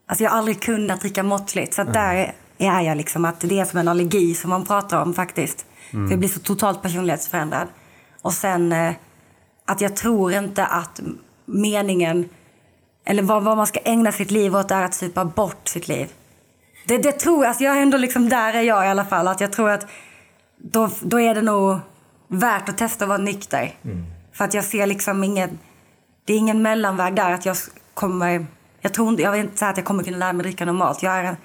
alltså 0.06 0.24
jag 0.24 0.30
har 0.30 0.38
aldrig 0.38 0.62
kunnat 0.62 1.00
dricka 1.00 1.22
måttligt. 1.22 1.74
Så 1.74 1.82
att 1.82 1.92
där 1.92 2.34
är 2.58 2.80
jag 2.80 2.96
liksom 2.96 3.24
att 3.24 3.40
det 3.40 3.60
är 3.60 3.64
som 3.64 3.78
en 3.78 3.88
allergi 3.88 4.34
som 4.34 4.50
man 4.50 4.64
pratar 4.64 5.02
om 5.02 5.14
faktiskt. 5.14 5.66
För 5.90 6.10
jag 6.10 6.18
blir 6.18 6.28
så 6.28 6.40
totalt 6.40 6.82
personlighetsförändrad. 6.82 7.68
Och 8.22 8.32
sen 8.32 8.72
eh, 8.72 8.92
att 9.66 9.80
jag 9.80 9.96
tror 9.96 10.32
inte 10.32 10.66
att 10.66 11.00
meningen 11.44 12.28
eller 13.04 13.22
vad, 13.22 13.42
vad 13.42 13.56
man 13.56 13.66
ska 13.66 13.80
ägna 13.84 14.12
sitt 14.12 14.30
liv 14.30 14.56
åt 14.56 14.70
är 14.70 14.82
att 14.82 14.94
supa 14.94 15.24
bort 15.24 15.68
sitt 15.68 15.88
liv. 15.88 16.12
Det, 16.86 16.98
det 16.98 17.12
tror 17.12 17.38
jag, 17.38 17.48
alltså 17.48 17.64
jag 17.64 17.76
är 17.76 17.82
ändå 17.82 17.98
liksom, 17.98 18.28
där 18.28 18.54
är 18.54 18.62
jag 18.62 18.86
i 18.86 18.88
alla 18.88 19.04
fall. 19.04 19.28
Att 19.28 19.40
jag 19.40 19.52
tror 19.52 19.70
att 19.70 19.86
då, 20.58 20.90
då 21.00 21.20
är 21.20 21.34
det 21.34 21.42
nog 21.42 21.78
värt 22.32 22.68
att 22.68 22.78
testa 22.78 23.04
att 23.04 23.08
vara 23.08 23.18
nykter. 23.18 23.72
För 24.32 24.44
att 24.44 24.54
jag 24.54 24.64
ser 24.64 24.86
liksom 24.86 25.24
ingen, 25.24 25.58
det 26.24 26.32
är 26.32 26.38
ingen 26.38 26.62
mellanväg 26.62 27.14
där 27.14 27.32
att 27.32 27.46
jag 27.46 27.56
kommer, 27.94 28.46
jag 28.80 28.94
tror 28.94 29.08
inte, 29.08 29.22
jag 29.22 29.32
vill 29.32 29.40
inte 29.40 29.56
säga 29.58 29.70
att 29.70 29.76
jag 29.76 29.86
kommer 29.86 30.02
kunna 30.04 30.16
lära 30.16 30.32
mig 30.32 30.42
dricka 30.42 30.64
normalt. 30.64 31.02
Jag 31.02 31.18
är, 31.18 31.36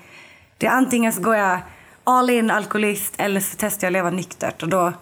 det 0.58 0.66
är 0.66 0.72
antingen 0.72 1.14
så 1.14 1.22
går 1.22 1.36
jag 1.36 1.60
all 2.04 2.30
in 2.30 2.52
alkoholist 2.52 3.14
eller 3.18 3.40
så 3.40 3.56
testar 3.60 3.86
jag 3.86 3.90
att 3.90 3.94
leva 3.94 4.10
nyktert 4.10 4.64
och 4.64 4.70
då, 4.70 4.94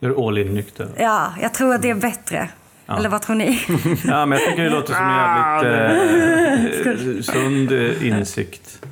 är 0.00 0.08
du 0.08 0.16
all 0.16 0.38
in 0.38 0.54
nykter. 0.54 0.88
ja, 0.98 1.32
jag 1.40 1.54
tror 1.54 1.74
att 1.74 1.82
det 1.82 1.90
är 1.90 1.94
bättre. 1.94 2.48
Eller 2.88 3.08
vad 3.08 3.22
tror 3.22 3.36
ni? 3.36 3.60
Ja, 4.06 4.26
men 4.26 4.38
jag 4.38 4.48
tycker 4.48 4.62
det 4.62 4.70
låter 4.70 4.94
som 4.94 5.04
en 5.04 5.64
jävligt 5.64 6.86
eh, 6.86 7.22
sund 7.22 7.72
eh, 7.72 8.06
insikt. 8.08 8.82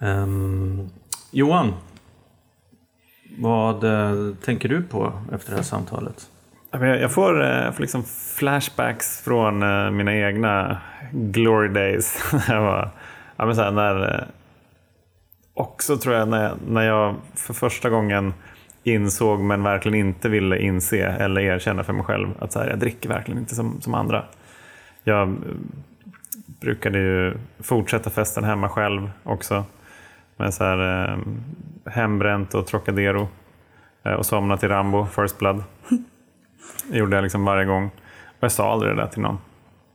Ehm, 0.00 0.90
Johan, 1.30 1.74
vad 3.38 3.84
eh, 3.84 4.34
tänker 4.44 4.68
du 4.68 4.82
på 4.82 5.12
efter 5.32 5.50
det 5.50 5.56
här 5.56 5.64
samtalet? 5.64 6.30
Jag 6.70 7.12
får, 7.12 7.42
eh, 7.42 7.48
jag 7.48 7.74
får 7.74 7.80
liksom 7.80 8.04
flashbacks 8.36 9.20
från 9.20 9.62
eh, 9.62 9.90
mina 9.90 10.14
egna 10.14 10.80
glory 11.12 11.68
days. 11.68 12.34
Jag 12.48 12.62
var, 12.62 12.90
ja, 13.36 13.46
men 13.46 13.56
så 13.56 13.62
här, 13.62 13.70
när, 13.70 14.26
också 15.54 15.96
tror 15.96 16.14
jag 16.14 16.28
när, 16.28 16.54
när 16.68 16.82
jag 16.82 17.14
för 17.34 17.54
första 17.54 17.90
gången 17.90 18.34
insåg 18.84 19.40
men 19.40 19.62
verkligen 19.62 20.06
inte 20.06 20.28
ville 20.28 20.58
inse 20.58 21.06
eller 21.06 21.40
erkänna 21.40 21.84
för 21.84 21.92
mig 21.92 22.04
själv 22.04 22.28
att 22.38 22.52
så 22.52 22.58
här, 22.58 22.68
jag 22.68 22.78
dricker 22.78 23.08
verkligen 23.08 23.40
inte 23.40 23.54
som, 23.54 23.80
som 23.80 23.94
andra. 23.94 24.24
Jag 25.04 25.36
brukade 26.60 26.98
ju 26.98 27.34
fortsätta 27.58 28.10
festen 28.10 28.44
hemma 28.44 28.68
själv 28.68 29.10
också. 29.22 29.64
Men 30.36 30.52
så 30.52 30.64
här, 30.64 31.18
hembränt 31.86 32.54
och 32.54 32.66
Trocadero. 32.66 33.28
Eh, 34.04 34.12
och 34.12 34.26
somna 34.26 34.56
till 34.56 34.68
Rambo, 34.68 35.06
First 35.06 35.38
Blood. 35.38 35.64
Det 36.90 36.98
gjorde 36.98 37.16
jag 37.16 37.22
liksom 37.22 37.44
varje 37.44 37.64
gång. 37.64 37.84
Och 38.26 38.44
jag 38.44 38.52
sa 38.52 38.72
aldrig 38.72 38.96
det 38.96 39.02
där 39.02 39.08
till 39.08 39.22
någon. 39.22 39.38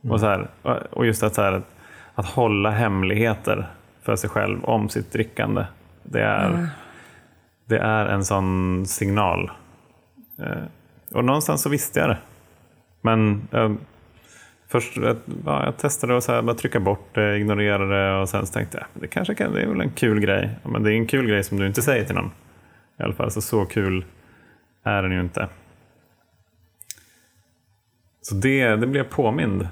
Och, 0.08 0.20
så 0.20 0.26
här, 0.26 0.48
och 0.90 1.06
just 1.06 1.22
att, 1.22 1.34
så 1.34 1.42
här, 1.42 1.52
att, 1.52 1.74
att 2.14 2.26
hålla 2.26 2.70
hemligheter 2.70 3.68
för 4.02 4.16
sig 4.16 4.30
själv 4.30 4.64
om 4.64 4.88
sitt 4.88 5.12
drickande. 5.12 5.64
Det 6.02 6.22
är, 6.22 6.68
det 7.64 7.78
är 7.78 8.06
en 8.06 8.24
sån 8.24 8.86
signal. 8.86 9.50
Eh, 10.38 10.62
och 11.14 11.24
någonstans 11.24 11.62
så 11.62 11.68
visste 11.68 12.00
jag 12.00 12.08
det. 12.08 12.18
Men 13.00 13.48
eh, 13.52 13.72
först 14.72 14.96
ja, 14.96 15.64
jag 15.64 15.76
testade 15.76 16.16
att 16.16 16.24
så 16.24 16.32
här, 16.32 16.42
bara 16.42 16.56
trycka 16.56 16.80
bort 16.80 17.14
det, 17.14 17.36
ignorera 17.36 17.86
det 17.86 18.20
och 18.20 18.28
sen 18.28 18.46
så 18.46 18.52
tänkte 18.52 18.78
jag 18.78 19.02
det 19.02 19.08
kanske 19.08 19.34
kan, 19.34 19.52
det 19.52 19.62
är 19.62 19.66
väl 19.66 19.80
en 19.80 19.90
kul 19.90 20.20
grej. 20.20 20.50
Ja, 20.62 20.68
men 20.68 20.82
det 20.82 20.92
är 20.92 20.94
en 20.94 21.06
kul 21.06 21.26
grej 21.26 21.44
som 21.44 21.58
du 21.58 21.66
inte 21.66 21.82
säger 21.82 22.04
till 22.04 22.14
någon. 22.14 22.30
I 22.98 23.02
alla 23.02 23.14
fall 23.14 23.30
så, 23.30 23.40
så 23.40 23.64
kul 23.64 24.04
är 24.84 25.02
den 25.02 25.12
ju 25.12 25.20
inte. 25.20 25.48
Så 28.22 28.34
det, 28.34 28.68
det 28.68 28.86
blev 28.86 28.96
jag 28.96 29.10
påmind. 29.10 29.68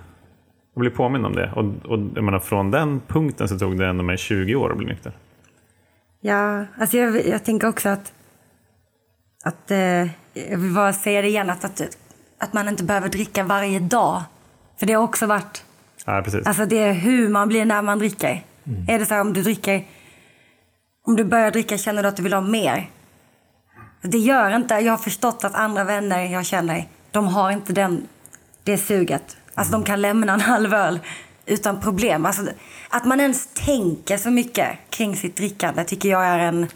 Jag 0.74 0.80
blev 0.80 0.90
påmind 0.90 1.26
om 1.26 1.34
det. 1.34 1.53
Och, 1.55 1.64
och 1.64 1.98
jag 2.14 2.24
menar, 2.24 2.38
från 2.38 2.70
den 2.70 3.01
punkten 3.07 3.48
så 3.48 3.59
tog 3.59 3.78
det 3.78 3.86
ändå 3.86 4.05
mig 4.05 4.18
20 4.18 4.55
år 4.55 4.70
att 4.70 4.78
bli 4.78 4.86
nykter. 4.86 5.12
Ja, 6.20 6.64
alltså 6.78 6.96
jag, 6.96 7.26
jag 7.26 7.44
tänker 7.44 7.68
också 7.68 7.88
att, 7.88 8.12
att 9.44 9.70
eh, 9.70 9.78
jag 10.34 10.59
vill 10.59 10.74
bara 10.74 10.92
säga 10.92 11.22
det 11.22 11.28
igen, 11.28 11.51
att, 11.51 11.64
att, 11.64 11.98
att 12.38 12.53
man 12.53 12.68
inte 12.68 12.84
behöver 12.84 13.09
dricka 13.09 13.44
varje 13.44 13.80
dag. 13.80 14.22
För 14.81 14.87
det 14.87 14.93
har 14.93 15.03
också 15.03 15.26
varit, 15.26 15.64
Ja, 16.05 16.22
precis. 16.24 16.47
alltså 16.47 16.66
det 16.66 16.78
är 16.78 16.93
hur 16.93 17.28
man 17.28 17.49
blir 17.49 17.64
när 17.64 17.83
man 17.83 17.99
dricker. 17.99 18.45
Är 18.89 18.99
det 18.99 19.07
så 19.07 19.14
här 19.14 19.20
om 19.20 19.33
du 19.33 19.43
dricker, 19.43 19.85
om 21.07 21.16
du 21.16 21.24
börjar 21.24 21.51
dricka 21.51 21.78
känner 21.78 22.03
du 22.03 22.09
att 22.09 22.16
du 22.16 22.22
vill 22.22 22.33
ha 22.33 22.41
mer? 22.41 22.91
Det 24.03 24.18
gör 24.18 24.57
inte, 24.57 24.74
jag 24.74 24.93
har 24.93 24.99
förstått 24.99 25.45
att 25.45 25.55
andra 25.55 25.85
vänner 25.85 26.24
jag 26.24 26.47
känner, 26.47 26.85
de 27.11 27.26
har 27.28 27.51
inte 27.51 27.72
den, 27.72 28.07
det 28.64 28.78
suget. 28.78 29.37
Alltså 29.55 29.72
de 29.72 29.85
kan 29.85 30.01
lämna 30.01 30.33
en 30.35 30.41
halv 30.41 30.74
öl 30.74 31.01
utan 31.47 31.81
problem. 31.81 32.26
Alltså, 32.26 32.43
att 32.91 33.05
man 33.05 33.20
ens 33.20 33.47
tänker 33.55 34.16
så 34.16 34.31
mycket 34.31 34.68
kring 34.91 35.16
sitt 35.16 35.37
drickande 35.37 35.85
tycker 35.85 36.09
jag 36.09 36.24
är 36.26 36.39
en... 36.39 36.66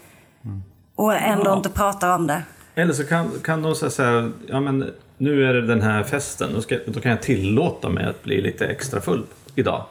Och 0.95 1.15
ändå 1.15 1.45
Ja. 1.45 1.57
inte 1.57 1.69
pratar 1.69 2.15
om 2.15 2.27
det. 2.27 2.43
Eller 2.75 2.93
så 2.93 3.03
kan, 3.05 3.31
kan 3.43 3.61
de 3.61 3.75
säga 3.75 3.89
så 3.89 4.03
här, 4.03 4.31
ja 4.47 4.59
men 4.59 4.91
nu 5.17 5.45
är 5.45 5.53
det 5.53 5.61
den 5.61 5.81
här 5.81 6.03
festen, 6.03 6.53
då, 6.53 6.61
ska, 6.61 6.77
då 6.85 6.99
kan 6.99 7.11
jag 7.11 7.21
tillåta 7.21 7.89
mig 7.89 8.05
att 8.05 8.23
bli 8.23 8.41
lite 8.41 8.67
extra 8.67 9.01
full 9.01 9.23
idag. 9.55 9.85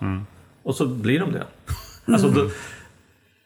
Och 0.62 0.74
så 0.74 0.86
blir 0.86 1.20
de 1.20 1.32
det. 1.32 1.46
Alltså, 2.06 2.28
då, 2.28 2.50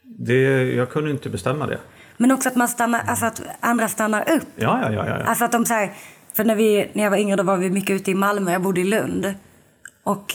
det. 0.02 0.64
Jag 0.74 0.90
kunde 0.90 1.10
inte 1.10 1.30
bestämma 1.30 1.66
det. 1.66 1.78
Men 2.16 2.30
också 2.30 2.48
att, 2.48 2.56
man 2.56 2.68
stannar, 2.68 3.00
alltså 3.06 3.26
att 3.26 3.42
andra 3.60 3.88
stannar 3.88 4.30
upp. 4.30 4.48
Ja, 4.56 4.80
ja, 4.82 4.92
ja. 4.92 5.06
ja. 5.08 5.14
Alltså 5.14 5.44
att 5.44 5.52
de 5.52 5.66
säger, 5.66 5.92
för 6.32 6.44
när, 6.44 6.54
vi, 6.54 6.90
när 6.92 7.04
jag 7.04 7.10
var 7.10 7.18
yngre 7.18 7.36
då 7.36 7.42
var 7.42 7.56
vi 7.56 7.70
mycket 7.70 7.90
ute 7.90 8.10
i 8.10 8.14
Malmö, 8.14 8.52
jag 8.52 8.62
bodde 8.62 8.80
i 8.80 8.84
Lund. 8.84 9.34
Och 10.02 10.34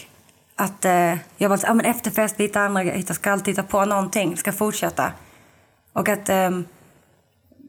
att 0.56 0.86
eh, 0.86 1.18
jag 1.38 1.50
var 1.50 1.58
så, 1.58 1.68
ja 1.68 1.74
men 1.74 1.86
efterfest, 1.86 2.40
vi 2.40 2.44
hittar 2.44 2.66
andra, 2.66 2.82
hittar, 2.82 3.14
ska 3.14 3.32
alltid 3.32 3.52
hitta 3.52 3.64
på 3.64 3.86
någonting, 3.86 4.38
ska 4.38 4.52
fortsätta. 4.52 5.12
Och 5.94 6.10
att 6.10 6.30
eh, 6.30 6.50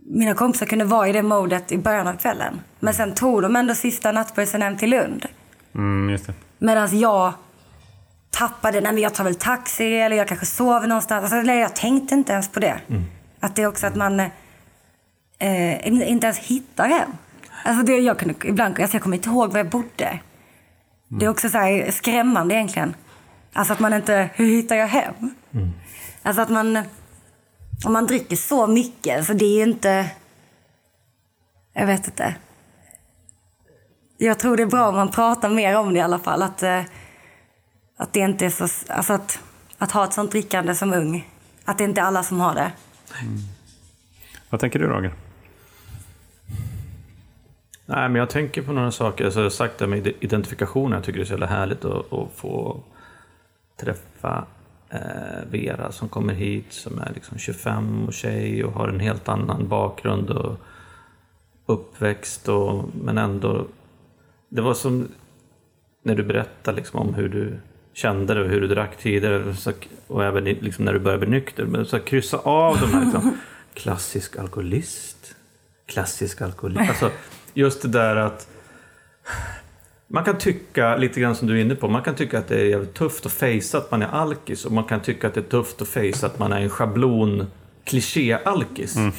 mina 0.05 0.35
kompisar 0.35 0.67
kunde 0.67 0.85
vara 0.85 1.09
i 1.09 1.13
det 1.13 1.23
modet 1.23 1.73
i 1.73 1.79
början 1.79 2.07
av 2.07 2.17
kvällen. 2.17 2.61
Men 2.81 2.95
sen 2.95 3.15
tog 3.15 3.43
de 3.43 3.57
ändå 3.57 3.75
sista 3.75 4.13
nattbussen 4.13 4.63
hem 4.63 4.77
till 4.77 4.91
Lund. 4.91 5.27
Mm, 5.75 6.11
just 6.11 6.27
det. 6.27 6.35
Medan 6.59 6.99
jag 6.99 7.33
tappade, 8.31 8.81
nej 8.81 8.93
men 8.93 9.03
jag 9.03 9.15
tar 9.15 9.25
väl 9.25 9.35
taxi 9.35 9.95
eller 9.95 10.17
jag 10.17 10.29
kanske 10.29 10.47
sover 10.47 10.87
någonstans. 10.87 11.23
Alltså, 11.23 11.37
nej, 11.37 11.59
jag 11.59 11.77
tänkte 11.77 12.15
inte 12.15 12.33
ens 12.33 12.49
på 12.49 12.61
det. 12.61 12.81
Att 13.41 13.57
det 13.57 13.63
är 13.63 13.67
också 13.67 13.87
att 13.87 13.97
man 13.97 14.21
eh, 15.39 15.89
inte 15.89 16.27
ens 16.27 16.39
hittar 16.39 16.89
hem. 16.89 17.11
Alltså 17.65 17.87
det, 17.87 17.99
jag, 17.99 18.19
kunde, 18.19 18.35
ibland, 18.45 18.81
alltså 18.81 18.97
jag 18.97 19.03
kommer 19.03 19.17
inte 19.17 19.29
ihåg 19.29 19.53
var 19.53 19.59
jag 19.59 19.69
bodde. 19.69 20.19
Det 21.09 21.27
är 21.27 21.31
också 21.31 21.49
så 21.49 21.59
här 21.59 21.91
skrämmande 21.91 22.55
egentligen. 22.55 22.95
Alltså 23.53 23.73
att 23.73 23.81
man 23.81 23.95
inte, 23.95 24.31
hur 24.35 24.47
hittar 24.47 24.77
jag 24.77 24.87
hem? 24.87 25.35
Alltså 26.23 26.43
att 26.43 26.49
man, 26.49 26.79
om 27.85 27.93
man 27.93 28.07
dricker 28.07 28.37
så 28.37 28.67
mycket, 28.67 29.27
så 29.27 29.33
det 29.33 29.45
är 29.45 29.57
ju 29.57 29.63
inte, 29.63 30.11
jag 31.73 31.87
vet 31.87 32.07
inte. 32.07 32.35
Jag 34.17 34.39
tror 34.39 34.57
det 34.57 34.63
är 34.63 34.67
bra 34.67 34.89
om 34.89 34.95
man 34.95 35.11
pratar 35.11 35.51
mer 35.51 35.79
om 35.79 35.93
det 35.93 35.99
i 35.99 36.03
alla 36.03 36.19
fall. 36.19 36.43
Att, 36.43 36.63
eh, 36.63 36.83
att 37.97 38.13
det 38.13 38.21
inte 38.21 38.47
är 38.47 38.51
så, 38.51 38.93
alltså 38.93 39.13
att, 39.13 39.39
att 39.79 39.93
ha 39.93 40.05
ett 40.05 40.13
sånt 40.13 40.31
drickande 40.31 40.75
som 40.75 40.93
ung. 40.93 41.31
Att 41.65 41.79
det 41.79 41.85
inte 41.85 42.01
är 42.01 42.05
alla 42.05 42.23
som 42.23 42.41
har 42.41 42.55
det. 42.55 42.73
Vad 44.51 44.61
tänker 44.61 44.79
du 44.79 44.87
Roger? 44.87 45.15
Nej, 47.87 48.09
men 48.09 48.15
jag 48.15 48.31
tänker 48.31 48.63
på 48.63 48.73
några 48.73 48.91
saker. 48.91 49.25
Alltså, 49.25 49.41
jag 49.41 49.45
har 49.45 49.51
sagt 49.51 49.79
det 49.79 49.87
med 49.87 50.13
identifikation. 50.21 50.93
Jag 50.93 51.05
tycker 51.05 51.19
det 51.19 51.23
är 51.23 51.27
så 51.27 51.33
jävla 51.33 51.47
härligt 51.47 51.85
att, 51.85 52.13
att 52.13 52.29
få 52.35 52.81
träffa 53.81 54.45
eh, 54.95 55.51
Vera 55.51 55.93
som 55.93 56.09
kommer 56.09 56.35
hit 56.35 56.73
som 56.73 56.99
är 56.99 57.13
liksom 57.15 57.39
25 57.39 58.05
och 58.07 58.15
tjej 58.15 58.65
och 58.65 58.73
har 58.73 58.89
en 58.89 59.01
helt 59.01 59.29
annan 59.29 59.69
bakgrund 59.69 60.31
och 60.31 60.57
uppväxt. 61.67 62.49
Och, 62.49 62.85
men 63.03 63.19
ändå, 63.19 63.67
det 64.49 64.63
var 64.63 64.75
som 64.75 65.09
när 66.03 66.15
du 66.15 66.23
berättade 66.23 66.77
liksom 66.77 67.01
om 67.01 67.15
hur 67.15 67.29
du 67.29 67.61
kände 67.93 68.35
det 68.35 68.41
och 68.41 68.49
hur 68.49 68.61
du 68.61 68.69
drack 68.69 68.99
tidigare 68.99 69.55
och 70.07 70.25
även 70.25 70.45
liksom 70.45 70.85
när 70.85 70.93
du 70.93 70.99
började 70.99 71.27
bli 71.27 71.37
nykter. 71.37 71.65
Men 71.65 71.87
så 71.87 71.99
kryssa 71.99 72.39
av 72.39 72.81
de 72.81 72.87
här 72.87 73.05
liksom, 73.05 73.39
klassisk 73.75 74.37
alkoholist. 74.37 75.37
Klassisk 75.87 76.43
alkoholist. 76.43 76.89
Alltså, 76.89 77.11
just 77.55 77.83
det 77.83 77.89
där 77.89 78.17
att 78.17 78.49
man 80.09 80.25
kan 80.25 80.39
tycka, 80.39 80.97
lite 80.97 81.21
grann 81.21 81.35
som 81.35 81.49
du 81.49 81.59
är 81.59 81.61
inne 81.61 81.75
på, 81.75 81.89
man 81.89 82.03
kan 82.03 82.15
tycka 82.15 82.39
att 82.39 82.49
det 82.49 82.61
är 82.61 82.65
jävligt 82.65 82.95
tufft 82.95 83.27
att 83.27 83.33
fejsa 83.33 83.79
att 83.79 83.91
man 83.91 84.03
är 84.03 84.07
alkis 84.07 84.65
och 84.65 84.73
man 84.73 84.85
kan 84.85 85.01
tycka 85.01 85.27
att 85.27 85.35
det 85.35 85.41
är 85.41 85.43
tufft 85.43 85.83
att 85.83 85.89
fejsa 85.89 86.27
att 86.27 86.39
man 86.39 86.53
är 86.53 86.61
en 86.61 86.71
schablon 86.71 87.47
kliché-alkis. 87.85 88.97
Mm. 88.97 89.13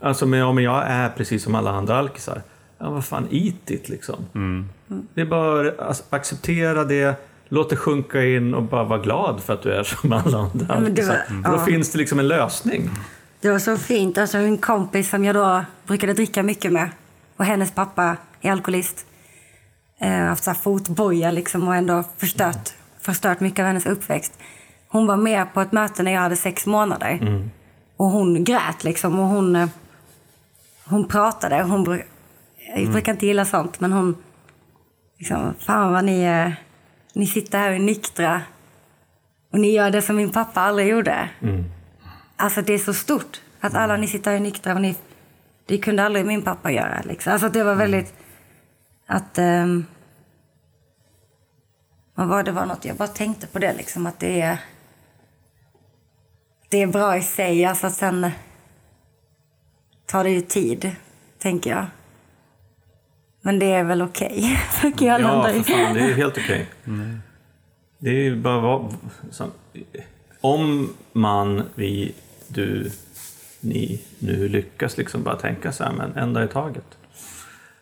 Alltså, 0.00 0.26
men, 0.26 0.40
ja, 0.40 0.52
men 0.52 0.64
jag 0.64 0.84
är 0.86 1.08
precis 1.08 1.42
som 1.42 1.54
alla 1.54 1.70
andra 1.70 1.98
alkisar. 1.98 2.42
Ja, 2.78 2.90
vad 2.90 3.04
fan, 3.04 3.28
eat 3.30 3.70
it 3.70 3.88
liksom. 3.88 4.16
Mm. 4.34 4.68
Det 5.14 5.20
är 5.20 5.26
bara 5.26 5.72
att 5.78 6.04
acceptera 6.10 6.84
det, 6.84 7.16
låt 7.48 7.70
det 7.70 7.76
sjunka 7.76 8.24
in 8.24 8.54
och 8.54 8.62
bara 8.62 8.84
vara 8.84 8.98
glad 8.98 9.42
för 9.42 9.54
att 9.54 9.62
du 9.62 9.72
är 9.72 9.82
som 9.82 10.12
alla 10.12 10.38
andra 10.38 10.74
alkisar. 10.74 11.24
Mm. 11.28 11.42
Då 11.42 11.58
finns 11.58 11.92
det 11.92 11.98
liksom 11.98 12.18
en 12.18 12.28
lösning. 12.28 12.90
Det 13.40 13.50
var 13.50 13.58
så 13.58 13.76
fint. 13.76 14.18
Alltså, 14.18 14.38
en 14.38 14.58
kompis 14.58 15.10
som 15.10 15.24
jag 15.24 15.34
då 15.34 15.64
brukade 15.86 16.12
dricka 16.12 16.42
mycket 16.42 16.72
med 16.72 16.90
och 17.36 17.44
hennes 17.44 17.74
pappa 17.74 18.16
är 18.40 18.52
alkoholist. 18.52 19.06
Eh, 20.00 20.10
haft 20.10 20.44
så 20.44 20.54
fotboja 20.54 21.30
liksom 21.30 21.68
och 21.68 21.74
ändå 21.74 22.04
förstört, 22.16 22.74
förstört 23.00 23.40
mycket 23.40 23.58
av 23.58 23.66
hennes 23.66 23.86
uppväxt. 23.86 24.38
Hon 24.88 25.06
var 25.06 25.16
med 25.16 25.54
på 25.54 25.60
ett 25.60 25.72
möte 25.72 26.02
när 26.02 26.12
jag 26.12 26.20
hade 26.20 26.36
sex 26.36 26.66
månader. 26.66 27.18
Mm. 27.20 27.50
Och 27.96 28.06
hon 28.06 28.44
grät 28.44 28.84
liksom 28.84 29.18
och 29.18 29.26
hon, 29.26 29.56
eh, 29.56 29.68
hon 30.84 31.08
pratade. 31.08 31.62
Hon, 31.62 31.84
jag 32.68 32.78
mm. 32.78 32.92
brukar 32.92 33.12
inte 33.12 33.26
gilla 33.26 33.44
sånt 33.44 33.80
men 33.80 33.92
hon 33.92 34.16
liksom, 35.18 35.54
fan 35.58 35.92
vad 35.92 36.04
ni, 36.04 36.22
eh, 36.22 36.52
ni 37.12 37.26
sitter 37.26 37.58
här 37.58 37.68
och 37.68 37.76
är 37.76 37.80
nyktra. 37.80 38.42
Och 39.52 39.60
ni 39.60 39.72
gör 39.72 39.90
det 39.90 40.02
som 40.02 40.16
min 40.16 40.32
pappa 40.32 40.60
aldrig 40.60 40.88
gjorde. 40.88 41.28
Mm. 41.42 41.64
Alltså 42.36 42.62
det 42.62 42.74
är 42.74 42.78
så 42.78 42.94
stort 42.94 43.40
att 43.60 43.74
alla 43.74 43.96
ni 43.96 44.06
sitter 44.06 44.30
här 44.30 44.38
och 44.38 44.40
är 44.40 44.44
nyktra 44.44 44.74
och 44.74 44.80
ni, 44.80 44.96
det 45.66 45.78
kunde 45.78 46.04
aldrig 46.04 46.26
min 46.26 46.42
pappa 46.42 46.72
göra. 46.72 47.02
Liksom. 47.04 47.32
Alltså 47.32 47.48
det 47.48 47.64
var 47.64 47.74
väldigt 47.74 48.14
att... 49.06 49.38
Um, 49.38 49.86
vad 52.14 52.28
var 52.28 52.42
det 52.42 52.52
var 52.52 52.66
något, 52.66 52.84
jag 52.84 52.96
bara 52.96 53.08
tänkte 53.08 53.46
på 53.46 53.58
det 53.58 53.72
liksom 53.72 54.06
att 54.06 54.20
det 54.20 54.40
är... 54.40 54.58
Det 56.68 56.82
är 56.82 56.86
bra 56.86 57.16
i 57.16 57.22
sig, 57.22 57.64
alltså 57.64 57.86
att 57.86 57.94
sen 57.94 58.30
tar 60.06 60.24
det 60.24 60.30
ju 60.30 60.40
tid, 60.40 60.96
tänker 61.38 61.70
jag. 61.70 61.86
Men 63.40 63.58
det 63.58 63.66
är 63.66 63.84
väl 63.84 64.02
okej, 64.02 64.58
okay, 64.84 65.08
Ja, 65.08 65.42
för 65.42 65.62
fan, 65.62 65.94
det 65.94 66.00
är 66.00 66.14
helt 66.14 66.38
okej. 66.38 66.44
Okay. 66.44 66.94
Mm. 66.94 67.22
Det 67.98 68.10
är 68.10 68.36
bara 68.36 68.60
vad... 68.60 68.96
Om 70.40 70.94
man, 71.12 71.62
vi, 71.74 72.14
du, 72.48 72.90
ni 73.60 74.02
nu 74.18 74.48
lyckas 74.48 74.96
liksom 74.96 75.22
bara 75.22 75.36
tänka 75.36 75.72
så 75.72 75.84
här, 75.84 75.92
men 75.92 76.16
en 76.16 76.32
dag 76.32 76.44
i 76.44 76.48
taget 76.48 76.95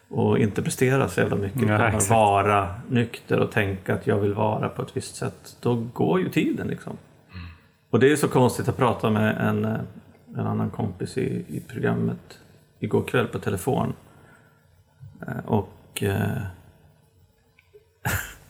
och 0.09 0.38
inte 0.38 0.62
prestera 0.62 1.09
så 1.09 1.20
jävla 1.20 1.36
mycket. 1.36 1.68
Ja, 1.68 1.88
utan 1.88 2.00
vara 2.09 2.74
nykter 2.88 3.38
och 3.38 3.50
tänka 3.52 3.94
att 3.94 4.07
jag 4.07 4.18
vill 4.18 4.34
vara 4.34 4.68
på 4.68 4.82
ett 4.82 4.96
visst 4.96 5.16
sätt. 5.16 5.57
Då 5.61 5.74
går 5.74 6.20
ju 6.20 6.28
tiden 6.28 6.68
liksom. 6.68 6.96
Mm. 7.32 7.46
Och 7.90 8.00
det 8.00 8.12
är 8.12 8.16
så 8.16 8.28
konstigt 8.28 8.68
att 8.68 8.76
prata 8.76 9.11
med 9.11 9.48
en, 9.48 9.64
eh, 9.64 9.80
en 10.36 10.46
annan 10.46 10.70
kompis 10.70 11.18
i, 11.18 11.44
i 11.48 11.61
programmet 11.68 12.38
igår 12.80 13.02
kväll 13.02 13.26
på 13.26 13.38
telefon. 13.38 13.92
Eh, 15.26 15.46
och... 15.46 16.02
Eh, 16.02 16.42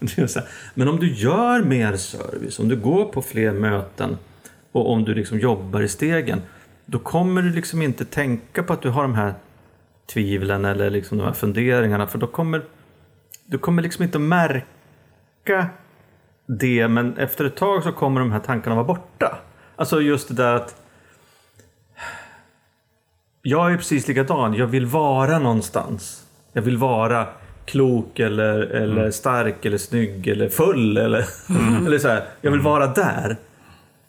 men 0.74 0.88
om 0.88 0.96
du 0.96 1.14
gör 1.14 1.62
mer 1.62 1.96
service, 1.96 2.58
om 2.58 2.68
du 2.68 2.76
går 2.76 3.04
på 3.04 3.22
fler 3.22 3.52
möten 3.52 4.16
och 4.72 4.92
om 4.92 5.04
du 5.04 5.14
liksom 5.14 5.38
jobbar 5.38 5.80
i 5.80 5.88
stegen, 5.88 6.42
då 6.86 6.98
kommer 6.98 7.42
du 7.42 7.52
liksom 7.52 7.82
inte 7.82 8.04
tänka 8.04 8.62
på 8.62 8.72
att 8.72 8.82
du 8.82 8.90
har 8.90 9.02
de 9.02 9.14
här 9.14 9.34
tvivlen 10.06 10.64
eller 10.64 10.90
liksom 10.90 11.18
de 11.18 11.24
här 11.24 11.32
funderingarna. 11.32 12.06
För 12.06 12.18
då 12.18 12.26
kommer 12.26 12.62
du 13.46 13.58
kommer 13.58 13.82
liksom 13.82 14.02
inte 14.02 14.18
märka 14.18 15.66
det, 16.46 16.88
men 16.88 17.16
efter 17.16 17.44
ett 17.44 17.56
tag 17.56 17.82
så 17.82 17.92
kommer 17.92 18.20
de 18.20 18.32
här 18.32 18.40
tankarna 18.40 18.76
vara 18.76 18.86
borta. 18.86 19.38
Alltså 19.76 20.00
just 20.00 20.28
det 20.28 20.34
där 20.34 20.54
att 20.54 20.76
jag 23.42 23.72
är 23.72 23.76
precis 23.76 24.08
likadan. 24.08 24.54
Jag 24.54 24.66
vill 24.66 24.86
vara 24.86 25.38
någonstans. 25.38 26.26
Jag 26.52 26.62
vill 26.62 26.76
vara 26.76 27.26
klok 27.64 28.18
eller, 28.18 28.58
eller 28.60 29.00
mm. 29.00 29.12
stark 29.12 29.64
eller 29.64 29.78
snygg 29.78 30.28
eller 30.28 30.48
full. 30.48 30.96
Eller, 30.96 31.24
mm. 31.50 31.86
eller 31.86 31.98
så 31.98 32.08
här. 32.08 32.24
Jag 32.40 32.50
vill 32.50 32.60
vara 32.60 32.86
där. 32.86 33.36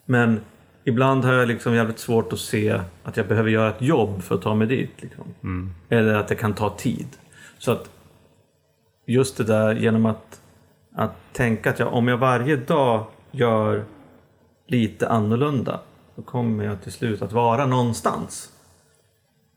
Men 0.04 0.40
ibland 0.86 1.24
har 1.24 1.32
jag 1.32 1.48
liksom 1.48 1.74
jävligt 1.74 1.98
svårt 1.98 2.32
att 2.32 2.38
se 2.38 2.80
att 3.02 3.16
jag 3.16 3.28
behöver 3.28 3.50
göra 3.50 3.70
ett 3.70 3.82
jobb 3.82 4.22
för 4.22 4.34
att 4.34 4.42
ta 4.42 4.54
mig 4.54 4.66
dit. 4.66 5.02
Liksom. 5.02 5.24
Mm. 5.42 5.74
Eller 5.88 6.14
att 6.14 6.28
det 6.28 6.34
kan 6.34 6.54
ta 6.54 6.70
tid. 6.76 7.06
Så 7.58 7.72
att 7.72 7.90
just 9.06 9.36
det 9.36 9.44
där 9.44 9.74
genom 9.74 10.06
att, 10.06 10.40
att 10.94 11.12
tänka 11.32 11.70
att 11.70 11.78
jag, 11.78 11.94
om 11.94 12.08
jag 12.08 12.18
varje 12.18 12.56
dag 12.56 13.06
gör 13.30 13.84
lite 14.66 15.08
annorlunda 15.08 15.80
då 16.16 16.22
kommer 16.22 16.64
jag 16.64 16.82
till 16.82 16.92
slut 16.92 17.22
att 17.22 17.32
vara 17.32 17.66
någonstans. 17.66 18.52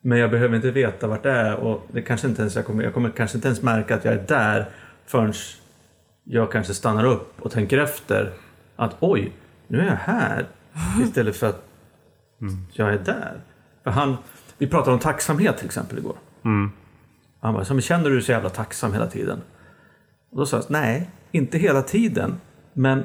Men 0.02 0.18
jag 0.18 0.32
behöver 0.32 0.56
inte 0.56 0.72
veta 0.72 1.08
vart 1.08 1.24
det 1.24 1.32
är 1.32 1.56
och 1.56 1.86
det 1.92 2.02
kanske 2.02 2.28
inte 2.28 2.42
ens, 2.42 2.56
jag, 2.56 2.66
kommer, 2.66 2.84
jag 2.84 2.94
kommer 2.94 3.10
kanske 3.10 3.38
inte 3.38 3.48
ens 3.48 3.62
märka 3.62 3.96
att 3.96 4.06
jag 4.06 4.14
är 4.14 4.26
där 4.28 4.70
förrän 5.06 5.34
jag 6.24 6.52
kanske 6.52 6.74
stannar 6.74 7.06
upp 7.06 7.42
och 7.42 7.52
tänker 7.52 7.78
efter 7.78 8.32
att 8.76 8.96
oj, 9.00 9.32
nu 9.68 9.80
är 9.80 9.86
jag 9.86 9.96
här 9.96 10.46
Istället 11.02 11.38
för 11.38 11.50
att 11.50 11.66
mm. 12.42 12.58
jag 12.74 12.94
är 12.94 13.00
där. 13.00 13.42
För 13.84 13.92
han, 13.92 14.18
vi 14.58 14.68
pratade 14.68 14.94
om 14.94 15.00
tacksamhet 15.00 15.58
till 15.58 15.66
exempel 15.66 15.98
igår. 15.98 16.16
Mm. 16.46 16.72
Han 17.40 17.54
bara, 17.54 17.66
men 17.70 17.82
känner 17.82 18.10
du 18.10 18.16
dig 18.16 18.22
så 18.22 18.32
jävla 18.32 18.50
tacksam 18.50 18.94
hela 18.94 19.08
tiden? 19.08 19.42
Och 20.32 20.38
då 20.38 20.46
sa 20.46 20.58
jag, 20.58 20.66
nej, 20.70 21.10
inte 21.32 21.58
hela 21.58 21.82
tiden. 21.82 22.36
Men 22.74 23.04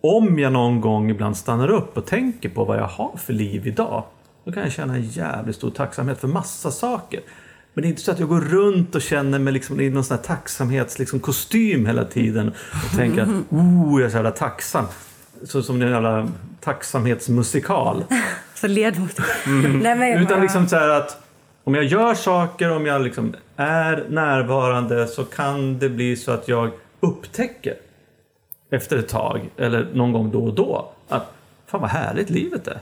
om 0.00 0.38
jag 0.38 0.52
någon 0.52 0.80
gång 0.80 1.10
ibland 1.10 1.36
stannar 1.36 1.70
upp 1.70 1.96
och 1.96 2.06
tänker 2.06 2.48
på 2.48 2.64
vad 2.64 2.78
jag 2.78 2.88
har 2.88 3.16
för 3.16 3.32
liv 3.32 3.66
idag. 3.66 4.04
Då 4.44 4.52
kan 4.52 4.62
jag 4.62 4.72
känna 4.72 4.94
en 4.94 5.02
jävligt 5.02 5.56
stor 5.56 5.70
tacksamhet 5.70 6.18
för 6.18 6.28
massa 6.28 6.70
saker. 6.70 7.20
Men 7.74 7.82
det 7.82 7.88
är 7.88 7.90
inte 7.90 8.02
så 8.02 8.10
att 8.10 8.18
jag 8.18 8.28
går 8.28 8.40
runt 8.40 8.94
och 8.94 9.02
känner 9.02 9.38
mig 9.38 9.52
liksom 9.52 9.80
i 9.80 9.90
någon 9.90 10.04
sån 10.04 10.16
här 10.16 10.24
tacksamhetskostym 10.24 11.68
liksom, 11.68 11.86
hela 11.86 12.04
tiden. 12.04 12.48
Och 12.48 12.96
tänker 12.96 13.22
att 13.22 13.28
oh, 13.28 14.00
jag 14.00 14.02
är 14.02 14.08
så 14.08 14.16
jävla 14.16 14.30
tacksam. 14.30 14.84
Så 15.44 15.62
som 15.62 15.82
en 15.82 15.90
jävla 15.90 16.28
tacksamhetsmusikal. 16.60 18.04
så 18.54 18.66
ledmotiv. 18.66 19.24
Mm. 19.46 20.02
Utan 20.22 20.40
liksom 20.40 20.68
så 20.68 20.76
här 20.76 20.88
att 20.88 21.22
om 21.64 21.74
jag 21.74 21.84
gör 21.84 22.14
saker, 22.14 22.72
om 22.72 22.86
jag 22.86 23.02
liksom 23.02 23.34
är 23.56 24.04
närvarande 24.08 25.06
så 25.06 25.24
kan 25.24 25.78
det 25.78 25.88
bli 25.88 26.16
så 26.16 26.32
att 26.32 26.48
jag 26.48 26.70
upptäcker 27.00 27.74
efter 28.70 28.98
ett 28.98 29.08
tag, 29.08 29.40
eller 29.56 29.88
någon 29.92 30.12
gång 30.12 30.30
då 30.30 30.44
och 30.44 30.54
då, 30.54 30.92
att 31.08 31.34
fan 31.66 31.80
vad 31.80 31.90
härligt 31.90 32.30
livet 32.30 32.68
är. 32.68 32.80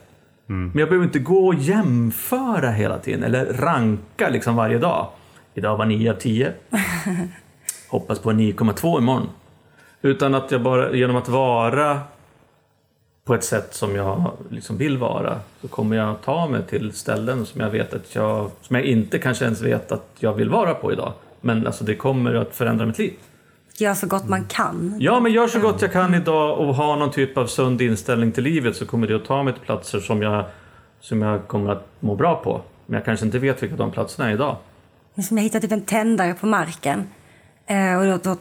Mm. 0.48 0.68
Men 0.68 0.78
jag 0.78 0.89
behöver 0.89 1.06
inte 1.06 1.18
gå 1.18 1.47
och 1.47 1.55
jämföra 1.55 2.70
hela 2.70 2.98
tiden 2.98 3.22
eller 3.22 3.44
ranka 3.52 4.28
liksom 4.28 4.56
varje 4.56 4.78
dag. 4.78 5.09
Idag 5.55 5.76
var 5.76 5.86
9 5.86 6.10
av 6.10 6.16
10. 6.16 6.52
Hoppas 7.89 8.18
på 8.18 8.32
9,2 8.32 8.98
imorgon. 8.98 9.28
Utan 10.02 10.35
att 10.35 10.51
jag 10.51 10.62
bara 10.62 10.93
genom 10.93 11.16
att 11.16 11.28
vara 11.28 12.01
på 13.24 13.34
ett 13.34 13.44
sätt 13.44 13.74
som 13.74 13.96
jag 13.96 14.32
liksom 14.51 14.76
vill 14.76 14.98
vara 14.98 15.40
så 15.60 15.68
kommer 15.68 15.96
jag 15.96 16.22
ta 16.24 16.48
mig 16.48 16.62
till 16.62 16.92
ställen 16.92 17.46
som 17.46 17.60
jag 17.60 17.70
vet 17.70 17.94
att 17.94 18.14
jag, 18.14 18.51
som 18.60 18.76
jag 18.76 18.84
inte 18.84 19.18
kanske 19.18 19.44
ens 19.44 19.60
vet 19.60 19.92
att 19.92 20.09
jag 20.18 20.34
vill 20.34 20.51
vara 20.51 20.74
på 20.74 20.92
idag. 20.92 21.12
Men 21.40 21.66
alltså 21.66 21.84
det 21.84 21.94
kommer 21.94 22.34
att 22.34 22.56
förändra 22.56 22.86
mitt 22.86 22.98
liv. 22.98 23.12
Gör 23.76 23.94
så 23.94 24.06
gott 24.06 24.28
man 24.28 24.44
kan. 24.44 24.96
Ja, 25.01 25.20
men 25.20 25.32
gör 25.32 25.48
så 25.48 25.60
gott 25.60 25.82
jag 25.82 25.92
kan 25.92 26.14
idag 26.14 26.59
och 26.59 26.74
ha 26.74 26.96
någon 26.96 27.10
typ 27.10 27.38
av 27.38 27.46
sund 27.46 27.82
inställning 27.82 28.32
till 28.32 28.44
livet 28.44 28.76
så 28.76 28.86
kommer 28.86 29.06
det 29.06 29.16
att 29.16 29.24
ta 29.24 29.42
mig 29.42 29.52
till 29.52 29.62
platser 29.62 30.01
som 30.01 30.22
jag, 30.22 30.44
som 31.01 31.22
jag 31.22 31.46
kommer 31.46 31.72
att 31.72 31.86
må 32.01 32.14
bra 32.14 32.40
på. 32.44 32.60
Men 32.86 32.94
jag 32.94 33.05
kanske 33.05 33.26
inte 33.26 33.38
vet 33.38 33.62
vilka 33.62 33.76
de 33.76 33.90
platserna 33.90 34.28
är 34.28 34.34
idag. 34.34 34.56
Som 35.28 35.36
jag 35.36 35.44
hittade 35.44 35.60
typ 35.60 35.72
en 35.72 35.80
tändare 35.80 36.34
på 36.34 36.46
marken. 36.46 37.09
Eh, 37.66 37.98
och 37.98 38.05
då, 38.05 38.18
då 38.22 38.36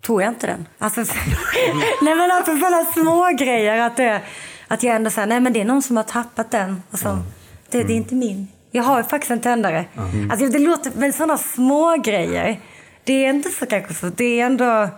tog 0.00 0.22
jag 0.22 0.28
inte 0.28 0.46
den. 0.46 0.66
Alltså, 0.78 1.00
nej 2.02 2.14
men 2.14 2.30
alltså 2.30 2.56
sådana 2.56 2.84
små 2.84 3.36
grejer 3.38 3.80
att, 3.86 3.96
det, 3.96 4.22
att 4.68 4.82
jag 4.82 4.96
ändå 4.96 5.10
säger 5.10 5.28
nej 5.28 5.40
men 5.40 5.52
det 5.52 5.60
är 5.60 5.64
någon 5.64 5.82
som 5.82 5.96
har 5.96 6.04
tappat 6.04 6.50
den. 6.50 6.82
Och 6.90 6.98
så, 6.98 7.08
mm. 7.08 7.22
det, 7.70 7.82
det, 7.82 7.92
är 7.92 7.96
inte 7.96 8.14
min. 8.14 8.48
Jag 8.70 8.82
har 8.82 8.98
ju 8.98 9.04
faktiskt 9.04 9.30
en 9.30 9.40
tändare. 9.40 9.84
Mm. 9.96 10.30
Alltså, 10.30 10.48
det 10.48 10.58
låter, 10.58 10.92
men 10.94 11.12
sådana 11.12 11.38
små 11.38 11.96
grejer. 11.96 12.60
Det 13.04 13.24
är 13.24 13.30
inte 13.30 13.48
så 13.48 13.66
kanske 13.66 13.94
så. 13.94 14.06
Det 14.06 14.40
är 14.40 14.46
ändå, 14.46 14.88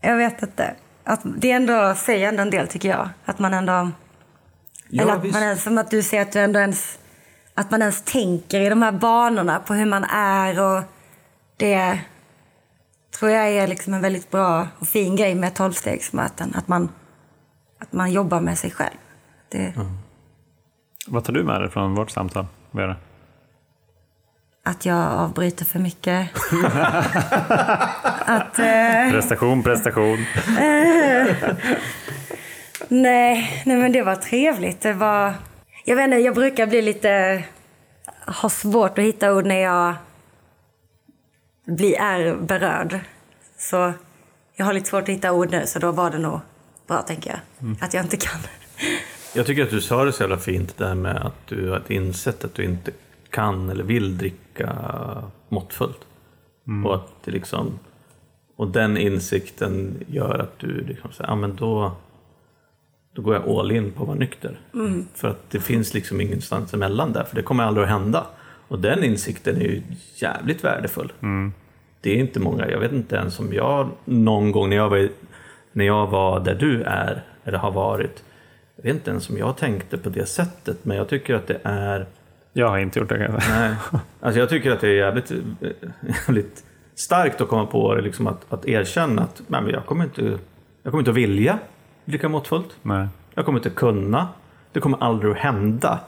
jag 0.00 0.16
vet 0.16 0.42
inte. 0.42 0.74
Att 1.04 1.20
det 1.24 1.50
är 1.50 1.56
ändå, 1.56 1.94
säger 1.94 2.28
ändå 2.28 2.42
en 2.42 2.50
del 2.50 2.68
tycker 2.68 2.88
jag. 2.88 3.08
Att 3.24 3.38
man 3.38 3.54
ändå, 3.54 3.90
ja, 4.88 5.02
eller 5.02 5.12
att 5.12 5.24
visst. 5.24 5.34
man 5.34 5.42
är, 5.42 5.56
som 5.56 5.78
att 5.78 5.90
du 5.90 6.02
säger 6.02 6.22
att 6.22 6.32
du 6.32 6.38
ändå 6.38 6.58
ens, 6.58 6.98
att 7.54 7.70
man 7.70 7.80
ens 7.80 8.02
tänker 8.02 8.60
i 8.60 8.68
de 8.68 8.82
här 8.82 8.92
banorna 8.92 9.60
på 9.60 9.74
hur 9.74 9.86
man 9.86 10.04
är 10.04 10.60
och 10.60 10.82
det 11.56 12.00
tror 13.18 13.30
jag 13.30 13.48
är 13.48 13.66
liksom 13.66 13.94
en 13.94 14.00
väldigt 14.00 14.30
bra 14.30 14.68
och 14.78 14.88
fin 14.88 15.16
grej 15.16 15.34
med 15.34 15.54
tolvstegsmöten. 15.54 16.54
Att 16.54 16.68
man, 16.68 16.88
att 17.78 17.92
man 17.92 18.12
jobbar 18.12 18.40
med 18.40 18.58
sig 18.58 18.70
själv. 18.70 18.96
Det... 19.48 19.76
Mm. 19.76 19.98
Vad 21.06 21.24
tar 21.24 21.32
du 21.32 21.44
med 21.44 21.60
dig 21.60 21.70
från 21.70 21.94
vårt 21.94 22.10
samtal, 22.10 22.46
Vera? 22.70 22.96
Att 24.64 24.86
jag 24.86 25.12
avbryter 25.12 25.64
för 25.64 25.78
mycket. 25.78 26.28
att... 28.26 28.58
Eh, 28.58 29.10
Prestation, 29.10 29.62
prestation. 29.62 30.18
nej, 32.88 33.62
nej, 33.66 33.76
men 33.76 33.92
det 33.92 34.02
var 34.02 34.16
trevligt. 34.16 34.80
Det 34.80 34.92
var... 34.92 35.34
Jag 35.84 35.96
vet 35.96 36.04
inte, 36.04 36.16
jag 36.16 36.34
brukar 36.34 36.66
bli 36.66 36.82
lite... 36.82 37.42
Ha 38.42 38.48
svårt 38.48 38.98
att 38.98 39.04
hitta 39.04 39.34
ord 39.34 39.46
när 39.46 39.60
jag 39.60 39.94
blir, 41.66 41.98
är 41.98 42.36
berörd. 42.36 43.00
Så 43.58 43.92
jag 44.56 44.66
har 44.66 44.72
lite 44.72 44.88
svårt 44.88 45.02
att 45.02 45.08
hitta 45.08 45.32
ord 45.32 45.50
nu, 45.50 45.66
så 45.66 45.78
då 45.78 45.92
var 45.92 46.10
det 46.10 46.18
nog 46.18 46.40
bra, 46.86 47.02
tänker 47.02 47.30
jag. 47.30 47.76
Att 47.80 47.94
jag 47.94 48.04
inte 48.04 48.16
kan. 48.16 48.40
Jag 49.34 49.46
tycker 49.46 49.62
att 49.62 49.70
du 49.70 49.80
sa 49.80 50.04
det 50.04 50.12
så 50.12 50.22
jävla 50.22 50.38
fint 50.38 50.76
där 50.76 50.94
med 50.94 51.16
att 51.16 51.46
du 51.46 51.70
har 51.70 51.82
insett 51.88 52.44
att 52.44 52.54
du 52.54 52.64
inte 52.64 52.90
kan 53.30 53.70
eller 53.70 53.84
vill 53.84 54.18
dricka 54.18 54.72
måttfullt. 55.48 56.00
Och, 56.84 56.94
att 56.94 57.08
det 57.24 57.30
liksom, 57.30 57.78
och 58.56 58.68
den 58.68 58.96
insikten 58.96 60.04
gör 60.06 60.38
att 60.38 60.58
du 60.58 60.84
liksom 60.84 61.12
säger, 61.12 61.30
ja 61.30 61.36
men 61.36 61.56
då, 61.56 61.92
då 63.14 63.22
går 63.22 63.34
jag 63.34 63.48
all 63.48 63.72
in 63.72 63.92
på 63.92 64.02
att 64.02 64.08
vara 64.08 64.18
nykter. 64.18 64.60
För 65.14 65.28
att 65.28 65.50
det 65.50 65.60
finns 65.60 65.94
liksom 65.94 66.20
ingenstans 66.20 66.74
emellan 66.74 67.12
där, 67.12 67.24
för 67.24 67.36
det 67.36 67.42
kommer 67.42 67.64
aldrig 67.64 67.84
att 67.84 67.90
hända. 67.90 68.26
Och 68.68 68.78
den 68.78 69.04
insikten 69.04 69.56
är 69.56 69.60
ju 69.60 69.82
jävligt 70.14 70.64
värdefull. 70.64 71.12
Det 72.00 72.10
är 72.10 72.16
inte 72.16 72.40
många, 72.40 72.70
jag 72.70 72.80
vet 72.80 72.92
inte 72.92 73.16
ens 73.16 73.40
om 73.40 73.52
jag 73.52 73.90
någon 74.04 74.52
gång 74.52 74.68
när 74.70 74.76
jag 74.76 74.90
var, 74.90 75.08
när 75.72 75.84
jag 75.84 76.06
var 76.06 76.40
där 76.40 76.54
du 76.54 76.82
är, 76.82 77.22
eller 77.44 77.58
har 77.58 77.70
varit, 77.70 78.24
jag 78.76 78.84
vet 78.84 78.94
inte 78.94 79.10
ens 79.10 79.30
om 79.30 79.38
jag 79.38 79.56
tänkte 79.56 79.98
på 79.98 80.08
det 80.08 80.26
sättet, 80.26 80.84
men 80.84 80.96
jag 80.96 81.08
tycker 81.08 81.34
att 81.34 81.46
det 81.46 81.60
är 81.62 82.06
Jag 82.52 82.68
har 82.68 82.78
inte 82.78 82.98
gjort 82.98 83.08
det 83.08 83.18
kan 83.18 83.32
jag 83.32 83.42
säga. 83.42 83.58
Nej, 83.58 84.00
alltså 84.20 84.40
jag 84.40 84.48
tycker 84.48 84.70
att 84.70 84.80
det 84.80 84.88
är 84.88 84.94
jävligt, 84.94 85.30
eh, 85.30 85.36
jävligt 86.00 86.64
starkt 86.94 87.40
att 87.40 87.48
komma 87.48 87.66
på 87.66 87.94
det, 87.94 88.02
liksom 88.02 88.26
att, 88.26 88.52
att 88.52 88.66
erkänna 88.66 89.22
att 89.22 89.42
nej, 89.46 89.62
men 89.62 89.70
jag, 89.70 89.86
kommer 89.86 90.04
inte, 90.04 90.38
jag 90.82 90.92
kommer 90.92 90.98
inte 90.98 91.10
att 91.10 91.16
vilja 91.16 91.58
dricka 92.04 92.28
måttfullt. 92.28 92.76
Nej. 92.82 93.08
Jag 93.34 93.44
kommer 93.44 93.58
inte 93.58 93.70
kunna. 93.70 94.28
Det 94.72 94.80
kommer 94.80 94.98
aldrig 95.02 95.32
att 95.32 95.38
hända. 95.38 96.00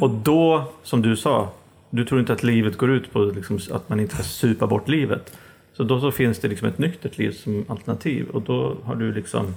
Och 0.00 0.10
då, 0.10 0.64
som 0.82 1.02
du 1.02 1.16
sa, 1.16 1.48
du 1.90 2.04
tror 2.04 2.20
inte 2.20 2.32
att 2.32 2.42
livet 2.42 2.76
går 2.76 2.90
ut 2.90 3.12
på 3.12 3.18
liksom, 3.18 3.58
att 3.72 3.88
man 3.88 4.00
inte 4.00 4.14
ska 4.14 4.22
supa 4.22 4.66
bort 4.66 4.88
livet. 4.88 5.38
Så 5.72 5.84
då 5.84 6.00
så 6.00 6.12
finns 6.12 6.38
det 6.38 6.48
liksom 6.48 6.68
ett 6.68 6.78
nyktert 6.78 7.18
liv 7.18 7.30
som 7.30 7.64
alternativ 7.68 8.28
och 8.28 8.42
då 8.42 8.76
har 8.84 8.94
du 8.94 9.12
liksom, 9.12 9.54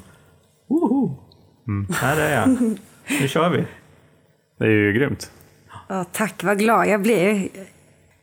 woho, 0.67 1.15
här 1.91 2.17
är 2.17 2.39
jag, 2.39 2.77
nu 3.21 3.27
kör 3.27 3.49
vi. 3.49 3.65
Det 4.57 4.65
är 4.65 4.69
ju 4.69 4.93
grymt. 4.93 5.31
Ja, 5.87 6.05
tack, 6.11 6.43
vad 6.43 6.59
glad 6.59 6.87
jag 6.87 7.01
blir. 7.01 7.49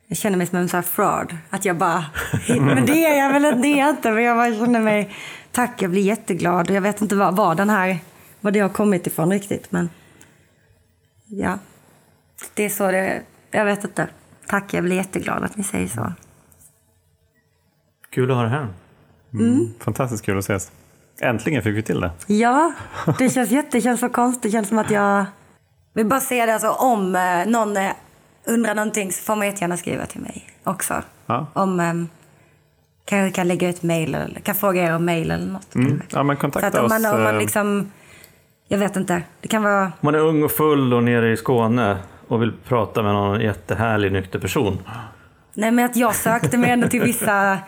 Jag 0.06 0.18
känner 0.18 0.38
mig 0.38 0.46
som 0.46 0.58
en 0.58 0.68
sån 0.68 0.78
här 0.78 0.82
fraud. 0.82 1.36
Att 1.50 1.64
jag 1.64 1.76
bara... 1.76 2.04
Men 2.48 2.86
det 2.86 3.04
är 3.04 3.18
jag 3.18 3.32
väl 3.32 3.62
det 3.62 3.68
är 3.68 3.78
jag 3.78 3.90
inte. 3.90 4.10
Men 4.10 4.24
jag 4.24 4.36
bara 4.36 4.66
känner 4.66 4.80
mig... 4.80 5.14
Tack, 5.52 5.82
jag 5.82 5.90
blir 5.90 6.02
jätteglad. 6.02 6.70
Jag 6.70 6.80
vet 6.80 7.00
inte 7.00 7.16
vad, 7.16 7.36
vad 7.36 7.56
den 7.56 7.70
här... 7.70 7.98
Vad 8.40 8.52
det 8.52 8.60
har 8.60 8.68
kommit 8.68 9.06
ifrån 9.06 9.30
riktigt, 9.30 9.72
men... 9.72 9.90
Ja. 11.26 11.58
Det 12.54 12.64
är 12.64 12.68
så 12.68 12.90
det... 12.90 13.22
Jag 13.50 13.64
vet 13.64 13.84
inte. 13.84 14.08
Tack, 14.46 14.74
jag 14.74 14.84
blir 14.84 14.96
jätteglad 14.96 15.44
att 15.44 15.56
ni 15.56 15.64
säger 15.64 15.88
så. 15.88 16.12
Kul 18.10 18.30
att 18.30 18.36
ha 18.36 18.42
det 18.44 18.48
här. 18.48 18.68
Fantastiskt 19.78 20.24
kul 20.24 20.38
att 20.38 20.44
ses. 20.44 20.72
Äntligen 21.20 21.62
fick 21.62 21.76
vi 21.76 21.82
till 21.82 22.00
det. 22.00 22.10
Ja, 22.26 22.72
det 23.18 23.30
känns 23.30 23.50
jätte... 23.50 23.68
Det 23.72 23.80
känns 23.80 24.00
så 24.00 24.08
konstigt. 24.08 24.42
Det 24.42 24.50
känns 24.50 24.68
som 24.68 24.78
att 24.78 24.90
jag... 24.90 25.24
vill 25.92 26.06
bara 26.06 26.20
säga 26.20 26.46
det, 26.46 26.52
alltså, 26.52 26.70
om 26.70 27.16
eh, 27.16 27.46
någon 27.46 27.76
eh, 27.76 27.90
undrar 28.46 28.74
någonting 28.74 29.12
så 29.12 29.22
får 29.22 29.36
man 29.36 29.46
jättegärna 29.46 29.76
skriva 29.76 30.06
till 30.06 30.20
mig 30.20 30.50
också. 30.64 31.02
Ja. 31.26 31.46
Om... 31.52 31.80
Eh, 31.80 31.94
kan, 33.04 33.32
kan 33.32 33.48
lägga 33.48 33.68
ut 33.68 33.82
mejl 33.82 34.14
eller 34.14 34.40
kan 34.40 34.54
fråga 34.54 34.82
er 34.82 34.94
om 34.94 35.04
mejl 35.04 35.30
eller 35.30 35.46
något. 35.46 35.74
Mm. 35.74 36.02
Ja, 36.10 36.22
men 36.22 36.36
Så 36.36 36.40
kontakta 36.40 36.66
att 36.66 36.74
om 36.74 36.88
man, 36.88 37.06
oss. 37.06 37.12
om 37.12 37.22
man 37.22 37.38
liksom... 37.38 37.90
Jag 38.68 38.78
vet 38.78 38.96
inte. 38.96 39.22
Det 39.40 39.48
kan 39.48 39.62
vara... 39.62 39.84
Om 39.84 39.92
man 40.00 40.14
är 40.14 40.18
ung 40.18 40.42
och 40.42 40.52
full 40.52 40.94
och 40.94 41.02
nere 41.04 41.32
i 41.32 41.36
Skåne 41.36 41.98
och 42.28 42.42
vill 42.42 42.52
prata 42.52 43.02
med 43.02 43.12
någon 43.12 43.40
jättehärlig 43.40 44.12
nykter 44.12 44.38
person. 44.38 44.78
Nej, 45.54 45.70
men 45.70 45.84
att 45.84 45.96
jag 45.96 46.14
sökte 46.14 46.58
mig 46.58 46.70
ändå 46.70 46.88
till 46.88 47.02
vissa... 47.02 47.58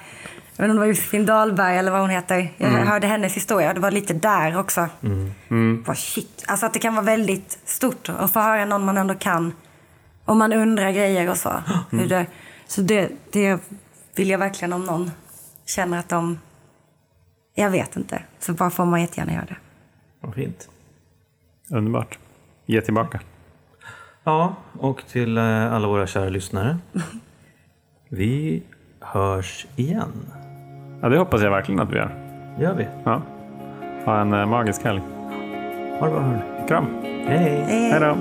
Jag 0.56 0.64
vet 0.64 0.70
inte 0.70 0.70
om 0.70 0.76
det 0.76 0.78
var 0.78 0.86
Josefin 0.86 1.26
Dahlberg 1.26 1.78
eller 1.78 1.90
vad 1.90 2.00
hon 2.00 2.10
heter. 2.10 2.52
Jag 2.56 2.68
hörde 2.68 3.06
hennes 3.06 3.36
historia. 3.36 3.74
Det 3.74 3.80
var 3.80 3.90
lite 3.90 4.14
där 4.14 4.58
också. 4.58 4.88
Bara 5.84 5.96
shit. 5.96 6.44
Alltså 6.46 6.66
att 6.66 6.72
det 6.72 6.78
kan 6.78 6.94
vara 6.94 7.04
väldigt 7.04 7.58
stort 7.64 8.08
att 8.08 8.32
få 8.32 8.40
höra 8.40 8.64
någon 8.64 8.84
man 8.84 8.96
ändå 8.96 9.14
kan. 9.14 9.52
Om 10.24 10.38
man 10.38 10.52
undrar 10.52 10.90
grejer 10.90 11.30
och 11.30 11.36
så. 11.36 11.62
Hur 11.90 12.08
det, 12.08 12.26
så 12.66 12.80
det, 12.80 13.10
det 13.32 13.60
vill 14.16 14.30
jag 14.30 14.38
verkligen 14.38 14.72
om 14.72 14.84
någon 14.84 15.10
känner 15.66 15.98
att 15.98 16.08
de... 16.08 16.38
Jag 17.54 17.70
vet 17.70 17.96
inte. 17.96 18.22
Så 18.38 18.52
bara 18.52 18.70
får 18.70 18.84
man 18.84 19.00
jättegärna 19.00 19.32
göra 19.32 19.44
det. 19.44 19.56
Vad 20.20 20.34
fint. 20.34 20.68
Underbart. 21.70 22.18
Ge 22.66 22.80
tillbaka. 22.80 23.20
Ja, 24.24 24.54
och 24.78 25.02
till 25.06 25.38
eh, 25.38 25.72
alla 25.74 25.88
våra 25.88 26.06
kära 26.06 26.28
lyssnare. 26.28 26.78
Vi 28.08 28.62
hörs 29.00 29.66
igen. 29.76 30.12
Ja, 31.02 31.08
det 31.08 31.18
hoppas 31.18 31.42
jag 31.42 31.50
verkligen 31.50 31.80
att 31.80 31.92
vi 31.92 31.96
gör. 31.96 32.10
Det 32.58 32.64
gör 32.64 32.74
vi. 32.74 32.86
Ja. 33.04 33.22
Ha 34.04 34.20
en 34.20 34.32
eh, 34.32 34.46
magisk 34.46 34.84
helg. 34.84 35.00
Ha 35.98 36.06
det 36.06 36.12
bra 36.12 36.20
hörni. 36.20 36.68
Kram. 36.68 36.86
Hej! 37.02 37.64
Hej 37.68 38.00
då. 38.00 38.16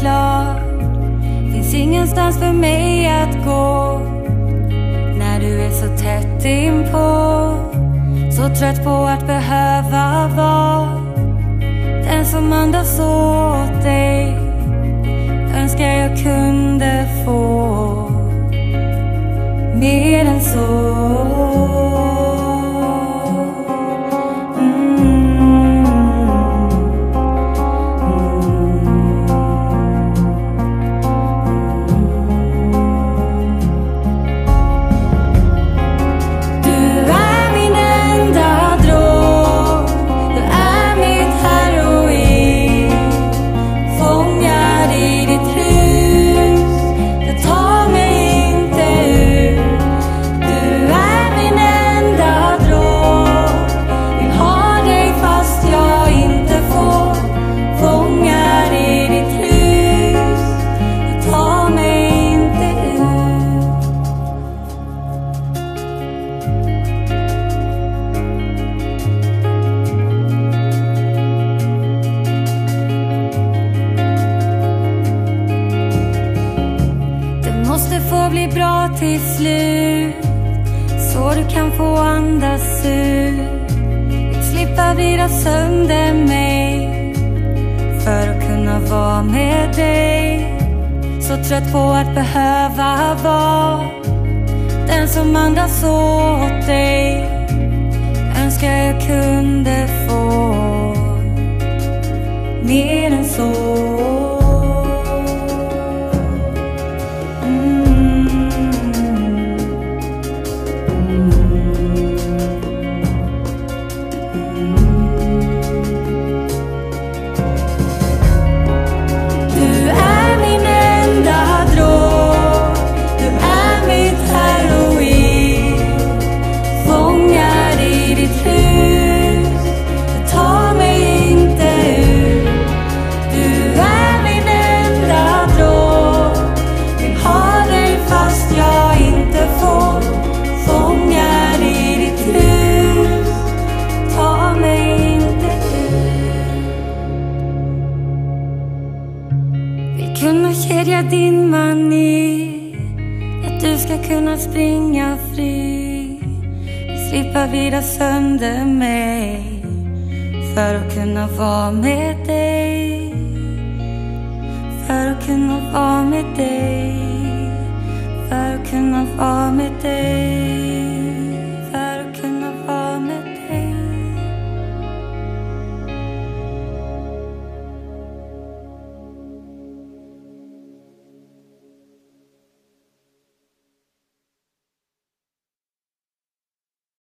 Klar. 0.00 0.60
Finns 1.52 1.74
ingenstans 1.74 2.38
för 2.38 2.52
mig 2.52 3.06
att 3.06 3.44
gå. 3.44 3.98
När 5.18 5.40
du 5.40 5.60
är 5.60 5.70
så 5.70 6.02
tätt 6.02 6.44
inpå. 6.44 7.68
Så 8.32 8.54
trött 8.54 8.84
på 8.84 8.90
att 8.90 9.26
behöva 9.26 10.28
vara 10.36 10.88
Den 12.04 12.26
som 12.26 12.52
andas 12.52 13.00
åt 13.00 13.82
dig. 13.82 14.36
Önskar 15.56 15.86
jag 15.86 16.18
kunde 16.18 17.08
få 17.24 18.10
Mer 19.74 20.24
än 20.24 20.40
så. 20.40 21.27